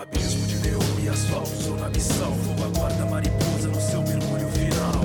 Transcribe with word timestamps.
abismo 0.00 0.46
de 0.46 0.56
neon 0.66 0.80
e 1.04 1.08
asfalto, 1.10 1.50
sou 1.62 1.76
na 1.76 1.88
missão. 1.90 2.32
Fogo 2.36 2.64
aguarda 2.64 3.04
mariposa 3.04 3.68
no 3.68 3.80
seu 3.80 4.00
mergulho 4.00 4.48
final. 4.48 5.04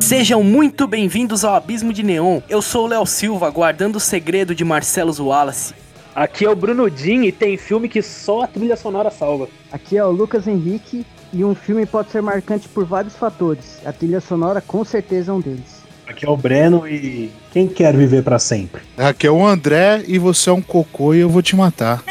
Sejam 0.00 0.42
muito 0.42 0.86
bem-vindos 0.86 1.44
ao 1.44 1.54
Abismo 1.54 1.92
de 1.92 2.02
Neon. 2.02 2.40
Eu 2.48 2.62
sou 2.62 2.86
o 2.86 2.88
Léo 2.88 3.04
Silva, 3.04 3.50
guardando 3.50 3.96
o 3.96 4.00
segredo 4.00 4.54
de 4.54 4.64
Marcelo 4.64 5.12
Wallace. 5.18 5.74
Aqui 6.14 6.46
é 6.46 6.50
o 6.50 6.56
Bruno 6.56 6.90
Din 6.90 7.24
e 7.24 7.32
tem 7.32 7.58
filme 7.58 7.90
que 7.90 8.00
só 8.00 8.44
a 8.44 8.46
trilha 8.46 8.76
sonora 8.76 9.10
salva. 9.10 9.48
Aqui 9.70 9.98
é 9.98 10.04
o 10.04 10.10
Lucas 10.10 10.46
Henrique 10.46 11.04
e 11.30 11.44
um 11.44 11.54
filme 11.54 11.84
pode 11.84 12.10
ser 12.10 12.22
marcante 12.22 12.66
por 12.68 12.86
vários 12.86 13.16
fatores. 13.16 13.80
A 13.84 13.92
trilha 13.92 14.20
sonora 14.20 14.62
com 14.62 14.82
certeza 14.82 15.30
é 15.30 15.34
um 15.34 15.40
deles. 15.40 15.84
Aqui 16.06 16.24
é 16.24 16.30
o 16.30 16.36
Breno 16.36 16.88
e 16.88 17.30
quem 17.52 17.68
quer 17.68 17.94
viver 17.94 18.22
pra 18.22 18.38
sempre? 18.38 18.80
Aqui 18.96 19.26
é 19.26 19.30
o 19.30 19.44
André 19.44 20.04
e 20.06 20.18
você 20.18 20.48
é 20.48 20.52
um 20.52 20.62
cocô 20.62 21.12
e 21.12 21.18
eu 21.18 21.28
vou 21.28 21.42
te 21.42 21.54
matar. 21.54 22.02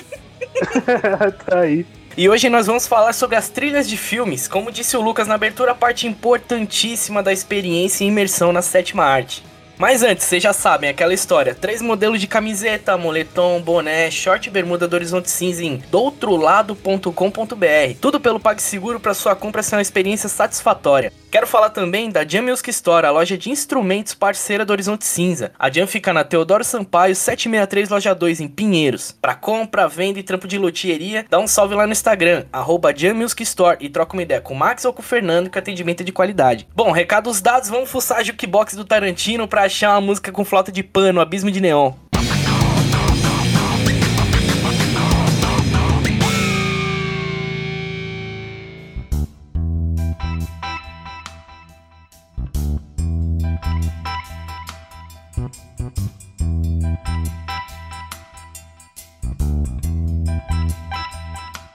tá 1.45 1.59
aí. 1.59 1.85
E 2.17 2.29
hoje 2.29 2.49
nós 2.49 2.67
vamos 2.67 2.87
falar 2.87 3.11
sobre 3.11 3.35
as 3.35 3.49
trilhas 3.49 3.89
de 3.89 3.97
filmes. 3.97 4.47
Como 4.47 4.71
disse 4.71 4.95
o 4.95 5.01
Lucas 5.01 5.27
na 5.27 5.35
abertura, 5.35 5.75
parte 5.75 6.07
importantíssima 6.07 7.21
da 7.21 7.33
experiência 7.33 8.05
e 8.05 8.07
imersão 8.07 8.53
na 8.53 8.61
sétima 8.61 9.03
arte. 9.03 9.43
Mas 9.77 10.01
antes, 10.01 10.25
vocês 10.25 10.41
já 10.41 10.53
sabem 10.53 10.89
aquela 10.89 11.13
história: 11.13 11.53
três 11.53 11.81
modelos 11.81 12.21
de 12.21 12.27
camiseta, 12.27 12.97
moletom, 12.97 13.61
boné, 13.61 14.09
short 14.09 14.47
e 14.47 14.51
bermuda 14.51 14.87
do 14.87 14.93
Horizonte 14.93 15.29
Cinza 15.29 15.63
em 15.63 15.77
doutrolado.com.br. 15.91 17.97
Tudo 17.99 18.19
pelo 18.19 18.39
PagSeguro 18.39 18.99
para 18.99 19.13
sua 19.13 19.35
compra 19.35 19.61
ser 19.61 19.75
uma 19.75 19.81
experiência 19.81 20.29
satisfatória. 20.29 21.11
Quero 21.35 21.47
falar 21.47 21.69
também 21.69 22.09
da 22.09 22.25
Jam 22.25 22.43
Music 22.43 22.69
Store, 22.69 23.05
a 23.05 23.11
loja 23.11 23.37
de 23.37 23.49
instrumentos 23.49 24.13
parceira 24.13 24.63
do 24.63 24.71
Horizonte 24.71 25.03
Cinza. 25.03 25.51
A 25.59 25.69
Jam 25.69 25.85
fica 25.85 26.13
na 26.13 26.23
Teodoro 26.23 26.63
Sampaio, 26.63 27.13
763, 27.13 27.89
loja 27.89 28.15
2, 28.15 28.39
em 28.39 28.47
Pinheiros. 28.47 29.11
Para 29.11 29.35
compra, 29.35 29.85
venda 29.85 30.17
e 30.17 30.23
trampo 30.23 30.47
de 30.47 30.57
loteria, 30.57 31.25
dá 31.29 31.37
um 31.37 31.45
salve 31.45 31.75
lá 31.75 31.85
no 31.85 31.91
Instagram, 31.91 32.45
arroba 32.53 32.95
Jam 32.95 33.15
Music 33.15 33.43
Store, 33.43 33.75
e 33.81 33.89
troca 33.89 34.13
uma 34.13 34.23
ideia 34.23 34.39
com 34.39 34.53
o 34.53 34.57
Max 34.57 34.85
ou 34.85 34.93
com 34.93 35.01
o 35.01 35.05
Fernando, 35.05 35.49
que 35.49 35.59
atendimento 35.59 35.99
é 35.99 36.03
de 36.05 36.13
qualidade. 36.13 36.69
Bom, 36.73 36.89
recados 36.93 37.41
dados, 37.41 37.67
vamos 37.67 37.91
fuçar 37.91 38.19
a 38.19 38.23
jukebox 38.23 38.73
do 38.73 38.85
Tarantino 38.85 39.45
para 39.45 39.63
achar 39.63 39.91
uma 39.91 39.99
música 39.99 40.31
com 40.31 40.45
flauta 40.45 40.71
de 40.71 40.83
pano, 40.83 41.19
Abismo 41.19 41.51
de 41.51 41.59
Neon. 41.59 41.91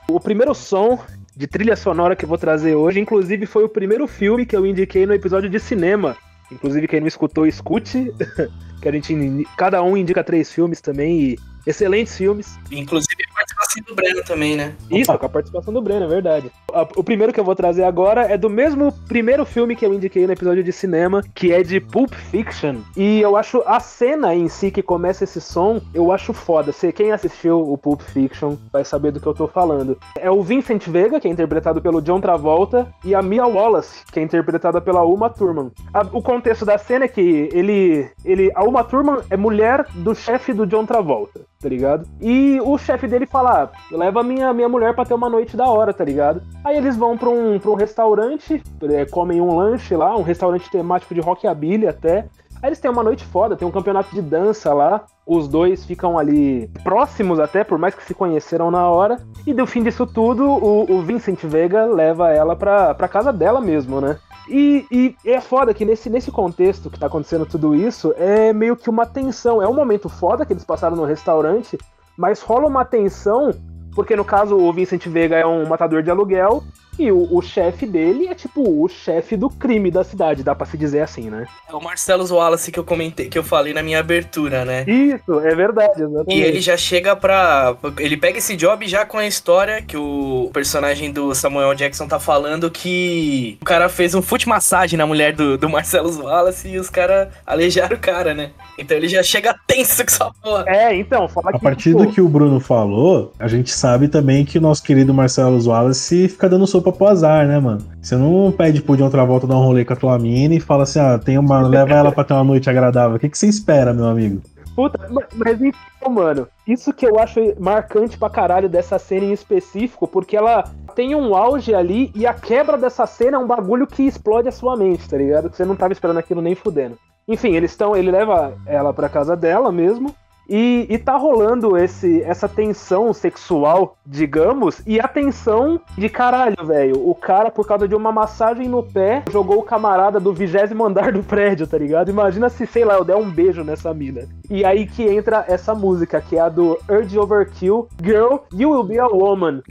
O 0.09 0.19
primeiro 0.19 0.55
som 0.55 0.99
de 1.37 1.47
trilha 1.47 1.77
sonora 1.77 2.17
que 2.17 2.25
eu 2.25 2.29
vou 2.29 2.37
trazer 2.37 2.75
hoje, 2.75 3.01
inclusive, 3.01 3.47
foi 3.47 3.65
o 3.65 3.69
primeiro 3.69 4.07
filme 4.07 4.45
que 4.45 4.57
eu 4.57 4.67
indiquei 4.67 5.07
no 5.07 5.15
episódio 5.15 5.49
de 5.49 5.59
cinema. 5.61 6.17
Inclusive, 6.51 6.89
quem 6.89 7.01
não 7.01 7.07
escutou, 7.07 7.47
escute. 7.47 8.13
que 8.83 8.89
a 8.89 8.93
gente. 8.93 9.47
Cada 9.57 9.83
um 9.83 9.97
indica 9.97 10.25
três 10.25 10.51
filmes 10.53 10.81
também 10.81 11.21
e 11.21 11.39
excelentes 11.67 12.17
filmes. 12.17 12.59
Inclusive 12.71 13.25
a 13.31 13.35
participação 13.35 13.83
do 13.87 13.95
Breno 13.95 14.23
também, 14.25 14.57
né? 14.57 14.75
Isso, 14.91 15.19
com 15.19 15.27
a 15.27 15.29
participação 15.29 15.73
do 15.73 15.83
Breno, 15.83 16.05
é 16.05 16.09
verdade. 16.09 16.51
O 16.97 17.03
primeiro 17.03 17.33
que 17.33 17.41
eu 17.41 17.45
vou 17.45 17.55
trazer 17.55 17.85
agora 17.85 18.23
é 18.23 18.37
do 18.37 18.49
mesmo 18.49 18.93
primeiro 19.09 19.45
filme 19.45 19.75
que 19.75 19.85
eu 19.85 19.93
indiquei 19.93 20.27
no 20.27 20.33
episódio 20.33 20.63
de 20.63 20.73
cinema, 20.73 21.23
que 21.35 21.53
é 21.53 21.63
de 21.63 21.81
Pulp 21.81 22.13
Fiction. 22.13 22.77
E 22.97 23.21
eu 23.21 23.37
acho 23.37 23.63
a 23.67 23.81
cena 23.81 24.35
em 24.35 24.49
si 24.49 24.71
que 24.71 24.83
começa 24.83 25.25
esse 25.25 25.41
som, 25.41 25.81
eu 25.93 26.13
acho 26.13 26.33
foda. 26.33 26.73
Se 26.73 26.93
quem 26.93 27.13
assistiu 27.13 27.61
o 27.61 27.77
Pulp 27.77 28.01
Fiction 28.03 28.57
vai 28.73 28.85
saber 28.85 29.11
do 29.13 29.21
que 29.21 29.27
eu 29.27 29.35
tô 29.35 29.49
falando. 29.49 29.99
É 30.19 30.31
o 30.31 30.43
Vincent 30.43 30.87
Vega, 30.89 31.21
que 31.21 31.29
é 31.29 31.31
interpretado 31.31 31.81
pelo 31.81 32.01
John 32.01 32.21
Travolta, 32.21 32.93
e 33.05 33.15
a 33.15 33.23
Mia 33.23 33.47
Wallace, 33.47 34.05
que 34.13 34.21
é 34.21 34.23
interpretada 34.23 34.81
pela 34.81 35.03
Uma 35.03 35.31
Thurman. 35.31 35.71
O 36.13 36.23
contexto 36.23 36.65
da 36.65 36.79
cena 36.79 37.07
é 37.07 37.09
que 37.09 37.49
ele, 37.53 38.09
ele, 38.25 38.51
a 38.55 38.63
Uma 38.65 38.85
Thurman 38.85 39.21
é 39.29 39.37
mulher 39.37 39.87
do 39.95 40.15
chefe 40.15 40.53
do 40.53 40.67
John 40.67 40.87
Travolta, 40.87 41.41
tá 41.61 41.69
ligado? 41.69 42.09
E 42.21 42.59
o 42.63 42.77
chefe 42.79 43.07
dele 43.07 43.27
fala: 43.27 43.65
ah, 43.65 43.97
leva 43.97 44.23
minha, 44.23 44.53
minha 44.53 44.69
mulher 44.69 44.95
pra 44.95 45.05
ter 45.05 45.15
uma 45.15 45.29
noite 45.29 45.57
da 45.57 45.67
hora, 45.69 45.93
tá 45.93 46.03
ligado? 46.03 46.43
Aí 46.65 46.77
eles 46.77 46.97
vão 46.97 47.17
pra 47.17 47.29
um, 47.29 47.59
pra 47.59 47.71
um 47.71 47.75
restaurante, 47.75 48.63
é, 48.83 49.05
comem 49.05 49.41
um 49.41 49.55
lanche 49.55 49.95
lá, 49.95 50.17
um 50.17 50.23
restaurante 50.23 50.71
temático 50.71 51.15
de 51.15 51.21
rockabilly 51.21 51.87
até. 51.87 52.27
Aí 52.63 52.69
eles 52.69 52.79
têm 52.79 52.91
uma 52.91 53.03
noite 53.03 53.25
foda, 53.25 53.57
tem 53.57 53.67
um 53.67 53.71
campeonato 53.71 54.15
de 54.15 54.21
dança 54.21 54.75
lá. 54.75 55.05
Os 55.27 55.49
dois 55.49 55.85
ficam 55.85 56.19
ali 56.19 56.69
próximos 56.85 57.41
até, 57.41 57.65
por 57.65 57.79
mais 57.79 57.95
que 57.95 58.05
se 58.05 58.15
conheceram 58.15 58.71
na 58.71 58.89
hora. 58.89 59.19
E 59.47 59.55
do 59.55 59.67
fim 59.67 59.83
disso 59.83 60.07
tudo, 60.07 60.45
o, 60.45 60.91
o 60.91 61.03
Vincent 61.03 61.43
Vega 61.45 61.87
leva 61.87 62.31
ela 62.31 62.55
pra, 62.55 62.95
pra 62.95 63.09
casa 63.09 63.33
dela 63.33 63.61
mesmo, 63.61 64.01
né? 64.01 64.19
E, 64.49 64.85
e 64.91 65.17
é 65.25 65.41
foda 65.41 65.73
que 65.73 65.85
nesse, 65.85 66.11
nesse 66.11 66.31
contexto 66.31 66.91
que 66.91 66.99
tá 66.99 67.07
acontecendo 67.07 67.47
tudo 67.47 67.75
isso, 67.75 68.13
é 68.17 68.53
meio 68.53 68.77
que 68.77 68.91
uma 68.91 69.07
tensão. 69.07 69.63
É 69.63 69.69
um 69.69 69.75
momento 69.75 70.09
foda 70.09 70.45
que 70.45 70.53
eles 70.53 70.65
passaram 70.65 70.97
no 70.97 71.05
restaurante, 71.05 71.79
mas 72.19 72.43
rola 72.43 72.67
uma 72.67 72.85
tensão, 72.85 73.53
porque 73.95 74.17
no 74.17 74.25
caso 74.25 74.57
o 74.57 74.73
Vincent 74.73 75.07
Vega 75.07 75.37
é 75.37 75.47
um 75.47 75.67
matador 75.67 76.03
de 76.03 76.11
aluguel, 76.11 76.63
e 76.99 77.11
o, 77.11 77.29
o 77.31 77.41
chefe 77.41 77.87
dele 77.87 78.29
é 78.29 78.35
tipo 78.35 78.63
o 78.63 78.89
chefe 78.89 79.37
do 79.37 79.49
crime 79.49 79.91
da 79.91 80.05
cidade, 80.05 80.43
dá 80.43 80.55
pra 80.55 80.67
se 80.67 80.77
dizer 80.77 81.01
assim, 81.01 81.31
né? 81.31 81.47
É 81.69 81.75
o 81.75 81.83
Marcelo 81.83 82.27
Wallace 82.31 82.71
que 82.71 82.79
eu 82.79 82.85
comentei, 82.85 83.29
que 83.29 83.39
eu 83.39 83.45
falei 83.45 83.73
na 83.73 83.83
minha 83.83 83.99
abertura, 83.99 84.65
né? 84.65 84.85
Isso, 84.87 85.41
é 85.41 85.55
verdade, 85.55 86.03
exatamente. 86.03 86.37
E 86.37 86.43
ele 86.43 86.61
já 86.61 86.77
chega 86.77 87.17
pra. 87.17 87.77
Ele 87.99 88.17
pega 88.17 88.39
esse 88.39 88.57
job 88.57 88.87
já 88.87 89.05
com 89.05 89.19
a 89.19 89.27
história 89.27 89.83
que 89.83 89.97
o 89.97 90.51
personagem 90.53 91.13
do 91.13 91.35
Samuel 91.35 91.75
Jackson 91.75 92.07
tá 92.07 92.21
falando 92.21 92.71
que 92.71 93.59
o 93.61 93.65
cara 93.65 93.89
fez 93.89 94.15
um 94.15 94.23
foot 94.23 94.49
massagem 94.49 94.99
na 94.99 95.07
mulher 95.07 95.35
do, 95.35 95.57
do 95.57 95.69
Marcelo 95.69 96.25
Wallace 96.25 96.69
e 96.69 96.79
os 96.79 96.91
caras 96.91 97.29
aleijaram 97.47 97.97
o 97.97 98.01
cara, 98.01 98.35
né? 98.35 98.51
Então 98.79 98.97
ele 98.97 99.09
já 99.09 99.23
chega 99.23 99.55
tenso 99.67 99.97
com 100.05 100.11
essa 100.11 100.31
porra. 100.43 100.65
É, 100.67 100.95
então, 100.97 101.29
fala 101.29 101.51
A 101.51 101.53
que. 101.53 101.61
partir 101.61 101.91
tipo, 101.91 102.05
do 102.05 102.13
que 102.13 102.21
o 102.21 102.29
Bruno 102.29 102.61
falou, 102.61 103.33
a 103.39 103.49
gente 103.49 103.71
sabe 103.71 104.09
também 104.09 104.45
que 104.45 104.59
o 104.59 104.61
nosso 104.61 104.83
querido 104.83 105.13
Marcelo 105.13 105.63
Wallace 105.63 106.29
fica 106.29 106.49
dando 106.49 106.67
sopa 106.81 106.93
pro 106.97 107.07
azar, 107.07 107.47
né, 107.47 107.59
mano? 107.59 107.81
Você 108.01 108.17
não 108.17 108.51
pede 108.51 108.81
pro 108.83 108.97
de 108.97 109.03
outra 109.03 109.25
volta 109.25 109.47
dar 109.47 109.57
um 109.57 109.65
rolê 109.65 109.85
com 109.85 109.93
a 109.93 109.97
tua 109.97 110.19
mina 110.19 110.55
e 110.55 110.61
fala 110.61 110.85
assim, 110.85 110.99
ah, 110.99 111.19
tem 111.19 111.39
uma, 111.39 111.61
leva 111.61 111.95
ela 111.95 112.11
pra 112.11 112.25
ter 112.25 112.35
uma 112.35 112.45
noite 112.45 112.69
agradável. 112.71 113.17
O 113.17 113.21
que, 113.21 113.29
que 113.29 113.39
você 113.39 113.47
espera, 113.47 113.93
meu 113.93 114.07
amigo? 114.07 114.41
Puta, 114.75 114.99
ma- 115.11 115.23
mas 115.35 115.61
então, 115.61 116.11
mano, 116.11 116.47
isso 116.67 116.93
que 116.93 117.05
eu 117.05 117.19
acho 117.19 117.41
marcante 117.59 118.17
pra 118.17 118.31
caralho 118.31 118.69
dessa 118.69 118.99
cena 118.99 119.27
em 119.27 119.33
específico, 119.33 120.07
porque 120.07 120.37
ela 120.37 120.65
tem 120.95 121.15
um 121.15 121.35
auge 121.35 121.75
ali 121.75 122.11
e 122.15 122.27
a 122.27 122.33
quebra 122.33 122.79
dessa 122.79 123.05
cena 123.07 123.37
é 123.37 123.41
um 123.41 123.47
bagulho 123.47 123.87
que 123.87 124.05
explode 124.05 124.49
a 124.49 124.53
sua 124.53 124.77
mente, 124.77 125.09
tá 125.09 125.17
ligado? 125.17 125.51
Que 125.51 125.57
você 125.57 125.65
não 125.65 125.77
tava 125.77 125.93
esperando 125.93 126.19
aquilo 126.19 126.41
nem 126.41 126.55
fudendo. 126.55 126.97
Enfim, 127.29 127.55
eles 127.55 127.73
estão. 127.73 127.95
Ele 127.95 128.11
leva 128.11 128.55
ela 128.67 128.93
pra 128.93 129.09
casa 129.09 129.37
dela 129.37 129.71
mesmo. 129.71 130.15
E, 130.49 130.87
e 130.89 130.99
tá 130.99 131.17
rolando 131.17 131.77
esse, 131.77 132.23
essa 132.23 132.49
tensão 132.49 133.13
sexual, 133.13 133.97
digamos, 134.05 134.83
e 134.85 135.01
a 135.01 135.07
tensão 135.07 135.81
de 135.97 136.09
caralho, 136.09 136.57
velho. 136.67 137.09
O 137.09 137.15
cara, 137.15 137.51
por 137.51 137.67
causa 137.67 137.87
de 137.87 137.95
uma 137.95 138.11
massagem 138.11 138.69
no 138.69 138.83
pé, 138.83 139.23
jogou 139.31 139.61
o 139.61 139.63
camarada 139.63 140.19
do 140.19 140.33
vigésimo 140.33 140.85
andar 140.85 141.13
do 141.13 141.23
prédio, 141.23 141.67
tá 141.67 141.79
ligado? 141.79 142.11
Imagina 142.11 142.49
se, 142.49 142.67
sei 142.67 142.85
lá, 142.85 142.95
eu 142.95 143.05
der 143.05 143.17
um 143.17 143.31
beijo 143.31 143.63
nessa 143.63 143.95
mina. 143.95 144.23
E 144.51 144.65
aí 144.65 144.87
que 144.87 145.05
entra 145.05 145.45
essa 145.47 145.75
música, 145.75 146.21
que 146.21 146.37
é 146.37 146.41
a 146.41 146.49
do 146.49 146.77
Urge 146.89 147.17
Overkill, 147.17 147.89
Girl, 148.03 148.39
You 148.53 148.71
Will 148.71 148.85
Be 148.85 148.99
a 148.99 149.07
Woman. 149.07 149.63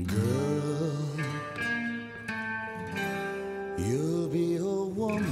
You'll 3.78 4.28
be 4.30 4.58
a 4.58 4.64
woman. 4.64 5.24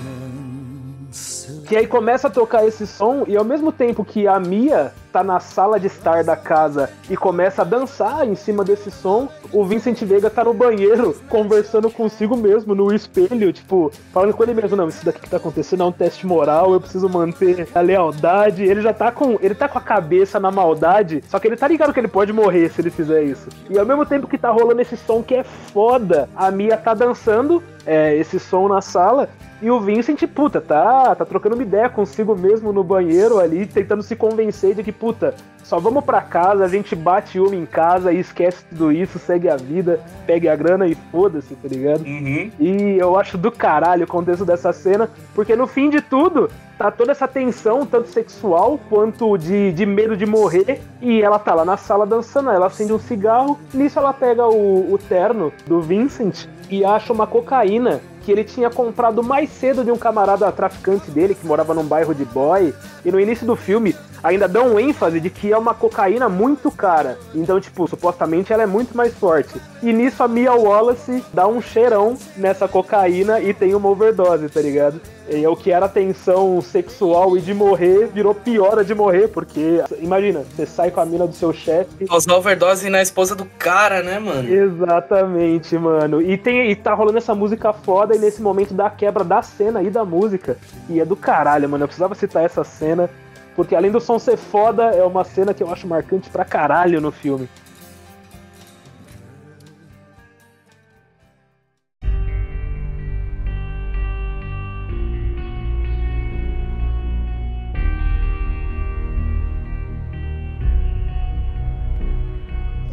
Que 1.68 1.76
aí 1.76 1.88
começa 1.88 2.28
a 2.28 2.32
tocar 2.32 2.66
esse 2.66 2.88
som 2.88 3.26
e 3.28 3.36
ao 3.36 3.44
mesmo 3.44 3.72
tempo 3.72 4.06
que 4.06 4.28
a 4.28 4.40
Mia 4.40 4.94
tá 5.12 5.24
na 5.24 5.40
sala 5.40 5.80
de 5.80 5.88
estar 5.88 6.24
da 6.24 6.36
casa 6.36 6.90
e 7.10 7.18
começa 7.18 7.62
a 7.62 7.66
dançar 7.66 8.28
em 8.28 8.36
cima 8.36 8.64
desse 8.64 8.92
som, 8.92 9.30
o 9.52 9.66
Vincent 9.66 10.02
Vega 10.04 10.30
tá 10.30 10.44
no 10.44 10.54
banheiro 10.54 11.16
conversando 11.30 11.90
consigo 11.90 12.36
mesmo 12.36 12.76
no 12.76 12.94
espelho, 12.94 13.52
tipo, 13.52 13.92
falando 14.14 14.34
com 14.34 14.44
ele 14.44 14.54
mesmo, 14.54 14.76
não, 14.76 14.88
isso 14.88 15.06
daqui 15.06 15.22
que 15.22 15.30
tá 15.30 15.38
acontecendo 15.38 15.84
é 15.84 15.86
um 15.86 15.92
teste 15.92 16.26
moral, 16.26 16.74
eu 16.74 16.80
preciso 16.80 17.10
manter 17.10 17.68
a 17.74 17.82
lealdade. 17.82 18.64
Ele 18.64 18.82
já 18.82 18.94
tá 18.94 19.12
com, 19.12 19.38
ele 19.42 19.56
tá 19.56 19.68
com 19.68 19.78
a 19.78 19.82
cabeça 19.82 20.40
na 20.40 20.52
maldade, 20.52 21.24
só 21.28 21.40
que 21.40 21.48
ele 21.48 21.58
tá 21.58 21.68
ligado 21.68 21.94
que 21.94 22.00
ele 22.00 22.08
pode 22.08 22.32
morrer 22.32 22.70
se 22.70 22.82
ele 22.82 22.90
fizer 22.90 23.24
isso. 23.24 23.50
E 23.70 23.78
ao 23.78 23.86
mesmo 23.86 24.06
tempo 24.06 24.28
que 24.28 24.38
tá 24.38 24.50
rolando 24.50 24.82
esse 24.82 24.98
som 24.98 25.22
que 25.22 25.36
é 25.36 25.44
foda, 25.44 26.30
a 26.36 26.50
Mia 26.52 26.78
tá 26.78 26.94
dançando 26.94 27.64
é, 27.88 28.16
esse 28.18 28.38
som 28.38 28.68
na 28.68 28.82
sala 28.82 29.30
E 29.62 29.72
o 29.72 29.80
Vincent, 29.80 30.22
puta, 30.28 30.62
tá, 30.62 31.16
tá 31.16 31.26
trocando 31.26 31.56
uma 31.56 31.64
ideia 31.64 31.90
consigo 31.90 32.36
mesmo 32.36 32.72
no 32.72 32.84
banheiro 32.84 33.40
ali, 33.40 33.66
tentando 33.66 34.04
se 34.04 34.16
convencer 34.16 34.76
de 34.76 34.84
que, 34.84 34.92
puta, 35.00 35.34
só 35.64 35.80
vamos 35.80 36.06
pra 36.06 36.22
casa, 36.22 36.64
a 36.64 36.68
gente 36.70 36.96
bate 36.96 37.40
uma 37.40 37.54
em 37.54 37.66
casa 37.66 38.14
e 38.14 38.20
esquece 38.20 38.64
tudo 38.70 38.90
isso, 38.90 39.20
segue 39.20 39.50
a 39.50 39.58
vida, 39.58 40.00
pegue 40.26 40.48
a 40.48 40.56
grana 40.56 40.88
e 40.88 40.96
foda-se, 41.12 41.56
tá 41.56 41.68
ligado? 41.68 42.06
Uhum. 42.06 42.50
E 42.58 42.98
eu 42.98 43.20
acho 43.20 43.38
do 43.38 43.52
caralho 43.52 44.06
o 44.06 44.08
contexto 44.08 44.46
dessa 44.46 44.72
cena, 44.72 45.10
porque 45.36 45.58
no 45.58 45.68
fim 45.68 45.90
de 45.90 46.00
tudo, 46.00 46.50
tá 46.78 46.90
toda 46.90 47.12
essa 47.12 47.28
tensão, 47.28 47.86
tanto 47.86 48.08
sexual 48.08 48.80
quanto 48.90 49.38
de, 49.38 49.74
de 49.74 49.86
medo 49.86 50.16
de 50.16 50.26
morrer, 50.26 50.80
e 51.02 51.22
ela 51.22 51.38
tá 51.38 51.54
lá 51.54 51.66
na 51.66 51.76
sala 51.76 52.06
dançando, 52.06 52.50
ela 52.50 52.68
acende 52.68 52.94
um 52.94 53.00
cigarro, 53.00 53.60
nisso 53.74 54.00
ela 54.00 54.14
pega 54.14 54.48
o, 54.48 54.94
o 54.94 54.98
terno 54.98 55.52
do 55.66 55.82
Vincent 55.82 56.48
e 56.70 56.84
acha 56.84 57.14
uma 57.14 57.28
cocaína 57.28 58.02
que 58.28 58.32
ele 58.32 58.44
tinha 58.44 58.70
comprado 58.70 59.24
mais 59.24 59.50
cedo 59.50 59.86
de 59.86 59.92
um 59.92 59.98
camarada 59.98 60.52
traficante 60.52 61.10
dele 61.10 61.34
que 61.34 61.48
morava 61.48 61.74
num 61.74 61.86
bairro 61.86 62.14
de 62.14 62.26
boy. 62.26 62.74
E 63.06 63.10
no 63.10 63.20
início 63.20 63.48
do 63.48 63.56
filme 63.56 63.96
ainda 64.22 64.50
dão 64.50 64.78
ênfase 64.78 65.22
de 65.22 65.30
que 65.30 65.54
é 65.54 65.58
uma 65.58 65.74
cocaína 65.74 66.28
muito 66.28 66.70
cara. 66.70 67.18
Então, 67.34 67.60
tipo, 67.62 67.88
supostamente 67.88 68.52
ela 68.52 68.64
é 68.64 68.66
muito 68.66 68.98
mais 68.98 69.14
forte. 69.14 69.62
E 69.82 69.94
nisso 69.94 70.22
a 70.22 70.28
Mia 70.28 70.54
Wallace 70.54 71.24
dá 71.34 71.48
um 71.48 71.62
cheirão 71.62 72.18
nessa 72.36 72.68
cocaína 72.68 73.40
e 73.40 73.54
tem 73.54 73.74
uma 73.74 73.88
overdose, 73.88 74.50
tá 74.50 74.62
ligado? 74.62 75.00
E 75.30 75.44
é 75.44 75.50
o 75.50 75.56
que 75.56 75.72
era 75.72 75.90
tensão 75.90 76.62
sexual 76.62 77.38
e 77.38 77.42
de 77.42 77.54
morrer 77.54 78.08
virou 78.08 78.34
pior 78.34 78.80
a 78.80 78.84
de 78.84 78.96
morrer, 78.96 79.28
porque 79.28 79.84
imagina, 80.00 80.44
você 80.56 80.66
sai 80.66 80.92
com 80.92 81.02
a 81.02 81.06
mina 81.06 81.28
do 81.28 81.34
seu 81.34 81.52
chefe 81.52 82.06
Causar 82.08 82.36
overdose 82.36 82.90
na 82.90 83.02
esposa 83.02 83.36
do 83.36 83.46
cara, 83.58 84.02
né, 84.02 84.20
mano? 84.20 84.48
Exatamente, 84.48 85.78
mano. 85.78 86.22
E, 86.22 86.38
tem, 86.38 86.70
e 86.72 86.76
tá 86.76 86.94
rolando 86.94 87.18
essa 87.18 87.36
música 87.36 87.74
foda 87.74 88.16
e 88.16 88.20
nesse 88.20 88.42
momento 88.42 88.74
da 88.74 88.90
quebra 88.90 89.24
da 89.24 89.42
cena 89.42 89.80
aí 89.80 89.90
da 89.90 90.06
música. 90.06 90.58
E 90.90 91.00
é 91.00 91.06
do 91.06 91.16
caralho, 91.16 91.68
mano. 91.68 91.84
Eu 91.84 91.88
precisava 91.88 92.16
citar 92.16 92.44
essa 92.44 92.64
cena. 92.64 93.10
Porque 93.56 93.76
além 93.76 93.92
do 93.92 94.00
som 94.00 94.20
ser 94.20 94.38
foda, 94.38 94.84
é 94.92 95.04
uma 95.04 95.24
cena 95.24 95.54
que 95.54 95.64
eu 95.64 95.72
acho 95.72 95.88
marcante 95.88 96.30
pra 96.30 96.46
caralho 96.46 97.02
no 97.02 97.12
filme. 97.12 97.50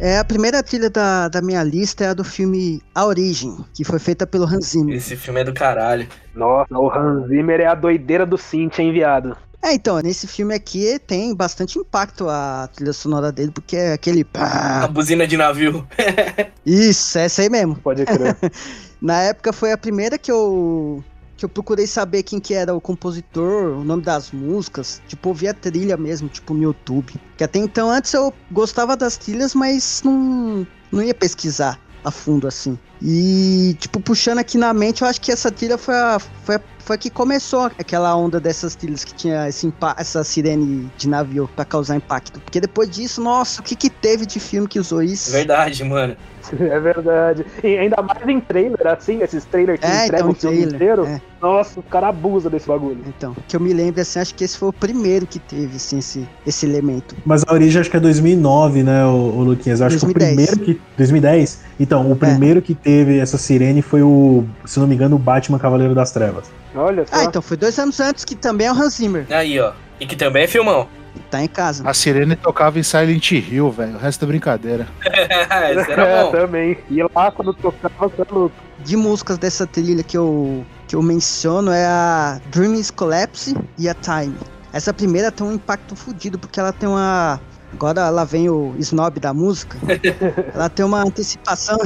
É, 0.05 0.19
a 0.19 0.23
primeira 0.23 0.61
trilha 0.61 0.87
da, 0.87 1.27
da 1.27 1.41
minha 1.41 1.63
lista 1.63 2.03
é 2.03 2.09
a 2.09 2.13
do 2.13 2.23
filme 2.23 2.79
A 2.93 3.07
Origem, 3.07 3.57
que 3.73 3.83
foi 3.83 3.97
feita 3.97 4.27
pelo 4.27 4.45
Hans 4.45 4.67
Zimmer. 4.67 4.95
Esse 4.95 5.15
filme 5.15 5.41
é 5.41 5.43
do 5.43 5.51
caralho. 5.51 6.07
Nossa, 6.35 6.77
o 6.77 6.91
Hans 6.91 7.27
Zimmer 7.27 7.59
é 7.59 7.65
a 7.65 7.73
doideira 7.73 8.23
do 8.23 8.37
synth, 8.37 8.77
hein, 8.77 8.93
viado? 8.93 9.35
É, 9.63 9.73
então, 9.73 9.99
nesse 10.01 10.27
filme 10.27 10.53
aqui 10.53 10.99
tem 10.99 11.33
bastante 11.33 11.79
impacto 11.79 12.29
a 12.29 12.69
trilha 12.71 12.93
sonora 12.93 13.31
dele, 13.31 13.49
porque 13.49 13.75
é 13.75 13.93
aquele 13.93 14.23
A 14.35 14.87
buzina 14.87 15.25
de 15.25 15.37
navio. 15.37 15.87
Isso, 16.63 17.17
essa 17.17 17.41
aí 17.41 17.49
mesmo. 17.49 17.75
Pode 17.77 18.05
crer. 18.05 18.37
Na 19.01 19.23
época 19.23 19.51
foi 19.51 19.71
a 19.71 19.77
primeira 19.77 20.19
que 20.19 20.31
eu 20.31 21.03
que 21.37 21.45
eu 21.45 21.49
procurei 21.49 21.85
saber 21.85 22.23
quem 22.23 22.39
que 22.39 22.53
era 22.53 22.73
o 22.73 22.81
compositor, 22.81 23.77
o 23.77 23.83
nome 23.83 24.03
das 24.03 24.31
músicas, 24.31 25.01
tipo, 25.07 25.29
ouvir 25.29 25.49
a 25.49 25.53
trilha 25.53 25.97
mesmo, 25.97 26.29
tipo, 26.29 26.53
no 26.53 26.63
YouTube. 26.63 27.13
Que 27.37 27.43
até 27.43 27.59
então, 27.59 27.89
antes 27.89 28.13
eu 28.13 28.33
gostava 28.51 28.95
das 28.95 29.17
trilhas, 29.17 29.53
mas 29.53 30.01
não, 30.03 30.65
não 30.91 31.03
ia 31.03 31.13
pesquisar 31.13 31.79
a 32.03 32.11
fundo, 32.11 32.47
assim. 32.47 32.77
E, 33.01 33.75
tipo, 33.79 33.99
puxando 33.99 34.39
aqui 34.39 34.57
na 34.57 34.73
mente, 34.73 35.01
eu 35.01 35.07
acho 35.07 35.19
que 35.21 35.31
essa 35.31 35.51
trilha 35.51 35.77
foi 35.77 35.95
a, 35.95 36.17
foi 36.43 36.55
a, 36.55 36.61
foi 36.79 36.95
a 36.95 36.99
que 36.99 37.09
começou 37.09 37.61
aquela 37.65 38.15
onda 38.15 38.39
dessas 38.39 38.75
trilhas 38.75 39.03
que 39.03 39.13
tinha 39.13 39.47
esse 39.49 39.71
essa 39.97 40.23
sirene 40.23 40.89
de 40.97 41.09
navio 41.09 41.49
pra 41.55 41.65
causar 41.65 41.95
impacto. 41.97 42.39
Porque 42.39 42.59
depois 42.61 42.89
disso, 42.89 43.21
nossa, 43.21 43.61
o 43.61 43.63
que 43.63 43.75
que 43.75 43.89
teve 43.89 44.25
de 44.25 44.39
filme 44.39 44.67
que 44.67 44.79
usou 44.79 45.01
isso? 45.01 45.31
Verdade, 45.31 45.83
mano. 45.83 46.15
é 46.59 46.79
verdade. 46.79 47.43
E 47.63 47.75
ainda 47.77 48.01
mais 48.03 48.27
em 48.27 48.39
trailer, 48.39 48.85
assim, 48.87 49.21
esses 49.21 49.43
trailers 49.45 49.79
que 49.79 49.85
É, 49.85 50.05
entregam 50.05 50.29
então, 50.29 50.31
o 50.31 50.35
filme 50.53 50.67
trailer, 50.67 50.75
inteiro. 50.99 51.05
é. 51.05 51.21
Nossa, 51.41 51.79
o 51.79 51.83
cara 51.83 52.07
abusa 52.07 52.49
desse 52.49 52.67
bagulho. 52.67 53.03
Então, 53.05 53.35
que 53.47 53.55
eu 53.55 53.59
me 53.59 53.71
lembro 53.71 54.01
assim, 54.01 54.19
acho 54.19 54.33
que 54.33 54.43
esse 54.43 54.57
foi 54.57 54.69
o 54.69 54.73
primeiro 54.73 55.27
que 55.27 55.37
teve 55.37 55.75
assim, 55.75 55.99
esse, 55.99 56.27
esse 56.45 56.65
elemento. 56.65 57.15
Mas 57.23 57.43
a 57.47 57.53
origem 57.53 57.81
acho 57.81 57.89
que 57.91 57.97
é 57.97 57.99
2009, 57.99 58.81
né, 58.83 59.05
o, 59.05 59.09
o 59.09 59.43
Luquinhas? 59.43 59.79
Eu 59.79 59.87
acho 59.87 59.99
2010. 59.99 60.35
que 60.35 60.53
o 60.53 60.57
primeiro 60.57 60.79
que. 60.79 60.81
2010? 60.97 61.59
Então, 61.79 62.09
É. 62.09 62.11
o 62.13 62.15
primeiro 62.15 62.61
que 62.63 62.73
teve 62.85 63.17
essa 63.17 63.35
sirene 63.35 63.81
foi 63.81 64.03
o, 64.03 64.45
se 64.63 64.79
não 64.79 64.85
me 64.85 64.93
engano, 64.93 65.15
o 65.15 65.19
Batman 65.19 65.57
Cavaleiro 65.57 65.95
das 65.95 66.11
Trevas. 66.11 66.45
Olha 66.75 67.05
só. 67.07 67.15
Ah, 67.15 67.23
então 67.25 67.41
foi 67.41 67.57
dois 67.57 67.77
anos 67.79 67.99
antes 67.99 68.23
que 68.23 68.35
também 68.35 68.67
é 68.67 68.71
o 68.71 68.75
Hans 68.75 68.93
Zimmer. 68.93 69.25
Aí, 69.31 69.59
ó. 69.59 69.73
E 69.99 70.05
que 70.05 70.15
também 70.15 70.43
é 70.43 70.47
filmão. 70.47 70.87
Tá 71.31 71.41
em 71.41 71.47
casa. 71.47 71.83
A 71.87 71.93
sirene 71.93 72.35
tocava 72.35 72.77
em 72.77 72.83
Silent 72.83 73.31
Hill, 73.31 73.71
velho. 73.71 73.95
O 73.95 73.97
resto 73.97 74.23
é 74.23 74.27
brincadeira. 74.27 74.87
Esse 75.03 75.91
era 75.91 76.03
é, 76.05 76.23
bom. 76.23 76.31
também. 76.31 76.77
E 76.89 77.01
lá 77.01 77.31
quando 77.31 77.53
tocava, 77.53 78.07
você 78.07 78.21
é 78.21 78.25
louco. 78.29 78.55
De 78.79 78.95
músicas 78.95 79.37
dessa 79.39 79.65
trilha 79.65 80.03
que 80.03 80.15
eu, 80.15 80.63
que 80.87 80.95
eu 80.95 81.01
menciono 81.01 81.71
é 81.71 81.85
a 81.85 82.39
Dreams 82.51 82.91
Collapse 82.91 83.55
e 83.79 83.89
a 83.89 83.95
Time. 83.95 84.35
Essa 84.71 84.93
primeira 84.93 85.31
tem 85.31 85.47
um 85.47 85.53
impacto 85.53 85.95
fodido, 85.95 86.37
porque 86.37 86.59
ela 86.59 86.71
tem 86.71 86.87
uma. 86.87 87.39
Agora 87.73 88.09
lá 88.09 88.23
vem 88.25 88.49
o 88.49 88.75
snob 88.77 89.19
da 89.19 89.33
música. 89.33 89.77
ela 90.53 90.69
tem 90.69 90.85
uma 90.85 91.01
antecipação. 91.01 91.79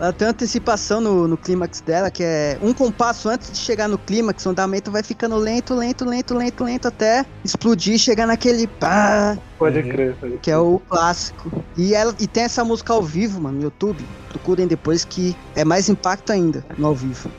Ela 0.00 0.12
tem 0.12 0.26
uma 0.26 0.32
antecipação 0.32 1.00
no, 1.00 1.28
no 1.28 1.36
clímax 1.36 1.80
dela, 1.80 2.10
que 2.10 2.24
é 2.24 2.58
um 2.62 2.72
compasso 2.72 3.28
antes 3.28 3.52
de 3.52 3.58
chegar 3.58 3.86
no 3.86 3.98
clímax, 3.98 4.46
o 4.46 4.48
andamento 4.48 4.90
vai 4.90 5.02
ficando 5.02 5.36
lento, 5.36 5.74
lento, 5.74 6.04
lento, 6.04 6.34
lento, 6.34 6.64
lento, 6.64 6.88
até 6.88 7.26
explodir 7.44 7.94
e 7.94 7.98
chegar 7.98 8.26
naquele 8.26 8.66
pá, 8.66 9.36
Pode 9.58 9.82
crer. 9.82 10.16
Pode 10.16 10.38
que 10.38 10.50
é 10.50 10.56
o 10.56 10.80
clássico. 10.88 11.52
E, 11.76 11.94
ela, 11.94 12.14
e 12.18 12.26
tem 12.26 12.44
essa 12.44 12.64
música 12.64 12.94
ao 12.94 13.02
vivo, 13.02 13.38
mano, 13.42 13.58
no 13.58 13.64
YouTube. 13.64 14.02
Procurem 14.30 14.66
depois 14.66 15.04
que 15.04 15.36
é 15.54 15.66
mais 15.66 15.90
impacto 15.90 16.32
ainda 16.32 16.64
no 16.78 16.86
ao 16.86 16.94
vivo. 16.94 17.30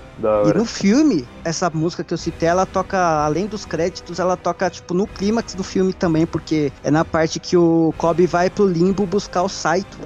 E 0.46 0.56
no 0.56 0.66
filme, 0.66 1.28
essa 1.44 1.68
música 1.72 2.04
que 2.04 2.13
eu 2.13 2.18
citei, 2.18 2.48
ela 2.48 2.63
toca, 2.63 3.25
além 3.25 3.48
dos 3.48 3.66
créditos, 3.66 4.19
ela 4.19 4.38
toca, 4.38 4.69
tipo, 4.69 4.94
no 4.94 5.08
clímax 5.08 5.56
do 5.56 5.63
filme 5.63 5.94
também, 5.94 6.28
porque 6.28 6.72
é 6.84 6.92
na 6.92 7.04
parte 7.04 7.40
que 7.40 7.58
o 7.58 7.92
Kobe 7.98 8.28
vai 8.28 8.48
pro 8.48 8.68
limbo 8.68 9.08
buscar 9.08 9.42
o 9.42 9.50
Saito. 9.50 9.98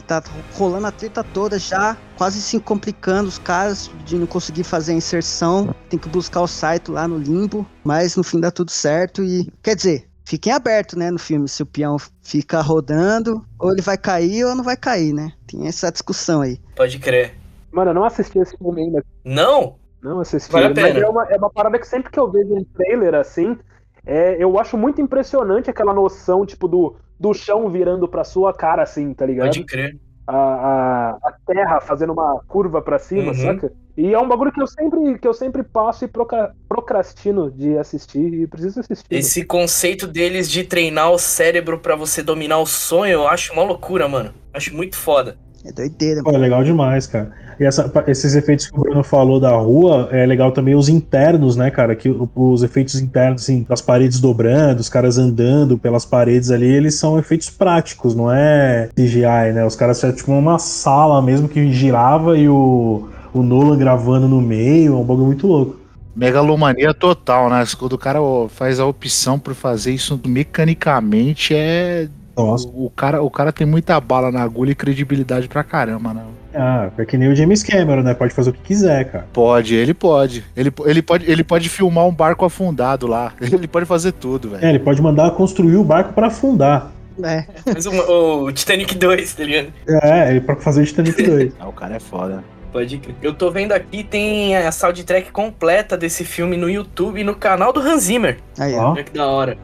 E 0.00 0.02
tá 0.02 0.22
rolando 0.54 0.86
a 0.86 0.90
treta 0.90 1.22
toda 1.22 1.58
já, 1.58 1.94
quase 2.16 2.40
se 2.40 2.58
complicando 2.58 3.28
os 3.28 3.38
caras 3.38 3.90
de 4.06 4.16
não 4.16 4.26
conseguir 4.26 4.64
fazer 4.64 4.92
a 4.92 4.94
inserção. 4.94 5.74
Tem 5.90 5.98
que 5.98 6.08
buscar 6.08 6.40
o 6.40 6.46
Saito 6.46 6.90
lá 6.90 7.06
no 7.06 7.18
limbo, 7.18 7.66
mas 7.84 8.16
no 8.16 8.24
fim 8.24 8.40
dá 8.40 8.50
tudo 8.50 8.70
certo 8.70 9.22
e. 9.22 9.46
Quer 9.62 9.76
dizer, 9.76 10.08
fiquem 10.24 10.54
abertos, 10.54 10.96
né, 10.96 11.10
no 11.10 11.18
filme, 11.18 11.46
se 11.48 11.62
o 11.62 11.66
peão 11.66 11.98
fica 12.22 12.62
rodando, 12.62 13.44
ou 13.58 13.72
ele 13.72 13.82
vai 13.82 13.98
cair 13.98 14.44
ou 14.46 14.54
não 14.54 14.64
vai 14.64 14.76
cair, 14.76 15.12
né? 15.12 15.32
Tem 15.46 15.66
essa 15.68 15.92
discussão 15.92 16.40
aí. 16.40 16.58
Pode 16.74 16.98
crer. 16.98 17.34
Mano, 17.70 17.90
eu 17.90 17.94
não 17.94 18.04
assisti 18.04 18.38
esse 18.38 18.56
filme 18.56 18.80
ainda. 18.82 19.04
Não? 19.22 19.76
Não 20.02 20.20
assisti. 20.20 20.50
Vale 20.50 20.66
a 20.66 20.68
Mas 20.70 20.78
pena. 20.78 20.98
é 20.98 21.08
uma, 21.08 21.24
é 21.26 21.36
uma 21.36 21.50
parada 21.50 21.78
que 21.78 21.86
sempre 21.86 22.10
que 22.10 22.18
eu 22.18 22.30
vejo 22.30 22.54
um 22.54 22.64
trailer 22.64 23.14
assim, 23.14 23.58
é, 24.06 24.42
eu 24.42 24.58
acho 24.58 24.78
muito 24.78 25.00
impressionante 25.02 25.68
aquela 25.68 25.92
noção, 25.92 26.46
tipo, 26.46 26.66
do, 26.66 26.96
do 27.20 27.34
chão 27.34 27.68
virando 27.68 28.08
pra 28.08 28.24
sua 28.24 28.52
cara, 28.54 28.82
assim, 28.82 29.12
tá 29.14 29.26
ligado? 29.26 29.48
Pode 29.48 29.64
crer. 29.64 29.96
a, 30.26 30.36
a, 30.36 31.10
a 31.22 31.32
terra 31.46 31.80
fazendo 31.80 32.12
uma 32.14 32.40
curva 32.48 32.80
pra 32.80 32.98
cima, 32.98 33.28
Uhum. 33.32 33.34
saca? 33.34 33.72
E 33.96 34.14
é 34.14 34.18
um 34.18 34.26
bagulho 34.28 34.50
que 34.52 34.62
eu 34.62 34.66
sempre, 34.66 35.18
que 35.18 35.28
eu 35.28 35.34
sempre 35.34 35.62
passo 35.62 36.04
e 36.04 36.08
proca- 36.08 36.54
procrastino 36.66 37.50
de 37.50 37.76
assistir 37.76 38.32
e 38.32 38.46
preciso 38.46 38.80
assistir. 38.80 39.14
Esse 39.14 39.44
conceito 39.44 40.06
deles 40.06 40.50
de 40.50 40.64
treinar 40.64 41.10
o 41.12 41.18
cérebro 41.18 41.78
pra 41.78 41.94
você 41.96 42.22
dominar 42.22 42.58
o 42.58 42.66
sonho, 42.66 43.12
eu 43.12 43.28
acho 43.28 43.52
uma 43.52 43.62
loucura, 43.64 44.08
mano. 44.08 44.32
Acho 44.54 44.74
muito 44.74 44.96
foda. 44.96 45.36
É 45.66 45.70
doideira, 45.72 46.22
Pô, 46.22 46.30
é 46.30 46.38
legal 46.38 46.64
demais, 46.64 47.06
cara. 47.06 47.30
E 47.60 47.64
essa- 47.66 47.92
esses 48.06 48.34
efeitos 48.34 48.66
que 48.68 48.74
o 48.74 48.80
Bruno 48.80 49.04
falou 49.04 49.38
da 49.38 49.54
rua, 49.54 50.08
é 50.10 50.24
legal 50.24 50.50
também 50.50 50.74
os 50.74 50.88
internos, 50.88 51.56
né, 51.56 51.70
cara? 51.70 51.94
Que 51.94 52.08
os 52.34 52.62
efeitos 52.62 52.94
internos, 52.94 53.42
assim, 53.42 53.66
das 53.68 53.82
paredes 53.82 54.18
dobrando, 54.18 54.80
os 54.80 54.88
caras 54.88 55.18
andando 55.18 55.76
pelas 55.76 56.06
paredes 56.06 56.50
ali, 56.50 56.66
eles 56.66 56.94
são 56.94 57.18
efeitos 57.18 57.50
práticos, 57.50 58.14
não 58.14 58.32
é 58.32 58.88
CGI, 58.96 59.52
né? 59.52 59.66
Os 59.66 59.76
caras 59.76 60.00
tinham 60.00 60.14
tipo 60.14 60.32
uma 60.32 60.58
sala 60.58 61.20
mesmo 61.20 61.48
que 61.50 61.70
girava 61.70 62.38
e 62.38 62.48
o, 62.48 63.08
o 63.34 63.42
Nolan 63.42 63.76
gravando 63.76 64.26
no 64.26 64.40
meio, 64.40 64.94
é 64.94 64.96
um 64.96 65.04
bagulho 65.04 65.26
muito 65.26 65.46
louco. 65.46 65.76
Megalomania 66.16 66.94
total, 66.94 67.50
né? 67.50 67.62
Quando 67.78 67.92
o 67.92 67.98
cara 67.98 68.20
faz 68.48 68.80
a 68.80 68.86
opção 68.86 69.38
por 69.38 69.54
fazer 69.54 69.92
isso 69.92 70.18
mecanicamente, 70.26 71.54
é. 71.54 72.08
Nossa. 72.34 72.66
O, 72.68 72.86
o 72.86 72.90
cara, 72.90 73.22
o 73.22 73.30
cara 73.30 73.52
tem 73.52 73.66
muita 73.66 74.00
bala 74.00 74.32
na 74.32 74.42
agulha 74.42 74.72
e 74.72 74.74
credibilidade 74.74 75.46
pra 75.46 75.62
caramba, 75.62 76.14
né? 76.14 76.22
Ah, 76.54 76.90
é 76.98 77.04
que 77.04 77.16
nem 77.16 77.28
o 77.28 77.36
James 77.36 77.62
Cameron, 77.62 78.02
né? 78.02 78.12
Pode 78.12 78.34
fazer 78.34 78.50
o 78.50 78.52
que 78.52 78.60
quiser, 78.62 79.10
cara. 79.10 79.26
Pode, 79.32 79.74
ele 79.74 79.94
pode. 79.94 80.44
Ele, 80.56 80.72
ele 80.84 81.02
pode. 81.02 81.30
ele 81.30 81.44
pode 81.44 81.68
filmar 81.68 82.06
um 82.06 82.12
barco 82.12 82.44
afundado 82.44 83.06
lá. 83.06 83.32
Ele 83.40 83.68
pode 83.68 83.86
fazer 83.86 84.12
tudo, 84.12 84.50
velho. 84.50 84.64
É, 84.64 84.70
ele 84.70 84.78
pode 84.78 85.00
mandar 85.00 85.30
construir 85.32 85.76
o 85.76 85.84
barco 85.84 86.12
pra 86.12 86.26
afundar. 86.26 86.90
É, 87.22 87.44
Mas 87.66 87.84
o, 87.86 88.44
o 88.46 88.52
Titanic 88.52 88.94
2, 88.96 89.34
tá 89.34 89.44
ligado? 89.44 89.72
É, 90.02 90.30
ele 90.30 90.40
pode 90.40 90.62
fazer 90.62 90.82
o 90.82 90.86
Titanic 90.86 91.20
2. 91.22 91.52
Ah, 91.60 91.68
o 91.68 91.72
cara 91.72 91.96
é 91.96 92.00
foda. 92.00 92.42
Pode 92.72 92.98
crer. 92.98 93.14
Eu 93.20 93.34
tô 93.34 93.50
vendo 93.50 93.72
aqui, 93.72 94.02
tem 94.02 94.56
a 94.56 94.72
soundtrack 94.72 95.30
completa 95.32 95.96
desse 95.98 96.24
filme 96.24 96.56
no 96.56 96.70
YouTube 96.70 97.20
e 97.20 97.24
no 97.24 97.34
canal 97.34 97.72
do 97.72 97.80
Hans 97.80 98.04
Zimmer. 98.04 98.38
Aí, 98.58 98.74
ó. 98.74 98.84
Ó. 98.84 98.92
Olha 98.92 99.04
que 99.04 99.12
da 99.12 99.26
hora. 99.26 99.58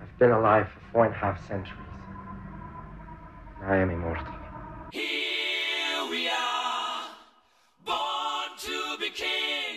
I've 0.00 0.18
been 0.18 0.32
alive 0.32 0.66
for 0.66 0.80
four 0.92 1.06
and 1.06 1.12
a 1.12 1.26
half 1.26 1.38
centuries. 1.46 1.83
I 3.66 3.82
am 3.82 3.90
immortal. 3.90 4.34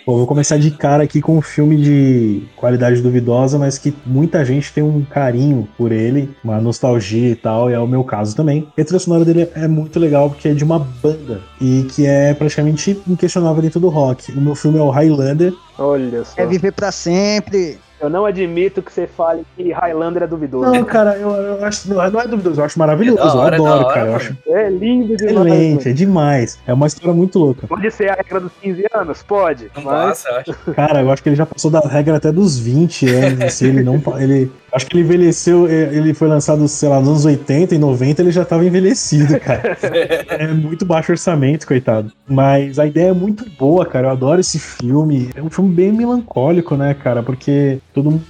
Bom, 0.06 0.18
vou 0.18 0.28
começar 0.28 0.58
de 0.58 0.72
cara 0.72 1.04
aqui 1.04 1.22
com 1.22 1.38
um 1.38 1.42
filme 1.42 1.76
de 1.76 2.48
qualidade 2.56 3.02
duvidosa, 3.02 3.60
mas 3.60 3.78
que 3.78 3.94
muita 4.06 4.44
gente 4.46 4.72
tem 4.72 4.82
um 4.82 5.04
carinho 5.04 5.68
por 5.78 5.92
ele, 5.92 6.34
uma 6.42 6.62
nostalgia 6.62 7.30
e 7.30 7.36
tal, 7.36 7.70
e 7.70 7.74
é 7.74 7.80
o 7.80 7.86
meu 7.88 8.06
caso 8.06 8.34
também. 8.34 8.72
E 8.78 8.82
a 8.82 8.86
trilha 8.86 9.00
sonora 9.00 9.26
dele 9.26 9.50
é 9.54 9.68
muito 9.68 10.00
legal 10.00 10.30
porque 10.30 10.48
é 10.48 10.54
de 10.54 10.64
uma 10.64 10.80
banda 10.80 11.42
e 11.60 11.86
que 11.94 12.06
é 12.06 12.34
praticamente 12.34 13.02
inquestionável 13.06 13.62
dentro 13.62 13.82
do 13.82 13.90
rock. 13.90 14.32
O 14.32 14.40
meu 14.40 14.56
filme 14.56 14.80
é 14.80 14.82
o 14.82 14.90
Highlander. 14.90 15.54
Olha 15.78 16.24
só. 16.24 16.42
É 16.42 16.46
viver 16.46 16.72
pra 16.72 16.90
sempre. 16.90 17.78
Eu 18.00 18.10
não 18.10 18.26
admito 18.26 18.82
que 18.82 18.92
você 18.92 19.08
fale 19.08 19.44
que 19.56 19.72
Highlander 19.72 20.24
é 20.24 20.28
duvidoso. 20.28 20.72
Não, 20.72 20.84
cara, 20.84 21.16
eu, 21.18 21.30
eu 21.32 21.66
acho 21.66 21.90
não, 21.92 22.12
não 22.12 22.22
é 22.22 22.28
duvidoso, 22.28 22.62
eu 22.62 22.66
acho 22.66 22.78
maravilhoso, 22.78 23.20
É 23.22 23.26
hora, 23.32 23.58
eu 23.58 23.66
é 23.66 23.70
adoro, 23.70 23.86
hora, 23.86 23.94
cara, 23.94 24.08
eu 24.10 24.16
acho 24.16 24.38
É 24.48 24.70
lindo 24.70 25.16
demais. 25.18 25.22
excelente, 25.32 25.78
mano. 25.78 25.90
é 25.90 25.94
demais. 25.94 26.60
É 26.68 26.74
uma 26.74 26.88
história 26.88 27.14
muito 27.14 27.40
louca. 27.40 27.68
Pode 27.68 27.90
ser 27.92 28.10
a 28.10 28.16
regra 28.16 28.40
dos 28.40 28.52
15 28.62 28.86
anos? 28.94 29.24
Pode. 29.24 29.72
Não 29.76 29.84
Mas 29.84 30.24
passa, 30.24 30.30
acho. 30.38 30.74
Cara, 30.74 31.02
eu 31.02 31.12
acho 31.12 31.24
que 31.24 31.30
ele 31.30 31.36
já 31.36 31.46
passou 31.46 31.72
da 31.72 31.80
regra 31.80 32.18
até 32.18 32.32
dos 32.32 32.58
20 32.60 33.10
anos, 33.10 33.42
assim, 33.42 33.68
ele 33.68 33.84
não. 33.84 34.02
Ele, 34.20 34.52
acho 34.72 34.86
que 34.86 34.96
ele 34.96 35.04
envelheceu, 35.04 35.68
eh, 35.68 35.90
ele 35.94 36.14
foi 36.14 36.28
lançado, 36.28 36.68
sei 36.68 36.90
lá, 36.90 37.00
nos 37.00 37.10
anos 37.10 37.26
80 37.26 37.74
e 37.76 37.78
90, 37.78 38.22
ele 38.22 38.32
já 38.32 38.46
tava 38.46 38.66
envelhecido, 38.66 39.40
cara. 39.40 39.78
É 40.30 40.48
muito 40.48 40.86
baixo 40.86 41.12
orçamento, 41.12 41.66
coitado. 41.66 42.12
Mas 42.28 42.78
a 42.80 42.86
ideia 42.86 43.10
é 43.10 43.14
muito 43.14 43.50
boa, 43.58 43.86
cara. 43.86 44.08
Eu 44.08 44.12
adoro 44.12 44.40
esse 44.40 44.60
filme. 44.60 45.30
É 45.36 45.42
um 45.42 45.50
filme 45.50 45.74
bem 45.74 45.92
melancólico, 45.92 46.76
né, 46.76 46.94
cara? 46.94 47.24
Porque 47.24 47.80
todo 47.98 48.12
mundo. 48.12 48.24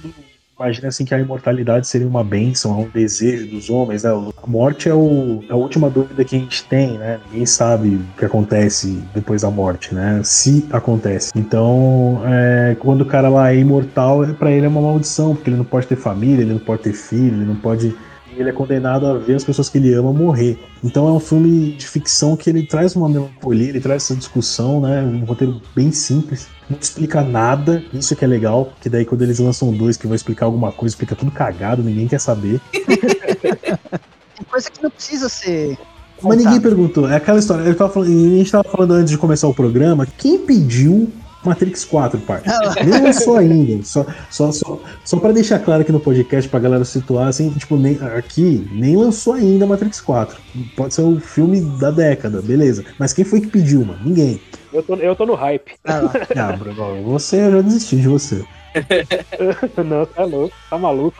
Imagina 0.58 0.88
assim 0.88 1.04
que 1.04 1.14
a 1.14 1.20
imortalidade 1.20 1.86
seria 1.86 2.08
uma 2.08 2.24
bênção, 2.24 2.72
é 2.72 2.82
um 2.82 2.88
desejo 2.88 3.46
dos 3.46 3.70
homens, 3.70 4.02
né? 4.02 4.10
A 4.10 4.46
morte 4.46 4.88
é, 4.88 4.94
o, 4.94 5.40
é 5.48 5.52
a 5.52 5.56
última 5.56 5.88
dúvida 5.88 6.24
que 6.24 6.34
a 6.34 6.38
gente 6.38 6.64
tem, 6.64 6.98
né? 6.98 7.20
Ninguém 7.26 7.46
sabe 7.46 7.94
o 7.94 8.18
que 8.18 8.24
acontece 8.24 9.00
depois 9.14 9.42
da 9.42 9.50
morte, 9.52 9.94
né? 9.94 10.20
Se 10.24 10.66
acontece. 10.72 11.30
Então, 11.36 12.20
é, 12.26 12.76
quando 12.80 13.02
o 13.02 13.06
cara 13.06 13.28
lá 13.28 13.52
é 13.52 13.56
imortal, 13.56 14.24
é, 14.24 14.32
pra 14.32 14.50
ele 14.50 14.66
é 14.66 14.68
uma 14.68 14.80
maldição, 14.80 15.32
porque 15.32 15.48
ele 15.48 15.58
não 15.58 15.64
pode 15.64 15.86
ter 15.86 15.94
família, 15.94 16.42
ele 16.42 16.54
não 16.54 16.58
pode 16.58 16.82
ter 16.82 16.92
filho, 16.92 17.36
ele 17.36 17.44
não 17.44 17.56
pode. 17.56 17.94
E 18.34 18.40
Ele 18.40 18.50
é 18.50 18.52
condenado 18.52 19.06
a 19.06 19.14
ver 19.14 19.34
as 19.34 19.44
pessoas 19.44 19.68
que 19.68 19.78
ele 19.78 19.92
ama 19.94 20.12
morrer. 20.12 20.58
Então 20.82 21.08
é 21.08 21.12
um 21.12 21.20
filme 21.20 21.72
de 21.72 21.86
ficção 21.86 22.36
que 22.36 22.48
ele 22.48 22.66
traz 22.66 22.94
uma 22.94 23.08
melancolia, 23.08 23.68
ele 23.68 23.80
traz 23.80 24.04
essa 24.04 24.14
discussão, 24.14 24.80
né? 24.80 25.02
Um 25.02 25.24
roteiro 25.24 25.60
bem 25.74 25.90
simples, 25.90 26.48
não 26.68 26.78
explica 26.78 27.22
nada, 27.22 27.82
isso 27.92 28.14
que 28.14 28.24
é 28.24 28.28
legal, 28.28 28.72
que 28.80 28.88
daí 28.88 29.04
quando 29.04 29.22
eles 29.22 29.38
lançam 29.38 29.72
dois 29.72 29.96
que 29.96 30.06
vão 30.06 30.14
explicar 30.14 30.46
alguma 30.46 30.70
coisa, 30.70 30.94
explica 30.94 31.16
tudo 31.16 31.30
cagado, 31.30 31.82
ninguém 31.82 32.06
quer 32.06 32.20
saber. 32.20 32.60
Tem 32.72 34.46
coisa 34.48 34.70
que 34.70 34.82
não 34.82 34.90
precisa 34.90 35.28
ser. 35.28 35.76
Mas 36.22 36.36
ninguém 36.38 36.60
perguntou, 36.60 37.08
é 37.08 37.16
aquela 37.16 37.38
história, 37.38 37.62
ele 37.62 37.74
tava 37.74 37.92
falando, 37.92 38.10
a 38.10 38.36
gente 38.38 38.50
tava 38.50 38.68
falando 38.68 38.92
antes 38.92 39.10
de 39.10 39.18
começar 39.18 39.46
o 39.46 39.54
programa, 39.54 40.06
quem 40.06 40.38
pediu 40.38 41.10
Matrix 41.44 41.84
4, 41.84 42.18
pai? 42.20 42.42
Nem 42.84 43.02
lançou 43.02 43.36
ainda, 43.36 43.84
só, 43.84 44.04
só, 44.30 44.52
só, 44.52 44.80
só 45.04 45.18
pra 45.18 45.32
deixar 45.32 45.58
claro 45.60 45.82
aqui 45.82 45.92
no 45.92 46.00
podcast, 46.00 46.48
pra 46.48 46.60
galera 46.60 46.84
situar, 46.84 47.28
assim, 47.28 47.50
tipo, 47.50 47.76
nem, 47.76 47.98
aqui, 48.16 48.68
nem 48.72 48.96
lançou 48.96 49.34
ainda 49.34 49.66
Matrix 49.66 50.00
4. 50.00 50.38
Pode 50.76 50.94
ser 50.94 51.02
o 51.02 51.20
filme 51.20 51.60
da 51.60 51.90
década, 51.90 52.42
beleza. 52.42 52.84
Mas 52.98 53.12
quem 53.12 53.24
foi 53.24 53.40
que 53.40 53.46
pediu, 53.46 53.84
mano? 53.84 54.00
Ninguém. 54.04 54.40
eu 54.72 54.82
tô, 54.82 54.94
eu 54.96 55.14
tô 55.14 55.26
no 55.26 55.34
hype. 55.34 55.72
Ah. 55.84 56.10
Ah, 56.36 56.52
Bruno, 56.52 57.02
você, 57.04 57.46
eu 57.46 57.52
já 57.52 57.60
desisti 57.62 57.96
de 57.96 58.08
você. 58.08 58.44
não, 59.84 60.06
tá 60.06 60.24
louco. 60.24 60.54
Tá 60.70 60.78
maluco. 60.78 61.16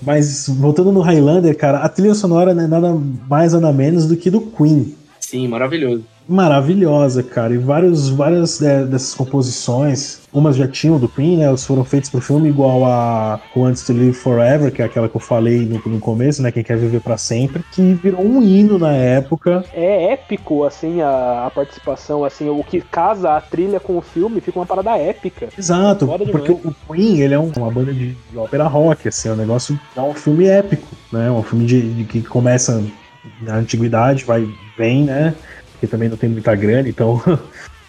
Mas 0.00 0.48
voltando 0.48 0.92
no 0.92 1.00
Highlander, 1.00 1.56
cara, 1.56 1.78
a 1.78 1.88
trilha 1.88 2.14
sonora 2.14 2.54
não 2.54 2.64
é 2.64 2.66
nada 2.66 2.94
mais 3.28 3.52
nada 3.52 3.72
menos 3.72 4.06
do 4.06 4.16
que 4.16 4.30
do 4.30 4.40
Queen. 4.40 4.94
Sim, 5.32 5.48
maravilhoso. 5.48 6.04
Maravilhosa, 6.28 7.22
cara. 7.22 7.54
E 7.54 7.56
vários, 7.56 8.10
várias 8.10 8.60
é, 8.60 8.84
dessas 8.84 9.14
composições, 9.14 10.20
umas 10.30 10.56
já 10.56 10.68
tinham 10.68 10.98
do 10.98 11.08
Queen, 11.08 11.38
né? 11.38 11.44
Elas 11.44 11.64
foram 11.64 11.84
feitas 11.84 12.10
pro 12.10 12.20
filme, 12.20 12.50
igual 12.50 12.84
a 12.84 13.40
Who 13.56 13.62
Wants 13.62 13.82
to 13.86 13.94
Live 13.94 14.12
Forever, 14.12 14.70
que 14.70 14.82
é 14.82 14.84
aquela 14.84 15.08
que 15.08 15.16
eu 15.16 15.20
falei 15.20 15.64
no, 15.64 15.80
no 15.86 15.98
começo, 15.98 16.42
né? 16.42 16.52
Quem 16.52 16.62
quer 16.62 16.76
viver 16.76 17.00
pra 17.00 17.16
sempre, 17.16 17.64
que 17.72 17.94
virou 17.94 18.20
um 18.22 18.42
hino 18.42 18.78
na 18.78 18.92
época. 18.92 19.64
É 19.72 20.12
épico, 20.12 20.64
assim, 20.64 21.00
a, 21.00 21.46
a 21.46 21.50
participação, 21.50 22.26
assim, 22.26 22.50
o 22.50 22.62
que 22.62 22.82
casa 22.82 23.34
a 23.34 23.40
trilha 23.40 23.80
com 23.80 23.96
o 23.96 24.02
filme 24.02 24.38
fica 24.42 24.58
uma 24.58 24.66
parada 24.66 24.98
épica. 24.98 25.48
Exato, 25.58 26.06
Foda 26.06 26.26
porque 26.26 26.52
demais. 26.52 26.76
o 26.88 26.92
Queen, 26.92 27.20
ele 27.20 27.32
é 27.32 27.38
um- 27.38 27.50
uma 27.56 27.70
banda 27.70 27.92
de, 27.94 28.12
de 28.12 28.36
ópera 28.36 28.64
rock, 28.68 29.08
assim, 29.08 29.30
é 29.30 29.32
um 29.32 29.36
negócio, 29.36 29.80
é 29.96 30.00
um 30.02 30.12
filme 30.12 30.44
épico, 30.46 30.88
né? 31.10 31.30
Um 31.30 31.42
filme 31.42 31.64
de, 31.64 31.80
de 31.94 32.04
que 32.04 32.20
começa 32.20 32.82
na 33.40 33.56
antiguidade, 33.56 34.24
vai 34.24 34.48
vem, 34.76 35.04
né? 35.04 35.34
Porque 35.72 35.86
também 35.86 36.08
não 36.08 36.16
tem 36.16 36.30
muita 36.30 36.54
grana, 36.54 36.88
então. 36.88 37.20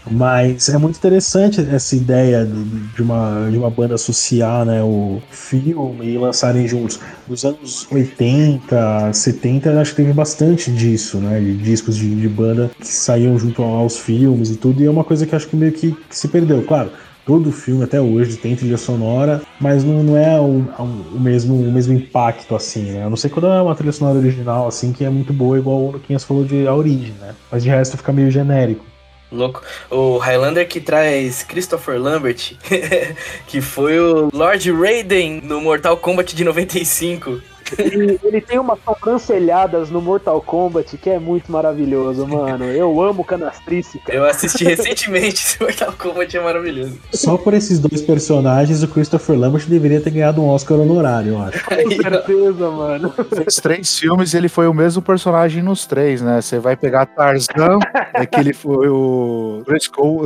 Mas 0.10 0.68
é 0.68 0.78
muito 0.78 0.98
interessante 0.98 1.62
essa 1.62 1.96
ideia 1.96 2.46
de, 2.46 2.64
de 2.94 3.02
uma, 3.02 3.48
de 3.50 3.58
uma 3.58 3.70
banda 3.70 3.96
associar 3.96 4.66
né, 4.66 4.84
o 4.84 5.22
filme 5.32 6.06
e 6.06 6.18
lançarem 6.18 6.68
juntos. 6.68 7.00
Nos 7.26 7.46
anos 7.46 7.88
80, 7.90 9.14
70, 9.14 9.80
acho 9.80 9.92
que 9.92 9.98
teve 9.98 10.12
bastante 10.12 10.70
disso, 10.72 11.20
né? 11.20 11.40
De 11.40 11.56
discos 11.56 11.96
de, 11.96 12.14
de 12.14 12.28
banda 12.28 12.70
que 12.78 12.88
saíam 12.88 13.38
junto 13.40 13.64
aos 13.64 13.98
filmes 13.98 14.50
e 14.50 14.58
tudo, 14.58 14.84
e 14.84 14.86
é 14.86 14.92
uma 14.92 15.06
coisa 15.06 15.26
que 15.26 15.36
acho 15.36 15.48
que 15.48 15.56
meio 15.56 15.72
que, 15.72 15.94
que 15.94 16.18
se 16.18 16.28
perdeu. 16.28 16.64
Claro, 16.64 16.92
todo 17.26 17.52
filme 17.52 17.84
até 17.84 18.00
hoje 18.00 18.38
tem 18.38 18.56
trilha 18.56 18.78
sonora, 18.78 19.42
mas 19.60 19.84
não, 19.84 20.04
não 20.04 20.18
é 20.18 20.40
o, 20.40 20.66
o 21.14 21.20
mesmo, 21.20 21.56
o 21.56 21.72
mesmo 21.72 21.94
impacto 21.94 22.56
assim, 22.56 22.92
né? 22.92 23.06
A 23.06 23.10
não 23.10 23.18
ser 23.18 23.30
quando 23.30 23.48
é 23.48 23.62
uma 23.62 23.76
trilha 23.76 23.92
sonora 23.92 24.18
original, 24.18 24.68
assim, 24.68 24.92
que 24.92 25.06
é 25.06 25.10
muito 25.10 25.34
boa, 25.34 25.58
igual 25.58 25.78
o 25.78 25.92
Luquinhas 25.92 26.24
falou 26.24 26.44
de 26.44 26.68
A 26.68 26.74
Origem, 26.74 27.14
né? 27.20 27.34
Mas 27.52 27.64
de 27.64 27.70
resto 27.70 27.98
fica 27.98 28.12
meio 28.12 28.30
genérico. 28.30 28.86
Louco. 29.32 29.64
O 29.90 30.18
Highlander 30.20 30.68
que 30.68 30.80
traz 30.80 31.42
Christopher 31.42 32.00
Lambert, 32.00 32.54
que 33.48 33.62
foi 33.62 34.00
o 34.00 34.30
Lord 34.32 34.72
Raiden 34.72 35.42
no 35.44 35.60
Mortal 35.60 35.98
Kombat 35.98 36.36
de 36.36 36.44
95. 36.44 37.42
E 37.80 38.20
ele 38.28 38.42
tem 38.42 38.60
umas 38.60 38.80
sobrancelhadas 38.84 39.90
no 39.90 40.02
Mortal 40.02 40.42
Kombat 40.42 40.98
que 40.98 41.10
é 41.10 41.20
muito 41.20 41.52
maravilhoso, 41.52 42.28
mano. 42.28 42.66
Eu 42.66 43.02
amo 43.02 43.24
canastrice, 43.24 44.00
cara. 44.00 44.18
Eu 44.18 44.26
assisti 44.26 44.64
recentemente 44.66 45.44
esse 45.44 45.62
Mortal 45.62 45.94
Kombat, 45.98 46.36
é 46.36 46.42
maravilhoso. 46.42 47.00
Só 47.12 47.38
por 47.38 47.54
esses 47.54 47.80
dois 47.80 48.02
personagens, 48.02 48.84
o 48.84 48.88
Christopher 48.88 49.38
Lambert 49.38 49.66
deveria 49.68 50.02
ter 50.02 50.12
ganhado 50.12 50.42
um 50.42 50.50
Oscar 50.50 50.80
honorário, 50.80 51.34
eu 51.34 51.42
acho. 51.42 51.64
Com 51.64 51.92
certeza, 52.02 52.70
mano. 52.70 53.14
Fez 53.36 53.56
três 53.56 53.98
filmes 53.98 54.34
ele 54.34 54.50
foi 54.50 54.68
o 54.68 54.74
mesmo 54.74 55.02
personagem 55.02 55.62
nos 55.64 55.86
três, 55.86 56.22
né? 56.22 56.42
Você 56.42 56.60
vai 56.60 56.76
pegar 56.76 57.06
Tarzan, 57.06 57.80
é 58.14 58.26
que 58.26 58.40
ele 58.40 58.54
foi 58.54 58.88
o. 58.90 59.64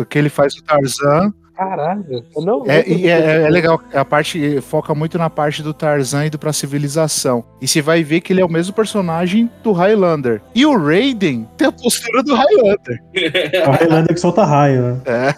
Que 0.10 0.18
ele 0.18 0.30
faz 0.30 0.54
o 0.56 0.64
Tarzan. 0.64 1.34
Caralho. 1.58 2.24
Eu 2.36 2.42
não 2.44 2.64
É, 2.68 2.88
e 2.88 3.08
é, 3.08 3.44
é 3.44 3.50
legal, 3.50 3.82
a 3.94 4.06
parte 4.06 4.62
foca 4.62 4.94
muito 4.94 5.18
na 5.18 5.30
parte 5.30 5.64
do 5.64 5.74
Tarzan 5.74 6.28
indo 6.28 6.38
pra 6.38 6.54
civilização. 6.54 7.44
E 7.60 7.68
você 7.68 7.82
vai 7.82 8.04
ver 8.04 8.22
que 8.22 8.32
ele 8.32 8.42
é 8.42 8.46
o 8.46 8.50
mesmo 8.50 8.74
personagem 8.74 9.50
do 9.64 9.72
Highlander. 9.72 10.42
E 10.54 10.66
o 10.66 10.78
Raiden 10.78 11.48
tem 11.58 11.68
a 11.68 11.72
postura 11.72 12.22
do 12.24 12.36
Highlander. 12.36 13.04
É 13.54 13.68
o 13.68 13.72
Highlander 13.72 14.14
que 14.14 14.20
solta 14.20 14.44
raio, 14.46 14.82
né? 14.82 15.02
É. 15.06 15.36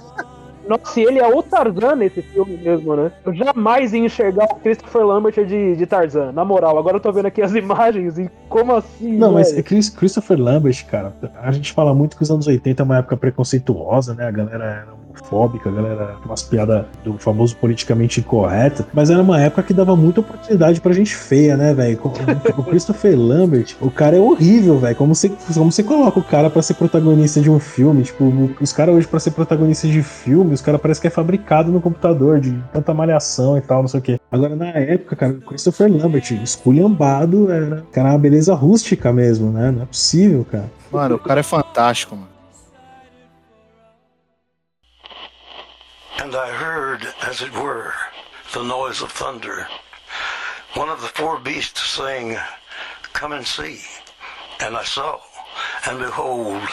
Nossa, 0.67 0.99
e 0.99 1.03
ele 1.03 1.17
é 1.17 1.27
o 1.27 1.41
Tarzan 1.41 1.95
nesse 1.95 2.21
filme 2.21 2.55
mesmo, 2.57 2.95
né? 2.95 3.11
Eu 3.25 3.33
jamais 3.33 3.91
ia 3.91 4.05
enxergar 4.05 4.45
o 4.51 4.55
Christopher 4.57 5.03
Lambert 5.03 5.33
de, 5.43 5.75
de 5.75 5.85
Tarzan. 5.87 6.31
Na 6.31 6.45
moral, 6.45 6.77
agora 6.77 6.97
eu 6.97 7.01
tô 7.01 7.11
vendo 7.11 7.25
aqui 7.25 7.41
as 7.41 7.53
imagens 7.55 8.19
e 8.19 8.29
como 8.47 8.75
assim? 8.75 9.17
Não, 9.17 9.31
mas 9.31 9.49
velho? 9.49 9.61
é 9.61 9.63
Chris- 9.63 9.89
Christopher 9.89 10.39
Lambert, 10.39 10.85
cara, 10.85 11.11
a 11.41 11.51
gente 11.51 11.73
fala 11.73 11.91
muito 11.95 12.15
que 12.15 12.21
os 12.21 12.29
anos 12.29 12.45
80 12.45 12.83
é 12.83 12.85
uma 12.85 12.97
época 12.99 13.17
preconceituosa, 13.17 14.13
né? 14.13 14.27
A 14.27 14.31
galera 14.31 14.63
era 14.63 14.87
homofóbica, 15.19 15.69
a 15.69 15.71
galera 15.71 16.03
era 16.03 16.15
umas 16.25 16.41
piadas 16.43 16.85
do 17.03 17.17
famoso 17.17 17.55
politicamente 17.57 18.19
incorreto, 18.19 18.85
mas 18.93 19.09
era 19.09 19.21
uma 19.21 19.39
época 19.39 19.63
que 19.63 19.73
dava 19.73 19.95
muita 19.95 20.21
oportunidade 20.21 20.81
pra 20.81 20.93
gente 20.93 21.15
feia, 21.15 21.55
né, 21.55 21.73
velho? 21.73 21.99
O 22.57 22.63
Christopher 22.63 23.17
Lambert, 23.17 23.75
o 23.81 23.91
cara 23.91 24.15
é 24.15 24.19
horrível, 24.19 24.79
velho. 24.79 24.95
Como 24.95 25.13
você, 25.13 25.29
como 25.53 25.71
você 25.71 25.83
coloca 25.83 26.19
o 26.19 26.23
cara 26.23 26.49
pra 26.49 26.61
ser 26.61 26.73
protagonista 26.75 27.41
de 27.41 27.49
um 27.49 27.59
filme? 27.59 28.03
Tipo, 28.03 28.49
os 28.59 28.73
caras 28.73 28.95
hoje 28.95 29.07
pra 29.07 29.19
ser 29.19 29.31
protagonista 29.31 29.87
de 29.87 30.01
filme, 30.01 30.53
os 30.53 30.61
caras 30.61 30.81
parecem 30.81 31.01
que 31.01 31.07
é 31.07 31.11
fabricado 31.11 31.71
no 31.71 31.81
computador, 31.81 32.39
de 32.39 32.51
tanta 32.71 32.93
malhação 32.93 33.57
e 33.57 33.61
tal, 33.61 33.81
não 33.81 33.87
sei 33.87 33.99
o 33.99 34.03
quê. 34.03 34.19
Agora, 34.31 34.55
na 34.55 34.69
época, 34.69 35.15
cara, 35.15 35.33
o 35.33 35.41
Christopher 35.41 35.91
Lambert, 35.91 36.31
esculhambado, 36.43 37.51
era, 37.51 37.83
cara, 37.91 38.09
uma 38.09 38.19
beleza 38.19 38.53
rústica 38.53 39.11
mesmo, 39.11 39.51
né? 39.51 39.71
Não 39.71 39.83
é 39.83 39.85
possível, 39.85 40.45
cara. 40.49 40.69
Mano, 40.91 41.15
o 41.15 41.19
cara 41.19 41.39
é 41.39 41.43
fantástico, 41.43 42.15
mano. 42.15 42.28
And 46.21 46.35
I 46.35 46.51
heard, 46.51 47.07
as 47.21 47.41
it 47.41 47.53
were, 47.53 47.93
the 48.53 48.61
noise 48.61 49.01
of 49.01 49.09
thunder. 49.09 49.69
One 50.73 50.89
of 50.89 50.99
the 50.99 51.07
four 51.07 51.39
beasts 51.39 51.81
saying, 51.81 52.37
Come 53.13 53.31
and 53.31 53.47
see. 53.47 53.79
And 54.59 54.75
I 54.75 54.83
saw, 54.83 55.21
and 55.87 55.97
behold, 55.97 56.67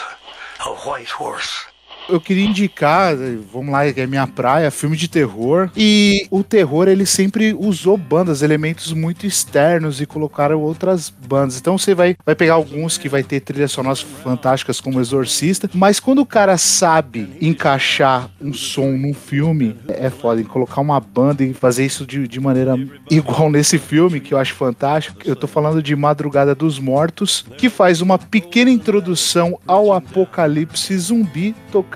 a 0.66 0.74
white 0.84 1.10
horse. 1.10 1.64
Eu 2.08 2.20
queria 2.20 2.44
indicar, 2.44 3.14
vamos 3.52 3.72
lá, 3.72 3.86
é 3.86 4.06
minha 4.06 4.26
praia, 4.26 4.70
filme 4.70 4.96
de 4.96 5.08
terror. 5.08 5.70
E 5.76 6.26
o 6.30 6.42
terror, 6.42 6.88
ele 6.88 7.04
sempre 7.04 7.54
usou 7.58 7.96
bandas, 7.96 8.42
elementos 8.42 8.92
muito 8.92 9.26
externos 9.26 10.00
e 10.00 10.06
colocaram 10.06 10.60
outras 10.60 11.10
bandas. 11.10 11.58
Então 11.58 11.76
você 11.76 11.94
vai, 11.94 12.16
vai 12.24 12.34
pegar 12.34 12.54
alguns 12.54 12.96
que 12.96 13.08
vai 13.08 13.22
ter 13.22 13.40
trilhas 13.40 13.72
sonoras 13.72 14.00
fantásticas 14.00 14.80
como 14.80 15.00
Exorcista, 15.00 15.68
mas 15.74 15.98
quando 15.98 16.20
o 16.20 16.26
cara 16.26 16.56
sabe 16.56 17.28
encaixar 17.40 18.30
um 18.40 18.52
som 18.52 18.92
num 18.92 19.14
filme, 19.14 19.76
é 19.88 20.08
foda. 20.08 20.40
E 20.40 20.44
colocar 20.44 20.80
uma 20.80 21.00
banda 21.00 21.42
e 21.42 21.52
fazer 21.52 21.84
isso 21.84 22.06
de, 22.06 22.28
de 22.28 22.40
maneira 22.40 22.76
igual 23.10 23.50
nesse 23.50 23.78
filme, 23.78 24.20
que 24.20 24.32
eu 24.32 24.38
acho 24.38 24.54
fantástico. 24.54 25.18
Eu 25.24 25.34
tô 25.34 25.46
falando 25.46 25.82
de 25.82 25.96
Madrugada 25.96 26.54
dos 26.54 26.78
Mortos, 26.78 27.44
que 27.58 27.68
faz 27.68 28.00
uma 28.00 28.18
pequena 28.18 28.70
introdução 28.70 29.58
ao 29.66 29.92
apocalipse 29.92 30.96
zumbi, 30.96 31.54
tocando 31.72 31.95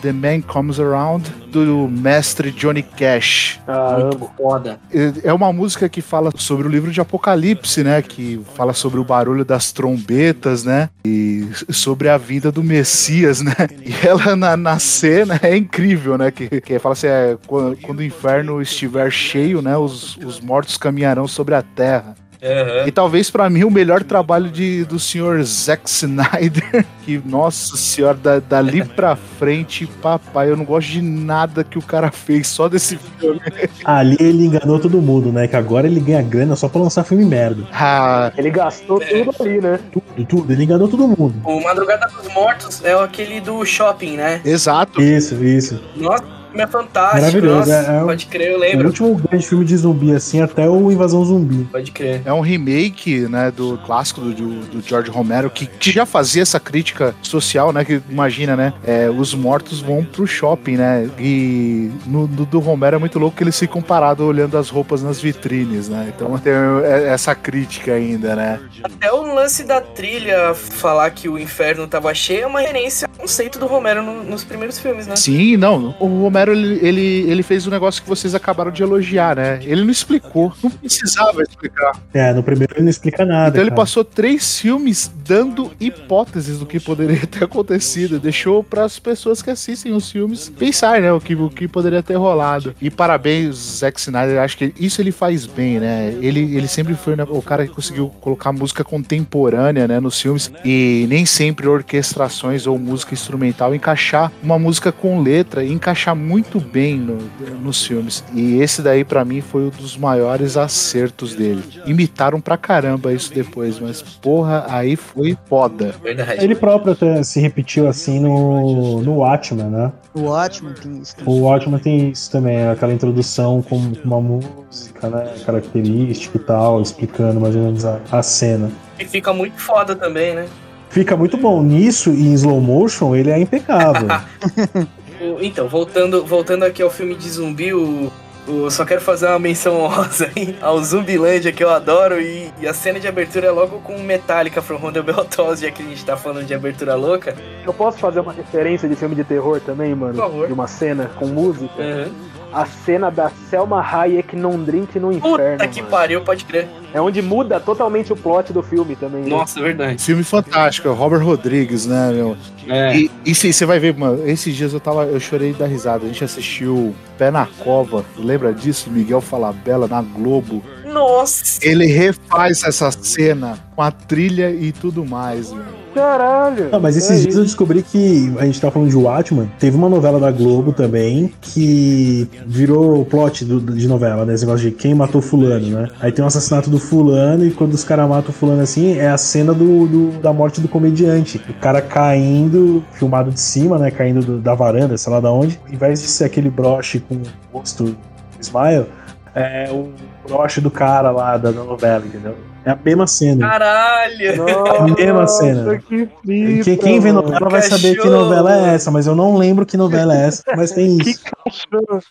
The 0.00 0.12
Man 0.12 0.40
Comes 0.42 0.78
Around, 0.78 1.28
do 1.50 1.88
mestre 1.88 2.50
Johnny 2.50 2.82
Cash. 2.82 3.60
Ah, 3.66 3.98
Muito 4.00 4.16
amo. 4.16 4.30
foda. 4.36 4.80
É 5.22 5.32
uma 5.32 5.52
música 5.52 5.88
que 5.88 6.00
fala 6.00 6.30
sobre 6.36 6.66
o 6.66 6.70
livro 6.70 6.90
de 6.90 7.00
Apocalipse, 7.00 7.82
né? 7.82 8.00
Que 8.02 8.40
fala 8.54 8.72
sobre 8.72 9.00
o 9.00 9.04
barulho 9.04 9.44
das 9.44 9.72
trombetas, 9.72 10.64
né? 10.64 10.88
E 11.04 11.48
sobre 11.70 12.08
a 12.08 12.16
vida 12.16 12.50
do 12.50 12.62
Messias, 12.62 13.40
né? 13.40 13.54
E 13.84 14.06
ela 14.06 14.34
na, 14.34 14.56
na 14.56 14.78
cena 14.78 15.38
é 15.42 15.56
incrível, 15.56 16.16
né? 16.16 16.30
Que, 16.30 16.60
que 16.60 16.78
fala 16.78 16.94
assim: 16.94 17.06
é, 17.06 17.36
quando, 17.46 17.76
quando 17.82 17.98
o 17.98 18.04
inferno 18.04 18.62
estiver 18.62 19.10
cheio, 19.10 19.60
né? 19.60 19.76
Os, 19.76 20.16
os 20.18 20.40
mortos 20.40 20.76
caminharão 20.78 21.28
sobre 21.28 21.54
a 21.54 21.62
terra. 21.62 22.14
Aham. 22.44 22.86
E 22.86 22.92
talvez 22.92 23.30
pra 23.30 23.48
mim 23.48 23.64
o 23.64 23.70
melhor 23.70 24.02
trabalho 24.02 24.50
de, 24.50 24.84
do 24.84 24.98
senhor 24.98 25.42
Zack 25.42 25.88
Snyder, 25.88 26.84
que, 27.04 27.20
nossa 27.24 27.76
senhora, 27.76 28.14
da, 28.22 28.38
dali 28.38 28.84
pra 28.94 29.16
frente, 29.16 29.86
papai, 30.02 30.50
eu 30.50 30.56
não 30.56 30.64
gosto 30.64 30.88
de 30.90 31.00
nada 31.02 31.64
que 31.64 31.78
o 31.78 31.82
cara 31.82 32.10
fez, 32.10 32.46
só 32.48 32.68
desse 32.68 32.98
filme. 33.18 33.40
Ali 33.84 34.16
ele 34.20 34.44
enganou 34.46 34.78
todo 34.78 35.00
mundo, 35.00 35.32
né? 35.32 35.48
Que 35.48 35.56
agora 35.56 35.86
ele 35.86 36.00
ganha 36.00 36.22
grana 36.22 36.54
só 36.56 36.68
pra 36.68 36.80
lançar 36.82 37.04
filme 37.04 37.24
merda. 37.24 37.64
Ah, 37.72 38.32
Ele 38.36 38.50
gastou 38.50 39.00
É. 39.02 39.06
tudo 39.06 39.34
ali, 39.40 39.60
né? 39.60 39.80
Tudo, 39.92 40.24
tudo. 40.26 40.52
Ele 40.52 40.64
enganou 40.64 40.88
todo 40.88 41.06
mundo. 41.08 41.34
O 41.44 41.62
Madrugada 41.62 42.06
dos 42.08 42.32
Mortos 42.32 42.84
é 42.84 42.92
aquele 42.94 43.40
do 43.40 43.64
shopping, 43.64 44.16
né? 44.16 44.40
exato. 44.44 45.00
Isso, 45.00 45.42
isso. 45.44 45.80
Nossa, 45.96 46.24
filme 46.54 46.62
é 46.62 46.66
fantástico. 46.66 47.20
Maravilhoso, 47.20 47.58
Nossa, 47.70 47.72
é- 47.92 47.96
é 47.98 48.02
um- 48.02 48.06
pode 48.06 48.26
crer, 48.26 48.48
eu 48.52 48.56
O 48.56 48.60
lembro. 48.60 48.86
último 48.88 49.14
grande 49.16 49.46
filme 49.46 49.64
de 49.64 49.76
zumbi, 49.76 50.12
assim, 50.14 50.40
até 50.40 50.68
o 50.68 50.90
Invasão 50.90 51.24
Zumbi. 51.24 51.64
Pode 51.70 51.90
crer. 51.90 52.22
É 52.24 52.32
um 52.32 52.40
remake, 52.40 53.20
né, 53.28 53.50
do 53.50 53.78
clássico 53.84 54.20
do, 54.20 54.32
do, 54.32 54.80
George 54.86 55.10
Romero, 55.10 55.50
que, 55.50 55.66
que 55.66 55.90
já 55.90 56.06
fazia 56.06 56.42
essa 56.42 56.60
crítica 56.60 57.14
social, 57.22 57.72
né, 57.72 57.84
que 57.84 58.00
imagina, 58.08 58.56
né, 58.56 58.72
é, 58.86 59.10
os 59.10 59.34
mortos 59.34 59.80
vão 59.80 60.04
pro 60.04 60.26
shopping, 60.26 60.76
né, 60.76 61.08
e 61.18 61.90
no, 62.06 62.26
do, 62.26 62.44
do 62.44 62.58
Romero 62.60 62.96
é 62.96 62.98
muito 62.98 63.18
louco 63.18 63.36
que 63.36 63.42
eles 63.44 63.58
ficam 63.58 63.82
parados 63.82 64.24
olhando 64.26 64.56
as 64.56 64.68
roupas 64.68 65.02
nas 65.02 65.20
vitrines, 65.20 65.88
né, 65.88 66.12
então 66.14 66.36
tem 66.38 66.52
é, 66.52 67.08
essa 67.08 67.34
crítica 67.34 67.92
ainda, 67.92 68.36
né. 68.36 68.60
Até 68.82 69.12
o 69.12 69.34
lance 69.34 69.64
da 69.64 69.80
trilha 69.80 70.54
falar 70.54 71.10
que 71.10 71.28
o 71.28 71.38
inferno 71.38 71.86
tava 71.86 72.12
cheio 72.14 72.42
é 72.42 72.46
uma 72.46 72.60
referência 72.60 73.08
ao 73.12 73.20
conceito 73.22 73.58
do 73.58 73.66
Romero 73.66 74.02
no- 74.02 74.22
nos 74.24 74.44
primeiros 74.44 74.78
filmes, 74.78 75.06
né? 75.06 75.16
Sim, 75.16 75.56
não, 75.56 75.94
o 75.98 76.06
Romero, 76.22 76.43
ele, 76.52 76.78
ele, 76.86 77.30
ele 77.30 77.42
fez 77.42 77.66
um 77.66 77.70
negócio 77.70 78.02
que 78.02 78.08
vocês 78.08 78.34
acabaram 78.34 78.70
de 78.70 78.82
elogiar, 78.82 79.36
né, 79.36 79.60
ele 79.62 79.82
não 79.82 79.90
explicou, 79.90 80.52
não 80.62 80.70
precisava 80.70 81.42
explicar. 81.42 81.92
É, 82.12 82.32
no 82.32 82.42
primeiro 82.42 82.74
ele 82.74 82.82
não 82.82 82.90
explica 82.90 83.24
nada. 83.24 83.50
Então 83.50 83.62
ele 83.62 83.70
cara. 83.70 83.82
passou 83.82 84.04
três 84.04 84.58
filmes 84.58 85.10
dando 85.26 85.72
hipóteses 85.80 86.58
do 86.58 86.66
que 86.66 86.78
poderia 86.78 87.24
ter 87.26 87.44
acontecido. 87.44 88.18
Deixou 88.18 88.62
para 88.62 88.84
as 88.84 88.98
pessoas 88.98 89.42
que 89.42 89.50
assistem 89.50 89.92
os 89.92 90.10
filmes 90.10 90.48
pensar, 90.48 91.00
né? 91.00 91.12
O 91.12 91.20
que, 91.20 91.34
o 91.34 91.50
que 91.50 91.66
poderia 91.66 92.02
ter 92.02 92.14
rolado. 92.14 92.74
E 92.80 92.90
parabéns, 92.90 93.78
Zack 93.78 93.98
Snyder. 93.98 94.40
Acho 94.40 94.58
que 94.58 94.74
isso 94.78 95.00
ele 95.00 95.12
faz 95.12 95.46
bem, 95.46 95.80
né? 95.80 96.16
Ele, 96.20 96.56
ele 96.56 96.68
sempre 96.68 96.94
foi 96.94 97.16
né, 97.16 97.24
o 97.28 97.42
cara 97.42 97.66
que 97.66 97.72
conseguiu 97.72 98.08
colocar 98.20 98.52
música 98.52 98.84
contemporânea, 98.84 99.88
né? 99.88 100.00
Nos 100.00 100.20
filmes. 100.20 100.52
E 100.64 101.06
nem 101.08 101.24
sempre 101.26 101.66
orquestrações 101.66 102.66
ou 102.66 102.78
música 102.78 103.14
instrumental 103.14 103.74
encaixar 103.74 104.30
uma 104.42 104.58
música 104.58 104.92
com 104.92 105.20
letra 105.20 105.64
encaixar 105.64 106.14
muito 106.14 106.33
bem 106.42 106.96
no- 106.98 107.18
nos 107.62 107.84
filmes. 107.86 108.24
E 108.34 108.58
esse 108.60 108.80
daí, 108.82 109.04
para 109.04 109.24
mim, 109.24 109.40
foi 109.40 109.64
um 109.66 109.70
dos 109.70 109.96
maiores 109.96 110.56
acertos 110.56 111.34
dele. 111.34 111.62
Imitaram 111.86 112.40
pra 112.40 112.56
caramba 112.56 113.12
isso 113.12 113.32
depois, 113.32 113.78
mas 113.78 114.02
porra, 114.02 114.64
aí 114.68 114.96
foi 114.96 115.36
foda. 115.48 115.94
Verdade. 116.02 116.42
Ele 116.44 116.54
próprio 116.54 116.92
até 116.92 117.22
se 117.22 117.40
repetiu 117.40 117.86
assim 117.88 118.18
no, 118.20 119.00
no 119.02 119.16
Watchmen, 119.16 119.66
né? 119.66 119.92
O 120.14 120.26
ótimo 120.26 120.70
tem 120.72 120.98
isso. 121.00 121.16
também. 121.16 121.34
O 121.34 121.40
Watchmen 121.42 121.78
tem 121.80 122.10
isso 122.10 122.30
também, 122.30 122.66
aquela 122.68 122.92
introdução 122.92 123.60
com 123.62 123.76
uma 124.04 124.20
música, 124.20 125.08
né? 125.08 125.34
Característica 125.44 126.36
e 126.38 126.40
tal, 126.40 126.80
explicando 126.80 127.40
mais 127.40 127.54
ou 127.56 127.62
menos 127.62 127.84
a, 127.84 128.00
a 128.12 128.22
cena. 128.22 128.70
E 128.98 129.04
fica 129.04 129.32
muito 129.32 129.60
foda 129.60 129.94
também, 129.96 130.34
né? 130.34 130.46
Fica 130.88 131.16
muito 131.16 131.36
bom. 131.36 131.60
Nisso 131.62 132.10
e 132.10 132.28
em 132.28 132.34
slow 132.34 132.60
motion, 132.60 133.16
ele 133.16 133.28
é 133.30 133.38
impecável. 133.40 134.06
O- 135.32 135.38
Então, 135.42 135.68
voltando, 135.68 136.24
voltando 136.24 136.64
aqui 136.64 136.82
ao 136.82 136.90
filme 136.90 137.14
de 137.14 137.28
zumbi, 137.28 137.72
o, 137.72 138.10
o- 138.46 138.70
só 138.70 138.84
quero 138.84 139.00
fazer 139.00 139.26
uma 139.26 139.38
menção 139.38 139.80
honrosa 139.80 140.30
aí 140.36 140.56
ao 140.60 140.78
Zumbilândia, 140.82 141.52
que 141.52 141.62
eu 141.64 141.70
adoro, 141.70 142.20
e, 142.20 142.52
e 142.60 142.66
a 142.68 142.74
cena 142.74 143.00
de 143.00 143.08
abertura 143.08 143.46
é 143.46 143.50
logo 143.50 143.78
com 143.80 143.98
Metallica 144.00 144.60
from 144.62 144.76
Rondo 144.76 145.02
Beltos, 145.02 145.60
já 145.60 145.70
que 145.70 145.82
a 145.82 145.86
gente 145.86 146.04
tá 146.04 146.16
falando 146.16 146.46
de 146.46 146.54
abertura 146.54 146.94
louca. 146.94 147.34
Eu 147.64 147.72
posso 147.72 147.98
fazer 147.98 148.20
uma 148.20 148.32
referência 148.32 148.88
de 148.88 148.94
filme 148.96 149.14
de 149.14 149.24
terror 149.24 149.60
também, 149.60 149.94
mano? 149.94 150.14
Por 150.14 150.20
favor. 150.22 150.46
De 150.46 150.52
uma 150.52 150.66
cena 150.68 151.10
com 151.16 151.26
música? 151.26 151.80
Uhum. 151.82 152.12
A 152.54 152.66
cena 152.66 153.10
da 153.10 153.30
Selma 153.50 153.80
Hayek 153.80 154.36
num 154.36 154.62
drink 154.62 154.98
no 155.00 155.12
inferno. 155.12 155.58
Puta 155.58 155.68
que 155.68 155.80
mano. 155.80 155.90
pariu, 155.90 156.20
pode 156.22 156.44
crer. 156.44 156.68
É 156.92 157.00
onde 157.00 157.20
muda 157.20 157.58
totalmente 157.58 158.12
o 158.12 158.16
plot 158.16 158.52
do 158.52 158.62
filme 158.62 158.94
também. 158.94 159.22
né? 159.22 159.28
Nossa, 159.28 159.60
verdade. 159.60 160.00
Filme 160.00 160.22
fantástico, 160.22 160.86
é 160.86 160.90
o 160.92 160.94
Robert 160.94 161.24
Rodrigues, 161.24 161.86
né, 161.86 162.12
meu? 162.12 162.36
É. 162.68 162.96
E, 162.96 163.10
e 163.26 163.34
você 163.34 163.66
vai 163.66 163.80
ver, 163.80 163.96
mano, 163.96 164.26
esses 164.26 164.54
dias 164.54 164.72
eu 164.72 164.78
tava, 164.78 165.04
eu 165.04 165.18
chorei 165.18 165.52
da 165.52 165.66
risada. 165.66 166.04
A 166.04 166.08
gente 166.08 166.22
assistiu 166.22 166.94
Pé 167.18 167.30
na 167.30 167.46
Cova, 167.46 168.04
lembra 168.16 168.54
disso? 168.54 168.88
Miguel 168.90 169.20
Falabella 169.20 169.88
na 169.88 170.00
Globo. 170.00 170.62
Nossa! 170.84 171.58
Ele 171.60 171.86
refaz 171.86 172.62
essa 172.62 172.90
cena 172.92 173.58
com 173.74 173.82
a 173.82 173.90
trilha 173.90 174.50
e 174.50 174.70
tudo 174.70 175.04
mais, 175.04 175.50
mano. 175.50 175.83
Caralho! 175.94 176.70
Não, 176.72 176.80
mas 176.80 176.96
esses 176.96 177.10
é 177.20 177.22
dias 177.22 177.36
eu 177.36 177.42
descobri 177.44 177.82
que 177.82 178.32
a 178.38 178.44
gente 178.44 178.60
tá 178.60 178.70
falando 178.70 178.90
de 178.90 178.96
Watchmen. 178.96 179.50
Teve 179.58 179.76
uma 179.76 179.88
novela 179.88 180.18
da 180.18 180.30
Globo 180.30 180.72
também 180.72 181.32
que 181.40 182.28
virou 182.46 183.04
plot 183.04 183.44
do- 183.44 183.60
de 183.60 183.86
novela, 183.86 184.24
né? 184.24 184.34
Esse 184.34 184.44
negócio 184.44 184.68
de 184.68 184.74
quem 184.74 184.94
matou 184.94 185.22
fulano, 185.22 185.66
né? 185.68 185.88
Aí 186.00 186.10
tem 186.10 186.24
o 186.24 186.28
assassinato 186.28 186.68
do 186.68 186.78
fulano 186.78 187.44
e 187.46 187.50
quando 187.52 187.74
os 187.74 187.84
caras 187.84 188.08
matam 188.08 188.30
o 188.30 188.32
fulano 188.32 188.62
assim, 188.62 188.98
é 188.98 189.08
a 189.08 189.16
cena 189.16 189.54
do, 189.54 189.86
do- 189.86 190.20
da 190.20 190.32
morte 190.32 190.60
do 190.60 190.68
comediante. 190.68 191.40
O 191.48 191.54
cara 191.54 191.80
caindo, 191.80 192.82
filmado 192.92 193.30
de 193.30 193.40
cima, 193.40 193.78
né? 193.78 193.90
Caindo 193.90 194.20
do- 194.20 194.38
da 194.40 194.54
varanda, 194.54 194.96
sei 194.98 195.12
lá 195.12 195.20
da 195.20 195.30
onde. 195.32 195.60
Em 195.70 195.76
vez 195.76 196.00
de 196.02 196.08
ser 196.08 196.24
aquele 196.24 196.50
broche 196.50 196.98
com 197.00 197.14
o 197.14 197.58
rosto 197.58 197.96
smile, 198.40 198.86
é 199.34 199.70
o 199.72 199.90
broche 200.28 200.60
do 200.60 200.70
cara 200.70 201.10
lá 201.10 201.36
da 201.36 201.50
novela, 201.52 202.04
entendeu? 202.04 202.34
É 202.64 202.70
a 202.70 202.76
mesma 202.76 203.06
cena. 203.06 203.48
Caralho! 203.48 204.36
Nossa, 204.36 204.94
mesma 204.94 205.26
cena. 205.26 205.78
Que 205.78 206.08
Quem, 206.24 206.62
fita, 206.64 206.82
quem 206.82 207.00
vê 207.00 207.12
novela 207.12 207.48
vai 207.50 207.62
saber 207.62 207.96
que 208.00 208.08
novela 208.08 208.56
é 208.70 208.74
essa, 208.74 208.90
mas 208.90 209.06
eu 209.06 209.14
não 209.14 209.36
lembro 209.36 209.66
que 209.66 209.76
novela 209.76 210.16
é 210.16 210.26
essa, 210.26 210.42
mas 210.56 210.70
tem 210.72 210.96
Que 210.98 211.10
isso. 211.10 211.24
cachorro. 211.44 212.02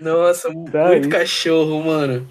Nossa, 0.00 0.48
Tá 0.48 0.54
muito 0.54 0.76
aí. 1.06 1.08
cachorro, 1.08 1.82
mano. 1.82 2.26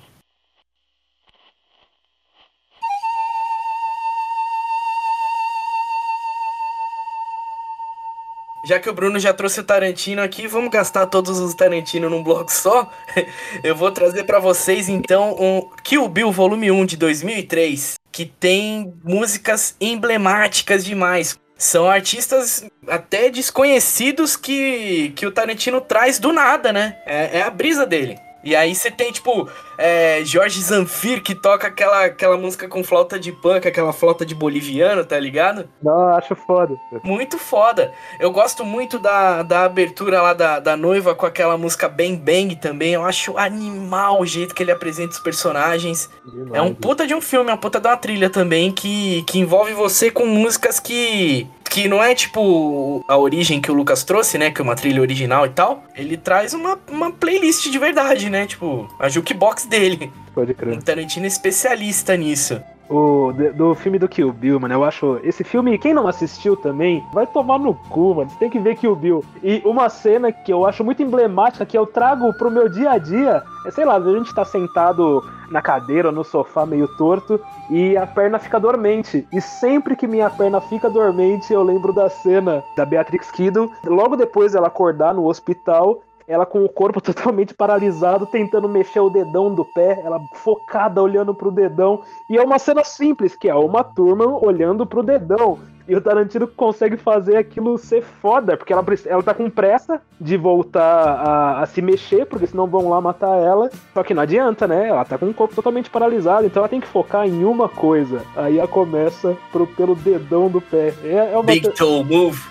Já 8.66 8.80
que 8.80 8.90
o 8.90 8.94
Bruno 8.94 9.20
já 9.20 9.34
trouxe 9.34 9.60
o 9.60 9.64
Tarantino 9.64 10.22
aqui, 10.22 10.48
vamos 10.48 10.72
gastar 10.72 11.06
todos 11.08 11.38
os 11.38 11.54
Tarantino 11.54 12.10
num 12.10 12.24
bloco 12.24 12.50
só? 12.50 12.90
Eu 13.62 13.76
vou 13.76 13.92
trazer 13.92 14.24
pra 14.24 14.40
vocês 14.40 14.88
então 14.88 15.36
um 15.38 15.70
Kill 15.84 16.08
Bill 16.08 16.32
Volume 16.32 16.72
1 16.72 16.86
de 16.86 16.96
2003, 16.96 17.96
que 18.10 18.26
tem 18.26 18.94
músicas 19.04 19.76
emblemáticas 19.82 20.86
demais. 20.86 21.38
São 21.58 21.90
artistas 21.90 22.66
até 22.88 23.30
desconhecidos 23.30 24.38
que, 24.38 25.12
que 25.14 25.26
o 25.26 25.32
Tarantino 25.32 25.82
traz 25.82 26.18
do 26.18 26.32
nada, 26.32 26.72
né? 26.72 26.98
É, 27.06 27.40
é 27.40 27.42
a 27.42 27.50
brisa 27.50 27.86
dele. 27.86 28.18
E 28.44 28.56
aí 28.56 28.76
você 28.76 28.92
tem, 28.92 29.12
tipo, 29.12 29.50
é, 29.78 30.22
Jorge 30.26 30.62
Zanfir 30.62 31.24
que 31.24 31.34
toca 31.34 31.68
aquela, 31.68 32.06
aquela 32.06 32.38
música 32.38 32.68
com 32.68 32.84
flauta 32.84 33.18
de 33.18 33.32
punk, 33.32 33.68
aquela 33.68 33.94
flauta 33.94 34.26
de 34.26 34.36
boliviano, 34.36 35.06
tá 35.06 35.20
ligado? 35.20 35.70
Não, 35.82 36.10
acho 36.10 36.36
foda. 36.36 36.76
Muito 37.04 37.38
foda. 37.38 37.92
Eu 38.20 38.32
gosto 38.32 38.66
muito 38.66 39.00
da, 39.00 39.44
da 39.44 39.64
abertura 39.64 40.22
lá 40.22 40.34
da, 40.34 40.60
da 40.60 40.76
noiva 40.76 41.16
com 41.16 41.26
aquela 41.26 41.58
música 41.58 41.88
Bang 41.88 42.18
Bang 42.18 42.56
também. 42.58 42.94
Eu 42.94 43.06
acho 43.06 43.38
animal 43.38 44.22
o 44.22 44.26
jeito 44.26 44.54
que 44.54 44.62
ele 44.62 44.72
apresenta 44.72 45.12
os 45.12 45.20
personagens. 45.20 46.10
É 46.52 46.62
um 46.62 46.74
puta 46.74 47.08
de 47.08 47.16
um 47.16 47.22
filme, 47.22 47.50
é 47.50 47.54
uma 47.54 47.60
puta 47.60 47.80
de 47.80 47.88
uma 47.88 47.98
trilha 47.98 48.30
também 48.30 48.72
que, 48.72 49.24
que 49.24 49.40
envolve 49.40 49.74
você 49.74 50.12
com 50.12 50.26
músicas 50.26 50.80
que. 50.80 51.48
Que 51.74 51.88
não 51.88 52.04
é 52.04 52.14
tipo 52.14 53.04
a 53.08 53.18
origem 53.18 53.60
que 53.60 53.72
o 53.72 53.74
Lucas 53.74 54.04
trouxe, 54.04 54.38
né? 54.38 54.52
Que 54.52 54.62
é 54.62 54.64
uma 54.64 54.76
trilha 54.76 55.02
original 55.02 55.48
e 55.48 55.50
tal. 55.50 55.84
Ele 55.96 56.16
traz 56.16 56.54
uma, 56.54 56.78
uma 56.88 57.12
playlist 57.12 57.68
de 57.68 57.80
verdade, 57.80 58.30
né? 58.30 58.46
Tipo, 58.46 58.88
a 59.00 59.10
jukebox 59.10 59.66
dele. 59.66 60.14
Pode 60.36 60.52
O 60.52 60.56
crer. 60.56 60.84
Tarantino 60.84 61.26
é 61.26 61.28
especialista 61.28 62.16
nisso. 62.16 62.62
O, 62.90 63.32
do 63.56 63.74
filme 63.76 63.98
do 63.98 64.10
Kill 64.10 64.32
Bill, 64.32 64.60
mano, 64.60 64.74
eu 64.74 64.84
acho. 64.84 65.20
Esse 65.24 65.44
filme, 65.44 65.78
quem 65.78 65.94
não 65.94 66.08
assistiu 66.08 66.56
também, 66.56 67.04
vai 67.14 67.26
tomar 67.26 67.58
no 67.58 67.74
cu, 67.74 68.16
mano. 68.16 68.30
Você 68.30 68.38
tem 68.38 68.50
que 68.50 68.60
ver 68.60 68.76
Kill 68.76 68.96
Bill. 68.96 69.24
E 69.42 69.62
uma 69.66 69.90
cena 69.90 70.32
que 70.32 70.52
eu 70.52 70.66
acho 70.66 70.84
muito 70.84 71.02
emblemática, 71.02 71.66
que 71.66 71.78
eu 71.78 71.86
trago 71.86 72.34
pro 72.34 72.52
meu 72.52 72.68
dia 72.68 72.92
a 72.92 72.98
dia, 72.98 73.44
é 73.66 73.72
sei 73.72 73.86
lá, 73.86 73.96
a 73.96 74.18
gente 74.18 74.34
tá 74.36 74.44
sentado 74.44 75.24
na 75.50 75.62
cadeira, 75.62 76.12
no 76.12 76.24
sofá 76.24 76.66
meio 76.66 76.88
torto, 76.98 77.40
e 77.70 77.96
a 77.96 78.06
perna 78.06 78.40
fica 78.40 78.60
dormente. 78.60 79.26
E 79.32 79.40
sempre 79.40 79.96
que 79.96 80.08
minha 80.08 80.30
perna 80.30 80.60
fica 80.60 80.90
dormente, 80.90 81.54
eu 81.54 81.64
lembro 81.64 81.94
da 81.94 82.10
cena 82.10 82.64
da 82.76 82.86
Beatrix 82.86 83.32
Kiddo, 83.32 83.72
logo 83.86 84.16
depois 84.16 84.54
dela 84.54 84.68
acordar 84.68 85.14
no 85.14 85.26
hospital. 85.28 86.02
Ela 86.28 86.46
com 86.46 86.64
o 86.64 86.70
corpo 86.70 87.00
totalmente 87.02 87.54
paralisado, 87.54 88.26
tentando 88.26 88.70
mexer 88.70 89.00
o 89.00 89.10
dedão 89.10 89.54
do 89.54 89.66
pé, 89.66 90.02
ela 90.04 90.20
focada 90.34 91.02
olhando 91.02 91.34
pro 91.34 91.52
dedão. 91.52 92.02
E 92.30 92.38
é 92.38 92.42
uma 92.42 92.60
cena 92.60 92.84
simples, 92.84 93.36
que 93.36 93.50
é 93.50 93.56
uma 93.56 93.84
turma 93.84 94.26
olhando 94.26 94.86
pro 94.86 95.04
dedão. 95.04 95.60
E 95.88 95.96
o 95.96 96.02
Tarantino 96.02 96.48
consegue 96.48 96.98
fazer 96.98 97.36
aquilo 97.36 97.78
ser 97.78 98.02
foda, 98.02 98.56
porque 98.56 98.72
ela, 98.72 98.84
ela 99.06 99.24
tá 99.24 99.34
com 99.34 99.50
pressa 99.50 100.02
de 100.20 100.38
voltar 100.38 100.82
a, 100.82 101.62
a 101.62 101.66
se 101.66 101.82
mexer, 101.82 102.26
porque 102.26 102.48
senão 102.48 102.68
vão 102.68 102.90
lá 102.90 103.02
matar 103.02 103.38
ela. 103.38 103.70
Só 103.94 104.04
que 104.04 104.14
não 104.14 104.24
adianta, 104.24 104.68
né? 104.68 104.88
Ela 104.88 105.04
tá 105.04 105.18
com 105.18 105.28
o 105.28 105.34
corpo 105.34 105.56
totalmente 105.56 105.90
paralisado, 105.90 106.46
então 106.46 106.62
ela 106.62 106.70
tem 106.70 106.80
que 106.80 106.88
focar 106.88 107.28
em 107.28 107.44
uma 107.44 107.68
coisa. 107.68 108.22
Aí 108.36 108.58
ela 108.58 108.68
começa 108.68 109.36
pro, 109.52 109.68
pelo 109.68 109.96
dedão 109.96 110.50
do 110.50 110.62
pé. 110.62 110.94
É, 111.04 111.34
é 111.34 111.38
uma, 111.38 111.44
Big 111.44 111.70
Toe 111.72 112.04
Move. 112.04 112.42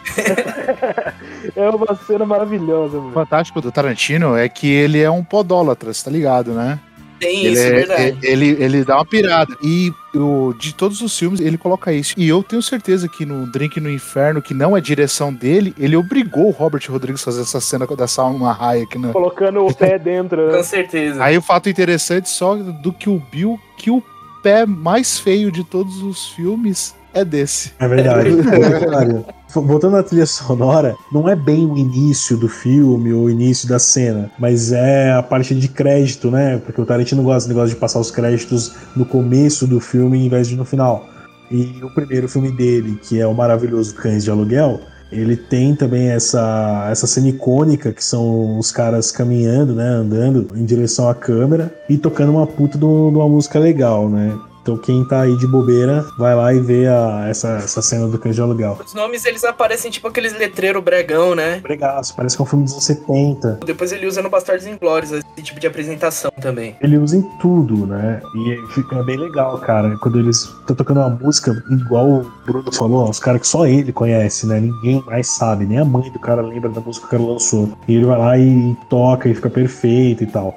é 1.56 1.70
uma 1.70 1.94
cena 1.94 2.26
maravilhosa, 2.26 2.98
O 2.98 3.02
mano. 3.02 3.12
fantástico 3.14 3.60
do 3.60 3.72
Tarantino 3.72 4.36
é 4.36 4.48
que 4.48 4.70
ele 4.70 5.00
é 5.00 5.10
um 5.10 5.24
podólatra, 5.24 5.92
você 5.92 6.04
tá 6.04 6.10
ligado, 6.10 6.52
né? 6.52 6.78
Tem 7.22 7.44
Ele, 7.44 7.52
isso, 7.52 7.62
é 7.62 7.66
é- 7.66 7.70
verdade. 7.72 8.18
ele, 8.22 8.48
ele 8.58 8.84
dá 8.84 8.96
uma 8.96 9.06
pirada. 9.06 9.56
E 9.62 9.92
o, 10.14 10.52
de 10.58 10.74
todos 10.74 11.00
os 11.00 11.16
filmes, 11.16 11.40
ele 11.40 11.56
coloca 11.56 11.92
isso. 11.92 12.14
E 12.16 12.28
eu 12.28 12.42
tenho 12.42 12.60
certeza 12.62 13.08
que 13.08 13.24
no 13.24 13.46
Drink 13.50 13.80
no 13.80 13.90
Inferno, 13.90 14.42
que 14.42 14.52
não 14.52 14.76
é 14.76 14.80
direção 14.80 15.32
dele, 15.32 15.74
ele 15.78 15.96
obrigou 15.96 16.48
o 16.48 16.50
Robert 16.50 16.82
Rodrigues 16.88 17.22
a 17.22 17.24
fazer 17.24 17.42
essa 17.42 17.60
cena 17.60 17.86
da 17.86 18.08
Salma 18.08 18.56
Hayek, 18.58 18.98
né? 18.98 19.12
Colocando 19.12 19.64
o 19.64 19.74
pé 19.74 19.98
dentro, 19.98 20.48
né? 20.48 20.56
Com 20.58 20.64
certeza. 20.64 21.22
Aí 21.22 21.38
o 21.38 21.42
fato 21.42 21.68
interessante 21.68 22.28
só 22.28 22.56
do 22.56 22.92
que 22.92 23.08
o 23.08 23.22
Bill, 23.30 23.58
que 23.76 23.90
o 23.90 24.02
pé 24.42 24.66
mais 24.66 25.18
feio 25.18 25.52
de 25.52 25.62
todos 25.62 26.02
os 26.02 26.28
filmes 26.30 26.94
é 27.14 27.24
desse. 27.24 27.72
É 27.78 27.88
verdade. 27.88 28.28
É 28.30 28.68
verdade. 28.68 29.24
Voltando 29.54 29.96
à 29.96 30.02
trilha 30.02 30.24
sonora, 30.24 30.94
não 31.12 31.28
é 31.28 31.36
bem 31.36 31.66
o 31.66 31.76
início 31.76 32.36
do 32.38 32.48
filme 32.48 33.12
ou 33.12 33.24
o 33.24 33.30
início 33.30 33.68
da 33.68 33.78
cena, 33.78 34.30
mas 34.38 34.72
é 34.72 35.12
a 35.12 35.22
parte 35.22 35.54
de 35.54 35.68
crédito, 35.68 36.30
né? 36.30 36.58
Porque 36.64 36.80
o 36.80 36.86
Tarantino 36.86 37.22
gosta, 37.22 37.48
ele 37.48 37.54
gosta 37.54 37.74
de 37.74 37.76
passar 37.76 38.00
os 38.00 38.10
créditos 38.10 38.72
no 38.96 39.04
começo 39.04 39.66
do 39.66 39.78
filme 39.78 40.24
em 40.24 40.28
vez 40.28 40.48
de 40.48 40.56
no 40.56 40.64
final. 40.64 41.06
E 41.50 41.80
o 41.82 41.90
primeiro 41.90 42.28
filme 42.28 42.50
dele, 42.50 42.98
que 43.02 43.20
é 43.20 43.26
o 43.26 43.34
maravilhoso 43.34 43.94
Cães 43.94 44.24
de 44.24 44.30
Aluguel, 44.30 44.80
ele 45.10 45.36
tem 45.36 45.74
também 45.74 46.08
essa, 46.08 46.88
essa 46.90 47.06
cena 47.06 47.28
icônica 47.28 47.92
que 47.92 48.02
são 48.02 48.58
os 48.58 48.72
caras 48.72 49.12
caminhando, 49.12 49.74
né? 49.74 49.86
Andando 49.86 50.48
em 50.56 50.64
direção 50.64 51.10
à 51.10 51.14
câmera 51.14 51.72
e 51.90 51.98
tocando 51.98 52.32
uma 52.32 52.46
puta 52.46 52.78
de 52.78 52.82
de 52.82 52.86
uma 52.86 53.28
música 53.28 53.58
legal, 53.58 54.08
né? 54.08 54.34
Então 54.62 54.76
quem 54.76 55.04
tá 55.04 55.22
aí 55.22 55.36
de 55.36 55.46
bobeira, 55.46 56.06
vai 56.16 56.34
lá 56.36 56.54
e 56.54 56.60
vê 56.60 56.86
a- 56.86 57.26
essa, 57.28 57.48
essa 57.56 57.82
cena 57.82 58.06
do 58.06 58.16
Cães 58.18 58.36
de 58.36 58.40
Aluguel. 58.40 58.78
Os 58.84 58.94
nomes 58.94 59.24
eles 59.24 59.42
aparecem 59.44 59.90
tipo 59.90 60.06
aqueles 60.08 60.32
letreiro 60.32 60.80
bregão, 60.80 61.34
né? 61.34 61.58
Bregaço, 61.60 62.14
parece 62.14 62.36
que 62.36 62.42
é 62.42 62.44
um 62.44 62.46
filme 62.46 62.64
dos 62.64 62.72
anos 62.74 62.84
70. 62.84 63.58
Depois 63.66 63.90
ele 63.92 64.06
usa 64.06 64.22
no 64.22 64.30
Bastardos 64.30 64.66
Inglórios 64.66 65.10
esse 65.10 65.24
tipo 65.42 65.58
de 65.58 65.66
apresentação 65.66 66.30
também. 66.40 66.76
Ele 66.80 66.96
usa 66.96 67.16
em 67.16 67.22
tudo, 67.40 67.86
né? 67.86 68.20
E 68.36 68.72
fica 68.72 69.02
bem 69.02 69.16
legal, 69.16 69.58
cara. 69.58 69.96
Quando 69.98 70.18
eles 70.20 70.36
estão 70.60 70.76
tocando 70.76 70.98
uma 71.00 71.10
música, 71.10 71.52
igual 71.70 72.08
o 72.08 72.32
Bruno 72.46 72.72
falou, 72.72 73.08
os 73.10 73.18
caras 73.18 73.40
que 73.40 73.46
só 73.48 73.66
ele 73.66 73.92
conhece, 73.92 74.46
né? 74.46 74.60
Ninguém 74.60 75.02
mais 75.06 75.26
sabe, 75.26 75.64
nem 75.66 75.78
a 75.78 75.84
mãe 75.84 76.08
do 76.10 76.18
cara 76.20 76.40
lembra 76.40 76.70
da 76.70 76.80
música 76.80 77.08
que 77.08 77.14
o 77.16 77.18
cara 77.18 77.30
lançou. 77.32 77.76
E 77.88 77.96
ele 77.96 78.04
vai 78.04 78.18
lá 78.18 78.38
e 78.38 78.76
toca 78.88 79.28
e 79.28 79.34
fica 79.34 79.50
perfeito 79.50 80.22
e 80.22 80.26
tal. 80.26 80.56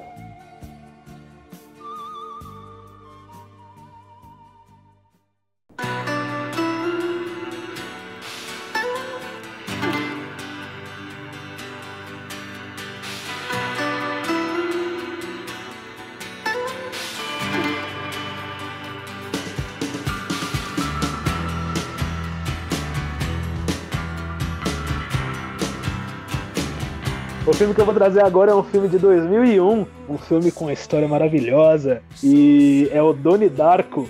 Filme 27.56 27.74
que 27.74 27.80
eu 27.80 27.86
vou 27.86 27.94
trazer 27.94 28.22
agora 28.22 28.52
é 28.52 28.54
um 28.54 28.62
filme 28.62 28.88
de 28.88 28.98
2001, 28.98 29.86
um 30.08 30.18
filme 30.18 30.50
com 30.52 30.66
uma 30.66 30.72
história 30.72 31.08
maravilhosa, 31.08 32.02
e 32.22 32.88
é 32.92 33.02
o 33.02 33.12
Doni 33.12 33.48
Darko. 33.48 34.08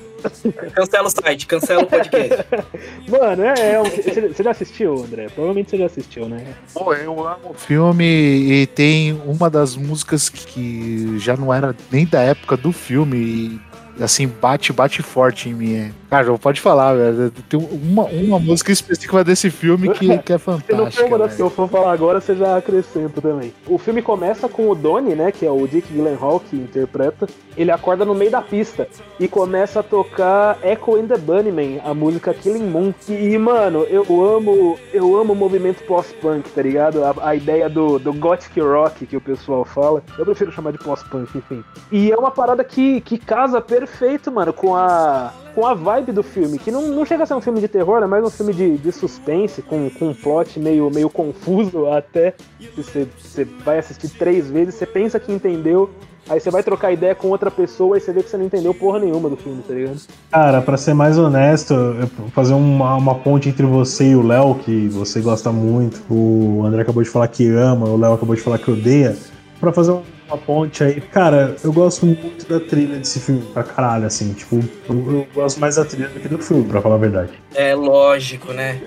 Cancela 0.75 1.07
o 1.07 1.11
site, 1.11 1.47
cancela 1.47 1.83
o 1.83 1.87
podcast. 1.87 2.45
Mano, 3.09 3.45
é, 3.45 3.75
é 3.75 3.81
um- 3.81 3.85
você 3.85 4.29
você 4.29 4.43
já 4.43 4.51
assistiu, 4.51 4.95
André? 5.05 5.27
Provavelmente 5.33 5.71
você 5.71 5.77
já 5.79 5.87
assistiu, 5.87 6.29
né? 6.29 6.45
Pô, 6.75 6.93
eu 6.95 7.13
amo 7.29 7.51
o 7.51 7.55
filme 7.55 8.05
e 8.05 8.67
tem 8.67 9.13
uma 9.25 9.49
das 9.49 9.77
músicas 9.77 10.29
que 10.29 11.17
já 11.19 11.37
não 11.37 11.55
era 11.55 11.77
nem 11.93 12.05
da 12.07 12.21
época 12.23 12.57
do 12.57 12.73
filme 12.73 13.17
e 13.17 13.61
assim, 14.01 14.27
bate, 14.27 14.73
bate 14.73 15.03
forte 15.03 15.49
em 15.49 15.55
mim. 15.55 15.93
Cara, 16.09 16.37
pode 16.39 16.61
falar, 16.61 16.95
velho. 16.95 17.31
Tem 17.49 17.59
uma, 17.59 18.05
uma 18.05 18.39
música 18.39 18.71
específica 18.73 19.25
desse 19.25 19.51
filme 19.51 19.89
que, 19.91 20.19
que 20.19 20.33
é 20.33 20.39
Se 20.39 20.49
não 20.49 20.59
for 20.59 20.63
fantástica. 20.63 21.17
uma 21.17 21.29
que 21.29 21.43
eu 21.43 21.51
for 21.51 21.69
falar 21.69 21.93
agora, 21.93 22.21
você 22.21 22.35
já 22.35 22.57
acrescenta 22.57 23.21
também. 23.21 23.53
O 23.67 23.77
filme 23.79 24.03
começa 24.03 24.49
com 24.49 24.69
o 24.69 24.75
Donnie, 24.75 25.15
né? 25.15 25.33
Que 25.33 25.45
é 25.45 25.51
o 25.51 25.67
Dick 25.67 25.93
Gyllenhaal 25.93 26.41
que 26.41 26.57
interpreta. 26.57 27.27
Ele 27.57 27.71
acorda 27.71 28.05
no 28.05 28.15
meio 28.15 28.31
da 28.31 28.43
pista 28.43 28.87
e 29.19 29.27
começa 29.27 29.81
a 29.81 29.83
tocar 29.83 30.59
Echo 30.63 30.97
and 30.97 31.07
the 31.07 31.17
Bunnymen, 31.17 31.81
a 31.85 31.93
música 31.95 32.33
Killing 32.35 32.69
Moon. 32.69 32.95
E, 33.09 33.37
mano, 33.39 33.85
eu 33.85 34.05
amo, 34.23 34.79
eu 34.93 35.17
amo 35.19 35.33
o 35.33 35.37
movimento 35.37 35.83
pós-punk, 35.85 36.51
tá 36.51 36.63
ligado? 36.63 37.03
A, 37.03 37.15
a 37.31 37.35
ideia 37.35 37.69
do, 37.69 37.99
do 37.99 38.13
gothic 38.13 38.61
rock 38.61 39.07
que 39.07 39.17
o 39.17 39.21
pessoal 39.21 39.65
fala. 39.65 40.03
Eu 40.19 40.25
prefiro 40.25 40.53
chamar 40.53 40.73
de 40.73 40.79
pós-punk, 40.79 41.37
enfim. 41.37 41.65
E 41.91 42.13
é 42.13 42.17
uma 42.17 42.31
parada 42.31 42.63
que, 42.63 43.01
que 43.01 43.19
casa 43.19 43.61
perfeito, 43.87 44.33
mano, 44.33 44.53
com 44.53 44.75
a 44.75 45.33
com 45.55 45.67
a 45.67 45.73
vibe 45.73 46.13
do 46.13 46.23
filme, 46.23 46.59
que 46.59 46.71
não, 46.71 46.83
não 46.89 47.07
chega 47.07 47.23
a 47.23 47.27
ser 47.27 47.33
um 47.33 47.41
filme 47.41 47.61
de 47.61 47.67
terror, 47.67 48.03
é 48.03 48.07
mais 48.07 48.23
um 48.23 48.29
filme 48.29 48.53
de, 48.53 48.77
de 48.77 48.93
suspense, 48.93 49.63
com, 49.63 49.89
com 49.89 50.09
um 50.09 50.15
plot 50.15 50.61
meio, 50.61 50.91
meio 50.91 51.09
confuso 51.09 51.87
até. 51.87 52.35
Você, 52.77 53.09
você 53.19 53.45
vai 53.65 53.79
assistir 53.79 54.11
três 54.11 54.51
vezes, 54.51 54.75
você 54.75 54.85
pensa 54.85 55.19
que 55.19 55.33
entendeu, 55.33 55.89
aí 56.29 56.39
você 56.39 56.51
vai 56.51 56.63
trocar 56.63 56.93
ideia 56.93 57.15
com 57.15 57.29
outra 57.29 57.51
pessoa 57.51 57.97
e 57.97 58.03
você 58.03 58.13
vê 58.13 58.23
que 58.23 58.29
você 58.29 58.37
não 58.37 58.45
entendeu 58.45 58.75
porra 58.75 58.99
nenhuma 58.99 59.31
do 59.31 59.37
filme, 59.39 59.63
tá 59.67 59.73
ligado? 59.73 59.99
Cara, 60.31 60.61
pra 60.61 60.77
ser 60.77 60.93
mais 60.93 61.17
honesto, 61.17 61.75
fazer 62.35 62.53
uma, 62.53 62.95
uma 62.95 63.15
ponte 63.15 63.49
entre 63.49 63.65
você 63.65 64.11
e 64.11 64.15
o 64.15 64.21
Léo, 64.21 64.57
que 64.57 64.89
você 64.89 65.23
gosta 65.23 65.51
muito. 65.51 66.03
O 66.13 66.67
André 66.67 66.83
acabou 66.83 67.03
de 67.03 67.09
falar 67.09 67.29
que 67.29 67.49
ama, 67.49 67.89
o 67.89 67.97
Léo 67.97 68.13
acabou 68.13 68.37
de 68.37 68.43
falar 68.43 68.59
que 68.59 68.71
odeia. 68.71 69.17
Pra 69.59 69.73
fazer 69.73 69.93
uma 70.29 70.37
ponte 70.37 70.83
aí, 70.83 71.01
cara, 71.01 71.57
eu 71.63 71.73
gosto 71.73 72.07
muito 72.07 72.47
da 72.49 72.61
trilha 72.61 72.99
desse 72.99 73.21
filme, 73.21 73.43
pra 73.53 73.63
caralho, 73.63 74.07
assim. 74.07 74.33
Tipo, 74.33 74.61
eu, 74.89 75.13
eu 75.13 75.27
gosto 75.35 75.61
mais 75.61 75.77
da 75.77 75.85
trilha 75.85 76.09
do 76.09 76.21
que 76.21 76.29
do 76.29 76.39
filme, 76.39 76.65
pra 76.65 76.81
falar 76.81 76.97
a 76.97 76.99
verdade. 76.99 77.33
É 77.55 77.75
lógico, 77.75 78.53
né? 78.53 78.81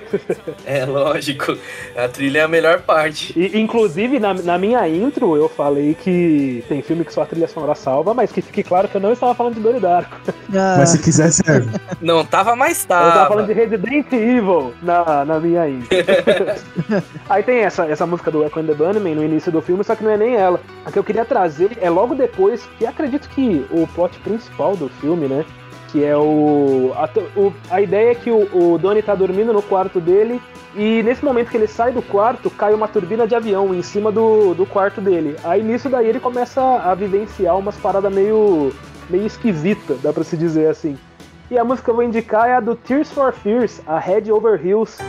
É 0.65 0.85
lógico. 0.85 1.57
A 1.95 2.07
trilha 2.07 2.39
é 2.39 2.43
a 2.43 2.47
melhor 2.47 2.81
parte. 2.81 3.33
E, 3.35 3.59
inclusive, 3.59 4.19
na, 4.19 4.33
na 4.33 4.57
minha 4.57 4.87
intro, 4.87 5.35
eu 5.35 5.49
falei 5.49 5.95
que 5.95 6.63
tem 6.67 6.81
filme 6.81 7.03
que 7.03 7.13
só 7.13 7.23
a 7.23 7.25
trilha 7.25 7.47
sonora 7.47 7.73
salva, 7.73 8.13
mas 8.13 8.31
que 8.31 8.41
fique 8.41 8.61
claro 8.63 8.87
que 8.87 8.95
eu 8.95 9.01
não 9.01 9.11
estava 9.11 9.33
falando 9.33 9.55
de 9.55 9.79
Darko. 9.79 10.17
Ah, 10.53 10.75
Mas 10.77 10.89
se 10.89 10.99
quiser, 10.99 11.31
serve. 11.31 11.69
Não 12.01 12.25
tava, 12.25 12.55
mas 12.55 12.83
Eu 12.83 12.87
tava 12.87 13.27
falando 13.27 13.47
de 13.47 13.53
Resident 13.53 14.11
Evil 14.11 14.73
na, 14.81 15.25
na 15.25 15.39
minha 15.39 15.67
intro. 15.69 15.89
Aí 17.29 17.43
tem 17.43 17.59
essa, 17.59 17.85
essa 17.85 18.05
música 18.05 18.31
do 18.31 18.43
Echo 18.43 18.59
and 18.59 18.65
the 18.65 18.73
Bunnymen 18.73 19.15
no 19.15 19.23
início 19.23 19.51
do 19.51 19.61
filme, 19.61 19.83
só 19.83 19.95
que 19.95 20.03
não 20.03 20.11
é 20.11 20.17
nem 20.17 20.35
ela. 20.35 20.59
A 20.85 20.91
que 20.91 20.99
eu 20.99 21.03
queria 21.03 21.25
trazer 21.29 21.77
é 21.79 21.89
logo 21.89 22.13
depois, 22.15 22.67
que 22.77 22.85
acredito 22.85 23.29
que 23.29 23.65
o 23.71 23.87
plot 23.87 24.19
principal 24.19 24.75
do 24.75 24.89
filme, 24.89 25.27
né? 25.27 25.45
Que 25.91 26.03
é 26.03 26.17
o. 26.17 26.91
A, 26.95 27.07
o- 27.39 27.53
a 27.71 27.79
ideia 27.81 28.11
é 28.11 28.15
que 28.15 28.29
o, 28.29 28.47
o 28.73 28.77
Donnie 28.77 29.01
tá 29.01 29.15
dormindo 29.15 29.53
no 29.53 29.61
quarto 29.61 29.99
dele. 30.01 30.41
E 30.75 31.01
nesse 31.01 31.25
momento 31.25 31.49
que 31.49 31.57
ele 31.57 31.65
sai 31.67 31.91
do 31.91 32.01
quarto, 32.01 32.47
cai 32.51 32.73
uma 32.75 32.87
turbina 32.87 33.25
de 33.27 33.33
avião 33.33 33.73
em 33.73 33.81
cima 33.81 34.11
do, 34.11 34.53
do 34.53 34.65
quarto 34.67 35.01
dele. 35.01 35.35
Aí 35.43 35.63
nisso 35.63 35.89
daí 35.89 36.07
ele 36.07 36.19
começa 36.19 36.61
a 36.61 36.93
vivenciar 36.93 37.57
umas 37.57 37.75
paradas 37.77 38.13
meio, 38.13 38.71
meio 39.09 39.25
esquisita, 39.25 39.95
dá 40.03 40.13
pra 40.13 40.23
se 40.23 40.37
dizer 40.37 40.67
assim. 40.67 40.95
E 41.49 41.57
a 41.57 41.63
música 41.63 41.85
que 41.85 41.89
eu 41.91 41.95
vou 41.95 42.03
indicar 42.03 42.47
é 42.47 42.53
a 42.53 42.59
do 42.59 42.75
Tears 42.75 43.11
for 43.11 43.33
Fears, 43.33 43.81
a 43.87 43.97
Head 43.97 44.31
Over 44.31 44.63
Heels. 44.63 44.99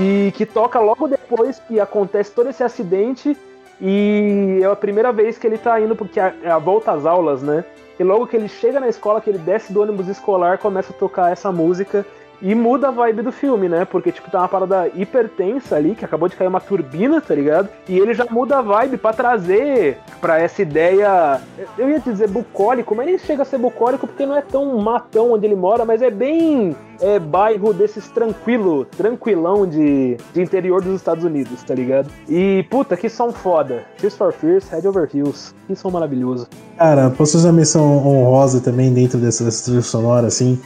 Que, 0.00 0.32
que 0.32 0.46
toca 0.46 0.80
logo 0.80 1.06
depois 1.06 1.58
que 1.58 1.78
acontece 1.78 2.32
todo 2.32 2.48
esse 2.48 2.64
acidente 2.64 3.36
e 3.80 4.60
é 4.62 4.66
a 4.66 4.74
primeira 4.76 5.12
vez 5.12 5.36
que 5.36 5.46
ele 5.46 5.58
tá 5.58 5.78
indo, 5.78 5.94
porque 5.94 6.18
é 6.18 6.50
a 6.50 6.58
volta 6.58 6.92
às 6.92 7.04
aulas, 7.04 7.42
né? 7.42 7.64
E 7.98 8.04
logo 8.04 8.26
que 8.26 8.34
ele 8.34 8.48
chega 8.48 8.80
na 8.80 8.88
escola, 8.88 9.20
que 9.20 9.28
ele 9.28 9.38
desce 9.38 9.72
do 9.72 9.82
ônibus 9.82 10.08
escolar, 10.08 10.56
começa 10.56 10.90
a 10.92 10.96
tocar 10.96 11.30
essa 11.30 11.52
música 11.52 12.06
e 12.42 12.54
muda 12.54 12.88
a 12.88 12.90
vibe 12.90 13.22
do 13.22 13.32
filme, 13.32 13.68
né? 13.68 13.84
Porque, 13.84 14.12
tipo, 14.12 14.30
tá 14.30 14.40
uma 14.40 14.48
parada 14.48 14.88
hipertensa 14.94 15.76
ali, 15.76 15.94
que 15.94 16.04
acabou 16.04 16.28
de 16.28 16.36
cair 16.36 16.48
uma 16.48 16.60
turbina, 16.60 17.20
tá 17.20 17.34
ligado? 17.34 17.68
E 17.88 17.98
ele 17.98 18.14
já 18.14 18.26
muda 18.30 18.58
a 18.58 18.62
vibe 18.62 18.96
pra 18.96 19.12
trazer 19.12 19.98
pra 20.20 20.40
essa 20.40 20.62
ideia. 20.62 21.40
Eu 21.76 21.90
ia 21.90 22.00
dizer 22.00 22.28
bucólico, 22.28 22.94
mas 22.94 23.06
nem 23.06 23.18
chega 23.18 23.42
a 23.42 23.44
ser 23.44 23.58
bucólico 23.58 24.06
porque 24.06 24.26
não 24.26 24.36
é 24.36 24.42
tão 24.42 24.78
matão 24.78 25.32
onde 25.32 25.46
ele 25.46 25.56
mora, 25.56 25.84
mas 25.84 26.02
é 26.02 26.10
bem 26.10 26.74
é, 27.00 27.18
bairro 27.18 27.72
desses 27.72 28.08
tranquilo, 28.08 28.84
tranquilão 28.84 29.66
de, 29.66 30.16
de 30.32 30.42
interior 30.42 30.82
dos 30.82 30.96
Estados 30.96 31.24
Unidos, 31.24 31.62
tá 31.62 31.74
ligado? 31.74 32.10
E 32.28 32.64
puta, 32.70 32.96
que 32.96 33.08
som 33.08 33.32
foda. 33.32 33.84
Tears 33.98 34.16
for 34.16 34.32
Fears, 34.32 34.68
Head 34.68 34.86
Over 34.86 35.08
Heels. 35.12 35.54
Que 35.66 35.74
som 35.74 35.90
maravilhoso. 35.90 36.48
Cara, 36.76 37.10
posso 37.10 37.32
fazer 37.32 37.48
uma 37.48 37.54
menção 37.54 37.98
honrosa 38.06 38.60
também 38.60 38.92
dentro 38.92 39.18
dessa, 39.18 39.44
dessa 39.44 39.64
trilha 39.64 39.82
sonora, 39.82 40.26
assim? 40.26 40.60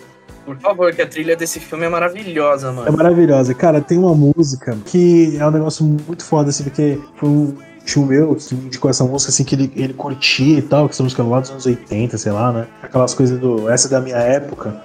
Por 0.44 0.58
favor, 0.58 0.92
que 0.92 1.00
a 1.02 1.06
trilha 1.06 1.34
desse 1.36 1.58
filme 1.60 1.84
é 1.86 1.88
maravilhosa, 1.88 2.68
É 2.68 2.72
mano. 2.72 2.96
maravilhosa. 2.96 3.54
Cara, 3.54 3.80
tem 3.80 3.98
uma 3.98 4.14
música 4.14 4.76
que 4.84 5.36
é 5.38 5.46
um 5.46 5.50
negócio 5.50 5.84
muito 5.84 6.24
foda, 6.24 6.50
assim, 6.50 6.64
porque 6.64 6.98
foi 7.16 7.28
um 7.28 7.54
tio 7.84 8.04
meu 8.04 8.34
que 8.34 8.54
me 8.54 8.66
indicou 8.66 8.90
essa 8.90 9.04
música, 9.04 9.30
assim, 9.30 9.44
que 9.44 9.54
ele, 9.54 9.72
ele 9.74 9.92
curtia 9.94 10.58
e 10.58 10.62
tal, 10.62 10.86
que 10.88 10.94
essa 10.94 11.02
música 11.02 11.22
é 11.22 11.24
lá 11.26 11.40
dos 11.40 11.50
anos 11.50 11.66
80, 11.66 12.16
sei 12.18 12.32
lá, 12.32 12.52
né? 12.52 12.66
Aquelas 12.82 13.14
coisas 13.14 13.38
do. 13.38 13.68
Essa 13.70 13.88
é 13.88 13.90
da 13.90 14.00
minha 14.00 14.16
época. 14.16 14.80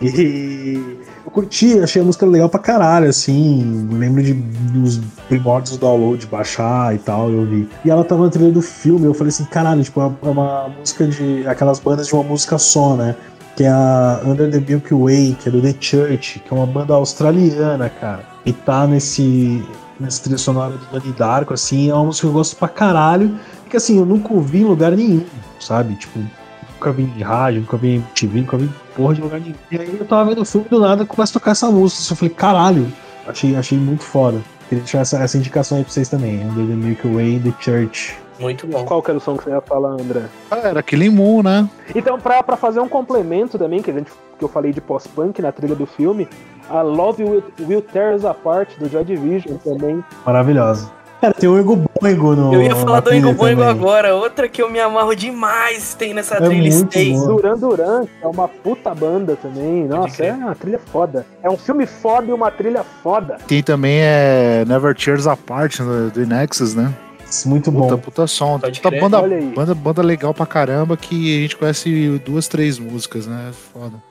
E 0.00 0.96
eu 1.24 1.30
curti, 1.30 1.78
achei 1.80 2.00
a 2.00 2.04
música 2.04 2.24
legal 2.24 2.48
pra 2.48 2.60
caralho, 2.60 3.08
assim. 3.08 3.88
Lembro 3.92 4.22
de, 4.22 4.32
dos 4.34 4.98
primórdios 5.28 5.76
do 5.76 5.80
download, 5.80 6.26
baixar 6.26 6.94
e 6.94 6.98
tal, 6.98 7.30
eu 7.30 7.44
vi. 7.44 7.68
E 7.84 7.90
ela 7.90 8.04
tava 8.04 8.24
na 8.24 8.30
trilha 8.30 8.50
do 8.52 8.62
filme, 8.62 9.06
eu 9.06 9.14
falei 9.14 9.28
assim, 9.30 9.44
caralho, 9.46 9.82
tipo, 9.82 10.00
é 10.00 10.28
uma 10.28 10.68
música 10.78 11.06
de. 11.06 11.46
aquelas 11.46 11.80
bandas 11.80 12.06
de 12.06 12.14
uma 12.14 12.22
música 12.22 12.56
só, 12.58 12.94
né? 12.96 13.16
Que 13.58 13.64
é 13.64 13.70
a 13.70 14.20
Under 14.24 14.48
the 14.48 14.60
Milky 14.60 14.94
Way, 14.94 15.36
que 15.40 15.48
é 15.48 15.50
do 15.50 15.60
The 15.60 15.74
Church, 15.80 16.38
que 16.38 16.54
é 16.54 16.56
uma 16.56 16.64
banda 16.64 16.94
australiana, 16.94 17.90
cara. 17.90 18.24
E 18.46 18.52
tá 18.52 18.86
nesse 18.86 19.66
nessa 19.98 20.22
trilha 20.22 20.38
sonora 20.38 20.74
do 20.76 20.86
Donnie 20.92 21.12
Darko, 21.12 21.54
assim, 21.54 21.90
é 21.90 21.94
uma 21.94 22.04
música 22.04 22.28
que 22.28 22.30
eu 22.30 22.34
gosto 22.34 22.54
pra 22.54 22.68
caralho, 22.68 23.36
que 23.68 23.76
assim, 23.76 23.98
eu 23.98 24.06
nunca 24.06 24.32
ouvi 24.32 24.60
em 24.60 24.64
lugar 24.64 24.92
nenhum, 24.92 25.24
sabe? 25.58 25.96
Tipo, 25.96 26.20
nunca 26.72 26.92
vi 26.92 27.02
em 27.02 27.20
rádio, 27.20 27.62
nunca 27.62 27.76
vi 27.76 27.96
em 27.96 28.00
TV, 28.14 28.42
nunca 28.42 28.56
vi 28.56 28.66
em 28.66 28.74
porra 28.94 29.14
de 29.14 29.22
lugar 29.22 29.40
nenhum. 29.40 29.56
E 29.72 29.76
aí 29.76 29.96
eu 29.98 30.06
tava 30.06 30.28
vendo 30.28 30.42
o 30.42 30.44
filme 30.44 30.68
do 30.68 30.78
nada 30.78 31.04
começa 31.04 31.32
a 31.32 31.40
tocar 31.40 31.50
essa 31.50 31.68
música, 31.68 32.12
eu 32.12 32.16
falei, 32.16 32.32
caralho, 32.32 32.92
achei, 33.26 33.56
achei 33.56 33.76
muito 33.76 34.04
foda. 34.04 34.40
Queria 34.68 34.84
deixar 34.84 35.00
essa, 35.00 35.18
essa 35.18 35.36
indicação 35.36 35.78
aí 35.78 35.82
pra 35.82 35.92
vocês 35.92 36.08
também, 36.08 36.48
Under 36.48 36.64
the 36.64 36.74
Milky 36.74 37.08
Way, 37.08 37.40
The 37.40 37.52
Church. 37.58 38.14
Muito 38.38 38.66
bom. 38.66 38.84
Qual 38.84 39.02
que 39.02 39.10
era 39.10 39.18
o 39.18 39.20
som 39.20 39.36
que 39.36 39.44
você 39.44 39.50
ia 39.50 39.60
falar, 39.60 39.90
André? 39.90 40.22
Ah, 40.50 40.58
era 40.58 40.82
Killing 40.82 41.10
Moon, 41.10 41.42
né? 41.42 41.68
Então, 41.94 42.18
pra, 42.18 42.42
pra 42.42 42.56
fazer 42.56 42.80
um 42.80 42.88
complemento 42.88 43.58
também, 43.58 43.82
que, 43.82 43.90
a 43.90 43.94
gente, 43.94 44.10
que 44.38 44.44
eu 44.44 44.48
falei 44.48 44.72
de 44.72 44.80
pós-punk 44.80 45.42
na 45.42 45.50
trilha 45.52 45.74
do 45.74 45.86
filme, 45.86 46.28
a 46.70 46.82
Love 46.82 47.24
Will, 47.24 47.42
Will 47.66 47.82
Tear 47.82 48.14
Us 48.14 48.24
Apart, 48.24 48.68
do 48.78 48.88
Joy 48.88 49.04
Division 49.04 49.56
também. 49.58 50.02
Maravilhosa. 50.24 50.90
Cara, 51.20 51.34
tem 51.34 51.48
o 51.48 51.58
Ego 51.58 51.74
Boingo 52.00 52.36
no. 52.36 52.54
Eu 52.54 52.62
ia 52.62 52.76
falar 52.76 53.00
do 53.00 53.10
trilha 53.10 53.34
Boingo 53.34 53.60
também. 53.62 53.68
agora, 53.68 54.14
outra 54.14 54.48
que 54.48 54.62
eu 54.62 54.70
me 54.70 54.78
amarro 54.78 55.16
demais 55.16 55.94
tem 55.94 56.14
nessa 56.14 56.36
É 56.36 56.40
trilha 56.40 56.70
Stay. 56.70 57.12
Duran 57.14 57.58
Duran, 57.58 58.04
que 58.04 58.10
é 58.24 58.26
uma 58.28 58.46
puta 58.46 58.94
banda 58.94 59.34
também. 59.34 59.84
Nossa, 59.88 60.24
é 60.24 60.32
uma 60.32 60.54
trilha 60.54 60.78
foda. 60.78 61.26
É 61.42 61.50
um 61.50 61.56
filme 61.56 61.86
foda 61.86 62.28
e 62.28 62.32
uma 62.32 62.52
trilha 62.52 62.84
foda. 63.02 63.38
Tem 63.48 63.60
também 63.64 63.98
é 64.00 64.64
Never 64.68 64.94
Tears 64.94 65.26
Apart 65.26 65.78
do, 65.80 66.08
do 66.12 66.24
Nexus, 66.24 66.76
né? 66.76 66.94
Muito 67.46 67.70
Puta, 67.70 67.96
bom. 67.96 67.98
puta 67.98 68.26
som. 68.26 68.58
Pode 68.58 68.80
crer. 68.80 69.00
banda, 69.00 69.22
banda, 69.54 69.74
banda 69.74 70.02
legal 70.02 70.32
pra 70.32 70.46
caramba 70.46 70.96
que 70.96 71.38
a 71.38 71.40
gente 71.42 71.56
conhece 71.56 72.20
duas, 72.24 72.48
três 72.48 72.78
músicas, 72.78 73.26
né? 73.26 73.52
Foda. 73.72 74.02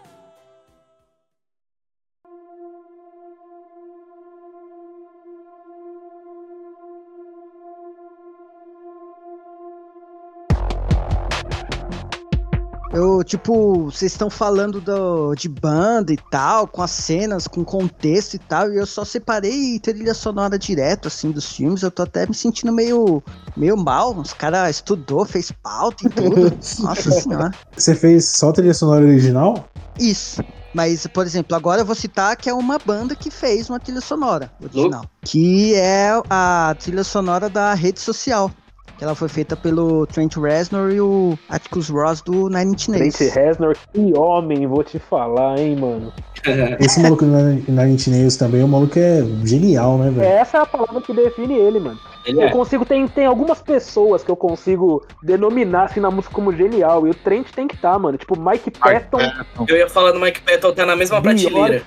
Tipo, 13.27 13.85
vocês 13.85 14.13
estão 14.13 14.29
falando 14.29 14.79
do, 14.79 15.35
de 15.35 15.49
banda 15.49 16.13
e 16.13 16.17
tal, 16.31 16.67
com 16.67 16.81
as 16.81 16.91
cenas, 16.91 17.47
com 17.47 17.63
contexto 17.63 18.35
e 18.35 18.39
tal, 18.39 18.71
e 18.71 18.77
eu 18.77 18.85
só 18.85 19.03
separei 19.03 19.79
trilha 19.79 20.13
sonora 20.13 20.57
direto, 20.57 21.07
assim, 21.09 21.29
dos 21.29 21.51
filmes. 21.51 21.83
Eu 21.83 21.91
tô 21.91 22.03
até 22.03 22.25
me 22.25 22.33
sentindo 22.33 22.71
meio, 22.71 23.21
meio 23.55 23.77
mal. 23.77 24.17
Os 24.17 24.33
caras 24.33 24.77
estudou, 24.77 25.25
fez 25.25 25.51
pauta 25.51 26.07
e 26.07 26.09
tudo. 26.09 26.57
Nossa 26.79 27.11
senhora. 27.11 27.51
Você 27.75 27.93
fez 27.93 28.25
só 28.29 28.49
a 28.49 28.53
trilha 28.53 28.73
sonora 28.73 29.05
original? 29.05 29.67
Isso. 29.99 30.41
Mas, 30.73 31.07
por 31.07 31.25
exemplo, 31.25 31.55
agora 31.55 31.81
eu 31.81 31.85
vou 31.85 31.95
citar 31.95 32.35
que 32.35 32.49
é 32.49 32.53
uma 32.53 32.77
banda 32.77 33.15
que 33.15 33.31
fez 33.31 33.69
uma 33.69 33.79
trilha 33.79 34.01
sonora 34.01 34.51
original. 34.61 35.05
Que 35.23 35.73
é 35.75 36.09
a 36.29 36.75
trilha 36.79 37.03
sonora 37.03 37.49
da 37.49 37.73
rede 37.73 37.99
social. 37.99 38.51
Que 38.97 39.03
ela 39.03 39.13
foi 39.13 39.27
feita 39.27 39.55
pelo 39.55 40.07
Trent 40.07 40.35
Reznor 40.37 40.91
e 40.91 40.99
o 40.99 41.37
Atticus 41.49 41.89
Ross 41.89 42.21
do 42.21 42.49
Nine 42.49 42.73
Inch 42.73 42.87
Nails. 42.87 43.15
Trent 43.15 43.33
Reznor, 43.33 43.75
que 43.93 44.13
homem, 44.17 44.65
vou 44.65 44.83
te 44.83 44.97
falar, 44.97 45.59
hein, 45.59 45.75
mano. 45.75 46.11
Esse 46.79 46.99
maluco 46.99 47.25
do 47.25 47.31
Nine 47.31 47.93
Inch 47.93 48.07
Nails 48.07 48.37
também, 48.37 48.63
o 48.63 48.67
maluco 48.67 48.97
é 48.97 49.23
genial, 49.43 49.97
né, 49.97 50.09
velho? 50.09 50.27
Essa 50.27 50.57
é 50.57 50.61
a 50.61 50.65
palavra 50.65 51.01
que 51.01 51.13
define 51.13 51.55
ele, 51.55 51.79
mano. 51.79 51.99
Ele 52.25 52.39
Eu 52.39 52.47
é. 52.47 52.51
consigo, 52.51 52.85
tem, 52.85 53.07
tem 53.07 53.25
algumas 53.25 53.61
pessoas 53.61 54.23
que 54.23 54.29
eu 54.29 54.35
consigo 54.35 55.05
denominar 55.23 55.85
assim 55.85 55.99
na 55.99 56.11
música 56.11 56.33
como 56.33 56.51
genial. 56.51 57.07
E 57.07 57.11
o 57.11 57.13
Trent 57.13 57.47
tem 57.51 57.67
que 57.67 57.75
estar, 57.75 57.97
mano. 57.97 58.17
Tipo, 58.17 58.37
Mike 58.37 58.71
Patton, 58.71 59.19
Eu 59.67 59.77
ia 59.77 59.89
falar 59.89 60.11
do 60.11 60.19
Mike 60.19 60.41
Patton, 60.41 60.73
tá 60.73 60.85
na 60.85 60.95
mesma 60.95 61.21
prateleira. 61.21 61.83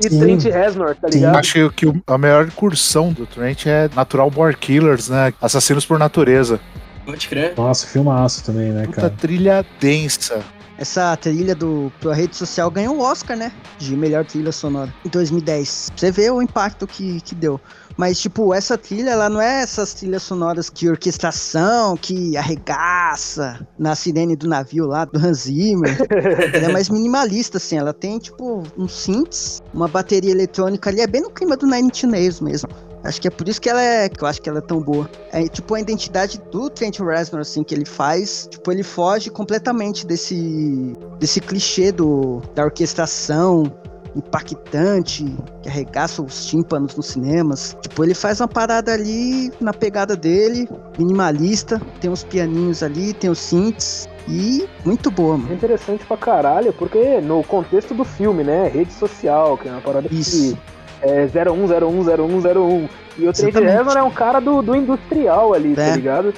E 0.00 0.08
Sim. 0.08 0.18
Trent 0.18 0.44
Reznor, 0.44 0.96
tá 0.96 1.08
Sim. 1.10 1.18
ligado? 1.18 1.36
Acho 1.36 1.70
que 1.70 1.86
o- 1.86 2.02
a 2.06 2.18
melhor 2.18 2.46
incursão 2.46 3.12
do 3.12 3.26
Trent 3.26 3.66
é 3.66 3.88
Natural 3.94 4.30
Born 4.30 4.56
Killers, 4.56 5.08
né? 5.08 5.32
Assassinos 5.40 5.86
por 5.86 5.98
Natureza. 5.98 6.58
Pode 7.06 7.28
crer. 7.28 7.54
Nossa, 7.56 7.86
filmaço 7.86 8.42
também, 8.44 8.70
né, 8.72 8.84
Puta 8.86 8.96
cara? 9.02 9.10
trilha 9.10 9.64
densa. 9.80 10.40
Essa 10.76 11.16
trilha 11.16 11.54
do 11.54 11.92
pra 12.00 12.12
rede 12.14 12.34
social 12.34 12.68
ganhou 12.68 12.96
o 12.96 13.00
Oscar, 13.00 13.36
né? 13.36 13.52
De 13.78 13.94
melhor 13.96 14.24
trilha 14.24 14.50
sonora 14.50 14.92
em 15.04 15.08
2010. 15.08 15.90
Pra 15.90 15.98
Você 16.00 16.10
vê 16.10 16.30
o 16.30 16.42
impacto 16.42 16.84
que, 16.86 17.20
que 17.20 17.32
deu. 17.34 17.60
Mas, 17.96 18.20
tipo, 18.20 18.52
essa 18.52 18.76
trilha, 18.76 19.10
ela 19.10 19.28
não 19.28 19.40
é 19.40 19.62
essas 19.62 19.94
trilhas 19.94 20.22
sonoras 20.22 20.68
que 20.68 20.88
orquestração, 20.88 21.96
que 21.96 22.36
arregaça 22.36 23.66
na 23.78 23.94
sirene 23.94 24.34
do 24.34 24.48
navio 24.48 24.86
lá, 24.86 25.04
do 25.04 25.18
Hans 25.18 25.42
Zimmer. 25.42 25.96
ela 26.52 26.66
é 26.66 26.72
mais 26.72 26.88
minimalista, 26.88 27.58
assim. 27.58 27.78
Ela 27.78 27.92
tem, 27.92 28.18
tipo, 28.18 28.64
uns 28.76 28.92
synths, 28.92 29.62
uma 29.72 29.86
bateria 29.86 30.32
eletrônica 30.32 30.90
ali. 30.90 31.00
É 31.00 31.06
bem 31.06 31.22
no 31.22 31.30
clima 31.30 31.56
do 31.56 31.66
Nine 31.66 31.88
Inch 31.88 32.02
Nails 32.04 32.40
mesmo. 32.40 32.68
Acho 33.04 33.20
que 33.20 33.28
é 33.28 33.30
por 33.30 33.46
isso 33.46 33.60
que 33.60 33.68
ela 33.68 33.82
é, 33.82 34.08
que 34.08 34.24
eu 34.24 34.26
acho 34.26 34.40
que 34.40 34.48
ela 34.48 34.58
é 34.58 34.62
tão 34.62 34.80
boa. 34.80 35.08
É 35.30 35.46
tipo 35.46 35.74
a 35.74 35.80
identidade 35.80 36.40
do 36.50 36.70
Trent 36.70 36.98
Reznor 37.00 37.42
assim 37.42 37.62
que 37.62 37.74
ele 37.74 37.84
faz, 37.84 38.48
tipo 38.50 38.72
ele 38.72 38.82
foge 38.82 39.28
completamente 39.28 40.06
desse 40.06 40.94
desse 41.18 41.38
clichê 41.38 41.92
do 41.92 42.40
da 42.54 42.64
orquestração 42.64 43.70
impactante 44.16 45.24
que 45.62 45.68
arregaça 45.68 46.22
os 46.22 46.46
tímpanos 46.46 46.96
nos 46.96 47.06
cinemas. 47.06 47.76
Tipo, 47.80 48.04
ele 48.04 48.14
faz 48.14 48.40
uma 48.40 48.48
parada 48.48 48.92
ali 48.92 49.50
na 49.60 49.72
pegada 49.72 50.16
dele, 50.16 50.68
minimalista, 50.98 51.80
tem 52.00 52.10
uns 52.10 52.24
pianinhos 52.24 52.82
ali, 52.82 53.12
tem 53.12 53.30
os 53.30 53.38
synths 53.38 54.08
e 54.28 54.66
muito 54.84 55.10
boa, 55.10 55.34
É 55.34 55.38
mano. 55.38 55.54
interessante 55.54 56.04
pra 56.06 56.16
caralho, 56.16 56.72
porque 56.72 57.20
no 57.20 57.42
contexto 57.44 57.94
do 57.94 58.04
filme, 58.04 58.42
né? 58.42 58.68
Rede 58.68 58.92
social, 58.92 59.56
que 59.58 59.68
é 59.68 59.72
uma 59.72 59.80
parada 59.80 60.08
Isso. 60.10 60.54
que 60.54 61.06
é 61.06 61.26
01010101. 61.26 62.88
E 63.16 63.26
o 63.26 63.30
Exatamente. 63.30 63.72
Reznor 63.72 63.96
é 63.96 64.02
um 64.02 64.10
cara 64.10 64.40
do, 64.40 64.60
do 64.62 64.74
industrial 64.74 65.54
ali, 65.54 65.74
tá 65.74 65.82
É. 65.82 65.94
ligado? 65.94 66.34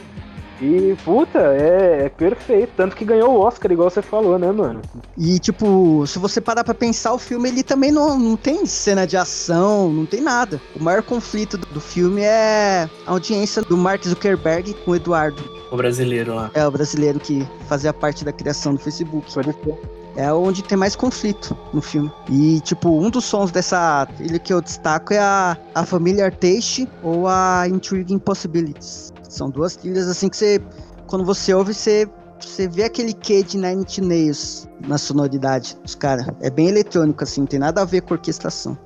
E, 0.61 0.97
puta, 1.05 1.39
é, 1.39 2.07
é 2.07 2.09
perfeito. 2.09 2.73
Tanto 2.77 2.97
que 2.97 3.05
ganhou 3.05 3.35
o 3.35 3.41
Oscar, 3.41 3.71
igual 3.71 3.91
você 3.91 4.03
falou, 4.03 4.39
né, 4.39 4.51
mano? 4.51 4.81
E, 5.17 5.39
tipo, 5.39 6.07
se 6.07 6.19
você 6.19 6.41
parar 6.41 6.65
pra 6.65 6.75
pensar, 6.75 7.13
o 7.13 7.19
filme 7.19 7.49
ele 7.49 7.63
também 7.63 7.93
não, 7.93 8.19
não 8.19 8.37
tem 8.37 8.65
cena 8.67 9.07
de 9.07 9.17
ação, 9.17 9.93
não 9.93 10.07
tem 10.07 10.21
nada. 10.21 10.61
O 10.75 10.83
maior 10.83 11.03
conflito 11.03 11.59
do, 11.59 11.67
do 11.67 11.81
filme 11.81 12.23
é 12.23 12.89
a 13.07 13.11
audiência 13.11 13.63
do 13.63 13.77
Mark 13.77 14.05
Zuckerberg 14.05 14.75
com 14.85 14.93
o 14.93 14.97
Eduardo. 14.97 15.43
O 15.71 15.77
brasileiro 15.77 16.35
lá. 16.35 16.51
É 16.55 16.67
o 16.67 16.71
brasileiro 16.71 17.19
que 17.21 17.47
fazia 17.69 17.93
parte 17.93 18.25
da 18.25 18.33
criação 18.33 18.75
do 18.75 18.81
Facebook. 18.81 19.33
Pode 19.33 19.53
ser. 19.53 19.79
É 20.17 20.33
onde 20.33 20.63
tem 20.63 20.79
mais 20.79 20.97
conflito 20.97 21.57
no 21.75 21.83
filme. 21.83 22.11
E, 22.31 22.61
tipo, 22.61 22.89
um 22.99 23.11
dos 23.11 23.27
sons 23.27 23.51
dessa 23.51 24.07
trilha 24.17 24.39
que 24.39 24.51
eu 24.51 24.63
destaco 24.63 25.13
é 25.13 25.19
a, 25.19 25.57
a 25.75 25.85
Familiar 25.85 26.35
Taste 26.35 26.89
ou 27.03 27.29
a 27.29 27.69
Intriguing 27.69 28.19
Possibilities. 28.19 29.13
São 29.37 29.51
duas 29.51 29.77
trilhas, 29.77 30.09
assim, 30.09 30.29
que 30.31 30.37
você... 30.37 30.61
Quando 31.07 31.25
você 31.25 31.53
ouve, 31.53 31.75
você, 31.75 32.09
você 32.41 32.67
vê 32.67 32.85
aquele 32.85 33.13
quê 33.13 33.43
de 33.43 33.59
Nine 33.59 33.85
Nails 34.01 34.67
na 34.89 34.97
sonoridade 34.97 35.77
dos 35.83 35.95
caras. 35.95 36.27
É 36.41 36.49
bem 36.49 36.69
eletrônico, 36.69 37.23
assim, 37.23 37.43
não 37.43 37.47
tem 37.47 37.61
nada 37.61 37.83
a 37.83 37.85
ver 37.85 38.01
com 38.01 38.15
orquestração. 38.15 38.77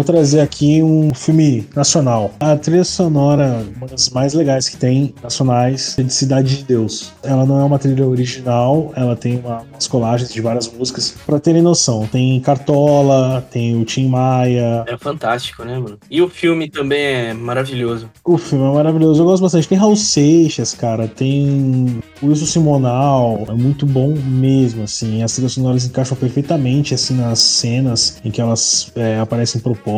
Vou 0.00 0.04
trazer 0.06 0.40
aqui 0.40 0.82
um 0.82 1.12
filme 1.12 1.68
nacional. 1.76 2.32
A 2.40 2.56
trilha 2.56 2.84
sonora, 2.84 3.62
uma 3.76 3.86
das 3.86 4.08
mais 4.08 4.32
legais 4.32 4.66
que 4.66 4.78
tem, 4.78 5.14
nacionais, 5.22 5.94
é 5.98 6.02
de 6.02 6.14
Cidade 6.14 6.56
de 6.56 6.64
Deus. 6.64 7.12
Ela 7.22 7.44
não 7.44 7.60
é 7.60 7.64
uma 7.64 7.78
trilha 7.78 8.06
original, 8.06 8.94
ela 8.96 9.14
tem 9.14 9.40
uma, 9.40 9.60
umas 9.70 9.86
colagens 9.86 10.32
de 10.32 10.40
várias 10.40 10.72
músicas. 10.72 11.14
Pra 11.26 11.38
terem 11.38 11.60
noção, 11.60 12.08
tem 12.10 12.40
Cartola, 12.40 13.46
tem 13.50 13.78
o 13.78 13.84
Tim 13.84 14.08
Maia. 14.08 14.86
É 14.88 14.96
fantástico, 14.96 15.64
né, 15.64 15.78
mano? 15.78 15.98
E 16.10 16.22
o 16.22 16.30
filme 16.30 16.70
também 16.70 17.02
é 17.02 17.34
maravilhoso. 17.34 18.08
O 18.24 18.38
filme 18.38 18.64
é 18.64 18.72
maravilhoso, 18.72 19.20
eu 19.20 19.26
gosto 19.26 19.42
bastante. 19.42 19.68
Tem 19.68 19.76
Raul 19.76 19.96
Seixas, 19.96 20.72
cara, 20.72 21.06
tem 21.08 22.00
Wilson 22.22 22.46
Simonal, 22.46 23.44
é 23.50 23.52
muito 23.52 23.84
bom 23.84 24.14
mesmo, 24.16 24.84
assim. 24.84 25.22
As 25.22 25.34
trilhas 25.34 25.52
sonoras 25.52 25.84
encaixam 25.84 26.16
perfeitamente, 26.16 26.94
assim, 26.94 27.16
nas 27.16 27.38
cenas 27.38 28.18
em 28.24 28.30
que 28.30 28.40
elas 28.40 28.90
é, 28.96 29.20
aparecem 29.20 29.60
propostas 29.60 29.89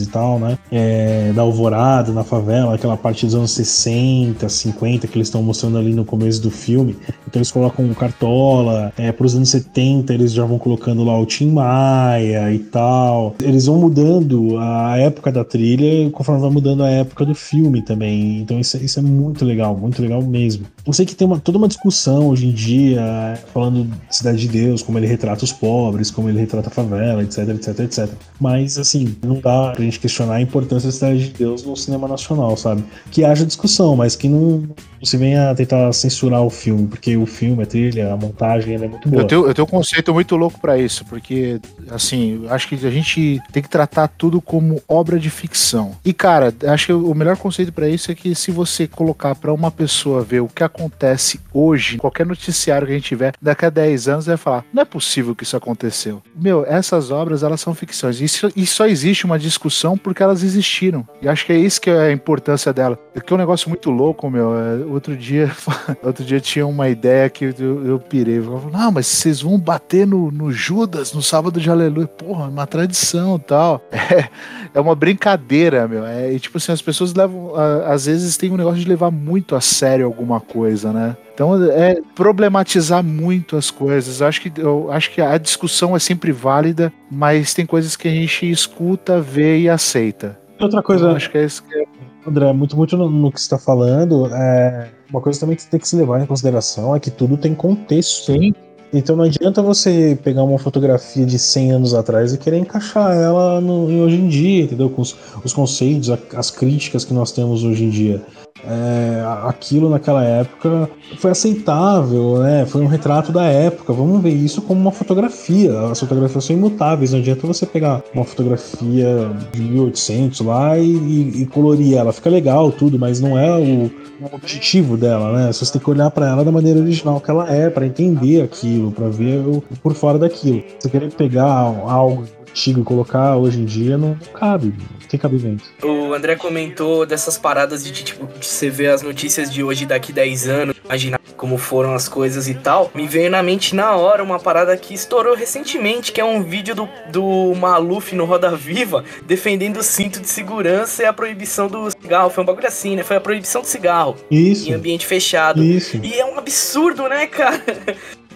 e 0.00 0.06
tal, 0.06 0.38
né? 0.38 0.58
É, 0.70 1.32
da 1.34 1.42
Alvorada, 1.42 2.12
na 2.12 2.24
favela, 2.24 2.74
aquela 2.74 2.96
parte 2.96 3.24
dos 3.24 3.34
anos 3.34 3.52
60, 3.52 4.48
50 4.48 5.06
que 5.06 5.16
eles 5.16 5.28
estão 5.28 5.42
mostrando 5.42 5.78
ali 5.78 5.94
no 5.94 6.04
começo 6.04 6.40
do 6.42 6.50
filme. 6.50 6.96
Então 7.26 7.38
eles 7.38 7.50
colocam 7.50 7.88
o 7.90 7.94
Cartola, 7.94 8.92
é, 8.96 9.12
pros 9.12 9.34
anos 9.34 9.50
70 9.50 10.12
eles 10.12 10.32
já 10.32 10.44
vão 10.44 10.58
colocando 10.58 11.04
lá 11.04 11.18
o 11.18 11.26
Tim 11.26 11.50
Maia 11.50 12.52
e 12.52 12.58
tal. 12.58 13.34
Eles 13.42 13.66
vão 13.66 13.78
mudando 13.78 14.58
a 14.58 14.96
época 14.98 15.30
da 15.30 15.44
trilha 15.44 16.10
conforme 16.10 16.40
vai 16.40 16.50
mudando 16.50 16.82
a 16.82 16.90
época 16.90 17.24
do 17.24 17.34
filme 17.34 17.82
também. 17.82 18.40
Então 18.40 18.58
isso, 18.58 18.76
isso 18.78 18.98
é 18.98 19.02
muito 19.02 19.44
legal, 19.44 19.76
muito 19.76 20.00
legal 20.02 20.22
mesmo. 20.22 20.66
Eu 20.86 20.92
sei 20.92 21.04
que 21.04 21.14
tem 21.14 21.26
uma, 21.26 21.38
toda 21.38 21.58
uma 21.58 21.68
discussão 21.68 22.28
hoje 22.28 22.46
em 22.46 22.52
dia, 22.52 23.38
falando 23.52 23.84
de 23.84 24.16
Cidade 24.16 24.38
de 24.38 24.48
Deus, 24.48 24.82
como 24.82 24.98
ele 24.98 25.06
retrata 25.06 25.44
os 25.44 25.52
pobres, 25.52 26.10
como 26.10 26.28
ele 26.28 26.40
retrata 26.40 26.68
a 26.68 26.70
favela, 26.70 27.22
etc, 27.22 27.48
etc, 27.50 27.80
etc. 27.80 28.08
Mas, 28.40 28.78
assim, 28.78 29.14
não 29.28 29.40
dá 29.40 29.72
pra 29.72 29.84
gente 29.84 30.00
questionar 30.00 30.34
a 30.34 30.40
importância 30.40 30.88
da 30.88 30.92
Cidade 30.92 31.28
de 31.28 31.34
Deus 31.34 31.62
no 31.64 31.76
cinema 31.76 32.08
nacional, 32.08 32.56
sabe? 32.56 32.84
Que 33.10 33.24
haja 33.24 33.44
discussão, 33.46 33.94
mas 33.94 34.16
que 34.16 34.28
não, 34.28 34.68
se 35.02 35.16
venha 35.16 35.54
tentar 35.54 35.92
censurar 35.92 36.42
o 36.42 36.50
filme, 36.50 36.86
porque 36.86 37.16
o 37.16 37.26
filme, 37.26 37.62
a 37.62 37.66
trilha, 37.66 38.12
a 38.12 38.16
montagem, 38.16 38.74
é 38.74 38.78
muito 38.78 39.08
boa. 39.08 39.22
Eu 39.22 39.26
tenho, 39.26 39.46
eu 39.46 39.54
tenho 39.54 39.66
um 39.66 39.70
conceito 39.70 40.12
muito 40.12 40.36
louco 40.36 40.60
pra 40.60 40.78
isso, 40.78 41.04
porque, 41.04 41.60
assim, 41.90 42.46
acho 42.48 42.68
que 42.68 42.74
a 42.86 42.90
gente 42.90 43.40
tem 43.52 43.62
que 43.62 43.68
tratar 43.68 44.08
tudo 44.08 44.40
como 44.40 44.82
obra 44.88 45.18
de 45.18 45.30
ficção. 45.30 45.92
E, 46.04 46.12
cara, 46.12 46.54
acho 46.66 46.86
que 46.86 46.92
o 46.92 47.14
melhor 47.14 47.36
conceito 47.36 47.72
pra 47.72 47.88
isso 47.88 48.10
é 48.10 48.14
que 48.14 48.34
se 48.34 48.50
você 48.50 48.86
colocar 48.86 49.34
pra 49.34 49.52
uma 49.52 49.70
pessoa 49.70 50.22
ver 50.22 50.40
o 50.40 50.48
que 50.48 50.64
acontece 50.64 51.40
hoje, 51.52 51.98
qualquer 51.98 52.26
noticiário 52.26 52.86
que 52.86 52.92
a 52.92 52.96
gente 52.96 53.08
tiver, 53.08 53.34
daqui 53.40 53.64
a 53.64 53.70
10 53.70 54.08
anos, 54.08 54.26
vai 54.26 54.36
falar: 54.36 54.64
não 54.72 54.82
é 54.82 54.84
possível 54.84 55.34
que 55.34 55.44
isso 55.44 55.56
aconteceu. 55.56 56.22
Meu, 56.34 56.64
essas 56.66 57.10
obras, 57.10 57.42
elas 57.42 57.60
são 57.60 57.74
ficções. 57.74 58.20
Isso, 58.20 58.50
e 58.54 58.66
só 58.66 58.86
existe 58.86 59.24
uma 59.24 59.38
discussão 59.38 59.96
porque 59.96 60.22
elas 60.22 60.42
existiram. 60.42 61.06
E 61.20 61.28
acho 61.28 61.46
que 61.46 61.52
é 61.52 61.58
isso 61.58 61.80
que 61.80 61.90
é 61.90 61.98
a 61.98 62.12
importância 62.12 62.72
dela. 62.72 62.96
Porque 63.12 63.32
é 63.32 63.36
um 63.36 63.38
negócio 63.38 63.68
muito 63.68 63.90
louco, 63.90 64.30
meu. 64.30 64.56
É, 64.56 64.76
Outro 64.90 65.16
dia, 65.16 65.50
outro 66.02 66.24
dia 66.24 66.40
tinha 66.40 66.66
uma 66.66 66.88
ideia 66.88 67.28
que 67.28 67.44
eu, 67.58 67.86
eu 67.86 67.98
pirei. 67.98 68.38
Eu 68.38 68.70
não, 68.72 68.92
mas 68.92 69.06
vocês 69.06 69.42
vão 69.42 69.58
bater 69.58 70.06
no, 70.06 70.30
no 70.30 70.50
Judas 70.50 71.12
no 71.12 71.22
sábado 71.22 71.60
de 71.60 71.70
aleluia. 71.70 72.06
Porra, 72.06 72.48
uma 72.48 72.66
tradição 72.66 73.36
e 73.36 73.40
tal. 73.40 73.82
É, 74.10 74.28
é 74.72 74.80
uma 74.80 74.94
brincadeira, 74.94 75.86
meu. 75.86 76.06
É, 76.06 76.32
e, 76.32 76.40
tipo 76.40 76.56
assim, 76.56 76.72
as 76.72 76.80
pessoas 76.80 77.12
levam. 77.12 77.52
Às 77.84 78.06
vezes 78.06 78.38
tem 78.38 78.50
um 78.50 78.56
negócio 78.56 78.78
de 78.78 78.88
levar 78.88 79.10
muito 79.10 79.54
a 79.54 79.60
sério 79.60 80.06
alguma 80.06 80.40
coisa, 80.40 80.92
né? 80.92 81.14
Então 81.34 81.62
é 81.70 82.00
problematizar 82.14 83.02
muito 83.04 83.56
as 83.56 83.70
coisas. 83.70 84.22
Acho 84.22 84.40
que 84.40 84.52
eu 84.60 84.90
acho 84.90 85.10
que 85.10 85.20
a 85.20 85.36
discussão 85.36 85.94
é 85.94 85.98
sempre 85.98 86.32
válida, 86.32 86.92
mas 87.10 87.52
tem 87.52 87.66
coisas 87.66 87.96
que 87.96 88.08
a 88.08 88.10
gente 88.10 88.50
escuta, 88.50 89.20
vê 89.20 89.60
e 89.60 89.68
aceita. 89.68 90.38
Outra 90.60 90.80
Eu 90.80 90.82
coisa, 90.82 91.12
acho 91.12 91.30
que 91.30 91.38
é 91.38 91.44
isso 91.44 91.62
que 91.64 91.74
é. 91.74 91.84
André, 92.26 92.52
muito, 92.52 92.76
muito 92.76 92.96
no, 92.96 93.08
no 93.08 93.30
que 93.32 93.40
você 93.40 93.46
está 93.46 93.58
falando, 93.58 94.26
é, 94.34 94.88
uma 95.10 95.20
coisa 95.20 95.38
também 95.40 95.56
que 95.56 95.66
tem 95.66 95.78
que 95.80 95.88
se 95.88 95.96
levar 95.96 96.20
em 96.20 96.26
consideração 96.26 96.94
é 96.94 97.00
que 97.00 97.10
tudo 97.10 97.36
tem 97.36 97.54
contexto. 97.54 98.32
Sim. 98.32 98.52
Então 98.92 99.14
não 99.16 99.24
adianta 99.24 99.60
você 99.62 100.18
pegar 100.24 100.42
uma 100.44 100.58
fotografia 100.58 101.24
de 101.26 101.38
100 101.38 101.72
anos 101.72 101.94
atrás 101.94 102.32
e 102.32 102.38
querer 102.38 102.56
encaixar 102.58 103.14
ela 103.14 103.60
no, 103.60 103.90
em 103.90 104.00
hoje 104.00 104.16
em 104.16 104.28
dia, 104.28 104.64
entendeu? 104.64 104.88
Com 104.88 105.02
os, 105.02 105.14
os 105.44 105.52
conceitos, 105.52 106.10
a- 106.10 106.18
as 106.34 106.50
críticas 106.50 107.04
que 107.04 107.12
nós 107.12 107.30
temos 107.30 107.64
hoje 107.64 107.84
em 107.84 107.90
dia. 107.90 108.22
É, 108.66 109.22
aquilo 109.44 109.88
naquela 109.88 110.22
época 110.24 110.90
foi 111.18 111.30
aceitável, 111.30 112.38
né? 112.40 112.66
Foi 112.66 112.82
um 112.82 112.86
retrato 112.86 113.30
da 113.32 113.44
época. 113.44 113.92
Vamos 113.92 114.20
ver 114.22 114.30
isso 114.30 114.62
como 114.62 114.80
uma 114.80 114.92
fotografia. 114.92 115.78
As 115.90 116.00
fotografias 116.00 116.44
são 116.44 116.56
imutáveis. 116.56 117.12
Não 117.12 117.18
adianta 117.20 117.46
você 117.46 117.64
pegar 117.66 118.02
uma 118.14 118.24
fotografia 118.24 119.30
de 119.52 119.60
1800 119.60 120.40
lá 120.40 120.78
e, 120.78 120.84
e- 120.92 121.42
e 121.42 121.46
colorir 121.46 121.96
ela. 121.96 122.12
Fica 122.12 122.28
legal 122.30 122.70
tudo, 122.72 122.98
mas 122.98 123.20
não 123.20 123.38
é 123.38 123.50
o, 123.56 123.86
o 124.20 124.34
objetivo 124.34 124.96
dela, 124.96 125.32
né? 125.32 125.52
Você 125.52 125.70
tem 125.72 125.80
que 125.80 125.90
olhar 125.90 126.10
para 126.10 126.28
ela 126.28 126.44
da 126.44 126.52
maneira 126.52 126.80
original 126.80 127.20
que 127.20 127.30
ela 127.30 127.50
é, 127.52 127.70
para 127.70 127.86
entender 127.86 128.42
aquilo, 128.42 128.90
para 128.90 129.08
ver 129.08 129.38
o 129.38 129.62
por 129.82 129.94
fora 129.94 130.18
daquilo. 130.18 130.62
Você 130.78 130.88
querer 130.90 131.12
pegar 131.12 131.44
algo 131.86 132.24
antigo 132.50 132.80
e 132.80 132.84
colocar 132.84 133.36
hoje 133.36 133.60
em 133.60 133.64
dia 133.64 133.96
não, 133.96 134.10
não 134.10 134.32
cabe, 134.32 134.66
não 135.00 135.08
tem 135.08 135.18
cabimento. 135.18 135.64
O 135.82 136.12
André 136.12 136.36
comentou 136.36 137.06
dessas 137.06 137.38
paradas 137.38 137.84
de, 137.84 137.92
tipo, 137.92 138.26
de 138.38 138.46
você 138.46 138.68
ver 138.70 138.88
as 138.90 139.02
notícias 139.02 139.50
de 139.52 139.62
hoje 139.62 139.86
daqui 139.86 140.12
10 140.12 140.48
anos, 140.48 140.76
imaginar 140.84 141.18
como 141.36 141.56
foram 141.56 141.94
as 141.94 142.08
coisas 142.08 142.48
e 142.48 142.54
tal. 142.54 142.90
Me 142.94 143.06
veio 143.06 143.30
na 143.30 143.42
mente 143.42 143.74
na 143.74 143.94
hora 143.94 144.22
uma 144.22 144.40
parada 144.40 144.76
que 144.76 144.92
estourou 144.92 145.36
recentemente, 145.36 146.10
que 146.12 146.20
é 146.20 146.24
um 146.24 146.42
vídeo 146.42 146.74
do, 146.74 146.88
do 147.12 147.54
Maluf 147.54 148.14
no 148.14 148.24
Roda 148.24 148.54
Viva 148.56 149.04
defendendo 149.24 149.78
o 149.78 149.82
cinto 149.82 150.20
de 150.20 150.28
segurança 150.28 151.02
e 151.02 151.06
a 151.06 151.12
proibição 151.12 151.68
do 151.68 151.88
cigarro. 151.90 152.28
Foi 152.30 152.42
um 152.42 152.46
bagulho 152.46 152.66
assim, 152.66 152.96
né? 152.96 153.04
Foi 153.04 153.16
a 153.16 153.20
proibição 153.20 153.60
do 153.60 153.66
cigarro 153.66 154.16
Isso, 154.30 154.68
em 154.68 154.74
ambiente 154.74 155.06
fechado. 155.06 155.62
isso. 155.62 155.98
E 156.02 156.14
é 156.18 156.24
um 156.24 156.36
absurdo, 156.38 157.08
né, 157.08 157.26
cara? 157.26 157.62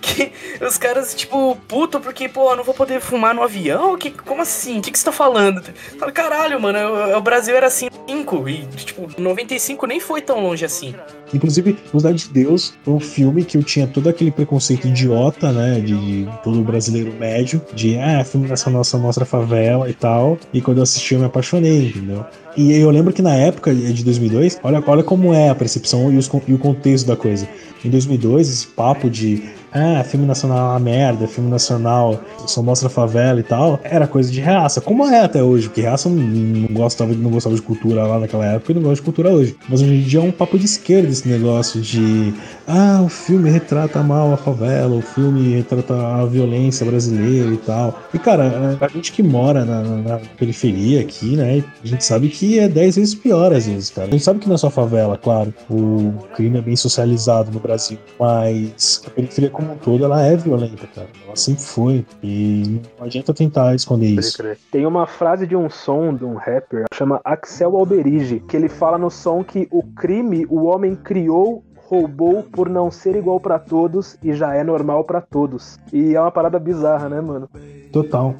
Que 0.02 0.32
os 0.60 0.76
caras, 0.76 1.14
tipo, 1.14 1.56
puto, 1.68 2.00
porque, 2.00 2.28
pô, 2.28 2.56
não 2.56 2.64
vou 2.64 2.74
poder 2.74 3.00
fumar 3.00 3.32
no 3.32 3.40
avião? 3.42 3.96
Que, 3.96 4.10
como 4.10 4.42
assim? 4.42 4.78
O 4.78 4.82
que, 4.82 4.90
que 4.90 4.98
você 4.98 5.04
tá 5.04 5.12
falando? 5.12 5.62
Fala, 5.96 6.10
caralho, 6.10 6.60
mano, 6.60 6.76
eu- 6.76 7.16
o 7.18 7.20
Brasil 7.20 7.54
era 7.56 7.68
assim, 7.68 7.88
5 8.08 8.48
e, 8.48 8.66
tipo, 8.84 9.08
95 9.16 9.86
nem 9.86 10.00
foi 10.00 10.20
tão 10.20 10.40
longe 10.42 10.64
assim. 10.64 10.92
Inclusive, 11.32 11.78
Cidade 11.92 12.24
de 12.24 12.28
Deus 12.30 12.74
foi 12.84 12.94
um 12.94 13.00
filme 13.00 13.44
que 13.44 13.56
eu 13.56 13.62
tinha 13.62 13.86
todo 13.86 14.08
aquele 14.08 14.30
preconceito 14.32 14.88
idiota, 14.88 15.52
né? 15.52 15.80
De, 15.80 15.94
de 16.24 16.28
todo 16.42 16.60
brasileiro 16.62 17.12
médio, 17.12 17.62
de 17.72 17.96
ah, 17.98 18.24
filme 18.24 18.48
dessa 18.48 18.68
nossa 18.68 18.98
mostra 18.98 19.24
favela 19.24 19.88
e 19.88 19.94
tal. 19.94 20.36
E 20.52 20.60
quando 20.60 20.78
eu 20.78 20.82
assisti, 20.82 21.14
eu 21.14 21.20
me 21.20 21.26
apaixonei, 21.26 21.86
entendeu? 21.86 22.26
E 22.56 22.72
eu 22.72 22.90
lembro 22.90 23.12
que 23.14 23.22
na 23.22 23.34
época 23.34 23.72
de 23.74 24.04
2002, 24.04 24.58
olha, 24.62 24.82
olha 24.86 25.02
como 25.02 25.32
é 25.32 25.48
a 25.48 25.54
percepção 25.54 26.12
e, 26.12 26.18
os 26.18 26.28
e 26.48 26.52
o 26.52 26.58
contexto 26.58 27.06
da 27.06 27.16
coisa. 27.16 27.48
Em 27.84 27.88
2002, 27.88 28.48
esse 28.50 28.66
papo 28.66 29.08
de 29.08 29.42
ah, 29.72 30.04
filme 30.04 30.26
nacional 30.26 30.58
é 30.58 30.70
uma 30.72 30.78
merda, 30.78 31.26
filme 31.26 31.50
nacional 31.50 32.20
só 32.46 32.62
mostra 32.62 32.88
favela 32.88 33.40
e 33.40 33.42
tal, 33.42 33.80
era 33.82 34.06
coisa 34.06 34.30
de 34.30 34.40
reaça, 34.40 34.80
como 34.80 35.04
é 35.06 35.20
até 35.20 35.42
hoje, 35.42 35.68
porque 35.68 35.80
reaça 35.80 36.08
não, 36.08 36.66
gostava, 36.72 37.12
não 37.14 37.30
gostava 37.30 37.54
de 37.54 37.62
cultura 37.62 38.04
lá 38.04 38.18
naquela 38.18 38.44
época 38.46 38.72
e 38.72 38.74
não 38.74 38.82
gosta 38.82 38.96
de 38.96 39.02
cultura 39.02 39.30
hoje. 39.30 39.56
Mas 39.68 39.80
hoje 39.80 39.94
em 39.94 40.02
dia 40.02 40.20
é 40.20 40.22
um 40.22 40.32
papo 40.32 40.58
de 40.58 40.64
esquerda 40.64 41.08
esse 41.08 41.28
negócio 41.28 41.80
de 41.80 42.34
ah, 42.66 43.02
o 43.04 43.08
filme 43.08 43.50
retrata 43.50 44.02
mal 44.02 44.32
a 44.32 44.36
favela, 44.36 44.94
o 44.94 45.02
filme 45.02 45.54
retrata 45.54 45.94
a 45.94 46.26
violência 46.26 46.84
brasileira 46.84 47.50
e 47.52 47.56
tal. 47.58 47.98
E 48.12 48.18
cara, 48.18 48.78
a 48.80 48.88
gente 48.88 49.12
que 49.12 49.22
mora 49.22 49.64
na, 49.64 49.82
na 49.82 50.18
periferia 50.38 51.00
aqui, 51.00 51.36
né, 51.36 51.64
a 51.82 51.86
gente 51.86 52.04
sabe 52.04 52.28
que 52.28 52.58
é 52.58 52.68
10 52.68 52.96
vezes 52.96 53.14
pior 53.14 53.52
às 53.52 53.66
vezes, 53.66 53.90
cara. 53.90 54.08
A 54.08 54.10
gente 54.10 54.24
sabe 54.24 54.40
que 54.40 54.48
não 54.48 54.54
é 54.54 54.58
só 54.58 54.70
favela, 54.70 55.16
claro, 55.16 55.52
o 55.70 56.12
crime 56.34 56.58
é 56.58 56.62
bem 56.62 56.76
socializado 56.76 57.50
no 57.50 57.60
Brasil, 57.60 57.98
mas 58.18 59.02
a 59.06 59.10
periferia 59.10 59.50
um 59.62 59.76
todo 59.76 60.04
ela 60.04 60.22
é 60.22 60.36
violenta, 60.36 60.86
cara. 60.86 61.08
Ela 61.26 61.36
sempre 61.36 61.62
foi. 61.62 62.06
E 62.22 62.80
não 62.98 63.06
adianta 63.06 63.32
tentar 63.32 63.74
esconder 63.74 64.08
isso. 64.08 64.42
Tem 64.70 64.86
uma 64.86 65.06
frase 65.06 65.46
de 65.46 65.56
um 65.56 65.68
som 65.70 66.14
de 66.14 66.24
um 66.24 66.34
rapper, 66.34 66.84
chama 66.94 67.20
Axel 67.24 67.76
Alberige, 67.76 68.40
que 68.40 68.56
ele 68.56 68.68
fala 68.68 68.98
no 68.98 69.10
som 69.10 69.42
que 69.42 69.68
o 69.70 69.82
crime 69.82 70.46
o 70.48 70.64
homem 70.64 70.94
criou 70.96 71.62
roubou 71.92 72.42
por 72.42 72.70
não 72.70 72.90
ser 72.90 73.16
igual 73.16 73.38
para 73.38 73.58
todos 73.58 74.16
e 74.22 74.32
já 74.32 74.54
é 74.54 74.64
normal 74.64 75.04
para 75.04 75.20
todos. 75.20 75.78
E 75.92 76.14
é 76.14 76.20
uma 76.20 76.30
parada 76.30 76.58
bizarra, 76.58 77.06
né, 77.06 77.20
mano? 77.20 77.50
Total. 77.92 78.34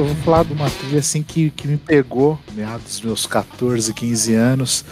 Eu 0.00 0.06
vou 0.06 0.16
falar 0.16 0.44
de 0.44 0.54
uma 0.54 0.70
trilha 0.70 1.00
assim 1.00 1.22
que, 1.22 1.50
que 1.50 1.68
me 1.68 1.76
pegou, 1.76 2.38
meados 2.54 2.84
dos 2.84 3.00
meus 3.02 3.26
14, 3.26 3.92
15 3.92 4.34
anos, 4.34 4.82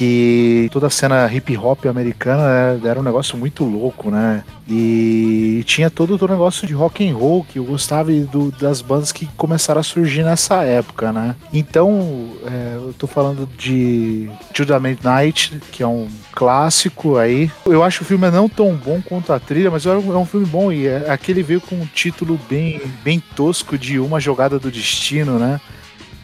que 0.00 0.70
toda 0.72 0.86
a 0.86 0.90
cena 0.90 1.30
hip 1.30 1.54
hop 1.58 1.84
americana 1.84 2.42
era, 2.44 2.88
era 2.88 3.00
um 3.00 3.02
negócio 3.02 3.36
muito 3.36 3.64
louco, 3.64 4.10
né? 4.10 4.42
E 4.66 5.62
tinha 5.66 5.90
todo 5.90 6.16
o 6.18 6.26
negócio 6.26 6.66
de 6.66 6.72
rock 6.72 7.06
and 7.06 7.14
roll 7.14 7.44
que 7.44 7.58
eu 7.58 7.64
gostava 7.64 8.10
do, 8.10 8.50
das 8.50 8.80
bandas 8.80 9.12
que 9.12 9.26
começaram 9.36 9.78
a 9.78 9.84
surgir 9.84 10.22
nessa 10.22 10.64
época, 10.64 11.12
né? 11.12 11.36
Então, 11.52 12.30
é, 12.46 12.76
eu 12.76 12.94
tô 12.96 13.06
falando 13.06 13.46
de 13.58 14.30
Judah 14.54 14.80
Midnight, 14.80 15.60
que 15.70 15.82
é 15.82 15.86
um 15.86 16.08
clássico 16.32 17.18
aí. 17.18 17.50
Eu 17.66 17.82
acho 17.82 18.00
o 18.00 18.06
filme 18.06 18.30
não 18.30 18.48
tão 18.48 18.74
bom 18.74 19.02
quanto 19.02 19.34
a 19.34 19.38
trilha, 19.38 19.70
mas 19.70 19.84
é 19.84 19.90
um, 19.90 20.14
é 20.14 20.16
um 20.16 20.24
filme 20.24 20.46
bom 20.46 20.72
e 20.72 20.86
é, 20.86 21.10
aquele 21.10 21.42
veio 21.42 21.60
com 21.60 21.74
um 21.74 21.84
título 21.84 22.40
bem, 22.48 22.80
bem 23.04 23.22
tosco 23.36 23.76
de 23.76 23.98
Uma 23.98 24.18
Jogada 24.18 24.58
do 24.58 24.70
Destino, 24.70 25.38
né? 25.38 25.60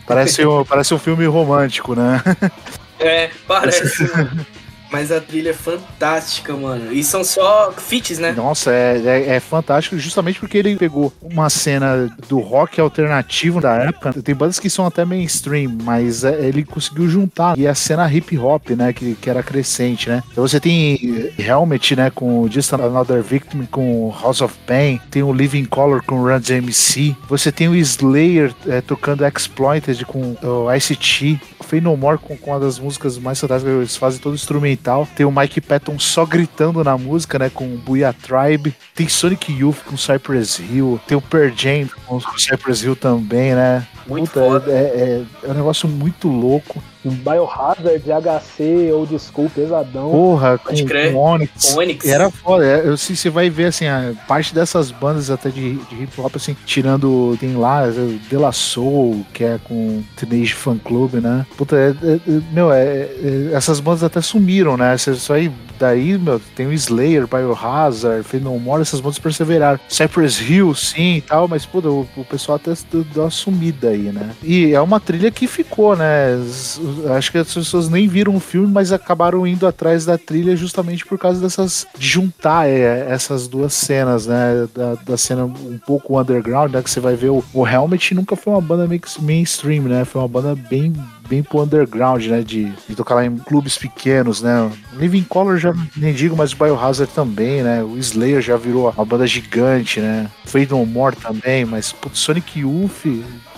Parece 0.07 0.41
um, 0.49 0.65
parece 0.65 0.95
um 0.95 0.99
filme 0.99 1.27
romântico, 1.27 1.95
né? 1.95 2.23
É, 2.99 3.31
parece. 3.47 4.11
Mas 4.91 5.11
a 5.11 5.21
trilha 5.21 5.51
é 5.51 5.53
fantástica, 5.53 6.55
mano. 6.55 6.93
E 6.93 7.03
são 7.03 7.25
só 7.25 7.73
feats, 7.73 8.19
né? 8.19 8.33
Nossa, 8.33 8.73
é, 8.73 9.03
é, 9.05 9.37
é, 9.37 9.41
fantástico 9.41 9.99
justamente 9.99 10.39
porque 10.39 10.59
ele 10.59 10.77
pegou 10.77 11.13
uma 11.21 11.51
cena 11.51 12.09
do 12.29 12.39
rock 12.39 12.81
alternativo 12.81 13.61
da 13.61 13.75
época. 13.75 14.13
Tem 14.23 14.35
bandas 14.35 14.59
que 14.59 14.71
são 14.71 14.87
até 14.87 15.05
mainstream, 15.05 15.77
mas 15.83 16.25
é, 16.25 16.47
ele 16.47 16.65
conseguiu 16.65 17.09
juntar. 17.09 17.59
E 17.59 17.67
a 17.67 17.75
cena 17.75 18.11
hip 18.13 18.37
hop, 18.39 18.71
né, 18.71 18.93
que, 18.93 19.15
que 19.15 19.29
era 19.29 19.43
crescente, 19.43 20.09
né? 20.09 20.23
Então 20.31 20.47
você 20.47 20.61
tem 20.61 21.33
Helmet, 21.39 21.97
né, 21.97 22.11
com 22.11 22.49
Just 22.51 22.73
Another 22.73 23.23
Victim, 23.23 23.67
com 23.67 24.15
House 24.23 24.41
of 24.41 24.55
Pain. 24.67 25.01
Tem 25.11 25.23
o 25.23 25.33
Living 25.33 25.65
Color 25.65 26.03
com 26.05 26.23
Run 26.23 26.41
DMC. 26.41 27.17
Você 27.29 27.51
tem 27.51 27.69
o 27.69 27.75
Slayer 27.75 28.55
é, 28.67 28.81
tocando 28.81 29.27
Exploited 29.27 30.05
com 30.05 30.37
o 30.43 30.73
ICT. 30.73 31.41
Fey 31.67 31.81
No 31.81 31.97
More 31.97 32.19
com, 32.19 32.37
com 32.37 32.51
uma 32.53 32.61
das 32.61 32.79
músicas 32.79 33.19
mais 33.19 33.41
fantásticas. 33.41 33.75
Eles 33.75 33.97
fazem 33.97 34.21
todo 34.21 34.33
o 34.33 34.37
instrumento 34.37 34.81
tal. 34.83 35.09
Tem 35.17 35.27
o 35.27 35.33
Mike 35.33 35.61
Patton 35.61 35.99
só 35.99 36.25
gritando 36.25 36.83
na 36.85 36.97
música, 36.97 37.39
né? 37.39 37.51
Com 37.51 37.67
Booyah 37.77 38.13
Tribe. 38.15 38.75
Tem 38.95 39.09
Sonic 39.09 39.53
Youth 39.53 39.79
com 39.85 39.97
Cypress 39.97 40.59
Hill. 40.61 41.01
Tem 41.07 41.17
o 41.17 41.21
Per 41.21 41.53
Jam 41.57 41.89
com 42.07 42.21
Cypress 42.39 42.83
Hill 42.83 42.97
também, 42.97 43.55
né? 43.55 43.87
Muito 44.07 44.31
Puta. 44.31 44.71
É, 44.71 44.73
é, 44.73 45.23
é 45.43 45.51
um 45.51 45.55
negócio 45.55 45.89
muito 45.89 46.29
louco. 46.29 46.83
Um 47.09 47.15
Biohazard, 47.15 48.03
HC, 48.11 48.91
Old 48.93 49.17
School, 49.19 49.51
pesadão. 49.51 50.11
Porra, 50.11 50.59
com, 50.59 50.75
com 50.75 51.17
Onyx. 51.19 51.73
Com 51.75 51.81
Onyx. 51.81 52.07
Era 52.07 52.31
foda. 52.31 52.65
É, 52.67 52.83
eu, 52.87 52.97
se 52.97 53.17
você 53.17 53.31
vai 53.31 53.49
ver, 53.49 53.67
assim, 53.67 53.87
a 53.87 54.13
parte 54.27 54.55
dessas 54.55 54.91
bandas 54.91 55.31
até 55.31 55.49
de, 55.51 55.75
de 55.77 56.03
hip 56.03 56.21
hop, 56.21 56.35
assim, 56.37 56.57
tirando. 56.67 57.37
Tem 57.39 57.57
lá 57.57 57.85
o 57.85 58.19
De 58.29 58.37
La 58.37 58.53
Soul, 58.53 59.25
que 59.33 59.45
é 59.45 59.59
com 59.65 60.03
Teenage 60.17 60.55
Fan 60.55 60.79
Club, 60.79 61.15
né? 61.15 61.47
Puta, 61.57 61.77
é, 61.77 61.91
é- 62.03 62.15
é- 62.15 62.41
meu, 62.53 62.73
é, 62.73 62.87
é- 62.87 63.51
essas 63.53 63.81
bandas 63.81 64.03
até 64.03 64.21
sumiram, 64.21 64.77
né? 64.77 64.97
Você 64.97 65.15
só 65.15 65.35
aí, 65.35 65.51
daí, 65.79 66.17
meu, 66.19 66.41
tem 66.55 66.67
o 66.67 66.73
Slayer, 66.73 67.27
Biohazard, 67.27 68.23
Fade 68.25 68.43
No 68.45 68.59
More, 68.59 68.83
essas 68.83 69.01
bandas 69.01 69.19
perseveraram. 69.19 69.79
Cypress 69.89 70.41
Hill, 70.41 70.75
sim 70.75 71.17
e 71.17 71.21
tal, 71.21 71.47
mas, 71.49 71.65
puta, 71.67 71.89
o, 71.89 72.07
o 72.17 72.25
pessoal 72.25 72.57
até 72.57 72.73
deu 72.91 73.05
uma 73.25 73.31
sumida 73.31 73.89
aí, 73.91 74.11
né? 74.13 74.31
E 74.43 74.73
é 74.73 74.81
uma 74.81 74.99
trilha 75.01 75.31
que 75.31 75.47
ficou, 75.47 75.95
né? 75.97 76.35
Os- 76.37 76.81
Acho 77.17 77.33
que 77.33 77.39
as 77.39 77.53
pessoas 77.53 77.89
nem 77.89 78.09
viram 78.09 78.35
o 78.35 78.41
filme, 78.41 78.73
mas 78.73 78.93
acabaram 78.93 79.47
indo 79.47 79.67
atrás 79.67 80.05
da 80.05 80.17
trilha 80.19 80.57
justamente 80.57 81.05
por 81.05 81.19
causa 81.19 81.41
dessas. 81.41 81.87
de 81.97 82.07
juntar 82.07 82.69
é, 82.69 83.07
essas 83.11 83.49
duas 83.49 83.73
cenas, 83.75 84.27
né? 84.27 84.69
Da, 84.75 84.95
da 84.95 85.17
cena 85.17 85.45
um 85.45 85.79
pouco 85.87 86.21
underground, 86.21 86.73
né? 86.73 86.83
Que 86.83 86.91
você 86.91 87.01
vai 87.01 87.17
ver 87.17 87.31
o, 87.31 87.45
o 87.53 87.67
Helmet 87.67 88.15
nunca 88.15 88.37
foi 88.37 88.53
uma 88.53 88.61
banda 88.61 88.87
que 88.99 89.23
mainstream, 89.23 89.85
né? 89.85 90.05
Foi 90.05 90.21
uma 90.21 90.29
banda 90.29 90.55
bem. 90.55 90.93
Bem 91.29 91.43
pro 91.43 91.63
underground, 91.63 92.25
né? 92.27 92.41
De, 92.41 92.73
de 92.89 92.95
tocar 92.95 93.17
lá 93.17 93.27
em 93.27 93.37
clubes 93.37 93.77
pequenos, 93.77 94.41
né? 94.41 94.71
Living 94.93 95.25
Color 95.25 95.59
já 95.59 95.75
nem 95.97 96.15
digo, 96.15 96.37
mas 96.37 96.53
o 96.53 96.57
Biohazard 96.57 97.13
também, 97.13 97.65
né? 97.65 97.83
O 97.83 97.99
Slayer 97.99 98.41
já 98.41 98.57
virou 98.57 98.89
uma 98.91 99.05
banda 99.05 99.27
gigante, 99.27 99.99
né? 99.99 100.31
Fade 100.45 100.71
No 100.71 100.87
More 100.87 101.17
também, 101.17 101.65
mas 101.65 101.91
putz, 101.91 102.21
Sonic 102.21 102.61
Youth, 102.61 103.07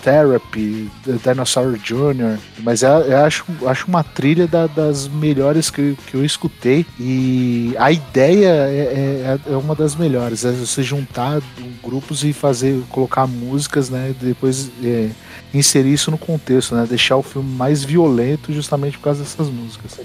Therapy, 0.03 0.90
Dinosaur 1.24 1.76
Jr. 1.78 2.38
Mas 2.61 2.82
eu, 2.82 2.90
eu 2.90 3.18
acho, 3.24 3.44
acho 3.66 3.86
uma 3.86 4.03
trilha 4.03 4.46
da- 4.46 4.66
das 4.66 5.09
melhores 5.09 5.70
que, 5.70 5.96
que 6.07 6.14
eu 6.14 6.24
escutei. 6.24 6.84
E 6.99 7.74
a 7.78 7.90
ideia 7.92 8.49
é, 8.49 9.38
é, 9.49 9.53
é 9.53 9.57
uma 9.57 9.74
das 9.74 9.94
melhores. 9.94 10.44
É 10.44 10.53
você 10.53 10.82
juntar 10.82 11.40
grupos 11.82 12.24
e 12.24 12.32
fazer, 12.32 12.82
colocar 12.88 13.26
músicas, 13.26 13.90
né? 13.90 14.14
Depois 14.20 14.70
é, 14.82 15.09
inserir 15.53 15.92
isso 15.92 16.11
no 16.11 16.18
contexto, 16.18 16.74
né? 16.74 16.86
Deixar 16.88 17.16
o 17.16 17.22
filme 17.22 17.51
mais 17.55 17.84
violento 17.84 18.53
justamente 18.53 18.96
por 18.99 19.05
causa 19.05 19.22
dessas 19.22 19.49
músicas. 19.49 19.99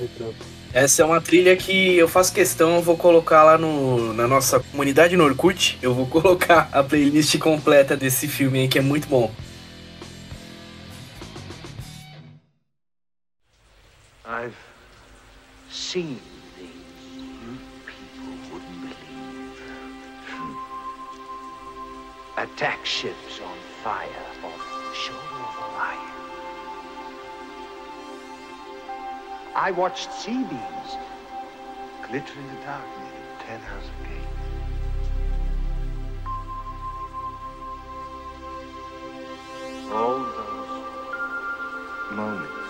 Essa 0.74 1.04
é 1.04 1.06
uma 1.06 1.22
trilha 1.22 1.56
que 1.56 1.96
eu 1.96 2.08
faço 2.08 2.34
questão, 2.34 2.76
eu 2.78 2.82
vou 2.82 2.98
colocar 2.98 3.44
lá 3.44 3.60
no, 3.60 4.12
na 4.14 4.28
nossa 4.28 4.60
comunidade 4.60 5.16
no. 5.16 5.78
Eu 5.84 5.94
vou 5.94 6.08
colocar 6.08 6.68
a 6.72 6.82
playlist 6.82 7.38
completa 7.38 7.96
desse 7.96 8.28
filme 8.28 8.62
aí, 8.62 8.68
que 8.68 8.80
é 8.80 8.82
muito 8.82 9.08
bom. 9.08 9.32
Seen 15.94 16.20
things 16.58 16.72
you 17.14 17.54
people 17.86 18.34
wouldn't 18.52 18.82
believe. 18.82 19.62
Attack 22.36 22.84
ships 22.84 23.40
on 23.46 23.58
fire 23.84 24.10
off 24.44 24.66
the 24.90 24.96
shore 24.96 25.38
of 25.48 25.56
Orion. 25.70 26.16
I 29.56 29.70
watched 29.70 30.12
sea 30.14 30.44
beams 30.44 30.98
glitter 32.08 32.40
in 32.40 32.48
the 32.48 32.60
dark 32.66 32.90
near 32.98 33.22
Ten 33.46 33.60
House 33.62 33.90
Gate. 34.02 34.34
All 39.92 40.20
those 40.24 40.86
moments 42.14 42.63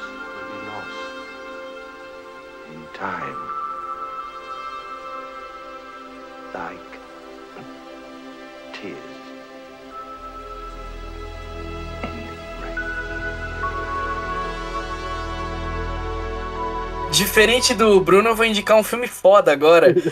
time. 2.93 3.35
Like 6.53 6.79
tears. 8.73 9.13
Diferente 17.11 17.73
do 17.73 17.99
Bruno, 17.99 18.29
eu 18.29 18.35
vou 18.35 18.45
indicar 18.45 18.77
um 18.77 18.83
filme 18.83 19.07
foda 19.07 19.51
agora. 19.51 19.93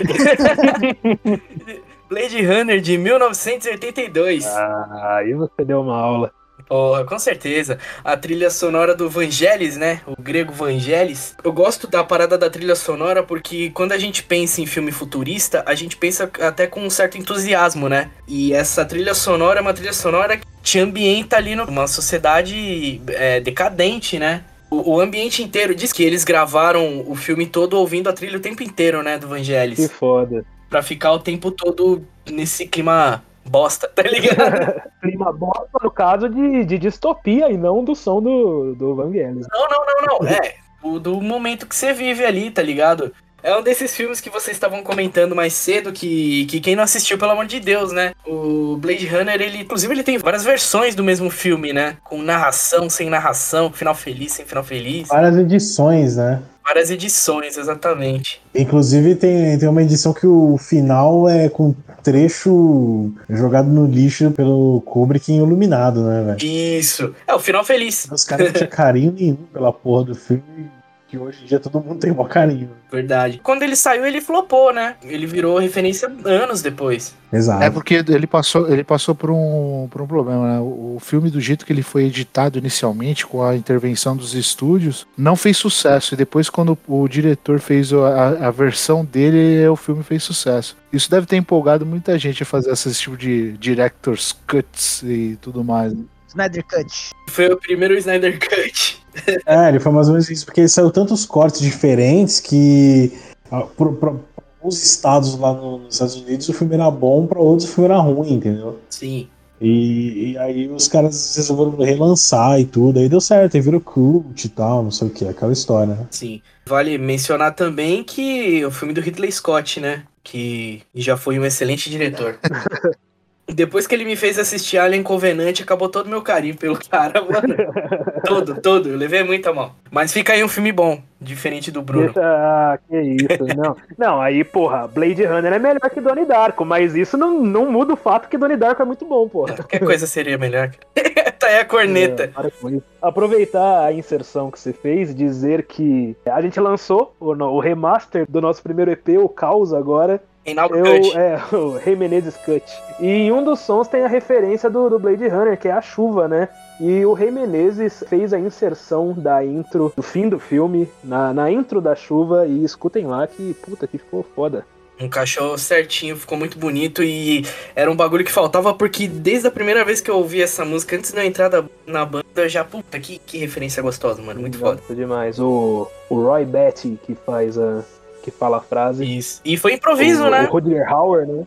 Blade 2.10 2.46
Runner 2.46 2.82
de 2.82 2.98
1982. 2.98 4.46
Ah, 4.46 5.16
aí 5.18 5.34
você 5.34 5.64
deu 5.64 5.82
uma 5.82 5.98
aula. 5.98 6.41
Porra, 6.72 7.04
com 7.04 7.20
certeza. 7.20 7.78
A 8.02 8.16
trilha 8.16 8.50
sonora 8.50 8.96
do 8.96 9.10
Vangelis, 9.10 9.76
né? 9.76 10.00
O 10.08 10.16
grego 10.18 10.54
Vangelis. 10.54 11.36
Eu 11.44 11.52
gosto 11.52 11.86
da 11.86 12.02
parada 12.02 12.38
da 12.38 12.50
trilha 12.50 12.78
sonora 12.78 13.22
porque 13.22 13.72
quando 13.72 13.92
a 13.92 13.98
gente 13.98 14.24
pensa 14.24 14.62
em 14.62 14.66
filme 14.66 14.90
futurista, 14.90 15.66
a 15.68 15.76
gente 15.76 15.98
pensa 15.98 16.32
até 16.40 16.68
com 16.68 16.80
um 16.82 16.90
certo 16.90 17.18
entusiasmo, 17.18 17.90
né? 17.90 18.10
E 18.26 18.54
essa 18.54 18.86
trilha 18.86 19.14
sonora 19.14 19.60
é 19.60 19.62
uma 19.62 19.74
trilha 19.74 19.92
sonora 19.92 20.38
que 20.38 20.46
te 20.64 20.80
ambienta 20.80 21.36
ali 21.36 21.58
numa 21.58 21.88
sociedade 21.88 23.02
é, 23.10 23.42
decadente, 23.42 24.18
né? 24.18 24.46
O, 24.70 25.02
ambiente 25.02 25.44
inteiro 25.44 25.76
diz 25.76 25.92
que 25.92 26.02
eles 26.02 26.24
gravaram 26.24 27.04
o 27.06 27.16
filme 27.16 27.46
todo 27.46 27.74
ouvindo 27.74 28.10
a 28.10 28.14
trilha 28.14 28.38
o 28.38 28.42
tempo 28.42 28.64
inteiro, 28.64 29.04
né? 29.04 29.18
Do 29.18 29.28
Que 29.28 29.34
Vangelis. 29.34 29.92
foda. 29.92 30.46
Pra 30.70 30.82
ficar 30.82 31.12
o 31.12 31.20
tempo 31.20 31.52
todo 31.52 32.02
nesse 32.26 32.66
clima 32.66 33.22
bosta, 33.46 33.88
tá 33.88 34.04
ligado? 34.04 34.82
Clima 35.02 35.32
bosta 35.32 35.80
no 35.82 35.92
caso 35.92 36.30
de, 36.30 36.66
de 36.66 36.78
distopia 36.78 37.52
e 37.52 37.58
não 37.58 37.84
do 37.84 37.96
som 37.96 38.22
do, 38.22 38.76
do 38.76 38.96
Vangelis. 38.96 39.48
Não, 39.52 39.68
não, 39.70 39.86
não, 39.86 40.20
não. 40.20 40.28
É, 40.28 40.56
o 40.84 41.00
do 41.00 41.22
momento 41.22 41.68
que 41.68 41.76
você 41.76 41.94
vive 41.94 42.24
ali, 42.26 42.52
tá 42.52 42.62
ligado? 42.62 43.14
É 43.44 43.56
um 43.58 43.64
desses 43.64 43.96
filmes 43.96 44.22
que 44.22 44.30
vocês 44.30 44.56
estavam 44.56 44.84
comentando 44.84 45.36
mais 45.36 45.54
cedo, 45.54 45.92
que, 45.92 46.46
que 46.46 46.60
quem 46.60 46.76
não 46.76 46.84
assistiu, 46.84 47.18
pelo 47.18 47.32
amor 47.32 47.48
de 47.48 47.60
Deus, 47.60 47.92
né? 47.92 48.14
O 48.26 48.78
Blade 48.78 49.08
Runner, 49.08 49.42
ele, 49.42 49.58
inclusive, 49.58 49.92
ele 49.92 50.04
tem 50.04 50.18
várias 50.20 50.44
versões 50.44 50.94
do 50.94 51.04
mesmo 51.04 51.30
filme, 51.32 51.74
né? 51.74 51.98
Com 52.04 52.22
narração, 52.22 52.88
sem 52.88 53.10
narração, 53.10 53.72
final 53.72 53.96
feliz, 53.96 54.34
sem 54.34 54.46
final 54.46 54.64
feliz. 54.64 55.08
Várias 55.08 55.36
edições, 55.38 56.18
né? 56.18 56.40
Várias 56.64 56.90
edições, 56.90 57.58
exatamente. 57.58 58.42
Inclusive 58.54 59.16
tem, 59.16 59.58
tem 59.58 59.68
uma 59.68 59.82
edição 59.82 60.14
que 60.14 60.28
o 60.28 60.58
final 60.58 61.28
é 61.28 61.50
com 61.50 61.74
trecho 62.04 63.12
jogado 63.30 63.68
no 63.68 63.86
lixo 63.86 64.32
pelo 64.32 64.82
Kubrick 64.82 65.32
em 65.32 65.38
iluminado, 65.38 66.04
né, 66.04 66.24
velho? 66.24 66.46
Isso. 66.46 67.14
É, 67.28 67.34
o 67.34 67.40
final 67.40 67.64
feliz. 67.64 68.08
Os 68.12 68.24
caras 68.24 68.48
não 68.48 68.54
tinham 68.54 68.70
carinho 68.70 69.12
nenhum 69.12 69.36
pela 69.54 69.72
porra 69.72 70.06
do 70.06 70.16
filme, 70.16 70.72
que 71.12 71.18
hoje 71.18 71.44
em 71.44 71.46
dia 71.46 71.60
todo 71.60 71.82
mundo 71.82 72.00
tem 72.00 72.12
maior 72.12 72.30
carinho. 72.30 72.70
Verdade. 72.90 73.42
Quando 73.44 73.64
ele 73.64 73.76
saiu, 73.76 74.06
ele 74.06 74.22
flopou, 74.22 74.74
né? 74.74 74.96
Ele 75.04 75.26
virou 75.26 75.60
referência 75.60 76.10
anos 76.24 76.62
depois. 76.62 77.14
Exato. 77.34 77.62
É 77.62 77.70
porque 77.70 77.96
ele 77.96 78.26
passou, 78.26 78.72
ele 78.72 78.84
passou 78.84 79.14
por 79.14 79.30
um, 79.30 79.90
por 79.92 80.02
um 80.02 80.08
problema, 80.08 80.54
né? 80.54 80.60
O, 80.60 80.96
o 80.96 81.00
filme, 81.02 81.30
do 81.30 81.42
jeito 81.42 81.66
que 81.66 81.74
ele 81.74 81.84
foi 81.84 82.06
editado 82.06 82.58
inicialmente, 82.58 83.28
com 83.28 83.44
a 83.44 83.58
intervenção 83.58 84.16
dos 84.16 84.34
estúdios, 84.34 85.06
não 85.18 85.36
fez 85.36 85.58
sucesso. 85.58 86.14
E 86.14 86.18
depois, 86.18 86.50
quando 86.50 86.78
o 86.88 87.08
diretor 87.10 87.60
fez 87.60 87.92
a, 87.92 88.48
a 88.48 88.52
versão 88.52 89.04
dele, 89.04 89.68
o 89.68 89.76
filme 89.76 90.04
fez 90.04 90.24
sucesso. 90.24 90.78
Isso 90.94 91.12
deve 91.12 91.26
ter 91.26 91.36
empolgado 91.36 91.86
muita 91.86 92.18
gente 92.18 92.44
a 92.44 92.46
fazer 92.46 92.72
esse 92.72 92.94
tipo 92.94 93.18
de 93.18 93.52
director's 93.58 94.34
cuts 94.48 95.04
e 95.04 95.38
tudo 95.42 95.62
mais. 95.62 95.94
Snyder 96.30 96.64
Cut. 96.64 97.12
Foi 97.28 97.48
o 97.52 97.58
primeiro 97.58 97.94
Snyder 97.96 98.40
Cut. 98.40 99.01
É, 99.46 99.70
ele 99.70 99.80
foi 99.80 99.92
mais 99.92 100.08
ou 100.08 100.14
menos 100.14 100.30
isso, 100.30 100.46
porque 100.46 100.68
saiu 100.68 100.90
tantos 100.92 101.26
cortes 101.26 101.60
diferentes 101.62 102.40
que 102.40 103.12
ah, 103.52 103.62
pra 103.64 104.14
alguns 104.60 104.84
estados 104.84 105.38
lá 105.38 105.54
no- 105.54 105.80
nos 105.80 105.96
Estados 105.96 106.16
Unidos 106.16 106.48
o 106.50 106.54
filme 106.54 106.74
era 106.76 106.90
bom, 106.90 107.26
pra 107.28 107.40
outros 107.40 107.70
o 107.70 107.74
filme 107.74 107.90
era 107.90 108.00
ruim, 108.00 108.34
entendeu? 108.34 108.80
Sim. 108.90 109.28
E, 109.60 110.32
e 110.32 110.38
aí 110.40 110.68
os 110.70 110.88
caras 110.88 111.36
resolveram 111.36 111.86
relançar 111.86 112.60
e 112.60 112.66
tudo, 112.66 113.00
aí 113.00 113.08
deu 113.08 113.22
certo, 113.22 113.56
aí 113.56 113.62
virou 113.62 113.80
cult 113.80 114.44
e 114.44 114.50
tal, 114.50 114.82
não 114.84 114.90
sei 114.92 115.08
o 115.08 115.12
que, 115.12 115.28
aquela 115.28 115.54
história, 115.54 115.94
né? 115.94 116.08
Sim. 116.10 116.42
Vale 116.66 116.98
mencionar 116.98 117.54
também 117.54 118.04
que 118.04 118.66
o 118.66 118.72
filme 118.72 118.94
do 118.94 119.02
Ridley 119.02 119.32
Scott, 119.32 119.80
né? 119.80 120.04
Que 120.24 120.82
já 120.96 121.16
foi 121.18 121.38
um 121.38 121.46
excelente 121.46 121.90
diretor. 121.90 122.40
Depois 123.48 123.86
que 123.86 123.94
ele 123.94 124.06
me 124.06 124.16
fez 124.16 124.40
assistir 124.40 124.78
Alien 124.78 125.04
Covenant, 125.04 125.60
acabou 125.62 125.90
todo 125.90 126.06
o 126.06 126.10
meu 126.10 126.22
carinho 126.22 126.56
pelo 126.56 126.78
cara, 126.78 127.22
mano. 127.22 127.56
todo, 128.26 128.62
todo. 128.62 128.90
Eu 128.90 128.98
levei 128.98 129.24
muito 129.24 129.50
a 129.50 129.54
mão. 129.54 129.72
Mas 129.90 130.14
fica 130.14 130.34
aí 130.34 130.44
um 130.44 130.48
filme 130.48 130.72
bom, 130.72 131.02
diferente 131.20 131.70
do 131.70 131.82
Bruno. 131.82 132.06
Deixa, 132.06 132.22
ah, 132.22 132.80
que 132.88 132.98
isso, 132.98 133.46
não. 133.58 133.76
Não, 133.98 134.22
aí, 134.22 134.44
porra, 134.44 134.88
Blade 134.88 135.26
Runner 135.26 135.54
é 135.54 135.60
melhor 135.60 135.90
que 135.90 136.00
Donnie 136.00 136.26
Darko, 136.26 136.64
mas 136.64 136.96
isso 136.96 137.18
não, 137.18 137.42
não 137.42 137.70
muda 137.70 137.94
o 137.94 137.98
fato 137.98 138.30
que 138.30 138.38
Donnie 138.38 138.58
Darko 138.58 138.84
é 138.84 138.86
muito 138.86 139.06
bom, 139.06 139.28
porra. 139.28 139.56
Qualquer 139.56 139.80
coisa 139.80 140.08
seria 140.08 140.38
melhor. 140.38 140.72
tá 141.38 141.48
aí 141.48 141.60
a 141.60 141.66
corneta. 141.66 142.32
É. 142.38 142.82
Aproveitar 143.02 143.86
a 143.86 143.92
inserção 143.92 144.50
que 144.50 144.60
você 144.60 144.72
fez, 144.72 145.14
dizer 145.14 145.64
que 145.64 146.16
a 146.26 146.42
gente 146.42 146.60
lançou 146.60 147.14
o, 147.20 147.32
o 147.32 147.60
remaster 147.60 148.26
do 148.30 148.40
nosso 148.40 148.64
primeiro 148.64 148.92
EP, 148.92 149.10
o 149.20 149.28
Caos, 149.28 149.74
agora. 149.74 150.22
Reinaldo 150.46 150.76
Eu, 150.76 150.86
Cut. 151.02 151.18
é, 151.18 151.40
o 151.56 151.78
Rei 151.78 151.96
Menezes 151.96 152.36
Cut. 152.38 152.64
E 153.00 153.06
em 153.08 153.32
um 153.32 153.44
dos 153.44 153.60
sons 153.60 153.88
tem 153.88 154.04
a 154.04 154.08
referência 154.08 154.70
do, 154.70 154.90
do 154.90 155.00
Blade 155.00 155.28
Runner, 155.28 155.58
que 155.58 155.68
é 155.68 155.72
a 155.72 155.82
chuva, 155.82 156.28
né? 156.28 156.50
E 156.80 157.06
o 157.06 157.14
Rei 157.14 157.30
Menezes 157.32 158.04
fez 158.10 158.34
a 158.34 158.40
inserção 158.40 159.14
da 159.14 159.46
intro 159.46 159.94
do 159.96 160.02
fim 160.02 160.28
do 160.30 160.40
filme, 160.40 160.90
na, 161.04 161.34
na 161.34 161.52
intro 161.52 161.80
da 161.80 161.96
chuva, 161.96 162.48
e 162.48 162.64
escutem 162.64 163.06
lá 163.06 163.28
que, 163.28 163.54
puta, 163.56 163.86
que 163.86 163.98
ficou 164.00 164.26
foda. 164.36 164.66
Encaixou 165.00 165.58
certinho, 165.58 166.16
ficou 166.16 166.38
muito 166.38 166.60
bonito 166.60 167.02
e 167.02 167.44
era 167.76 167.90
um 167.90 167.96
bagulho 167.96 168.24
que 168.24 168.32
faltava 168.32 168.72
porque 168.72 169.08
desde 169.08 169.48
a 169.48 169.52
primeira 169.52 169.84
vez 169.84 170.00
que 170.00 170.12
eu 170.12 170.18
ouvi 170.18 170.44
essa 170.44 170.64
música, 170.64 170.96
antes 170.96 171.12
de 171.12 171.18
eu 171.20 171.24
entrar 171.24 171.50
da- 171.50 171.64
na 171.88 172.06
banda, 172.06 172.48
já, 172.48 172.64
puta, 172.64 173.00
que, 173.00 173.18
que 173.18 173.40
referência 173.40 173.82
gostosa, 173.82 174.22
mano. 174.22 174.42
Muito 174.42 174.60
foda. 174.60 174.76
Gosto 174.76 174.94
demais. 174.94 175.40
O, 175.40 175.88
o 176.08 176.16
Roy 176.22 176.46
Betty, 176.46 177.00
que 177.04 177.16
faz 177.16 177.58
a. 177.58 177.84
que 178.22 178.32
fala 178.32 178.58
a 178.58 178.62
frase. 178.62 179.04
Isso. 179.06 179.42
E 179.44 179.58
foi 179.58 179.74
improviso, 179.74 180.24
o, 180.24 180.30
né? 180.30 180.48
O 180.48 180.52
Rutger 180.52 180.88
Hauer, 180.92 181.28
né? 181.28 181.44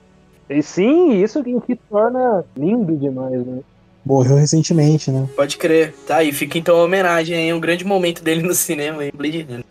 E 0.49 0.63
sim, 0.63 1.23
isso 1.23 1.43
que, 1.43 1.59
que 1.61 1.77
torna 1.77 2.45
lindo 2.57 2.97
demais, 2.97 3.45
né? 3.47 3.61
Morreu 4.05 4.37
recentemente, 4.37 5.11
né? 5.11 5.27
Pode 5.35 5.57
crer. 5.57 5.95
Tá 6.07 6.17
aí, 6.17 6.33
fica 6.33 6.59
então 6.59 6.77
a 6.77 6.85
homenagem 6.85 7.37
aí, 7.37 7.53
um 7.53 7.61
grande 7.61 7.85
momento 7.85 8.23
dele 8.23 8.43
no 8.43 8.55
cinema 8.55 9.03
aí, 9.03 9.11
Blade 9.11 9.43
Runner. 9.43 9.65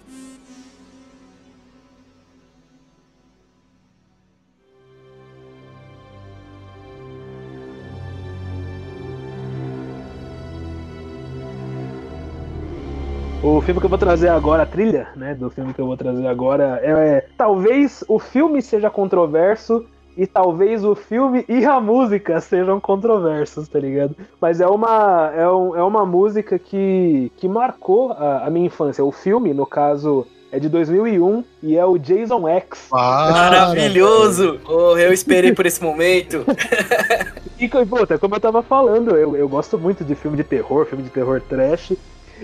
O 13.44 13.60
filme 13.62 13.80
que 13.82 13.86
eu 13.86 13.90
vou 13.90 13.98
trazer 14.00 14.30
agora, 14.30 14.64
a 14.64 14.66
trilha, 14.66 15.08
né, 15.16 15.36
do 15.36 15.50
filme 15.50 15.74
que 15.74 15.82
eu 15.82 15.86
vou 15.86 15.98
trazer 15.98 16.26
agora 16.28 16.80
é, 16.82 16.92
é 16.92 17.26
talvez 17.38 18.04
o 18.08 18.18
filme 18.18 18.62
seja 18.62 18.90
controverso 18.90 19.86
e 20.16 20.26
talvez 20.26 20.86
o 20.86 20.96
filme 20.96 21.44
e 21.50 21.66
a 21.66 21.80
música 21.82 22.40
sejam 22.40 22.80
controversos, 22.80 23.68
tá 23.68 23.80
ligado? 23.80 24.16
Mas 24.40 24.62
é 24.62 24.68
uma 24.68 25.32
é, 25.36 25.48
um- 25.50 25.76
é 25.76 25.84
uma 25.84 26.06
música 26.06 26.58
que, 26.58 27.32
que 27.36 27.48
marcou 27.48 28.14
a, 28.14 28.46
a 28.46 28.50
minha 28.50 28.68
infância. 28.68 29.04
O 29.04 29.12
filme, 29.12 29.54
no 29.54 29.66
caso, 29.66 30.26
é 30.52 30.60
de 30.60 30.70
2001 30.70 31.44
e 31.64 31.76
é 31.76 31.86
o 31.86 31.98
Jason 31.98 32.48
X. 32.48 32.88
Maravilhoso! 32.92 34.60
Oh, 34.70 34.96
eu 34.98 35.12
esperei 35.12 35.52
por 35.52 35.66
esse 35.66 35.84
momento. 35.84 36.46
E, 37.60 37.70
puta, 37.86 38.18
como 38.18 38.36
eu 38.36 38.42
tava 38.42 38.62
falando, 38.62 39.16
eu, 39.16 39.38
eu 39.38 39.48
gosto 39.48 39.78
muito 39.78 40.04
de 40.04 40.16
filme 40.16 40.36
de 40.36 40.44
terror, 40.44 40.86
filme 40.86 41.02
de 41.02 41.10
terror 41.10 41.40
trash. 41.40 41.94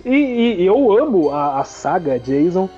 E, 0.05 0.61
e- 0.61 0.65
eu 0.65 0.97
amo 0.97 1.29
a, 1.31 1.59
a 1.59 1.63
saga 1.63 2.19
Jason. 2.19 2.69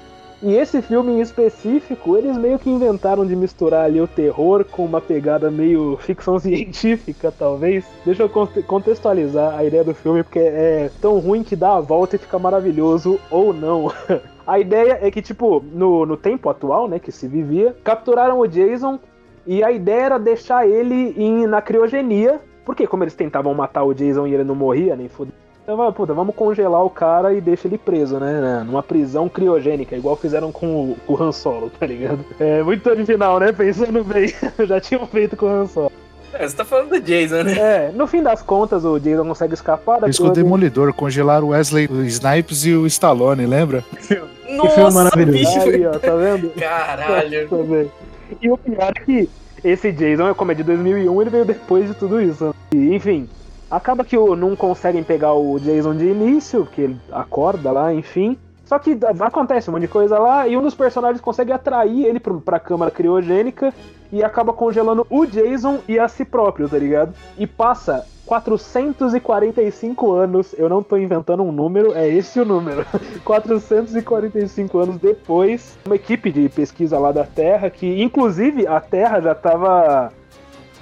E 0.43 0.55
esse 0.55 0.81
filme 0.81 1.11
em 1.11 1.21
específico, 1.21 2.17
eles 2.17 2.35
meio 2.35 2.57
que 2.57 2.67
inventaram 2.67 3.23
de 3.27 3.35
misturar 3.35 3.85
ali 3.85 4.01
o 4.01 4.07
terror 4.07 4.65
com 4.65 4.83
uma 4.83 4.99
pegada 4.99 5.51
meio 5.51 5.97
ficção 5.97 6.39
científica, 6.41 7.31
talvez. 7.37 7.85
Deixa 8.03 8.23
eu 8.23 8.29
conte- 8.29 8.63
contextualizar 8.63 9.55
a 9.55 9.63
ideia 9.63 9.83
do 9.83 9.93
filme, 9.93 10.23
porque 10.23 10.39
é 10.39 10.89
tão 10.99 11.19
ruim 11.19 11.43
que 11.43 11.55
dá 11.55 11.75
a 11.75 11.79
volta 11.79 12.15
e 12.15 12.19
fica 12.19 12.39
maravilhoso, 12.39 13.19
ou 13.29 13.53
não. 13.53 13.91
A 14.47 14.59
ideia 14.59 14.97
é 14.99 15.11
que, 15.11 15.21
tipo, 15.21 15.63
no, 15.71 16.03
no 16.05 16.17
tempo 16.17 16.49
atual, 16.49 16.87
né, 16.87 16.97
que 16.97 17.11
se 17.11 17.27
vivia, 17.27 17.75
capturaram 17.83 18.39
o 18.39 18.47
Jason 18.47 18.97
e 19.45 19.63
a 19.63 19.71
ideia 19.71 20.01
era 20.05 20.17
deixar 20.19 20.67
ele 20.67 21.13
em, 21.15 21.45
na 21.45 21.61
criogenia, 21.61 22.41
porque 22.65 22.87
como 22.87 23.03
eles 23.03 23.13
tentavam 23.13 23.53
matar 23.53 23.83
o 23.83 23.93
Jason 23.93 24.25
e 24.25 24.33
ele 24.33 24.43
não 24.43 24.55
morria, 24.55 24.95
nem 24.95 25.07
fudeu. 25.07 25.33
Então, 25.63 25.93
puta, 25.93 26.13
vamos 26.13 26.35
congelar 26.35 26.83
o 26.83 26.89
cara 26.89 27.33
e 27.33 27.39
deixa 27.39 27.67
ele 27.67 27.77
preso, 27.77 28.19
né? 28.19 28.41
né, 28.41 28.63
Numa 28.65 28.81
prisão 28.81 29.29
criogênica, 29.29 29.95
igual 29.95 30.15
fizeram 30.15 30.51
com 30.51 30.65
o, 30.67 30.97
com 31.05 31.13
o 31.13 31.23
Han 31.23 31.31
Solo, 31.31 31.69
tá 31.79 31.85
ligado? 31.85 32.19
É 32.39 32.63
muito 32.63 32.89
original, 32.89 33.39
né? 33.39 33.51
Pensando 33.51 34.03
bem. 34.03 34.33
Já 34.67 34.81
tinham 34.81 35.05
feito 35.05 35.37
com 35.37 35.45
o 35.45 35.49
Han 35.49 35.67
Solo. 35.67 35.91
É, 36.33 36.47
você 36.47 36.55
tá 36.55 36.65
falando 36.65 36.89
do 36.89 37.01
Jason, 37.01 37.43
né? 37.43 37.57
É, 37.59 37.91
no 37.93 38.07
fim 38.07 38.23
das 38.23 38.41
contas, 38.41 38.85
o 38.85 38.97
Jason 38.99 39.25
consegue 39.25 39.53
escapar 39.53 39.99
da 39.99 40.07
Fez 40.07 40.17
com 40.17 40.27
o 40.27 40.31
Demolidor, 40.31 40.93
congelaram 40.93 41.47
o 41.47 41.49
Wesley 41.49 41.89
Snipes 42.05 42.65
e 42.65 42.73
o 42.73 42.87
Stallone, 42.87 43.45
lembra? 43.45 43.83
filme 43.99 44.25
Nossa, 44.57 44.91
maravilhoso. 44.91 45.37
bicho! 45.37 45.69
Aí, 45.69 45.85
ó, 45.85 45.91
tá 45.91 46.15
vendo? 46.15 46.49
Caralho! 46.51 47.47
Tá? 48.31 48.37
E 48.41 48.49
o 48.49 48.57
pior 48.57 48.93
é 48.95 49.05
que 49.05 49.29
esse 49.63 49.91
Jason, 49.91 50.33
como 50.33 50.53
é 50.53 50.55
de 50.55 50.63
2001, 50.63 51.21
ele 51.21 51.29
veio 51.29 51.45
depois 51.45 51.87
de 51.87 51.93
tudo 51.93 52.21
isso. 52.21 52.45
né? 52.45 52.53
E, 52.73 52.95
enfim, 52.95 53.27
acaba 53.71 54.03
que 54.03 54.17
o- 54.17 54.35
não 54.35 54.55
conseguem 54.55 55.01
pegar 55.03 55.33
o 55.33 55.57
Jason 55.59 55.95
de 55.95 56.05
início, 56.05 56.65
porque 56.65 56.81
ele 56.81 56.97
acorda 57.11 57.71
lá, 57.71 57.93
enfim. 57.93 58.37
Só 58.65 58.77
que 58.79 58.97
acontece 59.19 59.69
um 59.69 59.73
monte 59.73 59.81
de 59.81 59.87
coisa 59.87 60.19
lá 60.19 60.47
e 60.47 60.55
um 60.55 60.61
dos 60.61 60.75
personagens 60.75 61.19
consegue 61.19 61.51
atrair 61.51 62.05
ele 62.05 62.19
pra, 62.19 62.59
câmara 62.59 62.89
criogênica 62.91 63.73
e 64.13 64.23
acaba 64.23 64.53
congelando 64.53 65.05
o 65.09 65.25
Jason 65.25 65.79
e 65.87 65.99
a 65.99 66.07
si 66.07 66.23
próprio, 66.23 66.69
tá 66.69 66.77
ligado? 66.77 67.13
E 67.37 67.45
passa 67.45 68.05
445 68.25 70.13
anos, 70.13 70.55
eu 70.57 70.69
não 70.69 70.81
tô 70.81 70.95
inventando 70.95 71.43
um 71.43 71.51
número, 71.51 71.93
é 71.93 72.07
esse 72.07 72.39
o 72.39 72.45
número. 72.45 72.85
445 73.25 74.77
anos 74.79 74.97
depois, 74.97 75.77
uma 75.85 75.95
equipe 75.95 76.31
de 76.31 76.47
pesquisa 76.47 76.97
lá 76.97 77.11
da 77.11 77.25
Terra, 77.25 77.69
que 77.69 78.01
inclusive 78.01 78.65
a 78.67 78.79
Terra 78.79 79.19
já 79.19 79.35
tava 79.35 80.13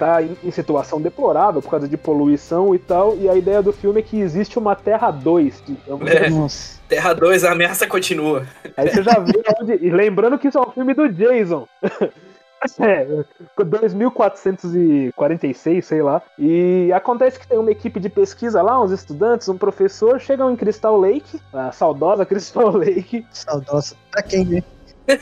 tá 0.00 0.22
em, 0.22 0.34
em 0.42 0.50
situação 0.50 0.98
deplorável 1.00 1.60
por 1.60 1.70
causa 1.70 1.86
de 1.86 1.96
poluição 1.96 2.74
e 2.74 2.78
tal, 2.78 3.16
e 3.18 3.28
a 3.28 3.36
ideia 3.36 3.62
do 3.62 3.72
filme 3.72 4.00
é 4.00 4.02
que 4.02 4.18
existe 4.18 4.58
uma 4.58 4.74
Terra 4.74 5.10
2. 5.10 5.60
Que 5.60 5.76
é 5.86 5.92
É. 6.16 6.30
Terra 6.88 7.12
2, 7.12 7.44
a 7.44 7.52
ameaça 7.52 7.86
continua. 7.86 8.46
Aí 8.76 8.88
você 8.88 9.02
já 9.02 9.18
vê 9.18 9.42
onde. 9.60 9.74
E 9.74 9.90
lembrando 9.90 10.38
que 10.38 10.48
isso 10.48 10.56
é 10.58 10.62
um 10.62 10.70
filme 10.70 10.94
do 10.94 11.06
Jason. 11.08 11.68
É, 12.78 13.06
2446, 13.56 15.82
sei 15.82 16.02
lá. 16.02 16.20
E 16.38 16.92
acontece 16.92 17.40
que 17.40 17.48
tem 17.48 17.56
uma 17.56 17.70
equipe 17.70 17.98
de 17.98 18.10
pesquisa 18.10 18.60
lá, 18.60 18.78
uns 18.78 18.90
estudantes, 18.90 19.48
um 19.48 19.56
professor, 19.56 20.20
chegam 20.20 20.52
em 20.52 20.56
Crystal 20.56 20.94
Lake, 20.94 21.40
a 21.54 21.72
saudosa 21.72 22.26
Crystal 22.28 22.70
Lake, 22.70 23.24
Saudosa. 23.32 23.96
Pra 24.10 24.22
quem, 24.22 24.44
né? 24.44 24.62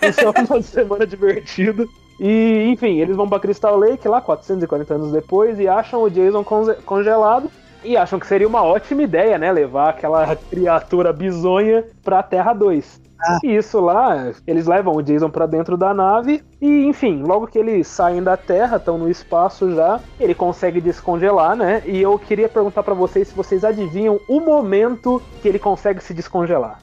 isso 0.03 0.20
é 0.20 0.29
um 0.29 0.33
final 0.33 0.59
de 0.59 0.66
semana 0.66 1.07
divertido. 1.07 1.89
E, 2.19 2.69
enfim, 2.73 2.99
eles 3.01 3.16
vão 3.16 3.29
pra 3.29 3.39
Crystal 3.41 3.77
Lake 3.77 4.09
lá, 4.09 4.21
440 4.21 4.95
anos 4.95 5.12
depois, 5.12 5.59
e 5.61 5.69
acham 5.69 6.03
o 6.03 6.11
Jason 6.11 6.43
conge- 6.45 6.75
congelado. 6.85 7.51
E 7.85 7.97
acham 7.97 8.19
que 8.19 8.27
seria 8.27 8.49
uma 8.49 8.62
ótima 8.64 9.03
ideia, 9.03 9.39
né? 9.39 9.53
Levar 9.53 9.91
aquela 9.91 10.35
criatura 10.35 11.12
bizonha 11.12 11.85
pra 12.03 12.25
Terra 12.25 12.53
2. 12.53 13.01
Ah. 13.21 13.39
E 13.45 13.55
isso 13.57 13.81
lá, 13.81 14.33
eles 14.47 14.66
levam 14.66 14.95
o 14.97 15.03
Jason 15.03 15.31
pra 15.31 15.47
dentro 15.47 15.77
da 15.77 15.95
nave. 15.95 16.43
E, 16.61 16.87
enfim, 16.87 17.23
logo 17.23 17.47
que 17.47 17.59
eles 17.59 17.87
saem 17.87 18.21
da 18.23 18.37
Terra, 18.37 18.79
estão 18.79 18.99
no 18.99 19.09
espaço 19.09 19.73
já, 19.75 20.01
ele 20.19 20.35
consegue 20.35 20.81
descongelar, 20.81 21.55
né? 21.55 21.83
E 21.87 22.03
eu 22.03 22.19
queria 22.19 22.49
perguntar 22.49 22.83
pra 22.83 22.95
vocês 22.95 23.29
se 23.29 23.35
vocês 23.35 23.64
adivinham 23.64 24.19
o 24.29 24.41
momento 24.41 25.23
que 25.41 25.49
ele 25.49 25.59
consegue 25.61 26.03
se 26.03 26.12
descongelar. 26.12 26.81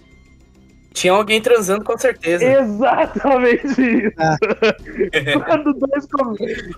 Tinha 0.96 1.12
alguém 1.12 1.42
transando 1.42 1.84
com 1.84 1.98
certeza. 1.98 2.44
Exatamente 2.46 3.82
isso. 3.82 4.16
Ah. 4.18 4.38
Quando 5.46 5.74
dois. 5.74 6.08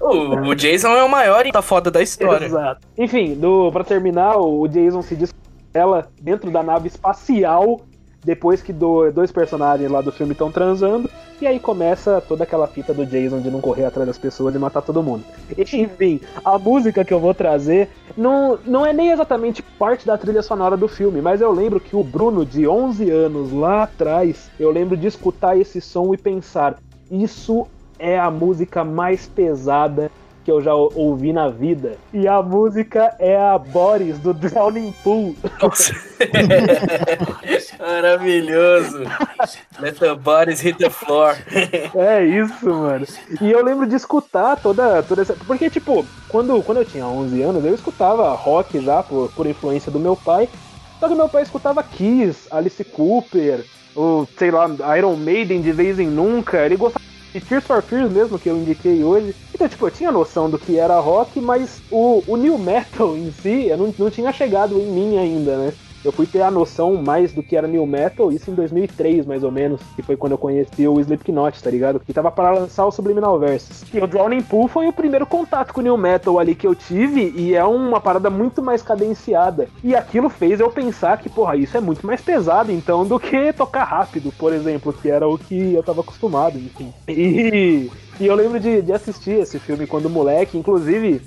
O, 0.01 0.49
o 0.49 0.55
Jason 0.55 0.89
é 0.89 1.03
o 1.03 1.09
maior 1.09 1.45
e 1.45 1.51
tá 1.51 1.61
foda 1.61 1.91
da 1.91 2.01
história. 2.01 2.47
Exato. 2.47 2.81
Enfim, 2.97 3.35
do, 3.35 3.71
pra 3.71 3.83
terminar, 3.83 4.35
o 4.37 4.67
Jason 4.67 5.03
se 5.03 5.15
descongela 5.15 6.09
dentro 6.19 6.49
da 6.49 6.63
nave 6.63 6.87
espacial 6.87 7.79
depois 8.27 8.61
que 8.61 8.73
do- 8.73 9.09
dois 9.09 9.31
personagens 9.31 9.89
lá 9.89 10.01
do 10.01 10.11
filme 10.11 10.33
estão 10.33 10.51
transando. 10.51 11.09
E 11.39 11.47
aí 11.47 11.59
começa 11.61 12.19
toda 12.19 12.43
aquela 12.43 12.67
fita 12.67 12.93
do 12.93 13.05
Jason 13.05 13.39
de 13.39 13.49
não 13.49 13.61
correr 13.61 13.85
atrás 13.85 14.05
das 14.05 14.17
pessoas 14.17 14.53
e 14.53 14.59
matar 14.59 14.81
todo 14.81 15.01
mundo. 15.01 15.23
Enfim, 15.57 16.19
a 16.43 16.59
música 16.59 17.05
que 17.05 17.13
eu 17.13 17.21
vou 17.21 17.33
trazer 17.33 17.87
não, 18.17 18.59
não 18.65 18.85
é 18.85 18.91
nem 18.91 19.11
exatamente 19.11 19.61
parte 19.61 20.05
da 20.05 20.17
trilha 20.17 20.41
sonora 20.41 20.75
do 20.75 20.89
filme, 20.89 21.21
mas 21.21 21.39
eu 21.39 21.53
lembro 21.53 21.79
que 21.79 21.95
o 21.95 22.03
Bruno, 22.03 22.45
de 22.45 22.67
11 22.67 23.09
anos 23.09 23.53
lá 23.53 23.83
atrás, 23.83 24.49
eu 24.59 24.71
lembro 24.71 24.97
de 24.97 25.07
escutar 25.07 25.57
esse 25.57 25.79
som 25.79 26.13
e 26.13 26.17
pensar: 26.17 26.75
isso 27.09 27.65
é 27.97 28.19
a 28.19 28.29
música 28.29 28.83
mais 28.83 29.25
pesada 29.25 30.11
que 30.47 30.51
eu 30.51 30.61
já 30.61 30.73
ou- 30.73 30.89
ouvi 30.95 31.33
na 31.33 31.49
vida. 31.49 31.97
E 32.13 32.25
a 32.25 32.41
música 32.41 33.13
é 33.19 33.35
a 33.37 33.57
Boris 33.57 34.17
do 34.17 34.33
Drowning 34.33 34.93
Pool. 35.03 35.35
Maravilhoso. 37.77 38.99
Let 39.77 39.99
the 39.99 40.15
bodies 40.15 40.61
hit 40.61 40.77
the 40.77 40.89
floor. 40.89 41.35
É 41.93 42.23
isso, 42.23 42.65
mano. 42.69 43.05
E 43.41 43.51
eu 43.51 43.61
lembro 43.61 43.85
de 43.85 43.97
escutar 43.97 44.55
toda, 44.55 45.03
toda 45.03 45.21
essa. 45.21 45.35
Porque, 45.45 45.69
tipo, 45.69 46.05
quando, 46.29 46.63
quando 46.63 46.77
eu 46.77 46.85
tinha 46.85 47.05
11 47.05 47.41
anos, 47.41 47.65
eu 47.65 47.75
escutava 47.75 48.29
rock 48.33 48.79
já 48.79 49.03
por, 49.03 49.29
por 49.33 49.45
influência 49.45 49.91
do 49.91 49.99
meu 49.99 50.15
pai. 50.15 50.47
Só 50.97 51.09
que 51.09 51.15
meu 51.15 51.27
pai 51.27 51.43
escutava 51.43 51.83
Kiss, 51.83 52.47
Alice 52.49 52.81
Cooper, 52.85 53.65
ou 53.93 54.25
sei 54.37 54.49
lá, 54.49 54.65
Iron 54.97 55.17
Maiden 55.17 55.61
de 55.61 55.73
vez 55.73 55.99
em 55.99 56.07
nunca. 56.07 56.65
Ele 56.65 56.77
gostava 56.77 57.03
de 57.33 57.41
Tears 57.41 57.65
for 57.65 57.81
Fears 57.83 58.09
mesmo, 58.11 58.39
que 58.39 58.49
eu 58.49 58.57
indiquei 58.57 59.03
hoje. 59.03 59.35
Então, 59.53 59.67
tipo, 59.69 59.85
eu 59.87 59.91
tinha 59.91 60.11
noção 60.11 60.49
do 60.49 60.59
que 60.59 60.77
era 60.77 60.99
rock, 60.99 61.39
mas 61.41 61.83
o, 61.89 62.23
o 62.33 62.37
new 62.37 62.57
metal 62.57 63.15
em 63.17 63.31
si, 63.31 63.69
não, 63.77 63.93
não 63.97 64.09
tinha 64.09 64.31
chegado 64.33 64.79
em 64.79 64.87
mim 64.91 65.17
ainda, 65.17 65.57
né? 65.57 65.77
Eu 66.03 66.11
fui 66.11 66.25
ter 66.25 66.41
a 66.41 66.51
noção 66.51 66.95
mais 66.95 67.33
do 67.33 67.43
que 67.43 67.55
era 67.55 67.67
new 67.67 67.85
metal, 67.85 68.31
isso 68.31 68.51
em 68.51 68.53
2003, 68.53 69.25
mais 69.25 69.43
ou 69.43 69.51
menos, 69.51 69.81
que 69.95 70.01
foi 70.01 70.15
quando 70.15 70.33
eu 70.33 70.37
conheci 70.37 70.87
o 70.87 70.99
Slipknot, 70.99 71.61
tá 71.61 71.69
ligado? 71.69 71.99
Que 71.99 72.13
tava 72.13 72.31
para 72.31 72.51
lançar 72.51 72.85
o 72.85 72.91
Subliminal 72.91 73.37
Versus. 73.39 73.83
E 73.93 73.99
o 73.99 74.07
Drowning 74.07 74.43
Pool 74.43 74.67
foi 74.67 74.87
o 74.87 74.93
primeiro 74.93 75.25
contato 75.25 75.73
com 75.73 75.81
o 75.81 75.83
new 75.83 75.97
metal 75.97 76.39
ali 76.39 76.55
que 76.55 76.67
eu 76.67 76.75
tive, 76.75 77.33
e 77.35 77.55
é 77.55 77.63
uma 77.63 77.99
parada 77.99 78.29
muito 78.29 78.61
mais 78.61 78.81
cadenciada. 78.81 79.67
E 79.83 79.95
aquilo 79.95 80.29
fez 80.29 80.59
eu 80.59 80.69
pensar 80.69 81.17
que, 81.17 81.29
porra, 81.29 81.55
isso 81.55 81.75
é 81.75 81.81
muito 81.81 82.05
mais 82.05 82.21
pesado, 82.21 82.71
então, 82.71 83.05
do 83.05 83.19
que 83.19 83.51
tocar 83.53 83.83
rápido, 83.83 84.31
por 84.37 84.53
exemplo, 84.53 84.93
que 84.93 85.09
era 85.09 85.27
o 85.27 85.37
que 85.37 85.73
eu 85.73 85.83
tava 85.83 86.01
acostumado, 86.01 86.57
enfim. 86.57 86.93
E, 87.07 87.89
e 88.19 88.25
eu 88.25 88.35
lembro 88.35 88.59
de, 88.59 88.81
de 88.81 88.93
assistir 88.93 89.39
esse 89.39 89.59
filme 89.59 89.87
quando 89.87 90.09
moleque, 90.09 90.57
inclusive. 90.57 91.21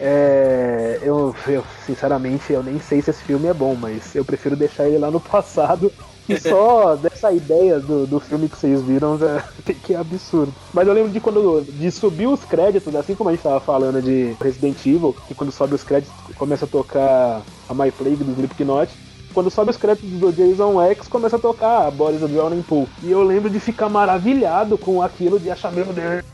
É, 0.00 1.00
eu, 1.02 1.34
eu, 1.46 1.64
sinceramente, 1.84 2.52
eu 2.52 2.62
nem 2.62 2.78
sei 2.78 3.02
se 3.02 3.10
esse 3.10 3.22
filme 3.22 3.48
é 3.48 3.54
bom, 3.54 3.74
mas 3.74 4.14
eu 4.14 4.24
prefiro 4.24 4.56
deixar 4.56 4.86
ele 4.86 4.98
lá 4.98 5.10
no 5.10 5.20
passado. 5.20 5.92
E 6.28 6.38
só 6.38 6.94
dessa 6.94 7.32
ideia 7.32 7.80
do, 7.80 8.06
do 8.06 8.20
filme 8.20 8.48
que 8.48 8.56
vocês 8.56 8.82
viram 8.82 9.18
já 9.18 9.42
que 9.82 9.94
é 9.94 9.96
absurdo. 9.96 10.54
Mas 10.72 10.86
eu 10.86 10.94
lembro 10.94 11.10
de 11.10 11.20
quando 11.20 11.62
de 11.62 11.90
subir 11.90 12.28
os 12.28 12.44
créditos, 12.44 12.94
assim 12.94 13.14
como 13.14 13.30
a 13.30 13.32
gente 13.32 13.42
tava 13.42 13.60
falando 13.60 14.00
de 14.00 14.36
Resident 14.40 14.78
Evil, 14.86 15.16
que 15.26 15.34
quando 15.34 15.50
sobe 15.50 15.74
os 15.74 15.82
créditos 15.82 16.14
começa 16.36 16.64
a 16.64 16.68
tocar 16.68 17.42
a 17.68 17.74
My 17.74 17.90
Plague 17.90 18.22
do 18.22 18.32
Slipknot. 18.32 18.92
Quando 19.34 19.50
sobe 19.50 19.70
os 19.70 19.76
créditos 19.76 20.08
do 20.18 20.32
Jason 20.32 20.80
X, 20.82 21.06
começa 21.06 21.36
a 21.36 21.38
tocar 21.38 21.86
a 21.86 21.90
Boris 21.90 22.20
Drowning 22.20 22.62
Pool. 22.62 22.88
E 23.02 23.10
eu 23.10 23.22
lembro 23.22 23.50
de 23.50 23.60
ficar 23.60 23.88
maravilhado 23.88 24.78
com 24.78 25.02
aquilo, 25.02 25.38
de 25.38 25.50
achar, 25.50 25.70
meu 25.70 25.84
Deus, 25.84 26.24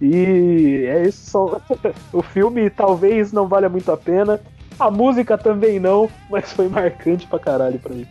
e 0.00 0.84
é 0.86 1.06
isso 1.06 1.30
só. 1.30 1.60
O 2.12 2.22
filme 2.22 2.70
talvez 2.70 3.32
não 3.32 3.48
valha 3.48 3.68
muito 3.68 3.90
a 3.90 3.96
pena. 3.96 4.40
A 4.78 4.90
música 4.90 5.38
também 5.38 5.78
não, 5.78 6.10
mas 6.28 6.52
foi 6.52 6.68
marcante 6.68 7.26
pra 7.26 7.38
caralho 7.38 7.78
pra 7.78 7.94
mim. 7.94 8.06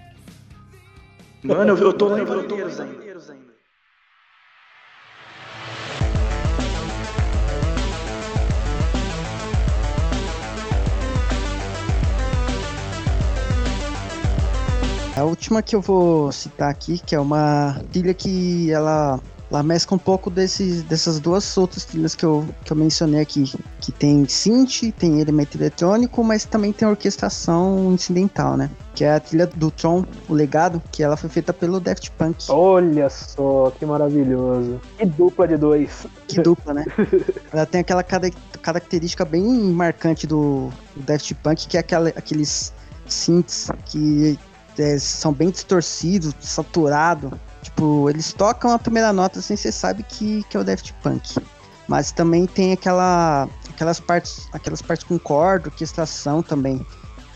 Mano, 1.43 1.77
eu, 1.77 1.77
eu 1.77 1.93
tô 1.93 2.07
lembrando. 2.07 2.47
A 15.15 15.25
última 15.25 15.61
que 15.61 15.75
eu 15.75 15.81
vou 15.81 16.31
citar 16.31 16.71
aqui, 16.71 16.97
que 16.97 17.13
é 17.13 17.19
uma 17.19 17.79
trilha 17.91 18.15
que 18.15 18.71
ela, 18.71 19.19
ela 19.54 19.64
mescla 19.64 19.95
um 19.95 19.99
pouco 19.99 20.32
desses, 20.32 20.82
dessas 20.84 21.20
duas 21.20 21.56
outras 21.58 21.86
trilhas 21.86 22.16
que 22.16 22.26
eu, 22.26 22.47
que 22.66 22.74
eu 22.74 22.78
mencionei 22.78 23.22
aqui. 23.22 23.54
Que 23.80 23.91
tem 23.91 24.28
synth, 24.28 24.91
tem 24.97 25.20
elemento 25.22 25.58
eletrônico, 25.58 26.24
mas 26.24 26.43
também 26.43 26.74
tem 26.74 26.88
orquestração 26.88 27.93
incidental, 27.93 28.58
né? 28.58 28.70
Que 28.95 29.04
é 29.04 29.14
a 29.14 29.20
trilha 29.20 29.45
do 29.45 29.70
Tron, 29.70 30.06
o 30.28 30.34
legado, 30.34 30.82
que 30.91 31.04
ela 31.04 31.16
foi 31.16 31.30
feita 31.30 31.54
pelo 31.54 31.80
Daft 31.80 32.10
Punk. 32.12 32.45
Olha 32.49 33.10
só, 33.10 33.72
que 33.78 33.86
maravilhoso. 33.86 34.82
Que 34.97 35.06
dupla 35.06 35.47
de 35.47 35.58
dois. 35.58 36.08
Que 36.28 36.41
dupla, 36.41 36.74
né? 36.74 36.86
ela 37.54 37.66
tem 37.66 37.82
aquela 37.82 38.04
cara- 38.04 38.32
característica 38.62 39.24
bem 39.24 39.43
marcante 39.43 40.26
do, 40.26 40.70
do 40.95 41.04
Daft 41.04 41.34
Punk, 41.36 41.68
que 41.68 41.78
é 41.78 41.80
aquela, 41.80 42.10
aqueles 42.10 42.74
synths 43.08 43.70
que 43.86 44.39
é, 44.80 44.97
são 44.97 45.32
bem 45.32 45.51
distorcidos, 45.51 46.34
saturados. 46.39 47.32
Tipo, 47.74 48.09
eles 48.09 48.32
tocam 48.32 48.71
a 48.71 48.80
primeira 48.80 49.11
nota 49.11 49.39
assim, 49.39 49.55
você 49.55 49.71
sabe 49.71 50.03
que, 50.03 50.43
que 50.49 50.55
é 50.55 50.59
o 50.59 50.63
Daft 50.63 50.93
Punk. 51.01 51.36
Mas 51.88 52.11
também 52.11 52.45
tem 52.45 52.71
aquela, 52.71 53.49
aquelas 53.69 53.99
partes, 53.99 54.47
aquelas 54.53 54.82
partes 54.82 55.05
com 55.05 55.17
corda, 55.17 55.69
orquestração 55.69 56.41
também. 56.41 56.86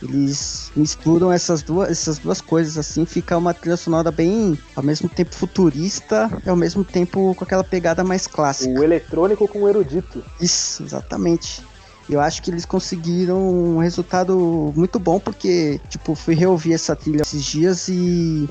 Eles 0.02 0.72
misturam 0.76 1.32
essas 1.32 1.64
duas, 1.64 1.90
essas 1.90 2.20
duas 2.20 2.40
coisas 2.40 2.78
assim, 2.78 3.04
fica 3.04 3.36
uma 3.36 3.52
trilha 3.52 3.76
sonora 3.76 4.12
bem, 4.12 4.58
ao 4.76 4.84
mesmo 4.84 5.10
tempo 5.10 5.36
futurista 5.36 6.30
e 6.46 6.50
ao 6.50 6.56
mesmo 6.56 6.84
tempo 6.86 7.34
com 7.34 7.44
aquela 7.44 7.64
pegada 7.64 8.04
mais 8.04 8.28
clássica. 8.28 8.80
O 8.80 8.84
eletrônico 8.84 9.48
com 9.48 9.64
o 9.64 9.68
erudito. 9.68 10.24
Isso, 10.40 10.84
exatamente. 10.84 11.64
Eu 12.08 12.22
acho 12.22 12.42
que 12.44 12.52
eles 12.52 12.64
conseguiram 12.64 13.38
um 13.50 13.80
resultado 13.80 14.72
muito 14.76 15.00
bom, 15.00 15.20
porque, 15.20 15.82
tipo, 15.90 16.14
fui 16.14 16.36
reouvir 16.36 16.74
essa 16.74 16.96
trilha 16.96 17.24
esses 17.24 17.44
dias 17.44 17.88
e 17.90 18.48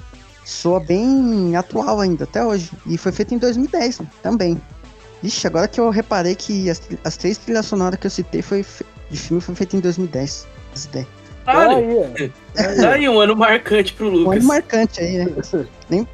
soa 0.46 0.78
bem 0.78 1.56
atual 1.56 2.00
ainda, 2.00 2.24
até 2.24 2.44
hoje. 2.44 2.70
E 2.86 2.96
foi 2.96 3.10
feito 3.12 3.34
em 3.34 3.38
2010 3.38 4.00
também. 4.22 4.60
Ixi, 5.22 5.46
agora 5.46 5.66
que 5.66 5.80
eu 5.80 5.90
reparei 5.90 6.34
que 6.34 6.70
as, 6.70 6.80
as 7.02 7.16
três 7.16 7.36
trilhas 7.36 7.66
sonoras 7.66 7.98
que 7.98 8.06
eu 8.06 8.10
citei 8.10 8.42
foi 8.42 8.64
de 9.10 9.18
filme 9.18 9.40
foi 9.40 9.54
feito 9.54 9.76
em 9.76 9.80
2010. 9.80 10.46
Essa 10.74 10.88
ideia. 10.88 11.06
Caralho. 11.44 11.76
Aí, 12.16 12.32
ó. 12.56 12.80
Tá 12.82 12.92
aí 12.92 13.08
um 13.08 13.20
ano 13.20 13.34
marcante 13.36 13.92
pro 13.92 14.06
Um 14.08 14.10
Lucas. 14.10 14.38
ano 14.38 14.46
marcante 14.46 15.00
aí, 15.00 15.18
né? 15.18 15.26
Nem, 15.90 16.06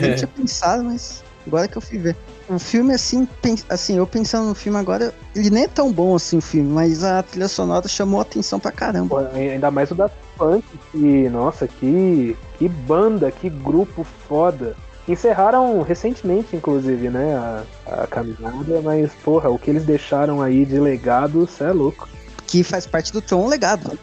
nem 0.00 0.14
tinha 0.14 0.28
pensado, 0.28 0.82
mas 0.84 1.22
agora 1.46 1.68
que 1.68 1.76
eu 1.76 1.82
fui 1.82 1.98
ver. 1.98 2.16
O 2.48 2.58
filme, 2.58 2.94
assim, 2.94 3.28
assim, 3.68 3.98
eu 3.98 4.06
pensando 4.06 4.48
no 4.48 4.54
filme 4.54 4.78
agora, 4.78 5.12
ele 5.36 5.50
nem 5.50 5.64
é 5.64 5.68
tão 5.68 5.92
bom 5.92 6.14
assim 6.14 6.38
o 6.38 6.40
filme, 6.40 6.72
mas 6.72 7.04
a 7.04 7.22
trilha 7.22 7.46
sonora 7.46 7.86
chamou 7.86 8.20
a 8.20 8.22
atenção 8.22 8.58
pra 8.58 8.72
caramba. 8.72 9.08
Pô, 9.30 9.36
ainda 9.36 9.70
mais 9.70 9.90
o 9.90 9.94
da 9.94 10.08
Punk, 10.38 10.64
que, 10.90 11.28
nossa, 11.28 11.68
que, 11.68 12.34
que 12.58 12.68
banda, 12.68 13.30
que 13.30 13.48
grupo 13.48 14.04
foda. 14.28 14.74
Encerraram 15.06 15.80
recentemente, 15.80 16.54
inclusive, 16.54 17.08
né, 17.08 17.34
a, 17.34 17.62
a 17.86 18.06
caminhada, 18.06 18.82
mas, 18.82 19.10
porra, 19.24 19.48
o 19.48 19.58
que 19.58 19.70
eles 19.70 19.84
deixaram 19.84 20.42
aí 20.42 20.66
de 20.66 20.78
legado, 20.78 21.46
cê 21.46 21.64
é 21.64 21.72
louco. 21.72 22.08
Que 22.46 22.62
faz 22.62 22.86
parte 22.86 23.12
do 23.12 23.22
Tron 23.22 23.46
Legado. 23.46 23.98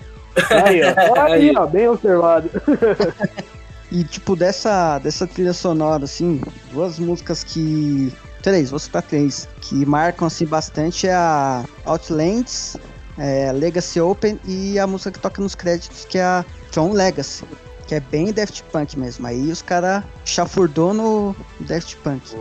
Aí, 0.49 0.81
ó, 0.83 1.21
aí, 1.21 1.53
ó, 1.55 1.65
bem 1.67 1.87
observado. 1.87 2.49
E, 3.91 4.03
tipo, 4.03 4.35
dessa, 4.35 4.99
dessa 4.99 5.27
trilha 5.27 5.53
sonora, 5.53 6.05
assim, 6.05 6.41
duas 6.71 6.97
músicas 6.99 7.43
que. 7.43 8.11
Três, 8.41 8.69
vou 8.69 8.79
citar 8.79 9.01
três. 9.01 9.47
Que 9.61 9.85
marcam, 9.85 10.27
assim, 10.27 10.45
bastante 10.45 11.07
é 11.07 11.13
a 11.13 11.63
Outlands, 11.85 12.75
é, 13.17 13.51
Legacy 13.51 14.01
Open 14.01 14.39
e 14.43 14.77
a 14.77 14.85
música 14.85 15.11
que 15.11 15.19
toca 15.19 15.41
nos 15.41 15.55
créditos, 15.55 16.03
que 16.05 16.17
é 16.17 16.23
a 16.23 16.45
Tron 16.71 16.93
Legacy. 16.93 17.45
Que 17.87 17.95
é 17.95 17.99
bem 17.99 18.33
Daft 18.33 18.63
Punk 18.71 18.97
mesmo. 18.97 19.27
Aí 19.27 19.51
os 19.51 19.61
caras 19.61 20.03
chafurdou 20.23 20.93
no 20.93 21.35
Daft 21.61 21.95
Punk. 21.97 22.35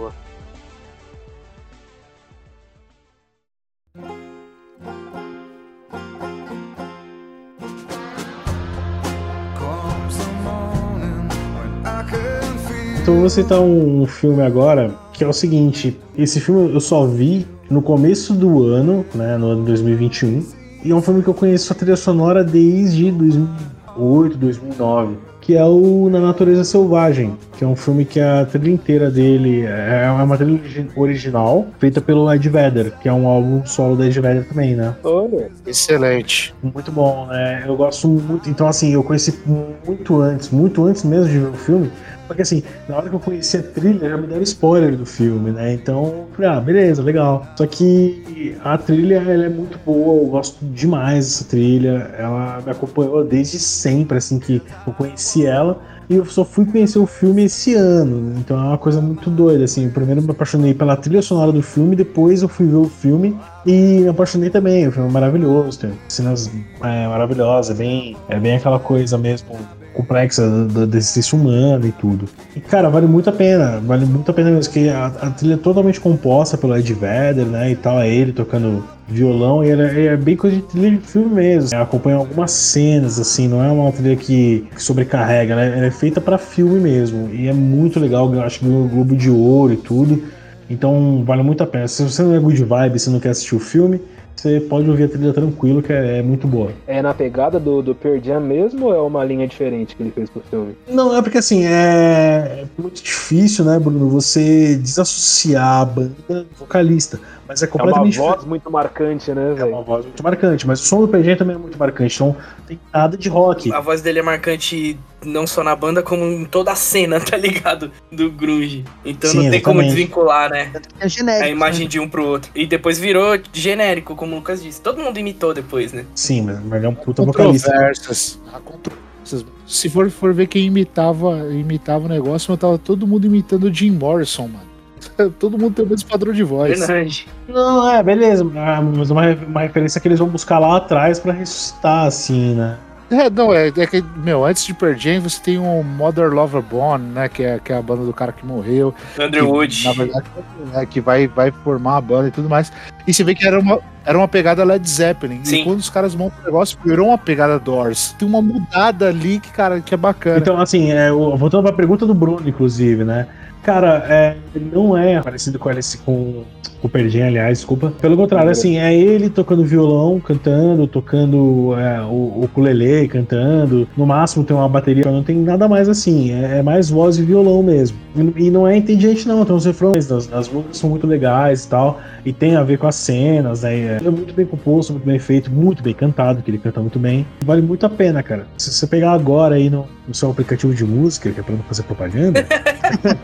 Então 13.02 13.16
eu 13.16 13.20
vou 13.20 13.28
citar 13.28 13.60
um 13.60 14.06
filme 14.06 14.40
agora 14.40 14.94
que 15.12 15.22
é 15.22 15.26
o 15.26 15.32
seguinte: 15.32 15.94
esse 16.16 16.40
filme 16.40 16.72
eu 16.72 16.80
só 16.80 17.06
vi 17.06 17.46
no 17.68 17.82
começo 17.82 18.32
do 18.32 18.62
ano, 18.62 19.04
né, 19.14 19.36
no 19.36 19.48
ano 19.48 19.64
2021, 19.66 20.42
e 20.82 20.90
é 20.90 20.94
um 20.94 21.02
filme 21.02 21.22
que 21.22 21.28
eu 21.28 21.34
conheço 21.34 21.70
a 21.70 21.76
trilha 21.76 21.96
sonora 21.96 22.42
desde 22.42 23.10
2008, 23.10 24.38
2009, 24.38 25.18
que 25.44 25.54
é 25.54 25.62
o 25.62 26.08
Na 26.10 26.20
Natureza 26.20 26.64
Selvagem, 26.64 27.36
que 27.58 27.62
é 27.62 27.66
um 27.66 27.76
filme 27.76 28.06
que 28.06 28.18
a 28.18 28.46
trilha 28.46 28.70
inteira 28.72 29.10
dele 29.10 29.60
é 29.66 30.10
uma 30.10 30.38
trilha 30.38 30.54
origi- 30.58 30.86
original 30.96 31.66
feita 31.78 32.00
pelo 32.00 32.32
Ed 32.32 32.48
Vedder, 32.48 32.92
que 33.02 33.10
é 33.10 33.12
um 33.12 33.28
álbum 33.28 33.62
solo 33.66 33.94
do 33.94 34.04
Ed 34.04 34.18
Vedder 34.18 34.48
também, 34.48 34.74
né? 34.74 34.94
Olha, 35.04 35.50
Excelente. 35.66 36.54
Muito 36.62 36.90
bom, 36.90 37.26
né? 37.26 37.62
Eu 37.66 37.76
gosto 37.76 38.08
muito. 38.08 38.48
Então, 38.48 38.66
assim, 38.66 38.94
eu 38.94 39.02
conheci 39.04 39.38
muito 39.86 40.18
antes, 40.22 40.48
muito 40.50 40.82
antes 40.86 41.04
mesmo 41.04 41.28
de 41.30 41.38
ver 41.38 41.48
o 41.50 41.52
filme. 41.52 41.90
Porque, 42.26 42.42
assim, 42.42 42.62
na 42.88 42.96
hora 42.96 43.08
que 43.08 43.14
eu 43.14 43.20
conheci 43.20 43.56
a 43.56 43.62
trilha, 43.62 44.08
já 44.08 44.16
me 44.16 44.26
deram 44.26 44.42
spoiler 44.42 44.96
do 44.96 45.06
filme, 45.06 45.50
né? 45.50 45.74
Então, 45.74 46.26
ah, 46.38 46.60
beleza, 46.60 47.02
legal. 47.02 47.46
Só 47.56 47.66
que 47.66 48.56
a 48.64 48.78
trilha, 48.78 49.16
ela 49.16 49.46
é 49.46 49.48
muito 49.48 49.78
boa, 49.84 50.22
eu 50.22 50.28
gosto 50.28 50.64
demais 50.64 51.26
dessa 51.26 51.44
trilha. 51.44 52.10
Ela 52.18 52.60
me 52.64 52.70
acompanhou 52.70 53.24
desde 53.24 53.58
sempre, 53.58 54.18
assim, 54.18 54.38
que 54.38 54.62
eu 54.86 54.92
conheci 54.92 55.46
ela. 55.46 55.80
E 56.08 56.16
eu 56.16 56.24
só 56.26 56.44
fui 56.44 56.66
conhecer 56.66 56.98
o 56.98 57.06
filme 57.06 57.44
esse 57.44 57.74
ano, 57.74 58.34
então 58.38 58.58
é 58.58 58.68
uma 58.68 58.78
coisa 58.78 59.00
muito 59.00 59.30
doida, 59.30 59.64
assim. 59.64 59.88
Primeiro 59.88 60.20
eu 60.20 60.24
me 60.24 60.30
apaixonei 60.30 60.74
pela 60.74 60.96
trilha 60.96 61.22
sonora 61.22 61.50
do 61.50 61.62
filme, 61.62 61.96
depois 61.96 62.42
eu 62.42 62.48
fui 62.48 62.66
ver 62.66 62.76
o 62.76 62.88
filme 62.88 63.34
e 63.64 64.00
me 64.00 64.08
apaixonei 64.08 64.50
também. 64.50 64.86
O 64.86 64.92
filme 64.92 65.08
é 65.08 65.12
maravilhoso, 65.12 65.78
tem 65.78 65.92
cenas 66.08 66.50
é, 66.82 67.08
maravilhosas, 67.08 67.74
é 67.74 67.78
bem, 67.78 68.16
é 68.28 68.38
bem 68.38 68.56
aquela 68.56 68.78
coisa 68.78 69.16
mesmo 69.16 69.48
complexa 69.94 70.46
da, 70.66 70.96
existência 70.96 71.38
humana 71.38 71.86
e 71.86 71.92
tudo. 71.92 72.28
E 72.54 72.60
cara, 72.60 72.88
vale 72.90 73.06
muito 73.06 73.30
a 73.30 73.32
pena, 73.32 73.80
vale 73.80 74.04
muito 74.04 74.30
a 74.30 74.34
pena 74.34 74.50
mesmo, 74.50 74.72
que 74.72 74.88
a, 74.88 75.06
a 75.06 75.30
trilha 75.30 75.54
é 75.54 75.56
totalmente 75.56 76.00
composta 76.00 76.58
pelo 76.58 76.76
Ed 76.76 76.92
Vedder, 76.92 77.46
né, 77.46 77.70
e 77.70 77.76
tal, 77.76 78.00
é 78.00 78.08
ele 78.08 78.32
tocando 78.32 78.84
violão, 79.08 79.64
e 79.64 79.70
ela 79.70 79.84
é, 79.84 80.06
é 80.06 80.16
bem 80.16 80.36
coisa 80.36 80.56
de 80.56 80.62
trilha 80.62 80.90
de 80.90 80.98
filme 80.98 81.34
mesmo. 81.34 81.76
É, 81.76 81.80
acompanha 81.80 82.16
algumas 82.16 82.50
cenas, 82.50 83.18
assim, 83.18 83.48
não 83.48 83.62
é 83.62 83.70
uma 83.70 83.90
trilha 83.92 84.16
que, 84.16 84.66
que 84.74 84.82
sobrecarrega, 84.82 85.52
ela 85.52 85.62
é, 85.62 85.78
ela 85.78 85.86
é 85.86 85.90
feita 85.90 86.20
para 86.20 86.36
filme 86.38 86.80
mesmo, 86.80 87.30
e 87.32 87.48
é 87.48 87.52
muito 87.52 88.00
legal, 88.00 88.32
acho 88.40 88.58
que 88.58 88.66
ganhou 88.66 88.84
o 88.84 88.88
Globo 88.88 89.16
de 89.16 89.30
Ouro 89.30 89.72
e 89.72 89.76
tudo. 89.76 90.22
Então 90.68 91.22
vale 91.26 91.42
muito 91.42 91.62
a 91.62 91.66
pena. 91.66 91.86
Se 91.86 92.02
você 92.02 92.22
não 92.22 92.34
é 92.34 92.38
good 92.38 92.64
vibe, 92.64 92.98
se 92.98 93.10
não 93.10 93.20
quer 93.20 93.30
assistir 93.30 93.54
o 93.54 93.58
filme, 93.58 94.00
você 94.36 94.60
pode 94.60 94.88
ouvir 94.90 95.04
a 95.04 95.08
trilha 95.08 95.32
tranquilo, 95.32 95.82
que 95.82 95.92
é, 95.92 96.18
é 96.18 96.22
muito 96.22 96.46
boa. 96.46 96.72
é 96.86 97.00
na 97.00 97.14
pegada 97.14 97.58
do, 97.58 97.80
do 97.82 97.94
Pearl 97.94 98.18
Jam 98.22 98.40
mesmo 98.40 98.86
ou 98.86 98.94
é 98.94 99.00
uma 99.00 99.24
linha 99.24 99.46
diferente 99.46 99.94
que 99.96 100.02
ele 100.02 100.10
fez 100.10 100.28
pro 100.30 100.42
filme? 100.50 100.74
Não, 100.88 101.16
é 101.16 101.22
porque 101.22 101.38
assim, 101.38 101.64
é 101.64 102.64
é 102.64 102.66
muito 102.76 103.02
difícil, 103.02 103.64
né, 103.64 103.78
Bruno, 103.78 104.08
você 104.08 104.76
desassociar 104.76 105.80
a 105.80 105.84
banda 105.84 106.14
do 106.28 106.46
vocalista. 106.58 107.18
Mas 107.46 107.62
é 107.62 107.66
É 107.66 107.68
uma 107.68 107.72
completamente 107.72 108.16
voz 108.16 108.28
diferente. 108.30 108.48
muito 108.48 108.70
marcante, 108.70 109.30
né, 109.32 109.50
É 109.52 109.54
velho? 109.54 109.68
uma 109.72 109.82
voz 109.82 110.04
muito 110.06 110.22
marcante, 110.22 110.66
mas 110.66 110.80
o 110.80 110.84
som 110.84 111.00
do 111.02 111.08
PG 111.08 111.36
também 111.36 111.54
é 111.56 111.58
muito 111.58 111.78
marcante, 111.78 112.14
então 112.14 112.34
tem 112.66 112.78
nada 112.92 113.16
de 113.18 113.28
rock. 113.28 113.70
A 113.72 113.80
voz 113.80 114.00
dele 114.00 114.18
é 114.20 114.22
marcante 114.22 114.98
não 115.24 115.46
só 115.46 115.62
na 115.62 115.74
banda, 115.76 116.02
como 116.02 116.24
em 116.24 116.44
toda 116.46 116.72
a 116.72 116.74
cena, 116.74 117.20
tá 117.24 117.36
ligado? 117.36 117.90
Do 118.10 118.30
grunge. 118.30 118.84
Então 119.04 119.30
Sim, 119.30 119.44
não 119.44 119.50
tem 119.50 119.60
como 119.60 119.80
exatamente. 119.80 119.94
desvincular, 119.94 120.50
né? 120.50 120.72
É 121.00 121.08
genérico. 121.08 121.44
A 121.44 121.48
imagem 121.50 121.86
de 121.88 121.98
um 122.00 122.08
pro 122.08 122.24
outro. 122.26 122.50
E 122.54 122.66
depois 122.66 122.98
virou 122.98 123.38
genérico, 123.52 124.14
como 124.24 124.36
o 124.36 124.38
Lucas 124.38 124.62
disse. 124.62 124.80
Todo 124.80 125.02
mundo 125.02 125.18
imitou 125.18 125.52
depois, 125.52 125.92
né? 125.92 126.06
Sim, 126.14 126.42
mas 126.42 126.72
ele 126.72 126.86
é 126.86 126.88
um 126.88 126.94
puta 126.94 127.22
vocalista. 127.22 127.70
Há 127.70 128.58
controvérsias. 128.60 129.44
Se 129.66 129.88
for, 129.88 130.10
for 130.10 130.32
ver 130.32 130.46
quem 130.46 130.66
imitava, 130.66 131.50
imitava 131.52 132.06
o 132.06 132.08
negócio, 132.08 132.50
mas 132.50 132.60
tava 132.60 132.78
todo 132.78 133.06
mundo 133.06 133.26
imitando 133.26 133.64
o 133.64 133.72
Jim 133.72 133.90
Morrison, 133.90 134.48
mano. 134.48 134.74
Todo 135.38 135.58
mundo 135.58 135.74
tem 135.74 135.84
o 135.84 135.88
mesmo 135.88 136.08
padrão 136.08 136.32
de 136.32 136.42
voz. 136.42 136.78
Verdade. 136.78 137.26
Não, 137.46 137.90
é, 137.90 138.02
beleza, 138.02 138.42
ah, 138.56 138.80
mas 138.80 139.10
uma, 139.10 139.34
uma 139.34 139.60
referência 139.60 140.00
que 140.00 140.08
eles 140.08 140.18
vão 140.18 140.28
buscar 140.28 140.58
lá 140.58 140.78
atrás 140.78 141.20
pra 141.20 141.32
ressuscitar, 141.32 142.06
assim, 142.06 142.54
né? 142.54 142.78
É, 143.10 143.28
não, 143.28 143.52
é, 143.52 143.68
é 143.68 143.86
que, 143.86 144.02
meu, 144.16 144.44
antes 144.44 144.64
de 144.64 144.72
Pearl 144.74 144.94
Jam, 144.96 145.20
você 145.20 145.40
tem 145.40 145.58
o 145.58 145.82
Mother 145.82 146.32
Lover 146.32 146.62
Bone, 146.62 147.04
né, 147.10 147.28
que 147.28 147.42
é, 147.42 147.58
que 147.62 147.72
é 147.72 147.76
a 147.76 147.82
banda 147.82 148.04
do 148.04 148.12
cara 148.12 148.32
que 148.32 148.44
morreu. 148.46 148.94
Andrew 149.18 149.44
que, 149.46 149.52
Wood. 149.52 149.84
Na 149.84 149.92
verdade, 149.92 150.26
é, 150.74 150.86
que 150.86 151.00
vai, 151.00 151.26
vai 151.28 151.50
formar 151.50 151.98
a 151.98 152.00
banda 152.00 152.28
e 152.28 152.30
tudo 152.30 152.48
mais. 152.48 152.72
E 153.06 153.12
você 153.12 153.22
vê 153.22 153.34
que 153.34 153.46
era 153.46 153.60
uma, 153.60 153.78
era 154.04 154.16
uma 154.16 154.26
pegada 154.26 154.64
Led 154.64 154.88
Zeppelin. 154.88 155.40
Sim. 155.44 155.60
E 155.60 155.64
quando 155.64 155.78
os 155.78 155.90
caras 155.90 156.14
montam 156.14 156.38
o 156.42 156.44
negócio, 156.46 156.78
virou 156.84 157.08
uma 157.08 157.18
pegada 157.18 157.58
Doors. 157.58 158.14
Tem 158.18 158.26
uma 158.26 158.40
mudada 158.40 159.08
ali 159.08 159.38
que, 159.38 159.50
cara, 159.50 159.80
que 159.80 159.92
é 159.94 159.96
bacana. 159.96 160.38
Então, 160.38 160.58
assim, 160.60 160.90
é, 160.90 161.12
o- 161.12 161.36
voltando 161.36 161.62
pra 161.64 161.72
pergunta 161.72 162.06
do 162.06 162.14
Bruno, 162.14 162.48
inclusive, 162.48 163.04
né? 163.04 163.26
Cara, 163.62 164.04
é, 164.08 164.36
ele 164.54 164.70
não 164.74 164.96
é 164.96 165.20
parecido 165.22 165.58
com 165.58 165.70
esse 165.70 165.98
com 165.98 166.44
o 166.84 166.88
Perdim, 166.88 167.22
aliás, 167.22 167.58
desculpa. 167.58 167.94
Pelo 167.98 168.14
contrário, 168.14 168.50
assim, 168.50 168.76
é 168.76 168.94
ele 168.94 169.30
tocando 169.30 169.64
violão, 169.64 170.20
cantando, 170.20 170.86
tocando 170.86 171.74
é, 171.78 172.02
o, 172.02 172.40
o 172.40 172.44
ukulele, 172.44 173.08
cantando. 173.08 173.88
No 173.96 174.04
máximo 174.04 174.44
tem 174.44 174.54
uma 174.54 174.68
bateria, 174.68 175.02
não 175.10 175.22
tem 175.22 175.36
nada 175.36 175.66
mais 175.66 175.88
assim. 175.88 176.30
É, 176.32 176.58
é 176.58 176.62
mais 176.62 176.90
voz 176.90 177.16
e 177.16 177.22
violão 177.22 177.62
mesmo. 177.62 177.96
E, 178.14 178.44
e 178.44 178.50
não 178.50 178.68
é 178.68 178.76
inteligente, 178.76 179.26
não. 179.26 179.46
Tem 179.46 179.56
uns 179.56 179.64
refrões, 179.64 180.12
as, 180.12 180.30
as 180.30 180.46
músicas 180.46 180.76
são 180.76 180.90
muito 180.90 181.06
legais 181.06 181.64
e 181.64 181.68
tal. 181.68 182.00
E 182.22 182.34
tem 182.34 182.54
a 182.54 182.62
ver 182.62 182.76
com 182.76 182.86
as 182.86 182.96
cenas, 182.96 183.62
né? 183.62 183.96
É 183.96 184.10
muito 184.10 184.34
bem 184.34 184.44
composto, 184.44 184.92
muito 184.92 185.06
bem 185.06 185.18
feito, 185.18 185.50
muito 185.50 185.82
bem 185.82 185.94
cantado, 185.94 186.42
que 186.42 186.50
ele 186.50 186.58
canta 186.58 186.80
muito 186.80 186.98
bem. 186.98 187.26
Vale 187.46 187.62
muito 187.62 187.86
a 187.86 187.88
pena, 187.88 188.22
cara. 188.22 188.46
Se 188.58 188.70
você 188.70 188.86
pegar 188.86 189.12
agora 189.12 189.54
aí 189.54 189.70
no, 189.70 189.86
no 190.06 190.14
seu 190.14 190.30
aplicativo 190.30 190.74
de 190.74 190.84
música, 190.84 191.30
que 191.30 191.40
é 191.40 191.42
pra 191.42 191.54
não 191.54 191.62
fazer 191.62 191.82
propaganda, 191.84 192.46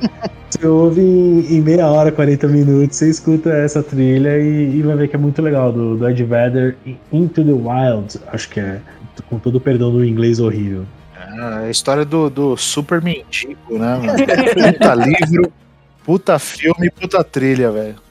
você 0.61 0.67
ouve 0.67 1.01
em, 1.01 1.57
em 1.57 1.61
meia 1.63 1.87
hora, 1.89 2.13
40 2.13 2.47
minutos, 2.49 2.99
você 2.99 3.09
escuta 3.09 3.51
essa 3.51 3.83
trilha 3.83 4.39
e, 4.39 4.77
e 4.77 4.83
vai 4.83 4.95
ver 4.95 5.09
que 5.09 5.17
é 5.17 5.19
muito 5.19 5.41
legal, 5.41 5.73
do, 5.73 5.97
do 5.97 6.09
Ed 6.09 6.23
Vedder, 6.23 6.77
Into 7.11 7.43
the 7.43 7.53
Wild, 7.53 8.21
acho 8.29 8.49
que 8.51 8.61
é, 8.61 8.81
com 9.29 9.39
todo 9.39 9.57
o 9.57 9.61
perdão 9.61 9.91
do 9.91 10.05
inglês 10.05 10.39
horrível. 10.39 10.85
É 11.17 11.67
a 11.67 11.71
história 11.71 12.05
do, 12.05 12.29
do 12.29 12.57
super 12.57 13.01
mendigo, 13.01 13.79
né, 13.79 14.01
puta 14.73 14.95
livro, 14.95 15.53
puta 16.05 16.39
filme, 16.39 16.91
puta 16.91 17.25
trilha, 17.25 17.71
velho. 17.71 18.10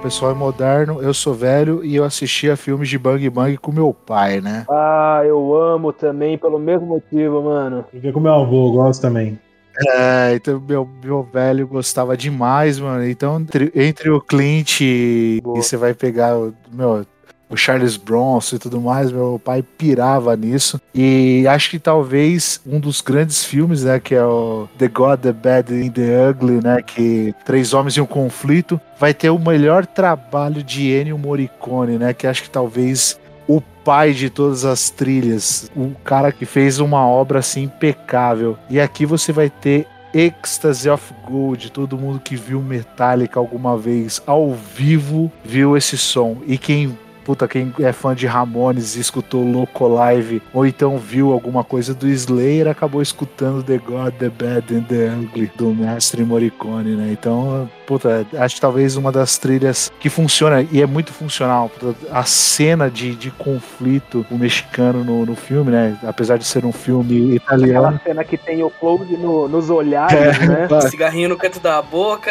O 0.00 0.02
pessoal 0.02 0.30
é 0.30 0.34
moderno, 0.34 1.02
eu 1.02 1.12
sou 1.12 1.34
velho 1.34 1.84
e 1.84 1.94
eu 1.94 2.04
assistia 2.04 2.56
filmes 2.56 2.88
de 2.88 2.98
Bang 2.98 3.28
Bang 3.28 3.54
com 3.58 3.70
meu 3.70 3.92
pai, 3.92 4.40
né? 4.40 4.64
Ah, 4.70 5.20
eu 5.26 5.54
amo 5.54 5.92
também, 5.92 6.38
pelo 6.38 6.58
mesmo 6.58 6.86
motivo, 6.86 7.42
mano. 7.42 7.84
Fiquei 7.92 8.10
com 8.10 8.18
meu 8.18 8.32
avô, 8.32 8.68
eu 8.68 8.72
gosto 8.72 9.02
também. 9.02 9.38
É, 9.86 10.32
então 10.34 10.58
meu, 10.66 10.88
meu 11.04 11.22
velho 11.22 11.68
gostava 11.68 12.16
demais, 12.16 12.80
mano. 12.80 13.06
Então, 13.06 13.38
entre, 13.38 13.70
entre 13.74 14.08
o 14.08 14.22
Clint 14.22 14.80
e, 14.80 15.42
e 15.44 15.58
você 15.58 15.76
vai 15.76 15.92
pegar 15.92 16.34
o 16.34 16.54
meu. 16.72 17.04
O 17.50 17.56
Charles 17.56 17.96
Bronson 17.96 18.56
e 18.56 18.58
tudo 18.58 18.80
mais, 18.80 19.10
meu 19.10 19.40
pai 19.44 19.62
pirava 19.76 20.36
nisso. 20.36 20.80
E 20.94 21.44
acho 21.48 21.70
que 21.70 21.78
talvez 21.78 22.60
um 22.64 22.78
dos 22.78 23.00
grandes 23.00 23.44
filmes, 23.44 23.82
né, 23.82 23.98
que 23.98 24.14
é 24.14 24.24
o 24.24 24.68
The 24.78 24.88
God, 24.88 25.20
The 25.20 25.32
Bad 25.32 25.74
and 25.74 25.90
The 25.90 26.30
Ugly, 26.30 26.60
né, 26.62 26.80
que 26.80 27.34
Três 27.44 27.74
Homens 27.74 27.96
e 27.96 28.00
um 28.00 28.06
Conflito, 28.06 28.80
vai 28.98 29.12
ter 29.12 29.30
o 29.30 29.38
melhor 29.38 29.84
trabalho 29.84 30.62
de 30.62 30.90
Ennio 30.92 31.18
Morricone, 31.18 31.98
né, 31.98 32.14
que 32.14 32.26
acho 32.26 32.44
que 32.44 32.50
talvez 32.50 33.18
o 33.48 33.60
pai 33.60 34.12
de 34.12 34.30
todas 34.30 34.64
as 34.64 34.90
trilhas, 34.90 35.68
o 35.74 35.90
cara 36.04 36.30
que 36.30 36.46
fez 36.46 36.78
uma 36.78 37.04
obra 37.04 37.40
assim 37.40 37.64
impecável. 37.64 38.56
E 38.70 38.80
aqui 38.80 39.04
você 39.04 39.32
vai 39.32 39.50
ter 39.50 39.88
Ecstasy 40.14 40.88
of 40.88 41.12
Gold. 41.26 41.70
Todo 41.70 41.98
mundo 41.98 42.20
que 42.20 42.36
viu 42.36 42.60
Metallica 42.60 43.38
alguma 43.38 43.76
vez 43.76 44.22
ao 44.26 44.52
vivo 44.52 45.30
viu 45.44 45.76
esse 45.76 45.96
som. 45.96 46.38
E 46.46 46.58
quem 46.58 46.96
puta, 47.24 47.46
quem 47.48 47.72
é 47.80 47.92
fã 47.92 48.14
de 48.14 48.26
Ramones 48.26 48.96
e 48.96 49.00
escutou 49.00 49.44
Loco 49.44 49.86
Live, 49.88 50.42
ou 50.52 50.66
então 50.66 50.98
viu 50.98 51.32
alguma 51.32 51.62
coisa 51.64 51.94
do 51.94 52.08
Slayer, 52.08 52.68
acabou 52.68 53.00
escutando 53.02 53.62
The 53.62 53.78
God, 53.78 54.14
The 54.14 54.28
Bad 54.28 54.74
and 54.74 54.82
The 54.82 55.08
Ugly, 55.14 55.52
do 55.56 55.74
mestre 55.74 56.24
Morricone, 56.24 56.96
né? 56.96 57.08
Então, 57.12 57.68
puta, 57.86 58.26
acho 58.38 58.54
que 58.56 58.60
talvez 58.60 58.96
uma 58.96 59.10
das 59.12 59.38
trilhas 59.38 59.92
que 60.00 60.08
funciona, 60.08 60.66
e 60.70 60.80
é 60.82 60.86
muito 60.86 61.12
funcional, 61.12 61.68
puta, 61.68 61.94
a 62.10 62.24
cena 62.24 62.90
de, 62.90 63.14
de 63.14 63.30
conflito 63.30 64.24
o 64.30 64.36
mexicano 64.38 65.04
no, 65.04 65.26
no 65.26 65.36
filme, 65.36 65.70
né? 65.70 65.96
Apesar 66.02 66.36
de 66.38 66.44
ser 66.44 66.64
um 66.64 66.72
filme 66.72 67.34
italiano. 67.36 67.86
Aquela 67.86 68.00
cena 68.02 68.24
que 68.24 68.36
tem 68.36 68.62
o 68.62 68.70
close 68.70 69.16
no- 69.16 69.48
nos 69.48 69.70
olhares, 69.70 70.38
né? 70.40 70.68
Cigarrinho 70.88 71.28
no 71.30 71.36
canto 71.36 71.60
da 71.60 71.80
boca. 71.82 72.30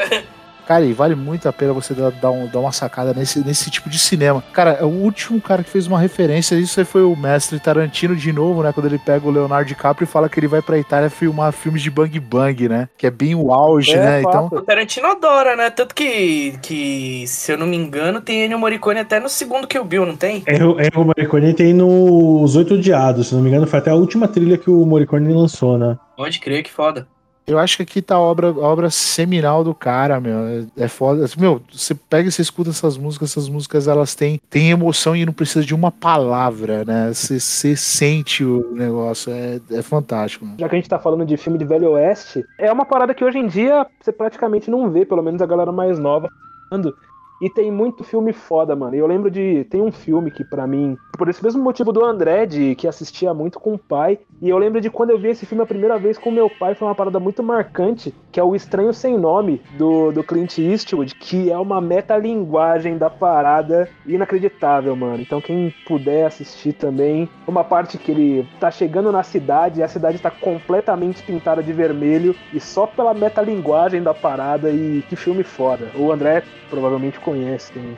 Cara, 0.69 0.85
e 0.85 0.93
vale 0.93 1.15
muito 1.15 1.49
a 1.49 1.51
pena 1.51 1.73
você 1.73 1.95
dar, 1.95 2.11
dar, 2.11 2.29
um- 2.29 2.45
dar 2.45 2.59
uma 2.59 2.71
sacada 2.71 3.11
nesse, 3.11 3.43
nesse 3.43 3.71
tipo 3.71 3.89
de 3.89 3.97
cinema. 3.97 4.43
Cara, 4.53 4.85
o 4.85 4.89
último 4.89 5.41
cara 5.41 5.63
que 5.63 5.69
fez 5.71 5.87
uma 5.87 5.99
referência 5.99 6.53
isso 6.53 6.79
aí 6.79 6.85
foi 6.85 7.01
o 7.01 7.15
mestre 7.15 7.59
Tarantino 7.59 8.15
de 8.15 8.31
novo, 8.31 8.61
né? 8.61 8.71
Quando 8.71 8.85
ele 8.85 8.99
pega 8.99 9.27
o 9.27 9.31
Leonardo 9.31 9.67
DiCaprio 9.67 10.03
e 10.05 10.07
fala 10.07 10.29
que 10.29 10.39
ele 10.39 10.47
vai 10.47 10.61
pra 10.61 10.77
Itália 10.77 11.09
filmar 11.09 11.51
filmes 11.53 11.81
de 11.81 11.89
bang 11.89 12.19
bang, 12.19 12.69
né? 12.69 12.87
Que 12.95 13.07
é 13.07 13.09
bem 13.09 13.33
o 13.33 13.51
auge, 13.51 13.93
É, 13.93 13.97
né? 13.97 14.21
Então, 14.21 14.47
O 14.51 14.61
Tarantino 14.61 15.07
adora, 15.07 15.55
né? 15.55 15.71
Tanto 15.71 15.95
que, 15.95 16.59
que, 16.61 17.25
se 17.25 17.51
eu 17.51 17.57
não 17.57 17.65
me 17.65 17.75
engano, 17.75 18.21
tem 18.21 18.43
Ennio 18.45 18.59
Morricone 18.59 18.99
até 18.99 19.19
no 19.19 19.27
segundo 19.27 19.67
que 19.67 19.79
o 19.79 19.83
Bill, 19.83 20.05
não 20.05 20.15
tem? 20.15 20.43
Erro, 20.45 20.79
erro 20.79 21.03
Morricone 21.03 21.51
tem 21.55 21.73
nos 21.73 22.55
Oito 22.55 22.75
Odiados, 22.75 23.29
se 23.29 23.33
não 23.33 23.41
me 23.41 23.49
engano, 23.49 23.65
foi 23.65 23.79
até 23.79 23.89
a 23.89 23.95
última 23.95 24.27
trilha 24.27 24.55
que 24.55 24.69
o 24.69 24.85
Morricone 24.85 25.33
lançou, 25.33 25.79
né? 25.79 25.97
Pode 26.15 26.39
crer, 26.39 26.61
que 26.61 26.71
foda. 26.71 27.07
Eu 27.49 27.57
acho 27.57 27.77
que 27.77 27.83
aqui 27.83 28.01
tá 28.01 28.15
a 28.15 28.19
obra, 28.19 28.47
a 28.47 28.67
obra 28.67 28.89
seminal 28.89 29.63
do 29.63 29.73
cara, 29.73 30.19
meu. 30.19 30.39
É, 30.77 30.83
é 30.83 30.87
foda. 30.87 31.25
Meu, 31.37 31.61
você 31.71 31.95
pega 31.95 32.29
e 32.29 32.31
você 32.31 32.41
escuta 32.41 32.69
essas 32.69 32.97
músicas, 32.97 33.31
essas 33.31 33.49
músicas 33.49 33.87
elas 33.87 34.13
têm, 34.13 34.39
têm 34.49 34.69
emoção 34.69 35.15
e 35.15 35.25
não 35.25 35.33
precisa 35.33 35.65
de 35.65 35.73
uma 35.73 35.91
palavra, 35.91 36.85
né? 36.85 37.11
Você, 37.13 37.75
sente 37.75 38.43
o 38.43 38.73
negócio. 38.73 39.31
É, 39.31 39.59
é 39.71 39.81
fantástico. 39.81 40.47
Já 40.57 40.69
que 40.69 40.75
a 40.75 40.77
gente 40.77 40.89
tá 40.89 40.99
falando 40.99 41.25
de 41.25 41.37
filme 41.37 41.57
de 41.57 41.65
Velho 41.65 41.91
Oeste, 41.91 42.45
é 42.57 42.71
uma 42.71 42.85
parada 42.85 43.13
que 43.13 43.23
hoje 43.23 43.39
em 43.39 43.47
dia 43.47 43.85
você 43.99 44.11
praticamente 44.11 44.69
não 44.69 44.89
vê, 44.91 45.05
pelo 45.05 45.23
menos 45.23 45.41
a 45.41 45.45
galera 45.45 45.71
mais 45.71 45.97
nova. 45.97 46.29
E 47.41 47.49
tem 47.49 47.71
muito 47.71 48.03
filme 48.03 48.33
foda, 48.33 48.75
mano. 48.75 48.95
E 48.95 48.99
eu 48.99 49.07
lembro 49.07 49.31
de. 49.31 49.63
Tem 49.65 49.81
um 49.81 49.91
filme 49.91 50.29
que, 50.29 50.43
pra 50.43 50.67
mim, 50.67 50.97
por 51.17 51.29
esse 51.29 51.43
mesmo 51.43 51.63
motivo 51.63 51.91
do 51.91 52.03
André, 52.03 52.45
de 52.45 52.75
que 52.75 52.87
assistia 52.87 53.33
muito 53.33 53.59
com 53.59 53.73
o 53.73 53.77
pai. 53.77 54.19
E 54.41 54.49
eu 54.49 54.57
lembro 54.57 54.79
de 54.79 54.89
quando 54.89 55.09
eu 55.09 55.19
vi 55.19 55.29
esse 55.29 55.45
filme 55.45 55.63
a 55.63 55.67
primeira 55.67 55.97
vez 55.97 56.17
com 56.17 56.31
meu 56.31 56.49
pai, 56.49 56.75
foi 56.75 56.87
uma 56.87 56.95
parada 56.95 57.19
muito 57.19 57.43
marcante, 57.43 58.13
que 58.31 58.39
é 58.39 58.43
O 58.43 58.55
Estranho 58.55 58.93
Sem 58.93 59.17
Nome, 59.17 59.61
do, 59.77 60.11
do 60.11 60.23
Clint 60.23 60.57
Eastwood, 60.57 61.15
que 61.15 61.51
é 61.51 61.57
uma 61.57 61.81
metalinguagem 61.81 62.97
da 62.97 63.09
parada 63.09 63.89
inacreditável, 64.05 64.95
mano. 64.95 65.21
Então 65.21 65.41
quem 65.41 65.73
puder 65.85 66.25
assistir 66.25 66.73
também, 66.73 67.27
uma 67.45 67.63
parte 67.63 67.97
que 67.97 68.11
ele 68.11 68.47
tá 68.59 68.71
chegando 68.71 69.11
na 69.11 69.23
cidade, 69.23 69.79
e 69.79 69.83
a 69.83 69.87
cidade 69.87 70.19
tá 70.19 70.31
completamente 70.31 71.21
pintada 71.23 71.61
de 71.61 71.73
vermelho, 71.73 72.35
e 72.53 72.59
só 72.59 72.85
pela 72.87 73.13
metalinguagem 73.13 74.01
da 74.01 74.13
parada, 74.13 74.69
e 74.69 75.03
que 75.09 75.15
filme 75.15 75.43
foda. 75.43 75.91
O 75.95 76.11
André 76.11 76.43
provavelmente 76.69 77.19
conhece 77.29 77.71
também. 77.71 77.97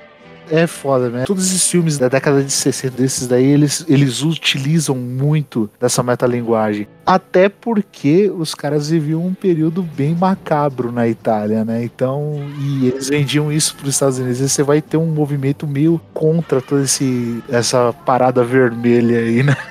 É 0.49 0.67
foda, 0.67 1.09
né? 1.09 1.23
Todos 1.25 1.45
esses 1.45 1.65
filmes 1.69 1.97
da 1.97 2.09
década 2.09 2.43
de 2.43 2.51
60 2.51 2.97
desses 2.97 3.27
daí, 3.27 3.45
eles, 3.45 3.85
eles 3.87 4.21
utilizam 4.21 4.95
muito 4.95 5.69
dessa 5.79 6.03
metalinguagem. 6.03 6.87
Até 7.05 7.47
porque 7.47 8.29
os 8.29 8.53
caras 8.53 8.89
viviam 8.89 9.25
um 9.25 9.33
período 9.33 9.81
bem 9.81 10.13
macabro 10.13 10.91
na 10.91 11.07
Itália, 11.07 11.63
né? 11.63 11.83
Então, 11.83 12.41
e 12.59 12.87
eles 12.87 13.07
vendiam 13.07 13.51
isso 13.51 13.75
para 13.75 13.87
os 13.87 13.93
Estados 13.93 14.19
Unidos. 14.19 14.41
E 14.41 14.49
você 14.49 14.61
vai 14.61 14.81
ter 14.81 14.97
um 14.97 15.05
movimento 15.05 15.65
meio 15.65 16.01
contra 16.13 16.61
toda 16.61 16.83
esse, 16.83 17.41
essa 17.49 17.93
parada 18.05 18.43
vermelha 18.43 19.19
aí, 19.19 19.43
né? 19.43 19.55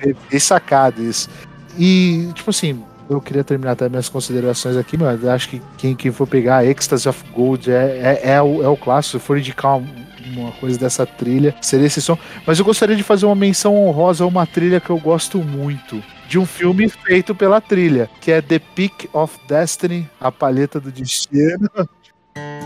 É 0.00 0.12
bem 0.28 0.40
sacado 0.40 1.00
isso. 1.00 1.30
E, 1.78 2.28
tipo 2.34 2.50
assim, 2.50 2.82
eu 3.08 3.20
queria 3.20 3.44
terminar 3.44 3.72
até 3.72 3.88
minhas 3.88 4.08
considerações 4.08 4.76
aqui, 4.76 4.96
mas 4.96 5.24
acho 5.24 5.48
que 5.48 5.62
quem, 5.78 5.94
quem 5.94 6.10
for 6.10 6.26
pegar 6.26 6.64
Ecstasy 6.64 7.08
of 7.08 7.24
Gold 7.32 7.70
é, 7.70 8.20
é, 8.22 8.30
é, 8.32 8.42
o, 8.42 8.62
é 8.62 8.68
o 8.68 8.76
clássico. 8.76 9.18
Se 9.18 9.24
for 9.24 9.38
indicar 9.38 9.78
uma, 9.78 9.88
uma 10.26 10.52
coisa 10.52 10.78
dessa 10.78 11.06
trilha, 11.06 11.54
seria 11.60 11.86
esse 11.86 12.02
som. 12.02 12.18
Mas 12.46 12.58
eu 12.58 12.64
gostaria 12.64 12.96
de 12.96 13.02
fazer 13.02 13.26
uma 13.26 13.34
menção 13.34 13.76
honrosa 13.76 14.24
a 14.24 14.26
uma 14.26 14.46
trilha 14.46 14.80
que 14.80 14.90
eu 14.90 14.98
gosto 14.98 15.38
muito. 15.38 16.02
De 16.28 16.38
um 16.38 16.46
filme 16.46 16.88
feito 16.88 17.34
pela 17.34 17.60
trilha, 17.60 18.10
que 18.20 18.32
é 18.32 18.42
The 18.42 18.58
Peak 18.58 19.08
of 19.12 19.38
Destiny, 19.46 20.08
A 20.20 20.32
Palheta 20.32 20.80
do 20.80 20.90
Destino. 20.90 21.70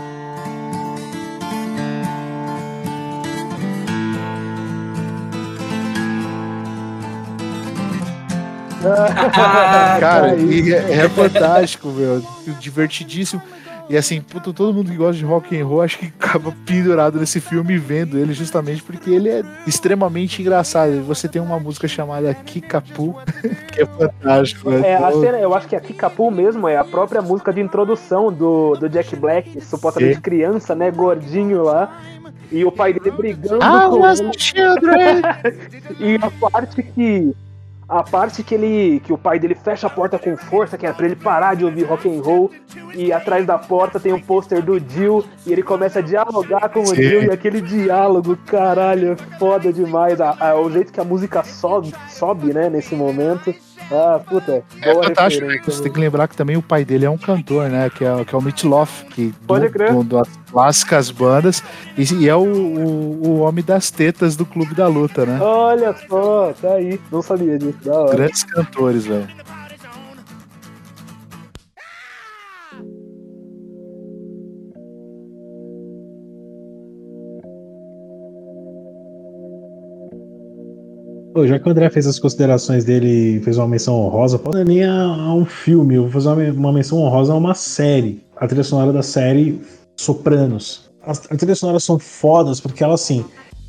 Cara, 9.99 10.35
e 10.35 10.73
é, 10.73 11.05
é 11.05 11.09
fantástico, 11.09 11.89
meu. 11.93 12.23
Divertidíssimo. 12.59 13.41
E 13.89 13.97
assim, 13.97 14.21
puto, 14.21 14.53
todo 14.53 14.73
mundo 14.73 14.89
que 14.89 14.95
gosta 14.95 15.17
de 15.17 15.25
rock 15.25 15.59
and 15.59 15.65
roll 15.65 15.81
acho 15.81 15.99
que 15.99 16.05
acaba 16.05 16.53
pendurado 16.65 17.19
nesse 17.19 17.41
filme 17.41 17.77
vendo 17.77 18.17
ele 18.17 18.31
justamente 18.31 18.81
porque 18.81 19.09
ele 19.09 19.27
é 19.27 19.43
extremamente 19.67 20.41
engraçado. 20.41 20.93
E 20.93 20.99
você 20.99 21.27
tem 21.27 21.41
uma 21.41 21.59
música 21.59 21.89
chamada 21.89 22.33
Kikapu, 22.33 23.17
que 23.73 23.81
é 23.81 23.85
fantástico. 23.85 24.69
né? 24.69 24.91
É, 24.91 24.95
a 24.95 25.09
Então, 25.09 25.21
cena, 25.21 25.39
eu 25.39 25.53
acho 25.53 25.67
que 25.67 25.75
a 25.75 25.81
Kickapoo 25.81 26.31
mesmo 26.31 26.69
é 26.69 26.77
a 26.77 26.85
própria 26.85 27.21
música 27.21 27.51
de 27.51 27.59
introdução 27.59 28.31
do, 28.31 28.75
do 28.75 28.87
Jack 28.87 29.13
Black, 29.17 29.59
supostamente 29.59 30.15
Sim. 30.15 30.21
criança, 30.21 30.73
né, 30.73 30.89
gordinho 30.89 31.63
lá. 31.63 31.99
E 32.49 32.63
o 32.63 32.71
pai 32.71 32.93
dele 32.93 33.11
brigando 33.11 33.57
I 33.57 33.89
com 33.89 34.33
children. 34.37 35.21
E 35.99 36.15
a 36.15 36.49
parte 36.49 36.81
que. 36.81 37.35
A 37.91 38.03
parte 38.03 38.41
que 38.41 38.55
ele. 38.55 39.01
que 39.01 39.11
o 39.11 39.17
pai 39.17 39.37
dele 39.37 39.53
fecha 39.53 39.85
a 39.87 39.89
porta 39.89 40.17
com 40.17 40.37
força, 40.37 40.77
que 40.77 40.85
é 40.87 40.93
pra 40.93 41.05
ele 41.05 41.15
parar 41.15 41.55
de 41.55 41.65
ouvir 41.65 41.83
rock 41.83 42.07
and 42.07 42.21
roll. 42.21 42.49
E 42.95 43.11
atrás 43.11 43.45
da 43.45 43.57
porta 43.57 43.99
tem 43.99 44.13
um 44.13 44.19
pôster 44.21 44.61
do 44.63 44.79
Jill. 44.79 45.25
E 45.45 45.51
ele 45.51 45.61
começa 45.61 45.99
a 45.99 46.01
dialogar 46.01 46.69
com 46.69 46.79
o. 46.83 46.95
Jill. 46.95 47.23
E 47.23 47.29
aquele 47.31 47.59
diálogo, 47.59 48.37
caralho, 48.45 49.11
é 49.11 49.37
foda 49.37 49.73
demais. 49.73 50.21
A- 50.21 50.37
a- 50.39 50.55
o 50.59 50.71
jeito 50.71 50.93
que 50.93 51.01
a 51.01 51.03
música 51.03 51.43
sobe, 51.43 51.93
sobe, 52.07 52.53
né, 52.53 52.69
nesse 52.69 52.95
momento. 52.95 53.53
Ah, 53.91 54.19
puta, 54.19 54.63
É 54.81 54.91
boa 54.93 55.03
fantástico. 55.03 55.45
né? 55.45 55.59
Você 55.65 55.83
tem 55.83 55.91
que 55.91 55.99
lembrar 55.99 56.27
que 56.27 56.35
também 56.37 56.55
o 56.55 56.61
pai 56.61 56.85
dele 56.85 57.05
é 57.05 57.09
um 57.09 57.17
cantor, 57.17 57.69
né? 57.69 57.89
Que 57.89 58.05
é, 58.05 58.23
que 58.23 58.33
é 58.33 58.37
o 58.37 58.41
Mitch 58.41 58.63
Loff, 58.63 59.05
que 59.07 59.33
Pode 59.45 59.67
do, 59.67 59.71
crer. 59.73 59.91
do- 59.93 60.03
das 60.03 60.27
clássicas 60.49 61.11
bandas. 61.11 61.61
E, 61.97 62.13
e 62.23 62.29
é 62.29 62.35
o, 62.35 62.41
o, 62.43 63.27
o 63.27 63.39
homem 63.39 63.63
das 63.63 63.91
tetas 63.91 64.35
do 64.35 64.45
Clube 64.45 64.73
da 64.73 64.87
Luta, 64.87 65.25
né? 65.25 65.39
Olha 65.41 65.93
só, 66.07 66.53
tá 66.61 66.73
aí. 66.75 66.99
Não 67.11 67.21
sabia 67.21 67.57
disso, 67.57 67.77
da 67.83 67.99
hora. 67.99 68.15
Grandes 68.15 68.43
cantores, 68.43 69.05
velho. 69.05 69.27
Pô, 81.33 81.47
já 81.47 81.57
que 81.57 81.67
o 81.67 81.71
André 81.71 81.89
fez 81.89 82.05
as 82.05 82.19
considerações 82.19 82.83
dele 82.83 83.39
fez 83.41 83.57
uma 83.57 83.67
menção 83.67 83.95
honrosa, 83.95 84.39
não 84.43 84.59
é 84.59 84.65
nem 84.65 84.83
a, 84.83 84.93
a 84.93 85.33
um 85.33 85.45
filme, 85.45 85.95
eu 85.95 86.03
vou 86.03 86.11
fazer 86.11 86.27
uma, 86.27 86.51
uma 86.51 86.73
menção 86.73 86.99
honrosa 86.99 87.31
a 87.31 87.37
uma 87.37 87.53
série. 87.53 88.21
A 88.35 88.47
trilha 88.47 88.63
sonora 88.63 88.91
da 88.91 89.01
série 89.01 89.61
Sopranos. 89.95 90.91
As, 91.01 91.21
as 91.29 91.37
trilhas 91.37 91.59
sonoras 91.59 91.83
são 91.83 91.97
fodas 91.97 92.59
porque 92.59 92.83
elas, 92.83 93.01
assim, 93.01 93.23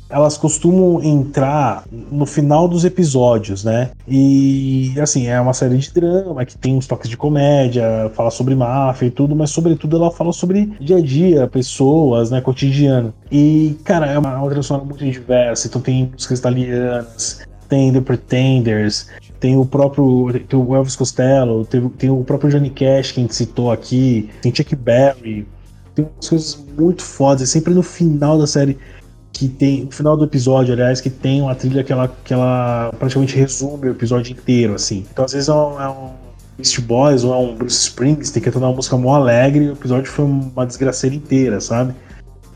elas 0.09 0.37
costumam 0.37 1.01
entrar 1.01 1.85
no 1.91 2.25
final 2.25 2.67
dos 2.67 2.83
episódios, 2.85 3.63
né? 3.63 3.91
E 4.07 4.93
assim, 4.99 5.27
é 5.27 5.39
uma 5.39 5.53
série 5.53 5.77
de 5.77 5.91
drama 5.91 6.45
que 6.45 6.57
tem 6.57 6.75
uns 6.75 6.85
toques 6.85 7.09
de 7.09 7.17
comédia, 7.17 8.11
fala 8.13 8.29
sobre 8.29 8.53
máfia 8.55 9.07
e 9.07 9.11
tudo, 9.11 9.35
mas 9.35 9.49
sobretudo 9.49 9.95
ela 9.97 10.11
fala 10.11 10.31
sobre 10.31 10.65
dia 10.79 10.97
a 10.97 11.01
dia, 11.01 11.47
pessoas, 11.47 12.29
né, 12.29 12.41
cotidiano. 12.41 13.13
E, 13.31 13.77
cara, 13.83 14.05
é 14.05 14.19
uma, 14.19 14.37
uma 14.37 14.47
trilha 14.47 14.63
sonora 14.63 14.85
muito 14.85 15.03
diversa, 15.03 15.67
então 15.67 15.81
tem 15.81 16.11
músicas 16.11 16.39
italianas, 16.39 17.41
tem 17.73 17.91
The 17.91 18.01
Pretenders, 18.01 19.07
tem 19.39 19.57
o 19.57 19.65
próprio 19.65 20.31
tem 20.47 20.59
o 20.59 20.75
Elvis 20.75 20.95
Costello, 20.95 21.65
tem, 21.65 21.89
tem 21.89 22.09
o 22.11 22.23
próprio 22.23 22.51
Johnny 22.51 22.69
Cash 22.69 23.11
que 23.11 23.19
a 23.19 23.23
gente 23.23 23.33
citou 23.33 23.71
aqui, 23.71 24.29
tem 24.43 24.53
Chuck 24.53 24.75
Berry, 24.75 25.47
tem 25.95 26.05
umas 26.05 26.29
coisas 26.29 26.63
muito 26.77 27.01
fodas, 27.01 27.49
sempre 27.49 27.73
no 27.73 27.81
final 27.81 28.37
da 28.37 28.45
série 28.45 28.77
que 29.31 29.47
tem, 29.49 29.85
no 29.85 29.91
final 29.91 30.15
do 30.15 30.25
episódio, 30.25 30.71
aliás, 30.71 31.01
que 31.01 31.09
tem 31.09 31.41
uma 31.41 31.55
trilha 31.55 31.83
que 31.83 31.91
ela, 31.91 32.15
que 32.23 32.31
ela 32.31 32.93
praticamente 32.99 33.35
resume 33.35 33.87
o 33.87 33.91
episódio 33.91 34.31
inteiro, 34.31 34.75
assim. 34.75 35.03
Então, 35.11 35.25
às 35.25 35.33
vezes 35.33 35.49
é 35.49 35.53
um, 35.53 35.81
é 35.81 35.89
um 35.89 36.11
Beast 36.55 36.79
Boys 36.81 37.23
ou 37.23 37.33
é 37.33 37.37
um 37.37 37.55
Bruce 37.55 37.87
Springsteen 37.87 38.43
cantando 38.43 38.67
uma 38.67 38.75
música 38.75 38.95
mó 38.95 39.15
alegre 39.15 39.65
e 39.65 39.69
o 39.69 39.73
episódio 39.73 40.11
foi 40.11 40.25
uma 40.25 40.67
desgraceira 40.67 41.15
inteira, 41.15 41.59
sabe? 41.59 41.95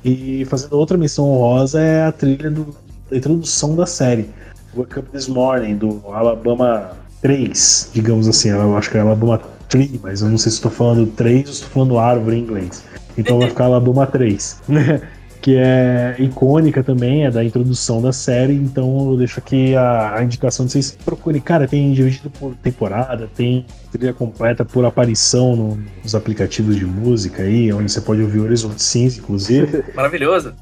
E 0.06 0.46
fazendo 0.46 0.74
outra 0.74 0.96
missão 0.96 1.26
honrosa 1.28 1.82
é 1.82 2.06
a 2.06 2.12
trilha 2.12 2.52
do, 2.52 2.76
da 3.10 3.18
introdução 3.18 3.76
da 3.76 3.88
série. 3.88 4.30
Wake 4.78 5.00
Up 5.00 5.10
This 5.10 5.28
Morning, 5.28 5.76
do 5.76 6.02
Alabama 6.08 6.92
3, 7.22 7.92
digamos 7.94 8.28
assim. 8.28 8.50
Eu 8.50 8.78
acho 8.78 8.92
que 8.92 8.98
é 8.98 9.02
Alabama 9.02 9.42
3, 9.70 10.00
mas 10.02 10.22
eu 10.22 10.30
não 10.30 10.38
sei 10.38 10.52
se 10.52 10.58
estou 10.58 10.72
falando 10.72 11.08
3 11.08 11.40
ou 11.40 11.46
se 11.46 11.52
estou 11.54 11.70
falando 11.70 11.98
árvore 11.98 12.38
em 12.38 12.40
inglês. 12.42 12.84
Então 13.18 13.40
vai 13.40 13.50
ficar 13.50 13.66
Alabama 13.66 14.06
3. 14.06 14.62
que 15.42 15.56
é 15.56 16.16
icônica 16.20 16.84
também, 16.84 17.26
é 17.26 17.32
da 17.32 17.44
introdução 17.44 18.02
da 18.02 18.12
série, 18.12 18.54
então 18.54 19.12
eu 19.12 19.18
deixo 19.18 19.40
aqui 19.40 19.76
a, 19.76 20.16
a 20.16 20.24
indicação 20.24 20.66
de 20.66 20.74
vocês 20.74 20.98
procurem. 21.06 21.40
Cara, 21.40 21.68
tem 21.68 21.94
dividido 21.94 22.30
por 22.30 22.54
temporada, 22.56 23.30
tem 23.34 23.66
trilha 23.92 24.14
completa 24.14 24.66
por 24.66 24.84
aparição 24.84 25.56
no, 25.56 25.80
nos 26.04 26.16
aplicativos 26.16 26.76
de 26.76 26.86
música 26.86 27.44
aí, 27.44 27.72
onde 27.72 27.92
você 27.92 28.02
pode 28.02 28.22
ouvir 28.22 28.40
Horizonte 28.40 28.82
Cinza, 28.82 29.20
inclusive. 29.20 29.86
Maravilhoso. 29.96 30.54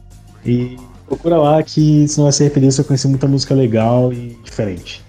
E 0.46 0.78
procura 1.06 1.38
lá 1.38 1.64
que 1.64 2.08
você 2.08 2.18
não 2.18 2.26
vai 2.26 2.32
se 2.34 2.44
arrepender, 2.44 2.72
você 2.72 2.82
vai 2.82 2.88
conhecer 2.88 3.08
muita 3.08 3.28
música 3.28 3.54
legal 3.54 4.12
e 4.12 4.38
diferente. 4.44 5.06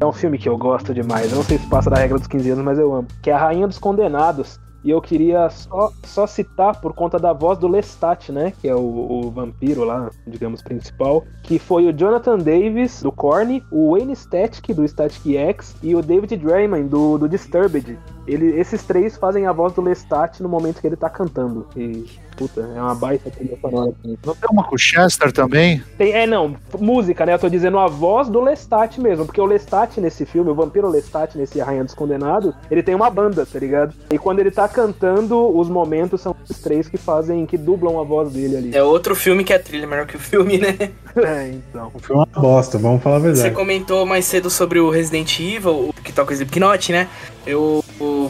É 0.00 0.04
um 0.04 0.12
filme 0.12 0.36
que 0.36 0.48
eu 0.48 0.58
gosto 0.58 0.92
demais. 0.92 1.30
Eu 1.30 1.36
não 1.36 1.44
sei 1.44 1.58
se 1.58 1.66
passa 1.68 1.88
da 1.88 1.96
regra 1.96 2.18
dos 2.18 2.26
15 2.26 2.50
anos, 2.50 2.64
mas 2.64 2.76
eu 2.76 2.92
amo. 2.92 3.06
Que 3.22 3.30
é 3.30 3.32
A 3.32 3.38
Rainha 3.38 3.68
dos 3.68 3.78
Condenados. 3.78 4.58
E 4.84 4.90
eu 4.90 5.00
queria 5.00 5.48
só, 5.50 5.92
só 6.04 6.26
citar 6.26 6.80
por 6.80 6.92
conta 6.92 7.18
da 7.18 7.32
voz 7.32 7.58
do 7.58 7.68
Lestat, 7.68 8.30
né? 8.32 8.52
Que 8.60 8.68
é 8.68 8.74
o, 8.74 8.80
o 8.80 9.30
vampiro 9.30 9.84
lá, 9.84 10.10
digamos, 10.26 10.62
principal. 10.62 11.24
Que 11.42 11.58
foi 11.58 11.86
o 11.86 11.92
Jonathan 11.92 12.38
Davis, 12.38 13.02
do 13.02 13.12
Korn, 13.12 13.62
o 13.70 13.92
Wayne 13.92 14.16
Static, 14.16 14.74
do 14.74 14.86
Static 14.86 15.36
X, 15.36 15.76
e 15.82 15.94
o 15.94 16.02
David 16.02 16.36
Drayman, 16.36 16.86
do, 16.86 17.16
do 17.18 17.28
Disturbed. 17.28 17.98
Ele, 18.26 18.58
esses 18.58 18.82
três 18.82 19.16
fazem 19.16 19.46
a 19.46 19.52
voz 19.52 19.72
do 19.72 19.82
Lestat 19.82 20.40
no 20.42 20.48
momento 20.48 20.80
que 20.80 20.86
ele 20.86 20.96
tá 20.96 21.10
cantando. 21.10 21.66
E, 21.76 22.04
puta, 22.36 22.60
é 22.60 22.80
uma 22.80 22.94
baita 22.94 23.30
trilha 23.30 23.58
sonora. 23.60 23.92
Não 24.24 24.34
tem 24.34 24.48
uma 24.50 24.64
com 24.64 24.74
o 24.74 24.78
Chester 24.78 25.32
também? 25.32 25.82
Tem, 25.98 26.12
é, 26.12 26.26
não, 26.26 26.56
música, 26.78 27.26
né? 27.26 27.34
Eu 27.34 27.38
tô 27.38 27.48
dizendo 27.48 27.78
a 27.78 27.86
voz 27.86 28.28
do 28.28 28.40
Lestat 28.40 29.00
mesmo, 29.00 29.26
porque 29.26 29.40
o 29.40 29.46
Lestat 29.46 30.00
nesse 30.00 30.24
filme, 30.24 30.50
o 30.50 30.54
vampiro 30.54 30.88
Lestat 30.88 31.36
nesse 31.36 31.60
A 31.60 31.64
Rainha 31.64 31.84
dos 31.84 31.94
Condenados, 31.94 32.54
ele 32.70 32.82
tem 32.82 32.94
uma 32.94 33.10
banda, 33.10 33.44
tá 33.44 33.58
ligado? 33.58 33.94
E 34.10 34.18
quando 34.18 34.38
ele 34.38 34.50
tá 34.50 34.68
cantando, 34.68 35.58
os 35.58 35.68
momentos 35.68 36.20
são 36.20 36.34
os 36.48 36.58
três 36.58 36.88
que 36.88 36.96
fazem, 36.96 37.44
que 37.46 37.58
dublam 37.58 38.00
a 38.00 38.04
voz 38.04 38.32
dele 38.32 38.56
ali. 38.56 38.76
É 38.76 38.82
outro 38.82 39.14
filme 39.16 39.42
que 39.44 39.52
é 39.52 39.58
trilha 39.58 39.86
melhor 39.86 40.06
que 40.06 40.16
o 40.16 40.20
filme, 40.20 40.58
né? 40.58 40.76
É, 41.14 41.50
então. 41.50 41.90
O 41.92 41.98
filme 41.98 42.22
é 42.22 42.38
uma 42.38 42.42
bosta, 42.42 42.78
vamos 42.78 43.02
falar 43.02 43.16
a 43.16 43.18
Você 43.18 43.32
verdade. 43.32 43.54
comentou 43.54 44.06
mais 44.06 44.24
cedo 44.24 44.48
sobre 44.48 44.80
o 44.80 44.88
Resident 44.88 45.38
Evil, 45.38 45.90
o 45.90 45.92
que 45.92 46.10
toca 46.10 46.30
o 46.30 46.32
Slipknot, 46.32 46.90
né? 46.90 47.06
Eu, 47.46 47.84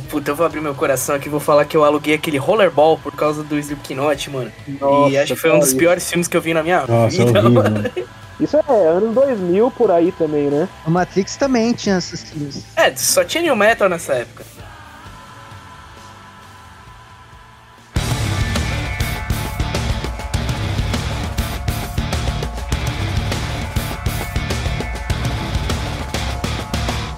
puta, 0.09 0.31
eu 0.31 0.37
vou 0.37 0.45
abrir 0.47 0.61
meu 0.61 0.75
coração 0.75 1.15
aqui 1.15 1.27
e 1.27 1.31
vou 1.31 1.41
falar 1.41 1.65
que 1.65 1.77
eu 1.77 1.85
aluguei 1.85 2.15
aquele 2.15 2.37
Rollerball 2.37 2.99
por 2.99 3.13
causa 3.15 3.43
do 3.43 3.59
Slipknot, 3.59 4.31
mano. 4.31 4.53
Nossa, 4.81 5.11
e 5.11 5.19
acho 5.19 5.35
que 5.35 5.41
foi 5.41 5.51
um 5.51 5.59
dos 5.59 5.69
cara, 5.69 5.79
piores 5.79 6.09
filmes 6.09 6.29
que 6.29 6.37
eu 6.37 6.41
vi 6.41 6.55
na 6.55 6.63
minha 6.63 6.87
Nossa, 6.87 7.23
é 7.23 7.25
vida. 7.25 7.41
horrível. 7.41 7.63
mano. 7.63 7.91
Isso 8.41 8.57
é 8.57 8.89
anos 8.89 9.15
2000 9.15 9.71
por 9.71 9.91
aí 9.91 10.11
também, 10.11 10.51
né? 10.51 10.69
O 10.85 10.91
Matrix 10.91 11.37
também 11.37 11.73
tinha 11.73 11.97
essas 11.97 12.23
trilhas. 12.25 12.65
É, 12.75 12.95
só 12.97 13.23
tinha 13.23 13.43
New 13.43 13.55
Metal 13.55 13.89
nessa 13.89 14.15
época. 14.15 14.45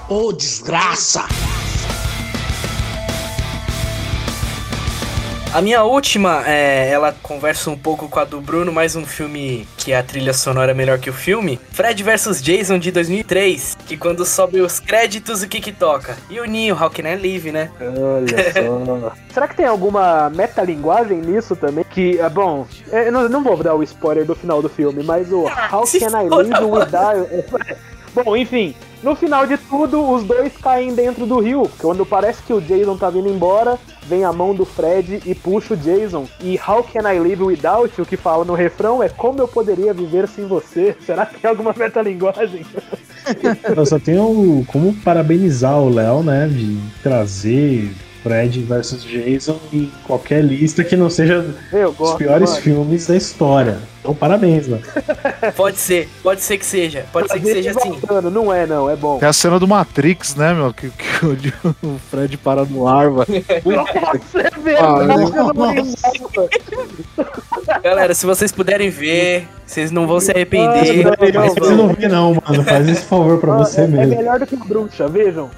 Ô 0.08 0.32
desgraça! 0.32 1.26
A 5.54 5.62
minha 5.62 5.84
última, 5.84 6.42
é, 6.48 6.90
ela 6.90 7.14
conversa 7.22 7.70
um 7.70 7.78
pouco 7.78 8.08
com 8.08 8.18
a 8.18 8.24
do 8.24 8.40
Bruno, 8.40 8.72
mais 8.72 8.96
um 8.96 9.06
filme 9.06 9.68
que 9.76 9.94
a 9.94 10.02
trilha 10.02 10.32
sonora 10.32 10.72
é 10.72 10.74
melhor 10.74 10.98
que 10.98 11.08
o 11.08 11.12
filme. 11.12 11.60
Fred 11.70 12.02
vs 12.02 12.42
Jason 12.42 12.76
de 12.76 12.90
2003, 12.90 13.76
que 13.86 13.96
quando 13.96 14.26
sobe 14.26 14.60
os 14.60 14.80
créditos, 14.80 15.44
o 15.44 15.48
que 15.48 15.60
que 15.60 15.70
toca? 15.70 16.16
E 16.28 16.40
o 16.40 16.44
Neo, 16.44 16.74
How 16.74 16.90
Can 16.90 17.08
I 17.08 17.14
Live, 17.14 17.52
né? 17.52 17.70
Olha 17.80 18.52
só. 18.52 19.12
Será 19.32 19.46
que 19.46 19.54
tem 19.54 19.66
alguma 19.66 20.28
metalinguagem 20.30 21.18
nisso 21.18 21.54
também? 21.54 21.84
Que, 21.88 22.18
é 22.18 22.28
bom, 22.28 22.66
é, 22.90 23.06
eu 23.06 23.12
não, 23.12 23.28
não 23.28 23.44
vou 23.44 23.56
dar 23.62 23.76
o 23.76 23.82
spoiler 23.84 24.24
do 24.24 24.34
final 24.34 24.60
do 24.60 24.68
filme, 24.68 25.04
mas 25.04 25.30
o 25.30 25.44
How 25.72 25.86
se 25.86 26.00
Can 26.00 26.20
I 26.20 26.28
Live. 26.28 26.64
Without... 26.64 27.28
Bom, 28.14 28.36
enfim, 28.36 28.76
no 29.04 29.14
final 29.14 29.46
de 29.46 29.58
tudo, 29.58 30.10
os 30.10 30.24
dois 30.24 30.56
caem 30.56 30.94
dentro 30.94 31.26
do 31.26 31.38
rio. 31.38 31.70
Quando 31.78 32.06
parece 32.06 32.42
que 32.42 32.52
o 32.52 32.60
Jason 32.60 32.96
tá 32.96 33.10
vindo 33.10 33.28
embora, 33.28 33.78
vem 34.06 34.24
a 34.24 34.32
mão 34.32 34.54
do 34.54 34.64
Fred 34.64 35.20
e 35.26 35.34
puxa 35.34 35.74
o 35.74 35.76
Jason. 35.76 36.26
E 36.40 36.58
How 36.58 36.82
Can 36.82 37.12
I 37.12 37.18
Live 37.20 37.42
Without 37.42 37.92
You, 37.98 38.06
que 38.06 38.16
fala 38.16 38.44
no 38.44 38.54
refrão, 38.54 39.02
é 39.02 39.08
como 39.10 39.40
eu 39.40 39.46
poderia 39.46 39.92
viver 39.92 40.26
sem 40.26 40.46
você. 40.46 40.96
Será 41.04 41.26
que 41.26 41.38
tem 41.38 41.50
alguma 41.50 41.74
metalinguagem? 41.76 42.64
Eu 43.74 43.86
só 43.86 43.98
tenho 43.98 44.64
como 44.68 44.92
parabenizar 44.96 45.78
o 45.80 45.88
Léo, 45.88 46.22
né, 46.22 46.46
de 46.46 46.78
trazer 47.02 47.90
Fred 48.22 48.62
versus 48.62 49.02
Jason 49.02 49.58
em 49.72 49.90
qualquer 50.06 50.44
lista 50.44 50.84
que 50.84 50.94
não 50.94 51.08
seja 51.08 51.54
Eu 51.72 51.88
os 51.88 51.96
gosto. 51.96 52.18
piores 52.18 52.50
mano. 52.50 52.62
filmes 52.62 53.06
da 53.06 53.16
história. 53.16 53.78
Então, 54.04 54.14
parabéns, 54.14 54.68
Léo. 54.68 54.82
Pode 55.56 55.78
ser, 55.78 56.10
pode 56.22 56.42
ser 56.42 56.58
que 56.58 56.66
seja, 56.66 57.06
pode 57.10 57.26
ser 57.32 57.40
que 57.40 57.46
seja 57.46 57.70
assim. 57.70 57.98
Não 58.30 58.52
é, 58.52 58.66
não, 58.66 58.90
é 58.90 58.94
bom. 58.94 59.18
Tem 59.18 59.26
a 59.28 59.32
cena 59.32 59.58
do 59.58 59.66
Matrix, 59.66 60.34
né, 60.34 60.52
meu? 60.52 60.74
Que, 60.74 60.90
que 60.90 61.24
o 61.82 61.98
Fred 62.10 62.36
para 62.36 62.66
no 62.66 62.86
ar, 62.86 63.08
velho. 63.10 63.44
Nossa, 63.64 64.38
é 64.38 64.76
Ah, 64.78 64.98
verdade, 64.98 65.32
não. 65.32 65.50
Galera, 67.82 68.14
se 68.14 68.26
vocês 68.26 68.52
puderem 68.52 68.90
ver, 68.90 69.48
vocês 69.66 69.90
não 69.90 70.06
vão 70.06 70.20
se 70.20 70.30
arrepender. 70.32 71.06
Ah, 71.06 71.16
não, 71.32 71.40
mas 71.40 71.54
Você 71.54 71.74
não 71.74 71.88
vê, 71.88 72.08
não, 72.08 72.34
mano. 72.46 72.64
Faz 72.64 72.88
esse 72.88 73.04
favor 73.04 73.38
pra 73.40 73.54
Ah, 73.54 73.58
você 73.58 73.82
é, 73.82 73.84
é 73.84 73.86
mesmo. 73.86 74.16
melhor 74.16 74.38
do 74.38 74.46
que 74.46 74.56
bruxa, 74.56 75.08
vejam. 75.08 75.50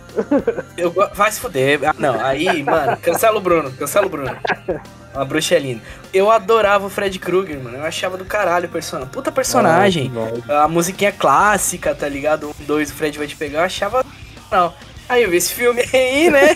Eu, 0.76 0.92
vai 1.14 1.30
se 1.32 1.40
fuder. 1.40 1.80
Ah, 1.84 1.94
não, 1.98 2.20
aí, 2.24 2.62
mano, 2.62 2.96
cancela 2.98 3.38
o 3.38 3.40
Bruno, 3.40 3.72
cancela 3.72 4.06
o 4.06 4.10
Bruno. 4.10 4.36
Uma 5.16 5.24
bruxa 5.24 5.54
é 5.54 5.58
linda. 5.58 5.82
Eu 6.12 6.30
adorava 6.30 6.86
o 6.86 6.90
Fred 6.90 7.18
Krueger, 7.18 7.58
mano. 7.58 7.78
Eu 7.78 7.84
achava 7.84 8.18
do 8.18 8.24
caralho 8.24 8.66
o 8.66 8.70
personagem. 8.70 9.10
Puta 9.10 9.32
personagem. 9.32 10.12
A 10.48 10.68
musiquinha 10.68 11.10
clássica, 11.10 11.94
tá 11.94 12.06
ligado? 12.06 12.50
Um, 12.50 12.64
dois, 12.66 12.90
o 12.90 12.94
Fred 12.94 13.16
vai 13.16 13.26
te 13.26 13.34
pegar. 13.34 13.60
Eu 13.60 13.64
achava. 13.64 14.04
Não. 14.52 14.74
Aí 15.08 15.22
eu 15.22 15.30
vi 15.30 15.38
esse 15.38 15.54
filme 15.54 15.82
aí, 15.90 16.28
né? 16.30 16.54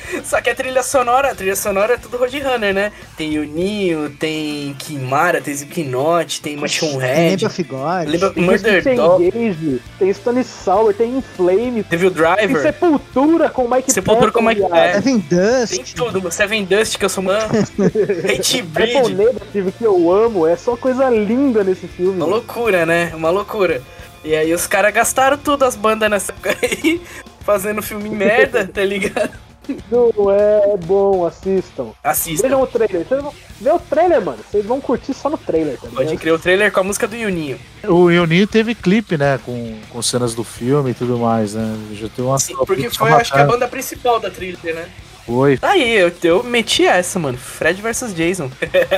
Só 0.24 0.40
que 0.40 0.50
a 0.50 0.54
trilha 0.54 0.82
sonora, 0.82 1.32
a 1.32 1.34
trilha 1.34 1.56
sonora 1.56 1.94
é 1.94 1.96
tudo 1.96 2.16
Roadrunner, 2.16 2.74
né? 2.74 2.92
Tem 3.16 3.38
o 3.38 3.44
Neo, 3.44 4.10
tem 4.10 4.74
Kimara, 4.78 5.40
tem 5.40 5.54
Slipknot, 5.54 6.40
tem 6.40 6.56
Machine 6.56 6.98
Head, 6.98 7.30
Lembra 7.30 7.50
Figode? 7.50 8.10
lembra 8.10 8.32
Murder 8.36 8.82
Tem 8.82 8.96
Dog, 8.96 9.24
Engage, 9.24 9.82
tem 9.98 10.12
Stone 10.12 10.44
Sour, 10.44 10.94
tem 10.94 11.18
Inflame, 11.18 11.82
teve 11.82 12.06
o 12.06 12.10
tem 12.10 12.22
Driver, 12.22 12.62
Sepultura 12.62 13.48
com 13.48 13.68
Mike 13.68 13.92
Sepultura 13.92 14.32
com 14.32 14.42
Mike 14.42 14.60
Patton, 14.60 14.74
Patton. 14.74 15.02
Seven 15.02 15.18
Dust. 15.28 15.74
tem 15.74 15.84
tudo. 15.84 16.30
Seven 16.30 16.64
Dust, 16.64 16.98
que 16.98 17.04
eu 17.04 17.08
sou 17.08 17.22
mano. 17.22 17.46
Hate 18.24 18.60
Apple 18.60 18.62
Breed. 18.62 19.16
Negative, 19.16 19.72
que 19.72 19.84
eu 19.84 20.12
amo, 20.12 20.46
é 20.46 20.56
só 20.56 20.76
coisa 20.76 21.08
linda 21.08 21.64
nesse 21.64 21.86
filme. 21.86 22.16
Uma 22.16 22.26
loucura, 22.26 22.86
né? 22.86 23.12
Uma 23.14 23.30
loucura. 23.30 23.82
E 24.24 24.34
aí 24.34 24.52
os 24.52 24.66
caras 24.66 24.92
gastaram 24.92 25.38
tudo 25.38 25.64
as 25.64 25.76
bandas 25.76 26.10
nessa 26.10 26.32
época 26.32 26.56
aí, 26.60 27.00
fazendo 27.44 27.80
filme 27.80 28.08
merda, 28.08 28.66
tá 28.66 28.82
ligado? 28.84 29.45
Não 29.90 30.30
é 30.30 30.76
bom, 30.84 31.26
assistam. 31.26 31.88
Assista. 32.02 32.46
Vejam 32.46 32.62
o 32.62 32.66
trailer. 32.66 33.06
Vocês 33.06 33.22
vão- 33.22 33.34
Vê 33.60 33.70
o 33.70 33.78
trailer, 33.78 34.20
mano. 34.24 34.38
Vocês 34.50 34.64
vão 34.66 34.80
curtir 34.80 35.14
só 35.14 35.30
no 35.30 35.38
trailer, 35.38 35.78
tá 35.80 35.88
Pode 35.94 36.16
crer 36.16 36.32
o 36.34 36.38
trailer 36.38 36.70
com 36.70 36.80
a 36.80 36.84
música 36.84 37.06
do 37.08 37.16
Yuninho. 37.16 37.58
O 37.88 38.10
Yuninho 38.10 38.46
teve 38.46 38.74
clipe, 38.74 39.16
né? 39.16 39.38
Com, 39.44 39.78
com 39.90 40.02
cenas 40.02 40.34
do 40.34 40.44
filme 40.44 40.90
e 40.90 40.94
tudo 40.94 41.18
mais, 41.18 41.54
né? 41.54 41.76
Já 41.92 42.08
tem 42.08 42.24
uma. 42.24 42.38
Sim, 42.38 42.54
porque 42.66 42.90
foi, 42.90 43.10
acho 43.12 43.32
que, 43.32 43.38
a 43.38 43.44
banda 43.44 43.66
principal 43.66 44.20
da 44.20 44.30
trilha, 44.30 44.58
né? 44.64 44.88
Foi. 45.26 45.56
Tá 45.58 45.70
aí, 45.70 45.96
eu, 45.96 46.12
eu 46.22 46.42
meti 46.44 46.86
essa, 46.86 47.18
mano. 47.18 47.36
Fred 47.36 47.82
vs 47.82 48.14
Jason. 48.14 48.48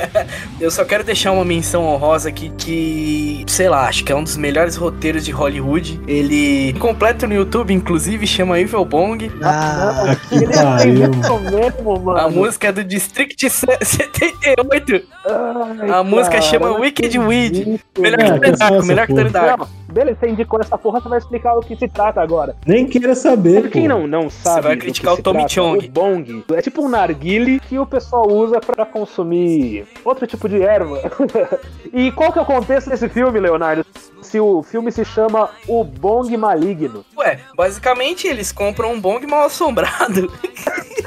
eu 0.61 0.69
só 0.69 0.85
quero 0.85 1.03
deixar 1.03 1.31
uma 1.31 1.43
menção 1.43 1.83
honrosa 1.85 2.29
aqui 2.29 2.51
que, 2.57 3.43
sei 3.47 3.67
lá, 3.67 3.87
acho 3.87 4.03
que 4.03 4.11
é 4.11 4.15
um 4.15 4.23
dos 4.23 4.37
melhores 4.37 4.75
roteiros 4.75 5.25
de 5.25 5.31
Hollywood. 5.31 5.99
Ele 6.07 6.73
completo 6.79 7.27
no 7.27 7.33
YouTube, 7.33 7.73
inclusive, 7.73 8.27
chama 8.27 8.59
Evil 8.59 8.85
Bong. 8.85 9.31
Ah, 9.41 10.15
Que 10.29 10.45
pariu. 10.47 11.09
Isso 11.11 11.39
mesmo, 11.39 11.99
mano. 11.99 12.19
A 12.19 12.29
música 12.29 12.67
é 12.67 12.71
do 12.71 12.83
District 12.83 13.49
78. 13.49 15.03
Ai, 15.25 15.89
A 15.91 16.03
música 16.03 16.37
cara, 16.37 16.41
chama 16.41 16.71
Wicked 16.77 17.17
Weed. 17.19 17.79
Melhor 17.97 18.19
É, 18.19 18.31
que 18.33 18.39
que 18.39 18.45
é 18.49 18.53
essa 18.53 18.85
melhor 18.85 19.07
que 19.07 19.13
porra. 19.13 19.23
Tony 19.23 19.33
Dark. 19.33 19.59
Não, 19.59 19.67
beleza, 19.87 20.17
você 20.19 20.29
indicou 20.29 20.59
essa 20.61 20.77
porra, 20.77 21.01
você 21.01 21.09
vai 21.09 21.17
explicar 21.17 21.55
o 21.55 21.61
que 21.61 21.75
se 21.75 21.87
trata 21.87 22.21
agora. 22.21 22.55
Nem 22.65 22.85
queira 22.85 23.15
saber, 23.15 23.63
pô. 23.63 23.69
Quem 23.69 23.87
não, 23.87 24.05
não 24.07 24.29
sabe. 24.29 24.61
vai 24.61 24.75
do 24.75 24.81
criticar 24.81 25.15
que 25.15 25.19
o 25.21 25.23
Tommy 25.23 25.45
Chong. 25.49 25.85
O 25.87 25.89
bong 26.23 26.43
é 26.55 26.61
tipo 26.61 26.83
um 26.83 26.89
narguile 26.89 27.59
que 27.59 27.77
o 27.77 27.85
pessoal 27.85 28.27
usa 28.27 28.59
pra 28.59 28.85
consumir 28.85 29.87
outro 30.03 30.25
tipo 30.27 30.47
de 30.47 30.61
erva. 30.61 31.01
e 31.93 32.11
qual 32.11 32.31
que 32.31 32.39
é 32.39 32.41
o 32.41 32.45
contexto 32.45 32.89
desse 32.89 33.09
filme, 33.09 33.39
Leonardo? 33.39 33.85
Se 34.21 34.39
o 34.39 34.61
filme 34.61 34.91
se 34.91 35.03
chama 35.05 35.49
O 35.67 35.83
Bong 35.83 36.35
Maligno. 36.37 37.05
Ué, 37.17 37.39
basicamente 37.55 38.27
eles 38.27 38.51
compram 38.51 38.93
um 38.93 38.99
bong 38.99 39.25
mal 39.25 39.45
assombrado. 39.45 40.31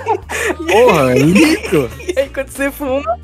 Porra, 0.56 1.12
é 1.12 1.18
lindo! 1.18 1.90
E 2.00 2.18
aí 2.18 2.28
quando 2.28 2.48
você 2.48 2.70
fuma, 2.70 3.18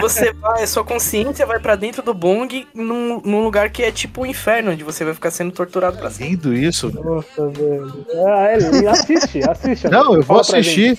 você 0.00 0.32
vai, 0.32 0.62
a 0.62 0.66
sua 0.66 0.84
consciência 0.84 1.46
vai 1.46 1.58
pra 1.58 1.76
dentro 1.76 2.02
do 2.02 2.14
bong 2.14 2.66
num, 2.74 3.20
num 3.24 3.42
lugar 3.42 3.70
que 3.70 3.82
é 3.82 3.90
tipo 3.90 4.22
o 4.22 4.26
inferno, 4.26 4.72
onde 4.72 4.84
você 4.84 5.04
vai 5.04 5.14
ficar 5.14 5.30
sendo 5.30 5.52
torturado 5.52 5.98
pra 5.98 6.10
sempre. 6.10 6.30
lindo 6.30 6.54
isso. 6.54 6.92
Nossa, 6.92 7.48
velho. 7.48 8.06
Ah, 8.26 8.48
é. 8.48 8.88
Assiste, 8.88 9.40
assiste. 9.48 9.88
Não, 9.88 10.14
eu 10.14 10.22
vou 10.22 10.40
assistir. 10.40 10.98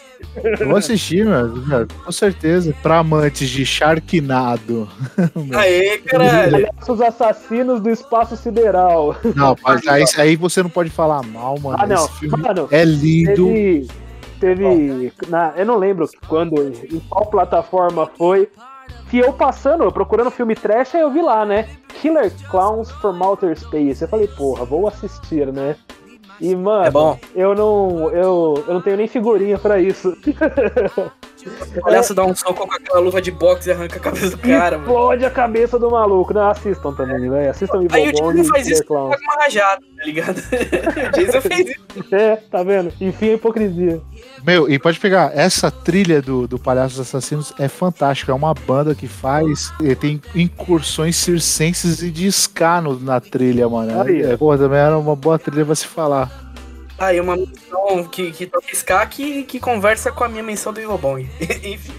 Eu 0.59 0.67
vou 0.67 0.77
assistir, 0.77 1.25
mano. 1.25 1.87
Com 2.03 2.11
certeza. 2.11 2.73
Pra 2.81 2.99
amantes 2.99 3.49
de 3.49 3.65
Sharknado. 3.65 4.89
Aê, 5.53 5.97
caralho. 5.99 6.69
Os 6.87 7.01
assassinos 7.01 7.81
do 7.81 7.89
espaço 7.89 8.35
sideral. 8.35 9.15
Não, 9.35 9.55
mas 9.63 9.87
aí, 9.87 10.03
aí 10.17 10.35
você 10.35 10.63
não 10.63 10.69
pode 10.69 10.89
falar 10.89 11.23
mal, 11.23 11.59
mano. 11.59 11.77
Ah, 11.79 11.85
não. 11.85 12.05
Esse 12.05 12.19
filme 12.19 12.37
Mano, 12.37 12.67
é 12.71 12.83
lindo. 12.83 13.47
Teve. 13.47 13.87
Teve. 14.39 15.13
Na, 15.29 15.53
eu 15.55 15.65
não 15.65 15.77
lembro 15.77 16.09
quando, 16.27 16.61
em 16.61 16.99
qual 17.09 17.25
plataforma 17.27 18.09
foi. 18.17 18.49
Que 19.09 19.19
eu 19.19 19.31
passando, 19.31 19.83
eu 19.83 19.91
procurando 19.91 20.31
filme 20.31 20.55
trash, 20.55 20.95
aí 20.95 21.01
eu 21.01 21.11
vi 21.11 21.21
lá, 21.21 21.45
né? 21.45 21.69
Killer 22.01 22.31
Clowns 22.49 22.89
from 22.93 23.23
Outer 23.23 23.57
Space. 23.57 24.01
Eu 24.01 24.07
falei, 24.07 24.27
porra, 24.27 24.65
vou 24.65 24.87
assistir, 24.87 25.53
né? 25.53 25.75
E, 26.41 26.55
mano, 26.55 26.86
É 26.86 26.91
bom. 26.91 27.19
eu 27.36 27.53
não. 27.55 28.09
Eu, 28.11 28.63
eu 28.67 28.73
não 28.73 28.81
tenho 28.81 28.97
nem 28.97 29.07
figurinha 29.07 29.57
pra 29.57 29.79
isso. 29.79 30.15
Olha 31.83 32.03
se 32.03 32.13
dá 32.13 32.23
um 32.25 32.35
soco 32.35 32.67
com 32.67 32.73
aquela 32.73 32.99
luva 32.99 33.21
de 33.21 33.31
boxe 33.31 33.69
e 33.69 33.71
arranca 33.71 33.97
a 33.97 33.99
cabeça 33.99 34.29
do 34.31 34.37
cara, 34.37 34.77
mano. 34.77 34.89
Explode 34.89 35.25
a 35.25 35.29
cabeça 35.29 35.79
do 35.79 35.89
maluco. 35.91 36.33
Não, 36.33 36.49
assistam 36.49 36.93
também, 36.93 37.29
velho. 37.29 37.49
Assistam 37.49 37.77
Evil 37.83 37.89
Aí 37.93 38.09
o 38.09 38.11
Jason 38.11 38.43
faz 38.45 38.67
isso 38.67 38.85
com 38.85 38.93
uma 39.07 39.35
rajada, 39.41 39.81
tá 39.97 40.05
ligado? 40.05 40.37
o 40.41 41.11
Jason 41.19 41.41
fez 41.41 41.69
isso. 41.69 41.83
É, 42.11 42.35
tá 42.35 42.63
vendo? 42.63 42.91
Enfim, 42.99 43.29
a 43.31 43.33
hipocrisia. 43.33 44.01
Meu, 44.45 44.69
e 44.69 44.77
pode 44.79 44.99
pegar, 44.99 45.31
essa 45.35 45.69
trilha 45.71 46.21
do, 46.21 46.47
do 46.47 46.57
Palhaços 46.59 46.99
Assassinos 46.99 47.53
é 47.59 47.67
fantástica. 47.67 48.31
É 48.31 48.35
uma 48.35 48.53
banda 48.53 48.93
que 48.95 49.07
faz. 49.07 49.71
Tem 49.99 50.21
incursões 50.35 51.15
circenses 51.15 52.01
e 52.01 52.09
de 52.11 52.27
ska 52.27 52.81
no- 52.81 52.99
na 52.99 53.19
trilha, 53.19 53.67
mano. 53.69 54.01
Aí. 54.01 54.21
É, 54.23 54.37
porra, 54.37 54.57
também 54.57 54.79
era 54.79 54.97
uma 54.97 55.15
boa 55.15 55.37
trilha 55.39 55.65
pra 55.65 55.75
se 55.75 55.87
falar. 55.87 56.42
Aí 57.03 57.19
uma 57.19 57.35
menção 57.35 58.05
que, 58.09 58.31
que 58.31 58.45
toca 58.45 58.73
ska 58.73 59.05
que, 59.05 59.43
que 59.43 59.59
conversa 59.59 60.09
com 60.09 60.23
a 60.23 60.29
minha 60.29 60.41
menção 60.41 60.71
do 60.71 60.79
Evil 60.79 60.97
Bong. 60.97 61.29
Enfim. 61.63 61.93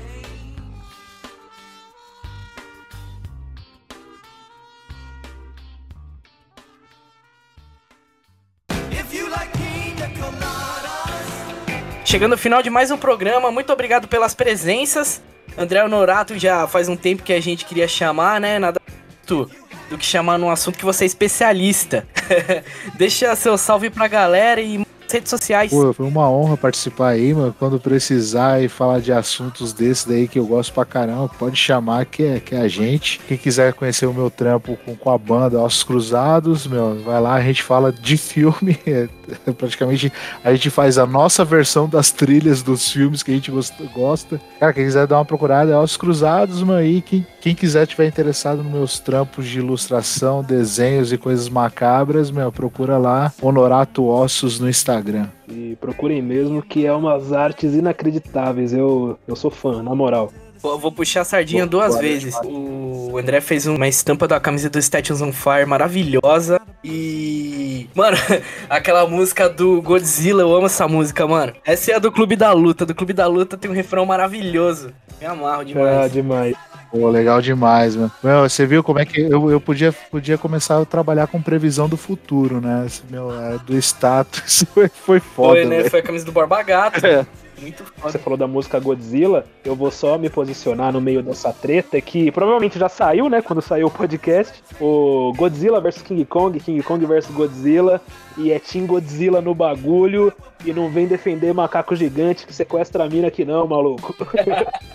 Chegando 12.07 12.33
ao 12.33 12.39
final 12.39 12.63
de 12.63 12.71
mais 12.71 12.91
um 12.91 12.97
programa, 12.97 13.51
muito 13.51 13.73
obrigado 13.73 14.07
pelas 14.09 14.35
presenças. 14.35 15.21
André 15.59 15.85
Honorato 15.85 16.39
já 16.39 16.67
faz 16.67 16.89
um 16.89 16.97
tempo 16.97 17.23
que 17.23 17.33
a 17.33 17.41
gente 17.41 17.65
queria 17.65 17.89
chamar, 17.89 18.41
né? 18.41 18.59
Nada 18.59 18.81
do 19.27 19.99
que 19.99 20.05
chamar 20.05 20.39
num 20.39 20.51
assunto 20.51 20.79
que 20.79 20.85
você 20.85 21.05
é 21.05 21.07
especialista. 21.07 22.07
Deixa 22.95 23.35
seu 23.37 23.59
salve 23.59 23.91
pra 23.91 24.09
galera 24.09 24.61
e 24.61 24.85
redes 25.15 25.31
sociais. 25.31 25.71
Pô, 25.71 25.93
foi 25.93 26.07
uma 26.07 26.29
honra 26.29 26.57
participar 26.57 27.11
aí, 27.11 27.33
mano. 27.33 27.55
Quando 27.59 27.79
precisar 27.79 28.63
e 28.63 28.69
falar 28.69 29.01
de 29.01 29.13
assuntos 29.13 29.73
desses 29.73 30.05
daí 30.05 30.27
que 30.27 30.39
eu 30.39 30.47
gosto 30.47 30.73
pra 30.73 30.85
caramba, 30.85 31.31
pode 31.39 31.57
chamar 31.57 32.05
que 32.05 32.25
é, 32.25 32.41
que 32.41 32.55
é 32.55 32.61
a 32.61 32.69
gente. 32.69 33.21
Quem 33.27 33.39
quiser 33.39 33.73
conhecer 33.73 34.07
o 34.07 34.13
meu 34.13 34.29
trampo 34.29 34.77
com, 34.85 34.97
com 34.97 35.11
a 35.11 35.17
banda 35.17 35.61
Ossos 35.61 35.85
Cruzados, 35.85 36.67
meu, 36.67 37.01
vai 37.03 37.21
lá, 37.21 37.35
a 37.35 37.43
gente 37.43 37.63
fala 37.63 37.93
de 37.93 38.17
filme. 38.17 38.79
É, 38.87 39.09
praticamente 39.53 40.13
a 40.45 40.53
gente 40.53 40.69
faz 40.69 40.99
a 40.99 41.07
nossa 41.07 41.45
versão 41.45 41.89
das 41.89 42.11
trilhas 42.11 42.63
dos 42.63 42.91
filmes 42.91 43.23
que 43.23 43.31
a 43.31 43.35
gente 43.35 43.51
gosta. 43.95 44.39
Cara, 44.61 44.73
quem 44.73 44.85
quiser 44.85 45.07
dar 45.07 45.17
uma 45.17 45.25
procurada 45.25 45.73
é 45.73 45.77
Ossos 45.77 45.97
Cruzados, 45.97 46.63
mano. 46.63 46.85
E 46.85 47.01
quem, 47.01 47.27
quem 47.41 47.55
quiser 47.55 47.87
tiver 47.87 48.07
interessado 48.07 48.63
nos 48.63 48.73
meus 48.73 48.99
trampos 48.99 49.47
de 49.47 49.59
ilustração, 49.59 50.43
desenhos 50.43 51.13
e 51.13 51.17
coisas 51.17 51.49
macabras, 51.49 52.31
meu, 52.31 52.53
procura 52.53 52.99
lá 52.99 53.33
Honorato 53.41 54.05
Ossos 54.07 54.61
no 54.61 54.69
Instagram. 54.69 55.04
E 55.49 55.77
procurem 55.81 56.23
mesmo, 56.23 56.63
que 56.63 56.87
é 56.87 56.93
umas 56.93 57.33
artes 57.33 57.75
inacreditáveis. 57.75 58.73
Eu, 58.73 59.19
eu 59.27 59.37
sou 59.37 59.51
fã, 59.51 59.83
na 59.83 59.95
moral. 59.95 60.33
Vou, 60.65 60.79
vou 60.79 60.91
puxar 60.91 61.21
a 61.21 61.25
sardinha 61.25 61.67
duas 61.67 61.99
vezes. 61.99 62.35
O 62.43 63.19
André 63.19 63.43
fez 63.43 63.67
uma 63.67 63.87
estampa 63.87 64.27
da 64.27 64.41
camisa 64.41 64.71
do 64.71 64.79
Statues 64.79 65.21
on 65.21 65.31
Fire 65.31 65.67
maravilhosa. 65.67 66.59
E. 66.83 67.87
Mano, 67.95 68.17
aquela 68.71 69.07
música 69.07 69.47
do 69.47 69.83
Godzilla, 69.83 70.41
eu 70.41 70.55
amo 70.57 70.65
essa 70.65 70.89
música, 70.89 71.27
mano. 71.27 71.53
Essa 71.67 71.93
é 71.93 71.95
a 71.97 71.99
do 71.99 72.11
Clube 72.11 72.35
da 72.35 72.51
Luta. 72.53 72.87
Do 72.87 72.95
Clube 72.95 73.13
da 73.13 73.27
Luta 73.27 73.59
tem 73.59 73.71
um 73.71 73.75
refrão 73.75 74.07
maravilhoso. 74.07 74.91
Me 75.21 75.27
amarro 75.27 75.61
Ah, 75.61 75.65
demais. 75.65 76.13
demais. 76.13 76.57
Pô, 76.91 77.11
legal 77.11 77.43
demais, 77.43 77.95
mano. 77.95 78.11
Meu, 78.23 78.49
você 78.49 78.65
viu 78.65 78.83
como 78.83 79.01
é 79.01 79.05
que 79.05 79.21
eu, 79.21 79.51
eu 79.51 79.61
podia, 79.61 79.93
podia 79.93 80.39
começar 80.39 80.81
a 80.81 80.85
trabalhar 80.87 81.27
com 81.27 81.43
previsão 81.43 81.91
do 81.91 81.99
futuro, 81.99 82.59
né? 82.59 82.85
Esse 82.87 83.03
Meu, 83.11 83.31
é, 83.39 83.59
do 83.59 83.77
status 83.77 84.65
foi, 84.73 84.89
foi 84.89 85.21
foda, 85.21 85.61
Foi, 85.61 85.65
né? 85.67 85.77
velho. 85.79 85.91
Foi 85.91 86.01
a 86.01 86.03
camisa 86.03 86.25
do 86.25 86.33
Borba 86.33 86.63
Gato. 86.63 87.05
É. 87.05 87.27
Muito 87.65 87.85
foda. 87.85 88.13
Você 88.13 88.19
falou 88.19 88.37
da 88.37 88.47
música 88.47 88.79
Godzilla, 88.79 89.47
eu 89.65 89.75
vou 89.75 89.91
só 89.91 90.19
me 90.19 90.29
posicionar 90.29 90.93
no 90.93 91.01
meio 91.01 91.23
dessa 91.23 91.51
treta 91.51 91.99
que 92.01 92.31
provavelmente 92.31 92.79
já 92.79 92.89
saiu, 92.89 93.31
né? 93.31 93.41
Quando 93.41 93.63
saiu 93.63 93.87
o 93.87 93.91
podcast. 93.91 94.63
O 94.79 95.33
Godzilla 95.35 95.81
vs 95.81 96.03
King 96.03 96.25
Kong, 96.27 96.61
King 96.61 96.83
Kong 96.83 97.05
vs 97.07 97.27
Godzilla. 97.31 98.01
E 98.37 98.53
é 98.53 98.59
Team 98.59 98.87
Godzilla 98.87 99.41
no 99.41 99.55
bagulho. 99.55 100.33
E 100.65 100.73
não 100.73 100.91
vem 100.91 101.07
defender 101.07 101.55
macaco 101.55 101.97
gigante 101.97 102.47
que 102.47 102.53
sequestra 102.53 103.05
a 103.05 103.09
mina 103.09 103.29
aqui 103.29 103.45
não, 103.45 103.67
maluco. 103.67 104.15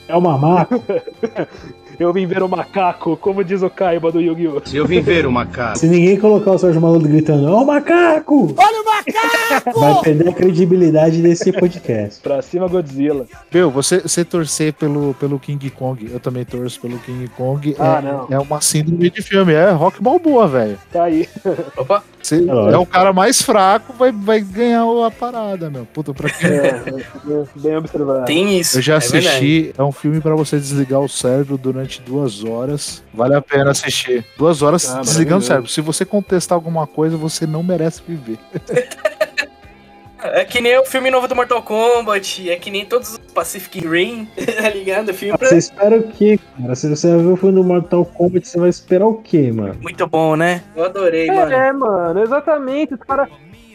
É 0.07 0.15
o 0.15 0.21
mamaco. 0.21 0.73
Eu 1.99 2.13
vim 2.13 2.25
ver 2.25 2.41
o 2.41 2.47
macaco, 2.47 3.17
como 3.17 3.43
diz 3.43 3.61
o 3.61 3.69
Kaiba 3.69 4.09
do 4.09 4.21
Yu-Gi-Oh! 4.21 4.61
Se 4.63 4.77
eu 4.77 4.85
vim 4.85 5.01
ver 5.01 5.25
o 5.25 5.31
macaco. 5.31 5.77
Se 5.77 5.85
ninguém 5.85 6.17
colocar 6.17 6.51
o 6.51 6.57
Sérgio 6.57 6.79
Malandro 6.79 7.09
gritando, 7.09 7.51
ó 7.51 7.61
o 7.61 7.67
macaco! 7.67 8.55
Olha 8.57 8.81
o 8.81 8.85
macaco! 8.85 9.79
Vai 9.81 10.01
perder 10.01 10.29
a 10.29 10.31
credibilidade 10.31 11.21
desse 11.21 11.51
podcast. 11.51 12.21
Pra 12.21 12.41
cima 12.41 12.69
Godzilla. 12.69 13.25
Meu, 13.53 13.69
você, 13.69 13.99
você 13.99 14.23
torcer 14.23 14.71
pelo, 14.71 15.13
pelo 15.15 15.37
King 15.37 15.69
Kong, 15.71 16.09
eu 16.09 16.21
também 16.21 16.45
torço 16.45 16.79
pelo 16.79 16.97
King 16.99 17.27
Kong. 17.35 17.75
Ah, 17.77 17.97
é, 17.97 18.01
não. 18.01 18.27
é 18.29 18.39
uma 18.39 18.61
síndrome 18.61 19.09
de 19.09 19.21
filme, 19.21 19.51
é 19.51 19.69
rock 19.71 20.01
balboa, 20.01 20.47
velho. 20.47 20.79
Tá 20.89 21.03
aí. 21.03 21.27
Opa, 21.75 22.01
Você 22.21 22.35
É 22.37 22.73
é 22.73 22.77
o 22.77 22.85
cara 22.85 23.13
mais 23.13 23.41
fraco, 23.41 23.93
vai, 23.93 24.11
vai 24.11 24.41
ganhar 24.41 24.83
a 25.05 25.11
parada, 25.11 25.69
meu. 25.69 25.85
Puta, 25.85 26.13
pra 26.13 26.29
quê? 26.29 26.45
É, 26.47 27.43
bem 27.55 27.75
observado. 27.77 28.25
tem 28.25 28.59
isso. 28.59 28.77
Eu 28.77 28.81
já 28.81 28.95
é 28.95 28.99
verdade. 28.99 29.27
assisti, 29.27 29.73
é 29.77 29.83
um 29.83 29.91
filme 29.91 30.19
pra 30.21 30.35
você 30.35 30.57
desligar 30.57 30.99
o 30.99 31.07
cérebro 31.09 31.57
durante 31.57 32.01
duas 32.01 32.43
horas. 32.43 33.03
Vale 33.13 33.35
a 33.35 33.41
pena 33.41 33.71
assistir. 33.71 34.25
Duas 34.37 34.61
horas 34.61 34.89
Ah, 34.89 35.01
desligando 35.01 35.43
o 35.43 35.47
cérebro. 35.47 35.69
Se 35.69 35.81
você 35.81 36.05
contestar 36.05 36.55
alguma 36.55 36.85
coisa, 36.87 37.17
você 37.17 37.45
não 37.47 37.63
merece 37.63 38.01
viver. 38.07 38.37
É 40.21 40.43
que 40.43 40.59
nem 40.59 40.77
o 40.77 40.85
filme 40.85 41.09
novo 41.09 41.27
do 41.27 41.35
Mortal 41.35 41.63
Kombat, 41.63 42.49
é 42.49 42.55
que 42.57 42.69
nem 42.69 42.85
todos 42.85 43.13
os 43.13 43.17
Pacific 43.33 43.87
Rim, 43.87 44.27
tá 44.61 44.69
ligado? 44.69 45.13
Filme 45.13 45.37
Você 45.39 45.57
espera 45.57 45.97
o 45.97 46.03
quê, 46.03 46.39
cara? 46.59 46.75
Se 46.75 46.89
você 46.89 47.09
vai 47.15 47.19
ver 47.19 47.31
o 47.31 47.37
filme 47.37 47.55
do 47.55 47.63
Mortal 47.63 48.05
Kombat, 48.05 48.47
você 48.47 48.59
vai 48.59 48.69
esperar 48.69 49.05
o 49.07 49.15
quê, 49.15 49.51
mano? 49.51 49.75
muito 49.81 50.05
bom, 50.07 50.35
né? 50.35 50.61
Eu 50.75 50.85
adorei, 50.85 51.27
mano. 51.27 51.53
É, 51.53 51.71
mano, 51.71 52.21
exatamente. 52.21 52.93
Os 52.93 52.99
caras 52.99 53.29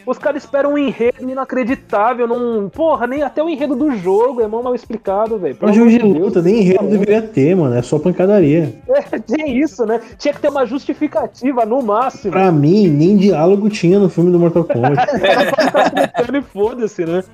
Os 0.07 0.19
caras 0.19 0.43
esperam 0.43 0.75
um 0.75 0.79
enredo 0.79 1.29
inacreditável, 1.29 2.27
não. 2.27 2.69
Porra, 2.69 3.07
nem 3.07 3.23
até 3.23 3.43
o 3.43 3.49
enredo 3.49 3.75
do 3.75 3.97
jogo 3.97 4.41
é 4.41 4.47
mó 4.47 4.63
mal 4.63 4.75
explicado, 4.75 5.39
velho. 5.39 5.55
É 5.55 5.57
Pelo 5.57 5.71
um 5.71 5.75
jogo 5.75 5.91
de 5.91 5.99
luta, 5.99 6.43
nem 6.43 6.61
enredo 6.61 6.89
deveria 6.89 7.23
ter, 7.23 7.57
mano. 7.57 7.75
É 7.75 7.83
só 7.83 7.99
pancadaria. 7.99 8.75
É, 8.89 9.19
tem 9.19 9.59
isso, 9.59 9.87
né? 9.87 10.01
Tinha 10.19 10.35
que 10.35 10.41
ter 10.41 10.49
uma 10.49 10.67
justificativa 10.67 11.65
no 11.65 11.83
máximo. 11.83 12.33
Pra 12.33 12.53
mim, 12.53 12.89
nem 12.89 13.17
diálogo 13.17 13.69
tinha 13.71 13.99
no 13.99 14.09
filme 14.09 14.31
do 14.31 14.39
Mortal 14.39 14.65
Kombat. 14.65 14.95
e 16.35 16.43
foda-se, 16.43 17.05
né? 17.05 17.25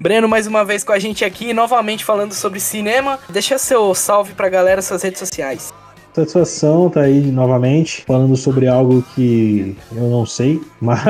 Breno, 0.00 0.26
mais 0.26 0.46
uma 0.46 0.64
vez 0.64 0.82
com 0.82 0.92
a 0.92 0.98
gente 0.98 1.24
aqui, 1.24 1.52
novamente 1.52 2.04
falando 2.04 2.32
sobre 2.32 2.58
cinema. 2.58 3.18
Deixa 3.28 3.58
seu 3.58 3.94
salve 3.94 4.32
pra 4.32 4.48
galera, 4.48 4.80
suas 4.80 5.02
redes 5.02 5.18
sociais. 5.18 5.72
Satisfação 6.12 6.90
tá 6.90 7.02
aí 7.02 7.20
novamente, 7.30 8.04
falando 8.06 8.36
sobre 8.36 8.66
algo 8.66 9.02
que 9.14 9.76
eu 9.94 10.08
não 10.10 10.26
sei, 10.26 10.60
mas 10.80 11.00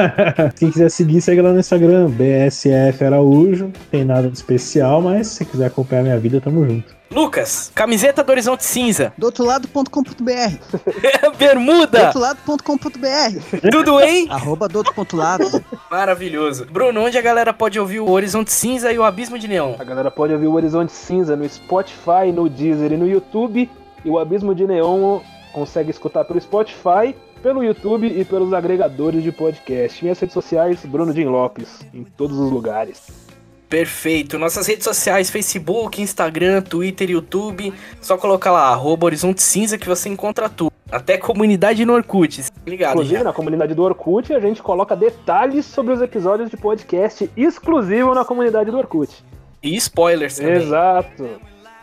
quem 0.56 0.70
quiser 0.70 0.90
seguir, 0.90 1.20
segue 1.20 1.40
lá 1.40 1.52
no 1.52 1.60
Instagram, 1.60 2.10
BSF 2.10 3.04
Araújo. 3.04 3.64
Não 3.64 3.72
tem 3.90 4.04
nada 4.04 4.28
de 4.28 4.36
especial, 4.36 5.00
mas 5.00 5.28
se 5.28 5.44
quiser 5.44 5.66
acompanhar 5.66 6.02
minha 6.02 6.18
vida, 6.18 6.40
tamo 6.40 6.66
junto. 6.66 7.00
Lucas, 7.12 7.72
camiseta 7.74 8.22
do 8.22 8.30
Horizonte 8.30 8.62
Cinza. 8.62 9.12
Do 9.18 9.26
outro 9.26 9.44
lado.com.br. 9.44 9.82
Do 11.24 11.36
Bermuda. 11.36 12.04
outro 12.06 12.20
lado.com.br. 12.20 13.68
Tudo 13.72 14.00
em? 14.00 14.30
Arroba 14.30 14.68
do 14.68 14.78
outro 14.78 14.94
ponto 14.94 15.16
lado. 15.16 15.64
Maravilhoso. 15.90 16.66
Bruno, 16.70 17.02
onde 17.02 17.18
a 17.18 17.22
galera 17.22 17.52
pode 17.52 17.80
ouvir 17.80 17.98
o 17.98 18.08
Horizonte 18.08 18.52
Cinza 18.52 18.92
e 18.92 18.98
o 18.98 19.02
Abismo 19.02 19.38
de 19.38 19.48
Neon? 19.48 19.74
A 19.78 19.82
galera 19.82 20.08
pode 20.08 20.32
ouvir 20.32 20.46
o 20.46 20.52
Horizonte 20.52 20.92
Cinza 20.92 21.34
no 21.34 21.48
Spotify, 21.48 22.30
no 22.32 22.48
Deezer 22.48 22.92
e 22.92 22.96
no 22.96 23.08
YouTube. 23.08 23.68
E 24.04 24.10
o 24.10 24.18
Abismo 24.18 24.54
de 24.54 24.66
Neon 24.66 25.20
consegue 25.52 25.90
escutar 25.90 26.24
pelo 26.24 26.40
Spotify, 26.40 27.14
pelo 27.42 27.62
YouTube 27.62 28.06
e 28.06 28.24
pelos 28.24 28.52
agregadores 28.52 29.22
de 29.22 29.32
podcast. 29.32 30.02
Minhas 30.02 30.18
redes 30.18 30.34
sociais, 30.34 30.84
Bruno 30.84 31.12
Jim 31.12 31.24
Lopes, 31.24 31.80
em 31.92 32.04
todos 32.04 32.38
os 32.38 32.50
lugares. 32.50 33.30
Perfeito. 33.68 34.36
Nossas 34.36 34.66
redes 34.66 34.84
sociais, 34.84 35.30
Facebook, 35.30 36.02
Instagram, 36.02 36.60
Twitter, 36.60 37.08
YouTube. 37.08 37.72
Só 38.00 38.18
colocar 38.18 38.50
lá, 38.50 38.68
arroba 38.68 39.06
Horizonte 39.06 39.40
Cinza 39.42 39.78
que 39.78 39.86
você 39.86 40.08
encontra 40.08 40.48
tudo. 40.48 40.72
Até 40.90 41.16
comunidade 41.16 41.84
no 41.84 41.92
Orkut. 41.92 42.42
Ligado 42.66 42.94
Inclusive, 42.94 43.18
já. 43.18 43.24
na 43.24 43.32
comunidade 43.32 43.72
do 43.72 43.82
Orkut, 43.84 44.34
a 44.34 44.40
gente 44.40 44.60
coloca 44.60 44.96
detalhes 44.96 45.64
sobre 45.66 45.94
os 45.94 46.02
episódios 46.02 46.50
de 46.50 46.56
podcast 46.56 47.30
exclusivo 47.36 48.12
na 48.12 48.24
comunidade 48.24 48.72
do 48.72 48.76
Orkut. 48.76 49.24
E 49.62 49.76
spoilers 49.76 50.38
também. 50.38 50.54
Exato. 50.54 51.40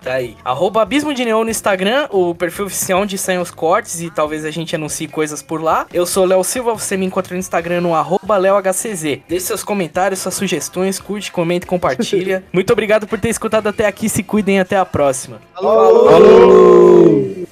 Tá 0.07 0.13
aí. 0.13 0.37
Arroba 0.45 0.81
Abismo 0.81 1.13
de 1.13 1.25
Neon 1.25 1.43
no 1.43 1.49
Instagram, 1.49 2.07
o 2.11 2.33
perfil 2.33 2.67
oficial 2.67 3.01
onde 3.01 3.17
saem 3.17 3.39
os 3.39 3.51
cortes 3.51 3.99
e 3.99 4.09
talvez 4.09 4.45
a 4.45 4.51
gente 4.51 4.73
anuncie 4.73 5.05
coisas 5.05 5.41
por 5.41 5.61
lá. 5.61 5.85
Eu 5.93 6.05
sou 6.05 6.23
Léo 6.23 6.45
Silva, 6.45 6.73
você 6.73 6.95
me 6.95 7.05
encontra 7.05 7.33
no 7.33 7.39
Instagram 7.39 7.81
no 7.81 7.93
arroba 7.93 8.37
LeoHCZ. 8.37 9.19
Deixe 9.27 9.47
seus 9.47 9.65
comentários, 9.65 10.21
suas 10.21 10.35
sugestões, 10.35 10.97
curte, 10.97 11.29
comente, 11.29 11.65
compartilha. 11.65 12.45
Muito 12.53 12.71
obrigado 12.71 13.05
por 13.05 13.19
ter 13.19 13.27
escutado 13.27 13.67
até 13.67 13.85
aqui, 13.85 14.07
se 14.07 14.23
cuidem 14.23 14.61
até 14.61 14.77
a 14.77 14.85
próxima. 14.85 15.41
Falou! 15.53 17.47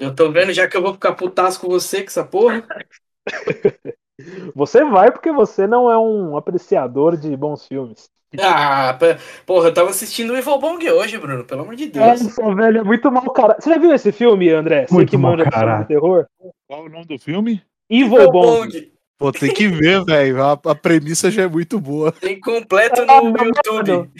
Eu 0.00 0.14
tô 0.14 0.30
vendo 0.32 0.52
já 0.52 0.68
que 0.68 0.76
eu 0.76 0.82
vou 0.82 0.94
ficar 0.94 1.14
putaço 1.14 1.60
com 1.60 1.68
você 1.68 2.02
com 2.02 2.08
essa 2.08 2.24
porra. 2.24 2.66
Você 4.54 4.84
vai 4.84 5.10
porque 5.10 5.32
você 5.32 5.66
não 5.66 5.90
é 5.90 5.98
um 5.98 6.36
apreciador 6.36 7.16
de 7.16 7.36
bons 7.36 7.66
filmes. 7.66 8.10
Ah, 8.38 8.94
p- 8.98 9.16
porra, 9.44 9.68
eu 9.68 9.74
tava 9.74 9.90
assistindo 9.90 10.32
o 10.32 10.36
Evil 10.36 10.58
Bong 10.58 10.88
hoje, 10.90 11.18
Bruno, 11.18 11.44
pelo 11.44 11.62
amor 11.62 11.74
de 11.76 11.86
Deus. 11.86 12.20
Nossa, 12.20 12.54
velho, 12.54 12.78
é 12.78 12.82
muito 12.84 13.10
mau 13.10 13.30
cara. 13.32 13.56
Você 13.60 13.70
já 13.70 13.78
viu 13.78 13.92
esse 13.92 14.12
filme, 14.12 14.48
André? 14.50 14.86
Você 14.86 14.94
Muito 14.94 15.10
que 15.10 15.16
filme 15.16 15.36
caralho. 15.50 15.82
de 15.82 15.88
terror? 15.88 16.26
Qual 16.66 16.84
o 16.84 16.88
nome 16.88 17.06
do 17.06 17.18
filme? 17.18 17.62
Evil 17.90 18.30
Bong. 18.30 18.70
Pô, 19.20 19.30
tem 19.30 19.52
que 19.52 19.68
ver, 19.68 20.02
velho. 20.02 20.42
A, 20.42 20.52
a 20.52 20.74
premissa 20.74 21.30
já 21.30 21.42
é 21.42 21.46
muito 21.46 21.78
boa. 21.78 22.10
Tem 22.10 22.40
completo 22.40 23.04
no 23.04 23.36
YouTube. 23.44 24.10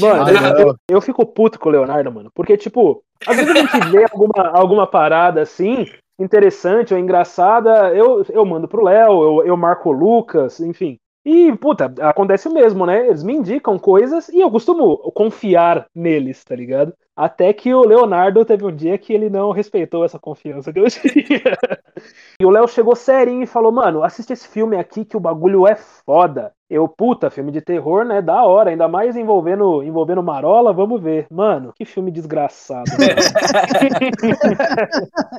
Mano, 0.00 0.30
eu, 0.56 0.74
eu 0.88 1.00
fico 1.00 1.26
puto 1.26 1.58
com 1.58 1.68
o 1.68 1.72
Leonardo, 1.72 2.12
mano. 2.12 2.30
Porque, 2.32 2.56
tipo, 2.56 3.02
às 3.26 3.36
vezes 3.36 3.50
a 3.50 3.58
gente 3.58 3.90
vê 3.90 4.04
alguma, 4.04 4.48
alguma 4.52 4.86
parada 4.86 5.42
assim, 5.42 5.84
interessante 6.16 6.94
ou 6.94 7.00
engraçada, 7.00 7.92
eu, 7.92 8.24
eu 8.28 8.46
mando 8.46 8.68
pro 8.68 8.84
Léo, 8.84 9.20
eu, 9.20 9.46
eu 9.48 9.56
marco 9.56 9.88
o 9.88 9.92
Lucas, 9.92 10.60
enfim. 10.60 10.96
E, 11.24 11.54
puta, 11.56 11.92
acontece 12.00 12.48
o 12.48 12.52
mesmo, 12.52 12.86
né? 12.86 13.08
Eles 13.08 13.22
me 13.22 13.34
indicam 13.34 13.78
coisas 13.78 14.28
e 14.30 14.40
eu 14.40 14.50
costumo 14.50 14.96
confiar 15.12 15.86
neles, 15.94 16.42
tá 16.44 16.56
ligado? 16.56 16.94
Até 17.14 17.52
que 17.52 17.74
o 17.74 17.84
Leonardo 17.84 18.42
teve 18.46 18.64
um 18.64 18.74
dia 18.74 18.96
que 18.96 19.12
ele 19.12 19.28
não 19.28 19.50
respeitou 19.50 20.02
essa 20.02 20.18
confiança 20.18 20.72
que 20.72 20.80
eu 20.80 20.86
tinha. 20.88 21.10
E 22.40 22.46
o 22.46 22.50
Léo 22.50 22.66
chegou 22.66 22.96
serinho 22.96 23.42
e 23.42 23.46
falou: 23.46 23.70
Mano, 23.70 24.02
assiste 24.02 24.32
esse 24.32 24.48
filme 24.48 24.78
aqui 24.78 25.04
que 25.04 25.16
o 25.16 25.20
bagulho 25.20 25.66
é 25.66 25.76
foda. 25.76 26.50
Eu, 26.70 26.88
puta, 26.88 27.28
filme 27.28 27.52
de 27.52 27.60
terror, 27.60 28.06
né? 28.06 28.22
Da 28.22 28.42
hora, 28.44 28.70
ainda 28.70 28.88
mais 28.88 29.14
envolvendo, 29.16 29.82
envolvendo 29.82 30.22
Marola, 30.22 30.72
vamos 30.72 31.02
ver. 31.02 31.26
Mano, 31.30 31.74
que 31.76 31.84
filme 31.84 32.10
desgraçado. 32.10 32.90
né? 32.98 33.08